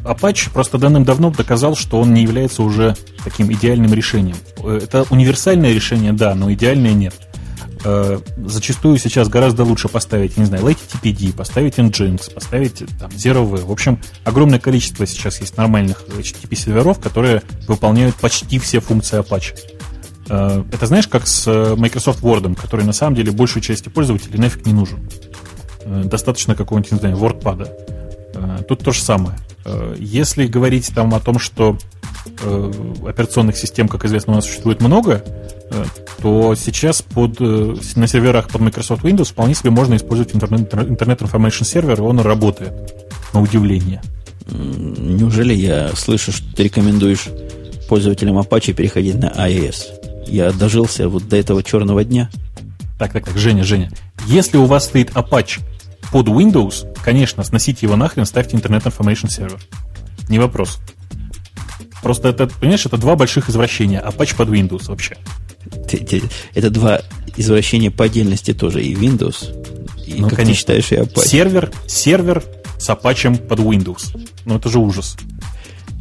Apache 0.05 0.51
просто 0.53 0.79
давным-давно 0.79 1.31
доказал, 1.31 1.77
что 1.77 2.01
он 2.01 2.15
не 2.15 2.23
является 2.23 2.63
уже 2.63 2.97
таким 3.23 3.53
идеальным 3.53 3.93
решением. 3.93 4.37
Это 4.65 5.05
универсальное 5.11 5.73
решение, 5.73 6.13
да, 6.13 6.35
но 6.35 6.53
идеальное 6.53 6.93
нет. 6.93 7.15
Э, 7.83 8.21
зачастую 8.45 8.99
сейчас 8.99 9.29
гораздо 9.29 9.65
лучше 9.65 9.89
поставить, 9.89 10.37
не 10.37 10.45
знаю, 10.45 10.65
LTTPD, 10.65 11.35
поставить 11.35 11.79
Nginx, 11.79 12.33
поставить 12.33 12.83
там, 12.99 13.11
Zero-V. 13.11 13.65
В 13.65 13.73
общем, 13.73 13.99
огромное 14.25 14.59
количество 14.59 15.07
сейчас 15.07 15.41
есть 15.41 15.57
нормальных 15.57 16.03
HTTP-серверов, 16.09 17.01
которые 17.01 17.43
выполняют 17.67 18.17
почти 18.17 18.59
все 18.59 18.81
функции 18.81 19.19
Apache. 19.19 19.80
Э, 20.31 20.65
это 20.73 20.87
знаешь, 20.87 21.09
как 21.09 21.27
с 21.27 21.47
э, 21.47 21.75
Microsoft 21.77 22.23
Word, 22.23 22.55
который 22.55 22.87
на 22.87 22.93
самом 22.93 23.17
деле 23.17 23.33
большей 23.33 23.61
части 23.61 23.89
пользователей 23.89 24.39
нафиг 24.39 24.65
не 24.65 24.73
нужен. 24.73 25.09
Достаточно 25.85 26.55
какого-нибудь, 26.55 26.93
не 26.93 26.99
знаю, 26.99 27.17
WordPad. 27.17 28.65
Тут 28.69 28.85
то 28.85 28.93
же 28.93 29.03
самое. 29.03 29.37
Если 29.97 30.47
говорить 30.47 30.93
там 30.95 31.15
о 31.15 31.21
том, 31.21 31.39
что 31.39 31.79
операционных 33.07 33.57
систем, 33.57 33.89
как 33.89 34.05
известно, 34.05 34.35
у 34.35 34.37
нас 34.37 34.45
существует 34.45 34.81
много, 34.81 35.25
то 36.23 36.55
сейчас 36.55 37.03
под, 37.03 37.41
э, 37.41 37.75
на 37.97 38.07
серверах 38.07 38.49
под 38.49 38.61
Microsoft 38.61 39.05
Windows 39.05 39.31
вполне 39.31 39.55
себе 39.55 39.71
можно 39.71 39.97
использовать 39.97 40.35
Internet, 40.35 40.71
Internet 40.71 41.19
Information 41.19 41.63
Server, 41.63 41.97
и 41.97 42.01
он 42.01 42.21
работает, 42.21 42.73
на 43.33 43.41
удивление. 43.41 44.03
Неужели 44.49 45.55
я 45.55 45.91
слышу, 45.95 46.33
что 46.33 46.45
ты 46.55 46.65
рекомендуешь 46.65 47.29
пользователям 47.89 48.39
Apache 48.39 48.73
переходить 48.73 49.15
на 49.15 49.29
IIS? 49.29 50.10
Я 50.31 50.53
дожился 50.53 51.09
вот 51.09 51.29
до 51.29 51.37
этого 51.37 51.63
черного 51.63 52.05
дня. 52.05 52.31
Так, 52.99 53.13
так, 53.13 53.25
так, 53.25 53.37
Женя, 53.37 53.65
Женя. 53.65 53.91
Если 54.27 54.57
у 54.59 54.67
вас 54.67 54.85
стоит 54.85 55.11
Apache 55.11 55.61
под 56.13 56.29
Windows, 56.29 56.87
конечно, 57.03 57.43
сносите 57.43 57.87
его 57.87 57.97
нахрен, 57.97 58.25
ставьте 58.27 58.57
Internet 58.57 58.85
Information 58.85 59.27
Server. 59.27 59.61
Не 60.29 60.39
вопрос. 60.39 60.79
Просто 62.03 62.29
это, 62.29 62.47
понимаешь, 62.47 62.87
это 62.87 62.97
два 62.97 63.17
больших 63.17 63.51
извращения. 63.51 64.01
Apache 64.01 64.37
под 64.37 64.49
Windows 64.49 64.89
вообще. 64.89 65.17
Это 66.55 66.71
два 66.71 67.01
извращения 67.37 67.91
по 67.91 68.05
отдельности 68.05 68.55
тоже. 68.55 68.83
И 68.83 68.95
Windows, 68.95 69.53
и, 70.07 70.21
ну, 70.21 70.29
как 70.29 70.39
конечно. 70.39 70.55
ты 70.55 70.81
считаешь, 70.81 70.93
и 70.93 70.97
Apache. 70.97 71.27
Сервер, 71.27 71.73
сервер 71.87 72.45
с 72.79 72.89
Apache 72.89 73.37
под 73.37 73.59
Windows. 73.59 74.17
Ну, 74.45 74.57
это 74.57 74.69
же 74.69 74.79
ужас. 74.79 75.17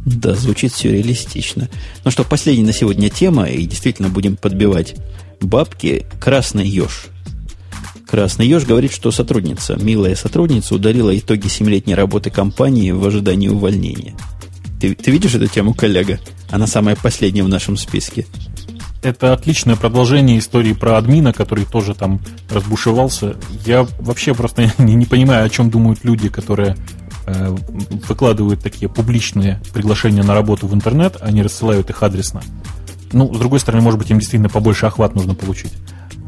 Да, 0.04 0.34
звучит 0.34 0.72
все 0.72 0.92
реалистично. 0.92 1.68
Ну 2.04 2.10
что, 2.10 2.24
последняя 2.24 2.64
на 2.64 2.72
сегодня 2.72 3.10
тема, 3.10 3.44
и 3.44 3.66
действительно 3.66 4.08
будем 4.08 4.36
подбивать 4.36 4.94
бабки. 5.40 6.06
Красный 6.18 6.66
еж. 6.66 7.06
Красный 8.06 8.46
еж 8.46 8.64
говорит, 8.64 8.92
что 8.92 9.10
сотрудница, 9.10 9.76
милая 9.80 10.14
сотрудница, 10.14 10.74
удалила 10.74 11.16
итоги 11.16 11.48
семилетней 11.48 11.94
работы 11.94 12.30
компании 12.30 12.90
в 12.90 13.06
ожидании 13.06 13.48
увольнения. 13.48 14.14
Ты, 14.80 14.94
ты 14.94 15.10
видишь 15.10 15.34
эту 15.34 15.46
тему, 15.46 15.74
коллега? 15.74 16.18
Она 16.50 16.66
самая 16.66 16.96
последняя 16.96 17.44
в 17.44 17.48
нашем 17.48 17.76
списке 17.76 18.26
это 19.02 19.32
отличное 19.32 19.76
продолжение 19.76 20.38
истории 20.38 20.72
про 20.72 20.98
админа, 20.98 21.32
который 21.32 21.64
тоже 21.64 21.94
там 21.94 22.20
разбушевался. 22.50 23.36
Я 23.64 23.86
вообще 23.98 24.34
просто 24.34 24.70
не, 24.78 24.94
не 24.94 25.06
понимаю, 25.06 25.46
о 25.46 25.50
чем 25.50 25.70
думают 25.70 26.04
люди, 26.04 26.28
которые 26.28 26.76
выкладывают 27.26 28.60
такие 28.60 28.88
публичные 28.88 29.60
приглашения 29.72 30.22
на 30.22 30.34
работу 30.34 30.66
в 30.66 30.74
интернет, 30.74 31.16
они 31.20 31.42
рассылают 31.42 31.90
их 31.90 32.02
адресно. 32.02 32.42
Ну, 33.12 33.32
с 33.32 33.38
другой 33.38 33.60
стороны, 33.60 33.82
может 33.82 33.98
быть, 33.98 34.10
им 34.10 34.18
действительно 34.18 34.48
побольше 34.48 34.86
охват 34.86 35.14
нужно 35.14 35.34
получить. 35.34 35.72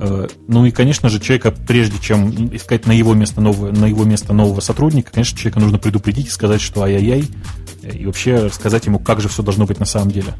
Э, 0.00 0.26
ну 0.48 0.66
и, 0.66 0.72
конечно 0.72 1.08
же, 1.08 1.20
человека, 1.20 1.52
прежде 1.52 1.98
чем 2.00 2.54
искать 2.54 2.86
на 2.86 2.92
его 2.92 3.14
место 3.14 3.40
нового, 3.40 3.70
на 3.70 3.86
его 3.86 4.04
место 4.04 4.32
нового 4.32 4.60
сотрудника, 4.60 5.12
конечно, 5.12 5.38
человека 5.38 5.60
нужно 5.60 5.78
предупредить 5.78 6.26
и 6.26 6.30
сказать, 6.30 6.60
что 6.60 6.82
ай-яй-яй, 6.82 7.28
и 7.82 8.06
вообще 8.06 8.36
рассказать 8.36 8.86
ему, 8.86 8.98
как 8.98 9.20
же 9.20 9.28
все 9.28 9.42
должно 9.42 9.64
быть 9.64 9.78
на 9.78 9.86
самом 9.86 10.10
деле. 10.10 10.34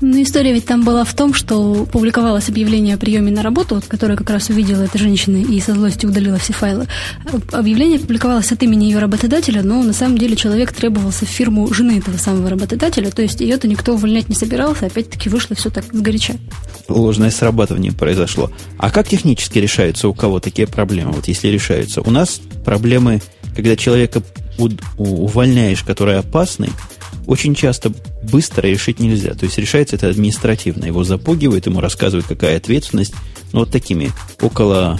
Ну, 0.00 0.22
история 0.22 0.52
ведь 0.52 0.64
там 0.64 0.84
была 0.84 1.04
в 1.04 1.12
том, 1.14 1.34
что 1.34 1.84
публиковалось 1.90 2.48
объявление 2.48 2.94
о 2.94 2.98
приеме 2.98 3.32
на 3.32 3.42
работу, 3.42 3.74
вот, 3.74 3.86
которое 3.86 4.16
как 4.16 4.30
раз 4.30 4.48
увидела 4.48 4.82
эта 4.82 4.96
женщина 4.96 5.38
и 5.38 5.60
со 5.60 5.74
злостью 5.74 6.10
удалила 6.10 6.38
все 6.38 6.52
файлы. 6.52 6.86
Объявление 7.52 7.98
публиковалось 7.98 8.52
от 8.52 8.62
имени 8.62 8.84
ее 8.84 8.98
работодателя, 9.00 9.62
но 9.62 9.82
на 9.82 9.92
самом 9.92 10.16
деле 10.16 10.36
человек 10.36 10.72
требовался 10.72 11.26
в 11.26 11.28
фирму 11.28 11.72
жены 11.74 11.98
этого 11.98 12.16
самого 12.16 12.48
работодателя, 12.48 13.10
то 13.10 13.22
есть 13.22 13.40
ее-то 13.40 13.66
никто 13.66 13.94
увольнять 13.94 14.28
не 14.28 14.36
собирался, 14.36 14.86
опять-таки 14.86 15.28
вышло 15.28 15.56
все 15.56 15.70
так 15.70 15.84
сгоряча. 15.92 16.36
Ложное 16.88 17.30
срабатывание 17.30 17.92
произошло. 17.92 18.52
А 18.78 18.90
как 18.90 19.08
технически 19.08 19.58
решаются 19.58 20.08
у 20.08 20.14
кого 20.14 20.38
такие 20.38 20.68
проблемы, 20.68 21.12
вот 21.12 21.26
если 21.26 21.48
решаются? 21.48 22.02
У 22.02 22.10
нас 22.10 22.40
проблемы, 22.64 23.20
когда 23.56 23.76
человека 23.76 24.22
увольняешь, 24.96 25.82
который 25.82 26.18
опасный, 26.18 26.70
очень 27.28 27.54
часто 27.54 27.92
быстро 28.22 28.66
решить 28.66 29.00
нельзя. 29.00 29.34
То 29.34 29.44
есть 29.44 29.58
решается 29.58 29.96
это 29.96 30.08
административно. 30.08 30.86
Его 30.86 31.04
запугивают, 31.04 31.66
ему 31.66 31.80
рассказывают, 31.80 32.26
какая 32.26 32.56
ответственность. 32.56 33.12
Но 33.52 33.60
вот 33.60 33.70
такими 33.70 34.10
около, 34.40 34.98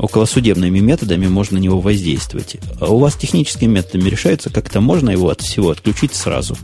около 0.00 0.24
судебными 0.24 0.80
методами 0.80 1.28
можно 1.28 1.58
на 1.58 1.62
него 1.62 1.80
воздействовать. 1.80 2.56
А 2.80 2.86
у 2.86 2.98
вас 2.98 3.14
техническими 3.14 3.72
методами 3.72 4.08
решается, 4.08 4.50
как-то 4.50 4.80
можно 4.80 5.10
его 5.10 5.30
от 5.30 5.42
всего 5.42 5.70
отключить 5.70 6.12
сразу? 6.12 6.58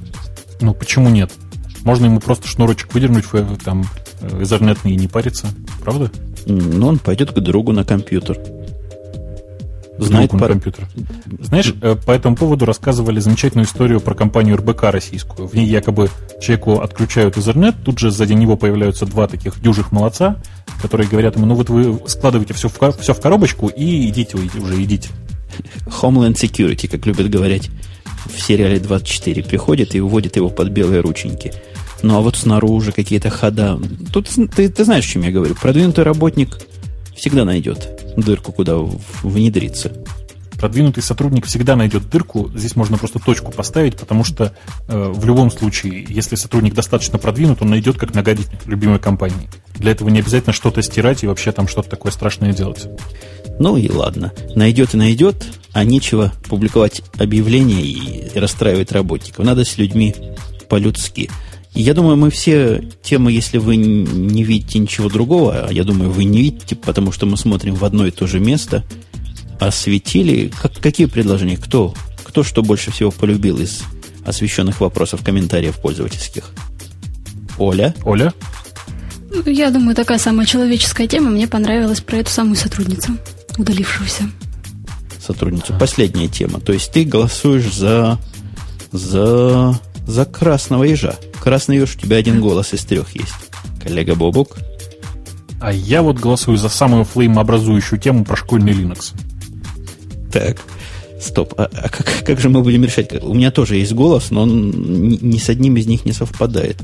Ну, 0.61 0.75
почему 0.75 1.09
нет? 1.09 1.31
Можно 1.85 2.07
ему 2.07 2.19
просто 2.19 2.49
шнурочек 2.49 2.93
выдернуть, 2.93 3.27
там, 3.65 3.85
изернетный 4.41 4.95
и 4.95 4.97
не 4.97 5.07
париться. 5.07 5.47
Правда? 5.83 6.11
Ну, 6.47 6.89
он 6.89 6.99
пойдет 6.99 7.31
к 7.31 7.39
другу 7.39 7.71
на 7.71 7.85
компьютер 7.85 8.41
знает 9.99 10.33
на 10.33 10.47
компьютер. 10.47 10.89
Знаешь, 11.41 11.75
э, 11.81 11.97
по 11.97 12.13
этому 12.13 12.37
поводу 12.37 12.65
рассказывали 12.65 13.21
замечательную 13.21 13.67
историю 13.67 14.01
про 14.01 14.15
компанию 14.15 14.57
РБК 14.57 14.85
российскую. 14.85 15.49
В 15.49 15.55
ней 15.55 15.67
якобы 15.67 16.11
человеку 16.41 16.81
отключают 16.81 17.37
Ethernet, 17.37 17.75
тут 17.85 17.99
же 17.99 18.11
сзади 18.11 18.35
него 18.35 18.57
появляются 18.57 19.07
два 19.07 19.27
таких 19.27 19.61
дюжих 19.61 19.93
молодца, 19.93 20.37
которые 20.83 21.09
говорят 21.09 21.37
ему, 21.37 21.47
ну 21.47 21.55
вот 21.55 21.71
вы 21.71 22.01
складываете 22.07 22.55
все 22.55 22.69
в, 22.69 22.93
все 23.01 23.15
в 23.15 23.21
коробочку 23.21 23.69
и 23.69 24.09
идите 24.09 24.37
уже, 24.37 24.83
идите. 24.83 25.11
Homeland 25.87 26.35
Security, 26.35 26.89
как 26.89 27.07
любят 27.07 27.31
говорить 27.31 27.71
в 28.27 28.41
сериале 28.41 28.79
24, 28.79 29.43
приходит 29.45 29.95
и 29.95 30.01
уводит 30.01 30.37
его 30.37 30.51
под 30.51 30.69
белые 30.69 31.01
рученьки. 31.01 31.53
Ну 32.03 32.17
а 32.17 32.21
вот 32.21 32.37
снаружи 32.37 32.93
какие-то 32.93 33.31
хода. 33.31 33.81
Тут 34.13 34.29
ты, 34.55 34.69
ты 34.69 34.85
знаешь, 34.85 35.07
о 35.07 35.09
чем 35.09 35.23
я 35.23 35.31
говорю. 35.31 35.55
Продвинутый 35.55 36.05
работник 36.05 36.59
всегда 37.17 37.45
найдет 37.45 37.89
дырку, 38.17 38.53
куда 38.53 38.77
внедриться. 39.23 39.93
Продвинутый 40.59 41.03
сотрудник 41.03 41.45
всегда 41.45 41.77
найдет 41.77 42.09
дырку. 42.09 42.51
Здесь 42.55 42.77
можно 42.77 42.97
просто 42.97 43.19
точку 43.19 43.53
поставить, 43.53 43.97
потому 43.97 44.25
что 44.25 44.55
э, 44.89 45.13
в 45.15 45.25
любом 45.27 45.51
случае, 45.51 46.07
если 46.09 46.35
сотрудник 46.35 46.73
достаточно 46.73 47.19
продвинут, 47.19 47.61
он 47.61 47.69
найдет, 47.69 47.99
как 47.99 48.15
нагадить 48.15 48.49
любимой 48.65 48.99
компании. 48.99 49.51
Для 49.75 49.93
этого 49.93 50.09
не 50.09 50.21
обязательно 50.21 50.55
что-то 50.55 50.81
стирать 50.81 51.23
и 51.23 51.27
вообще 51.27 51.53
там 51.53 51.69
что-то 51.69 51.91
такое 51.91 52.11
страшное 52.11 52.55
делать. 52.55 52.87
Ну 53.59 53.77
и 53.77 53.91
ладно. 53.91 54.33
Найдет 54.55 54.95
и 54.95 54.97
найдет, 54.97 55.47
а 55.73 55.85
нечего 55.85 56.33
публиковать 56.49 57.03
объявления 57.19 57.83
и 57.83 58.39
расстраивать 58.39 58.93
работников. 58.93 59.45
Надо 59.45 59.65
с 59.65 59.77
людьми 59.77 60.15
по-людски. 60.69 61.31
Я 61.77 61.93
думаю, 61.93 62.17
мы 62.17 62.31
все 62.31 62.83
темы, 63.03 63.33
если 63.33 63.59
вы 63.59 63.77
не 63.77 64.43
видите 64.43 64.79
ничего 64.79 65.11
другого, 65.11 65.67
а 65.69 65.73
я 65.73 65.85
думаю, 65.85 66.11
вы 66.11 66.25
не 66.25 66.39
видите, 66.39 66.75
потому 66.75 67.13
что 67.13 67.27
мы 67.27 67.37
смотрим 67.37 67.75
в 67.75 67.85
одно 67.85 68.07
и 68.07 68.11
то 68.11 68.27
же 68.27 68.41
место, 68.41 68.83
осветили. 69.61 70.51
Как, 70.61 70.73
какие 70.81 71.07
предложения? 71.07 71.59
Кто? 71.59 71.95
Кто 72.25 72.43
что 72.43 72.63
больше 72.63 72.91
всего 72.91 73.11
полюбил 73.11 73.59
из 73.59 73.83
освещенных 74.25 74.81
вопросов, 74.81 75.23
комментариев 75.23 75.77
пользовательских? 75.77 76.51
Оля? 77.59 77.95
Оля? 78.05 78.33
Ну, 79.31 79.43
я 79.51 79.71
думаю, 79.71 79.95
такая 79.95 80.19
самая 80.19 80.47
человеческая 80.47 81.07
тема. 81.07 81.31
Мне 81.31 81.47
понравилась 81.47 82.01
про 82.01 82.17
эту 82.17 82.31
самую 82.31 82.57
сотрудницу, 82.57 83.19
удалившуюся. 83.59 84.31
Сотрудницу. 85.21 85.75
Последняя 85.79 86.29
тема. 86.29 86.59
То 86.59 86.73
есть 86.73 86.91
ты 86.91 87.05
голосуешь 87.05 87.71
за... 87.71 88.19
за... 88.93 89.79
за 90.07 90.25
красного 90.25 90.85
ежа. 90.85 91.17
Красный 91.41 91.77
еж, 91.77 91.97
у 91.97 91.99
тебя 91.99 92.17
один 92.17 92.41
голос 92.41 92.73
из 92.73 92.85
трех 92.85 93.15
есть. 93.15 93.35
Коллега 93.83 94.15
Бобок. 94.15 94.57
А 95.61 95.73
я 95.73 96.03
вот 96.03 96.19
голосую 96.19 96.59
за 96.59 96.69
самую 96.69 97.05
флеймообразующую 97.05 97.99
тему 97.99 98.25
про 98.25 98.37
школьный 98.37 98.73
Linux. 98.73 99.15
Так, 100.33 100.59
стоп. 101.21 101.55
А, 101.57 101.69
а 101.73 101.89
как, 101.89 102.25
как 102.25 102.41
же 102.41 102.49
мы 102.49 102.63
будем 102.63 102.85
решать? 102.85 103.23
У 103.23 103.35
меня 103.35 103.51
тоже 103.51 103.77
есть 103.77 103.93
голос, 103.93 104.31
но 104.31 104.43
он 104.43 104.71
ни, 104.71 105.19
ни 105.21 105.39
с 105.39 105.49
одним 105.49 105.77
из 105.77 105.87
них 105.87 106.05
не 106.05 106.13
совпадает. 106.13 106.77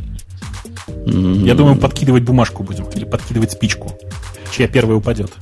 Я 1.06 1.54
думаю, 1.54 1.76
подкидывать 1.76 2.22
бумажку 2.22 2.62
будем 2.62 2.84
или 2.94 3.04
подкидывать 3.04 3.52
спичку. 3.52 3.92
Чья 4.52 4.68
первая 4.68 4.96
упадет? 4.96 5.32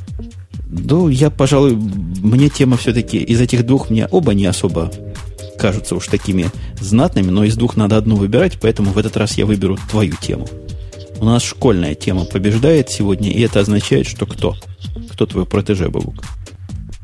Ну, 0.69 1.09
я, 1.09 1.31
пожалуй, 1.31 1.75
мне 1.75 2.49
тема 2.49 2.77
все-таки 2.77 3.19
из 3.19 3.41
этих 3.41 3.67
двух 3.67 3.91
мне 3.91 4.07
оба 4.07 4.35
не 4.35 4.47
особо 4.47 4.93
кажутся 5.61 5.95
уж 5.95 6.07
такими 6.07 6.51
знатными, 6.81 7.31
но 7.31 7.45
из 7.45 7.57
двух 7.57 7.77
надо 7.77 7.97
одну 7.97 8.17
выбирать, 8.17 8.59
поэтому 8.61 8.93
в 8.93 8.99
этот 8.99 9.17
раз 9.17 9.37
я 9.37 9.47
выберу 9.47 9.79
твою 9.91 10.15
тему. 10.21 10.49
У 11.19 11.25
нас 11.25 11.43
школьная 11.43 11.95
тема 11.95 12.25
побеждает 12.25 12.89
сегодня, 12.89 13.31
и 13.31 13.41
это 13.43 13.61
означает, 13.61 14.09
что 14.09 14.25
кто? 14.25 14.57
Кто 15.13 15.27
твой 15.27 15.45
протеже, 15.45 15.91
Бабук? 15.91 16.25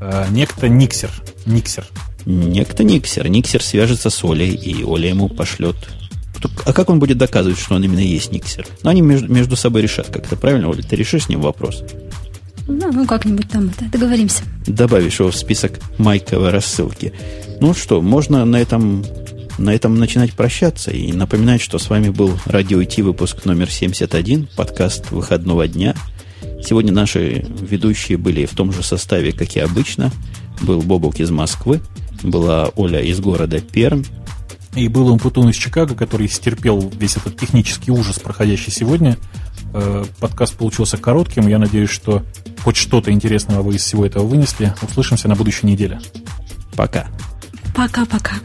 А, 0.01 0.27
некто 0.31 0.69
Никсер. 0.69 1.11
Никсер. 1.45 1.87
Некто 2.25 2.83
Никсер. 2.83 3.29
Никсер 3.29 3.63
свяжется 3.63 4.09
с 4.09 4.25
Олей, 4.25 4.55
и 4.55 4.83
Оля 4.85 5.11
ему 5.11 5.29
пошлет 5.29 5.77
а 6.65 6.73
как 6.73 6.91
он 6.91 6.99
будет 6.99 7.19
доказывать, 7.19 7.59
что 7.59 7.75
он 7.75 7.85
именно 7.85 8.01
есть 8.01 8.33
Никсер? 8.33 8.67
Ну, 8.83 8.91
они 8.91 9.01
между, 9.01 9.33
между 9.33 9.57
собой 9.57 9.83
решат 9.83 10.09
как-то, 10.09 10.37
правильно, 10.37 10.69
Оля? 10.69 10.83
Ты 10.83 10.97
решишь 10.97 11.25
с 11.25 11.29
ним 11.29 11.41
вопрос? 11.41 11.83
Да, 12.69 12.89
ну 12.89 13.07
как-нибудь 13.07 13.49
там 13.49 13.69
это, 13.69 13.85
договоримся. 13.91 14.43
Добавишь 14.67 15.21
его 15.21 15.31
в 15.31 15.37
список 15.37 15.79
майковой 15.99 16.51
рассылки. 16.51 17.13
Ну 17.61 17.75
что, 17.75 18.03
можно 18.03 18.45
на 18.45 18.57
этом, 18.57 19.05
на 19.59 19.73
этом 19.73 19.99
начинать 19.99 20.33
прощаться 20.33 20.91
и 20.91 21.13
напоминать, 21.13 21.61
что 21.61 21.79
с 21.79 21.89
вами 21.89 22.09
был 22.09 22.37
Радио 22.45 22.81
IT 22.81 23.03
выпуск 23.03 23.45
номер 23.45 23.71
71, 23.71 24.49
подкаст 24.57 25.13
выходного 25.13 25.69
дня. 25.69 25.95
Сегодня 26.63 26.93
наши 26.93 27.47
ведущие 27.61 28.19
были 28.19 28.47
в 28.47 28.55
том 28.55 28.73
же 28.73 28.83
составе, 28.83 29.33
как 29.33 29.55
и 29.55 29.61
обычно. 29.61 30.11
Был 30.63 30.83
Бобок 30.83 31.21
из 31.21 31.31
Москвы, 31.31 31.81
была 32.23 32.71
Оля 32.75 33.01
из 33.01 33.21
города 33.21 33.61
Пермь, 33.61 34.03
и 34.75 34.89
был 34.89 35.09
Умпутун 35.09 35.49
из 35.49 35.57
Чикаго, 35.57 35.95
который 35.95 36.29
стерпел 36.29 36.93
весь 36.99 37.17
этот 37.17 37.39
технический 37.39 37.91
ужас, 37.91 38.19
проходящий 38.19 38.73
сегодня. 38.73 39.17
Э, 39.79 40.05
подкаст 40.21 40.57
получился 40.57 40.97
коротким. 40.97 41.49
Я 41.49 41.59
надеюсь, 41.59 41.91
что 41.91 42.23
хоть 42.65 42.77
что-то 42.77 43.13
интересного 43.13 43.61
вы 43.61 43.75
из 43.75 43.83
всего 43.83 44.07
этого 44.07 44.25
вынесли. 44.25 44.75
Услышимся 44.81 45.29
на 45.29 45.35
будущей 45.35 45.67
неделе. 45.67 46.01
Пока. 46.75 47.09
Пока-пока. 47.75 48.37